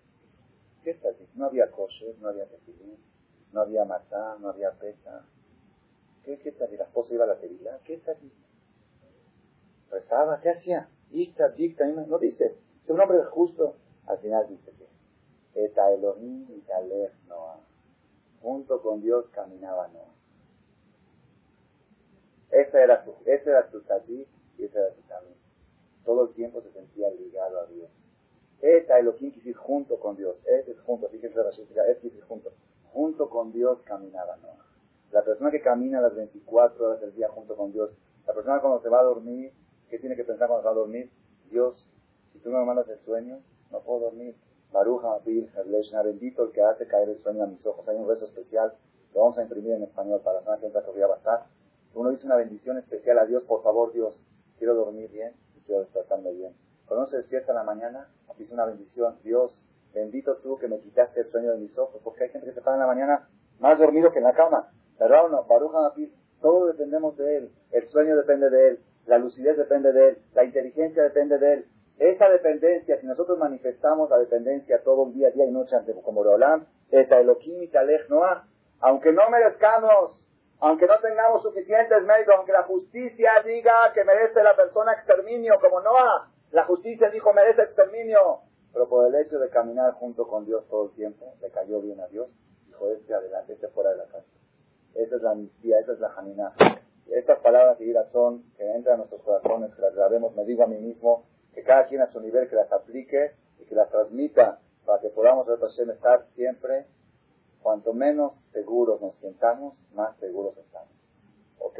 ¿Qué 0.83 0.91
es? 0.91 1.35
No 1.35 1.45
había 1.45 1.69
kosher, 1.71 2.17
no 2.19 2.29
había 2.29 2.45
tefilín, 2.47 2.97
no 3.51 3.61
había 3.61 3.85
matá, 3.85 4.35
no 4.39 4.49
había 4.49 4.71
pesa. 4.71 5.25
¿Qué, 6.23 6.39
qué 6.39 6.51
tadik? 6.51 6.79
¿La 6.79 6.85
esposa 6.85 7.13
iba 7.13 7.25
a 7.25 7.27
la 7.27 7.39
tefilá? 7.39 7.79
¿Qué 7.83 7.95
es 7.95 8.03
tadik? 8.03 8.33
¿Rezaba? 9.91 10.39
¿Qué 10.41 10.49
hacía? 10.49 10.89
Tadik, 11.35 11.77
tamim, 11.77 12.07
¿no 12.07 12.17
dice? 12.17 12.57
Es 12.83 12.89
un 12.89 12.99
hombre 12.99 13.23
justo. 13.25 13.75
Al 14.07 14.17
final 14.19 14.47
dice 14.49 14.71
que 14.71 15.65
Eta 15.65 15.91
Elohim 15.91 16.47
y 16.49 16.61
Caleb 16.61 17.11
Noah. 17.27 17.59
Junto 18.41 18.81
con 18.81 19.01
Dios 19.01 19.25
caminaba 19.29 19.87
Noah. 19.89 20.13
Ese 22.51 22.81
era 22.81 23.03
su, 23.03 23.13
ese 23.25 23.49
era 23.49 23.69
su 23.71 23.79
y 24.57 24.63
ese 24.63 24.77
era 24.77 24.93
su 24.93 25.05
camino. 25.07 25.35
Todo 26.03 26.27
el 26.27 26.33
tiempo 26.33 26.61
se 26.61 26.71
sentía 26.71 27.09
ligado 27.11 27.61
a 27.61 27.65
Dios. 27.67 27.89
Eta 28.61 28.99
Elohim 28.99 29.31
quiere 29.31 29.37
decir 29.37 29.55
junto 29.55 29.99
con 29.99 30.17
Dios. 30.17 30.35
Ese 30.45 30.71
es 30.71 30.79
junto, 30.81 31.07
fíjense 31.09 31.35
la 31.35 31.49
es 31.49 31.55
quiere 31.55 31.93
decir 31.93 32.23
junto. 32.23 32.51
Junto 32.91 33.29
con 33.29 33.51
Dios 33.51 33.81
caminaba 33.83 34.37
Noah. 34.37 34.72
La 35.13 35.21
persona 35.21 35.51
que 35.51 35.61
camina 35.61 36.01
las 36.01 36.15
24 36.15 36.87
horas 36.87 36.99
del 36.99 37.13
día 37.13 37.29
junto 37.29 37.55
con 37.55 37.71
Dios, 37.71 37.91
la 38.25 38.33
persona 38.33 38.59
cuando 38.61 38.81
se 38.81 38.89
va 38.89 38.99
a 38.99 39.03
dormir, 39.03 39.53
¿qué 39.87 39.99
tiene 39.99 40.15
que 40.15 40.23
pensar 40.23 40.47
cuando 40.47 40.63
se 40.63 40.65
va 40.65 40.71
a 40.71 40.79
dormir? 40.79 41.11
Dios, 41.51 41.87
si 42.31 42.39
tú 42.39 42.49
no 42.49 42.57
me 42.57 42.65
mandas 42.65 42.89
el 42.89 42.97
sueño, 43.01 43.39
no 43.69 43.81
puedo 43.81 44.05
dormir. 44.05 44.35
Baruja 44.71 45.13
Abil 45.13 45.51
bendito 46.03 46.45
el 46.45 46.51
que 46.51 46.63
hace 46.63 46.87
caer 46.87 47.09
el 47.09 47.19
sueño 47.19 47.43
a 47.43 47.45
mis 47.45 47.63
ojos. 47.63 47.87
Hay 47.87 47.95
un 47.95 48.07
rezo 48.07 48.25
especial, 48.25 48.73
lo 49.13 49.21
vamos 49.21 49.37
a 49.37 49.43
imprimir 49.43 49.73
en 49.73 49.83
español 49.83 50.19
para 50.23 50.41
la 50.41 50.57
semana 50.57 50.83
que 50.83 50.91
voy 50.91 51.01
a 51.03 51.07
bastar. 51.07 51.45
Uno 51.93 52.09
dice 52.09 52.25
una 52.25 52.37
bendición 52.37 52.79
especial 52.79 53.19
a 53.19 53.27
Dios, 53.27 53.43
por 53.43 53.61
favor 53.61 53.93
Dios, 53.93 54.19
quiero 54.57 54.73
dormir 54.73 55.11
bien 55.11 55.35
y 55.55 55.59
quiero 55.61 55.81
despertarme 55.81 56.33
bien. 56.33 56.55
Cuando 56.87 57.03
uno 57.03 57.11
se 57.11 57.17
despierta 57.17 57.51
en 57.51 57.57
la 57.57 57.63
mañana, 57.63 58.09
dice 58.39 58.55
una 58.55 58.65
bendición, 58.65 59.19
Dios, 59.23 59.63
bendito 59.93 60.37
tú 60.37 60.57
que 60.57 60.67
me 60.67 60.79
quitaste 60.79 61.19
el 61.19 61.29
sueño 61.29 61.51
de 61.51 61.59
mis 61.59 61.77
ojos, 61.77 62.01
porque 62.03 62.23
hay 62.23 62.29
gente 62.31 62.47
que 62.47 62.53
se 62.53 62.61
para 62.61 62.77
en 62.77 62.81
la 62.81 62.87
mañana 62.87 63.29
más 63.59 63.77
dormido 63.77 64.11
que 64.11 64.17
en 64.17 64.23
la 64.23 64.33
cama. 64.33 64.71
¿Verdad 64.99 65.25
o 65.25 65.29
no? 65.29 65.43
Baruja 65.45 65.87
Abil, 65.87 66.13
todo 66.41 66.67
dependemos 66.67 67.17
de 67.17 67.37
Él, 67.37 67.51
el 67.71 67.87
sueño 67.87 68.15
depende 68.15 68.49
de 68.49 68.69
Él, 68.69 68.79
la 69.05 69.17
lucidez 69.17 69.57
depende 69.57 69.91
de 69.91 70.09
Él, 70.09 70.17
la 70.33 70.43
inteligencia 70.43 71.03
depende 71.03 71.37
de 71.37 71.53
Él, 71.53 71.65
esa 71.99 72.27
dependencia, 72.29 72.99
si 72.99 73.05
nosotros 73.05 73.37
manifestamos 73.37 74.09
la 74.09 74.17
dependencia 74.17 74.83
todo 74.83 75.07
el 75.07 75.13
día, 75.13 75.29
día 75.31 75.45
y 75.45 75.51
noche 75.51 75.75
ante 75.75 75.93
como 76.01 76.23
Roland, 76.23 76.67
esta 76.91 77.19
Elohim 77.19 77.63
y 77.63 77.71
Noah, 78.09 78.47
aunque 78.79 79.11
no 79.11 79.29
merezcamos, 79.29 80.27
aunque 80.59 80.87
no 80.87 80.99
tengamos 81.01 81.43
suficientes 81.43 82.03
méritos, 82.03 82.35
aunque 82.35 82.51
la 82.51 82.63
justicia 82.63 83.31
diga 83.45 83.91
que 83.93 84.03
merece 84.03 84.43
la 84.43 84.55
persona 84.55 84.93
exterminio, 84.93 85.55
como 85.61 85.81
Noah, 85.81 86.31
la 86.51 86.63
justicia 86.65 87.09
dijo 87.09 87.31
merece 87.33 87.61
exterminio, 87.61 88.41
pero 88.71 88.89
por 88.89 89.07
el 89.07 89.15
hecho 89.21 89.39
de 89.39 89.49
caminar 89.49 89.93
junto 89.93 90.27
con 90.27 90.45
Dios 90.45 90.67
todo 90.67 90.85
el 90.85 90.91
tiempo, 90.95 91.35
le 91.41 91.49
cayó 91.51 91.79
bien 91.79 91.99
a 92.01 92.07
Dios, 92.07 92.27
dijo 92.65 92.89
este 92.89 93.13
adelante, 93.13 93.53
este 93.53 93.67
fuera 93.69 93.91
de 93.91 93.97
la 93.97 94.05
casa. 94.05 94.25
Esa 94.95 95.15
es 95.15 95.21
la 95.21 95.31
amnistía, 95.31 95.79
esa 95.79 95.93
es 95.93 95.99
la 95.99 96.09
jaminá. 96.09 96.53
Estas 97.07 97.39
palabras 97.39 97.77
de 97.79 97.93
son 98.11 98.43
que 98.57 98.71
entran 98.71 98.95
a 98.95 98.97
nuestros 98.97 99.21
corazones, 99.21 99.73
que 99.75 99.81
las 99.81 99.93
grabemos, 99.93 100.35
me 100.35 100.45
digo 100.45 100.63
a 100.63 100.67
mí 100.67 100.77
mismo, 100.77 101.25
que 101.53 101.63
cada 101.63 101.87
quien 101.87 102.01
a 102.01 102.07
su 102.07 102.19
nivel 102.19 102.49
que 102.49 102.55
las 102.55 102.71
aplique 102.71 103.35
y 103.59 103.65
que 103.65 103.75
las 103.75 103.89
transmita 103.89 104.59
para 104.85 104.99
que 104.99 105.09
podamos 105.09 105.47
estar 105.47 106.25
siempre, 106.35 106.85
cuanto 107.61 107.93
menos 107.93 108.39
seguros 108.51 109.01
nos 109.01 109.15
sientamos, 109.17 109.77
más 109.93 110.17
seguros 110.17 110.57
estamos. 110.57 110.89
¿Ok? 111.59 111.79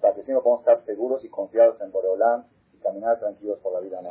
Para 0.00 0.14
que 0.14 0.22
siempre 0.22 0.42
podamos 0.42 0.60
estar 0.60 0.84
seguros 0.84 1.24
y 1.24 1.28
confiados 1.28 1.80
en 1.80 1.92
Boreolán 1.92 2.46
y 2.72 2.78
caminar 2.78 3.18
tranquilos 3.18 3.58
por 3.60 3.72
la 3.74 3.80
vida. 3.80 4.00
¿no? 4.00 4.10